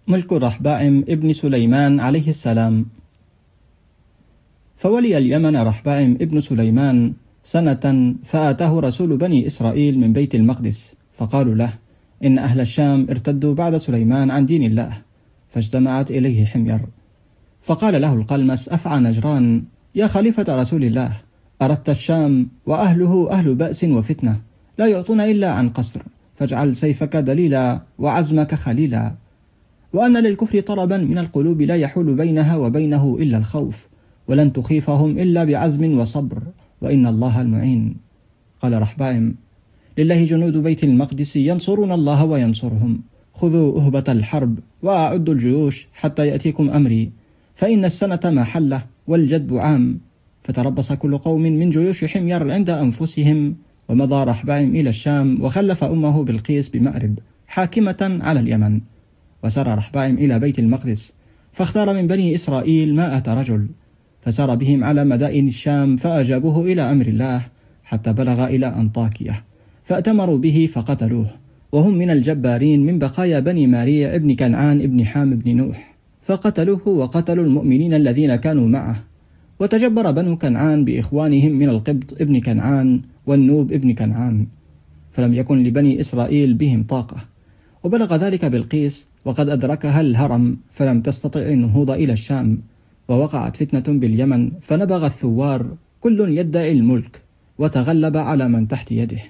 ملك 0.09 0.33
رحبائم 0.33 1.05
ابن 1.09 1.33
سليمان 1.33 2.01
عليه 2.01 2.29
السلام. 2.29 2.87
فولي 4.77 5.19
اليمن 5.19 5.57
رحبائم 5.57 6.13
ابن 6.21 6.41
سليمان 6.41 7.15
سنة 7.43 8.15
فآتاه 8.25 8.81
رسول 8.81 9.17
بني 9.17 9.47
إسرائيل 9.47 9.99
من 9.99 10.13
بيت 10.13 10.35
المقدس 10.35 10.95
فقالوا 11.19 11.55
له 11.55 11.73
إن 12.25 12.39
أهل 12.39 12.61
الشام 12.61 13.07
ارتدوا 13.11 13.55
بعد 13.55 13.77
سليمان 13.77 14.31
عن 14.31 14.47
دين 14.47 14.63
الله 14.63 14.99
فاجتمعت 15.51 16.11
إليه 16.11 16.45
حمير. 16.45 16.81
فقال 17.63 18.01
له 18.01 18.13
القلمس 18.13 18.69
أفعى 18.69 19.01
نجران 19.01 19.65
يا 19.95 20.07
خليفة 20.07 20.45
رسول 20.49 20.85
الله 20.85 21.13
أردت 21.63 21.89
الشام 21.89 22.49
وأهله 22.67 23.31
أهل 23.31 23.55
بأس 23.55 23.85
وفتنة 23.85 24.41
لا 24.79 24.87
يعطون 24.87 25.21
إلا 25.21 25.51
عن 25.53 25.69
قصر 25.69 26.03
فاجعل 26.35 26.77
سيفك 26.77 27.17
دليلا 27.17 27.81
وعزمك 27.99 28.55
خليلا. 28.55 29.15
وأن 29.93 30.17
للكفر 30.17 30.61
طلبا 30.61 30.97
من 30.97 31.19
القلوب 31.19 31.63
لا 31.63 31.77
يحول 31.77 32.15
بينها 32.15 32.57
وبينه 32.57 33.17
إلا 33.21 33.39
الخوف 33.39 33.89
ولن 34.29 34.53
تخيفهم 34.53 35.19
إلا 35.19 35.45
بعزم 35.45 35.99
وصبر. 35.99 36.43
وإن 36.83 37.07
الله 37.07 37.41
المعين. 37.41 37.97
قال 38.63 38.83
رحبائم 38.83 39.35
لله 39.99 40.25
جنود 40.25 40.57
بيت 40.57 40.85
المقدس 40.85 41.37
ينصرون 41.37 41.93
الله 41.93 42.25
وينصرهم. 42.25 43.01
خذوا 43.35 43.81
أهبة 43.81 44.05
الحرب 44.09 44.59
وأعدوا 44.83 45.35
الجيوش 45.35 45.89
حتى 45.95 46.27
يأتيكم 46.27 46.71
أمري. 46.71 47.11
فإن 47.55 47.85
السنة 47.85 48.21
ما 48.25 48.45
حلة 48.45 48.83
والجدب 49.07 49.57
عام. 49.57 50.01
فتربص 50.45 50.93
كل 50.93 51.19
قوم 51.19 51.43
من 51.43 51.71
جيوش 51.71 52.05
حمير 52.05 52.53
عند 52.53 52.71
أنفسهم. 52.71 53.57
ومضى 53.89 54.25
رحبائم 54.25 54.77
إلى 54.77 54.89
الشام 54.89 55.43
وخلف 55.43 55.85
أمه 55.85 56.25
بالقيس 56.25 56.69
بمأرب 56.69 57.19
حاكمة 57.47 58.19
على 58.23 58.41
اليمن. 58.41 58.81
وسار 59.45 59.75
رحبائم 59.75 60.15
إلى 60.15 60.39
بيت 60.39 60.59
المقدس 60.59 61.13
فاختار 61.53 61.95
من 61.95 62.07
بني 62.07 62.35
إسرائيل 62.35 62.95
مائة 62.95 63.35
رجل. 63.35 63.67
فسار 64.23 64.55
بهم 64.55 64.85
على 64.85 65.05
مدائن 65.05 65.47
الشام 65.47 65.97
فأجابوه 65.97 66.63
إلى 66.73 66.83
أمر 66.83 67.07
الله 67.07 67.43
حتى 67.85 68.13
بلغ 68.13 68.45
إلى 68.45 68.67
أنطاكية 68.67 69.45
فأتمروا 69.85 70.39
به 70.39 70.69
فقتلوه 70.73 71.31
وهم 71.73 71.95
من 71.95 72.11
الجبارين 72.11 72.87
من 72.87 72.99
بقايا 72.99 73.41
بني 73.41 73.67
ماريع 73.67 74.15
ابن 74.15 74.35
كنعان 74.35 74.81
ابن 74.81 75.05
حام 75.07 75.33
ابن 75.33 75.57
نوح 75.57 75.93
فقتلوه 76.23 76.89
وقتلوا 76.89 77.45
المؤمنين 77.45 77.95
الذين 77.95 78.37
كانوا 78.37 78.69
معه. 78.69 79.05
وتجبر 79.61 80.11
بنو 80.11 80.37
كنعان 80.37 80.85
بإخوانهم 80.85 81.53
من 81.53 81.69
القبط 81.69 82.13
ابن 82.21 82.41
كنعان 82.41 83.01
والنوب 83.27 83.73
ابن 83.73 83.95
كنعان 83.95 84.47
فلم 85.13 85.35
يكن 85.35 85.63
لبني 85.63 86.01
إسرائيل 86.01 86.55
بهم 86.55 86.83
طاقة. 86.83 87.17
وبلغ 87.85 88.17
ذلك 88.17 88.45
بالقيس 88.45 89.09
وقد 89.25 89.49
أدركها 89.49 90.01
الهرم 90.01 90.57
فلم 90.73 91.01
تستطع 91.01 91.41
النهوض 91.41 91.91
إلى 91.91 92.13
الشام. 92.13 92.59
ووقعت 93.09 93.57
فتنة 93.57 93.99
باليمن 93.99 94.51
فنبغ 94.61 95.07
الثوار 95.07 95.67
كل 96.01 96.39
يدعي 96.39 96.73
الملك 96.73 97.23
وتغلب 97.59 98.17
على 98.17 98.49
من 98.49 98.69
تحت 98.69 98.93
يده. 98.93 99.21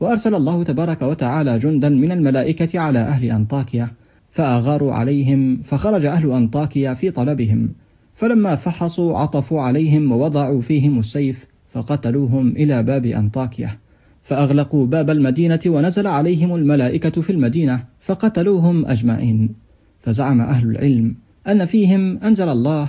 وأرسل 0.00 0.34
الله 0.34 0.64
تبارك 0.64 1.02
وتعالى 1.02 1.58
جندا 1.58 1.88
من 1.88 2.12
الملائكة 2.12 2.80
على 2.80 2.98
أهل 2.98 3.24
أنطاكيا 3.24 3.90
فأغاروا 4.30 4.94
عليهم 4.94 5.60
فخرج 5.64 6.04
أهل 6.04 6.30
أنطاكيا 6.30 6.94
في 6.94 7.10
طلبهم. 7.10 7.72
فلما 8.14 8.56
فحصوا 8.56 9.18
عطفوا 9.18 9.60
عليهم 9.60 10.12
ووضعوا 10.12 10.60
فيهم 10.60 10.98
السيف 10.98 11.46
فقتلوهم 11.70 12.48
إلى 12.48 12.82
باب 12.82 13.06
أنطاكيا. 13.06 13.78
فأغلقوا 14.22 14.86
باب 14.86 15.10
المدينة 15.10 15.60
ونزل 15.66 16.06
عليهم 16.06 16.54
الملائكة 16.54 17.22
في 17.22 17.30
المدينة 17.30 17.84
فقتلوهم 18.00 18.86
أجمعين. 18.86 19.54
فزعم 20.00 20.40
أهل 20.40 20.70
العلم 20.70 21.14
أن 21.48 21.64
فيهم 21.64 22.18
أنزل 22.18 22.48
الله 22.48 22.88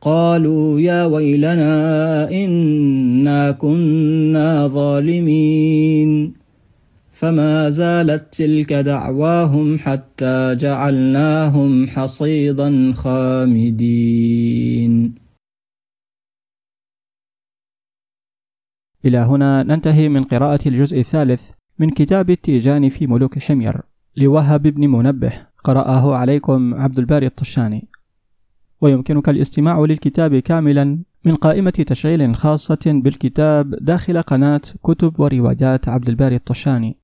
قالوا 0.00 0.80
يا 0.80 1.04
ويلنا 1.04 2.30
إنا 2.30 3.50
كنا 3.50 4.66
ظالمين. 4.68 6.34
فما 7.12 7.70
زالت 7.70 8.34
تلك 8.34 8.72
دعواهم 8.72 9.78
حتى 9.78 10.54
جعلناهم 10.54 11.86
حصيدا 11.88 12.92
خامدين. 12.92 14.34
إلى 19.04 19.18
هنا 19.18 19.62
ننتهي 19.62 20.08
من 20.08 20.24
قراءة 20.24 20.68
الجزء 20.68 20.98
الثالث 20.98 21.50
من 21.78 21.90
كتاب 21.90 22.30
التيجان 22.30 22.88
في 22.88 23.06
ملوك 23.06 23.38
حمير. 23.38 23.80
لوهب 24.16 24.62
بن 24.62 24.86
منبه 24.86 25.32
قرأه 25.64 26.14
عليكم 26.14 26.74
عبد 26.74 26.98
الباري 26.98 27.26
الطشاني. 27.26 27.89
ويمكنك 28.80 29.28
الاستماع 29.28 29.80
للكتاب 29.80 30.36
كاملا 30.36 30.98
من 31.24 31.36
قائمة 31.36 31.70
تشغيل 31.70 32.34
خاصة 32.36 32.78
بالكتاب 32.86 33.70
داخل 33.70 34.22
قناة 34.22 34.60
كتب 34.82 35.20
وروايات 35.20 35.88
عبد 35.88 36.08
الباري 36.08 36.36
الطشاني. 36.36 36.99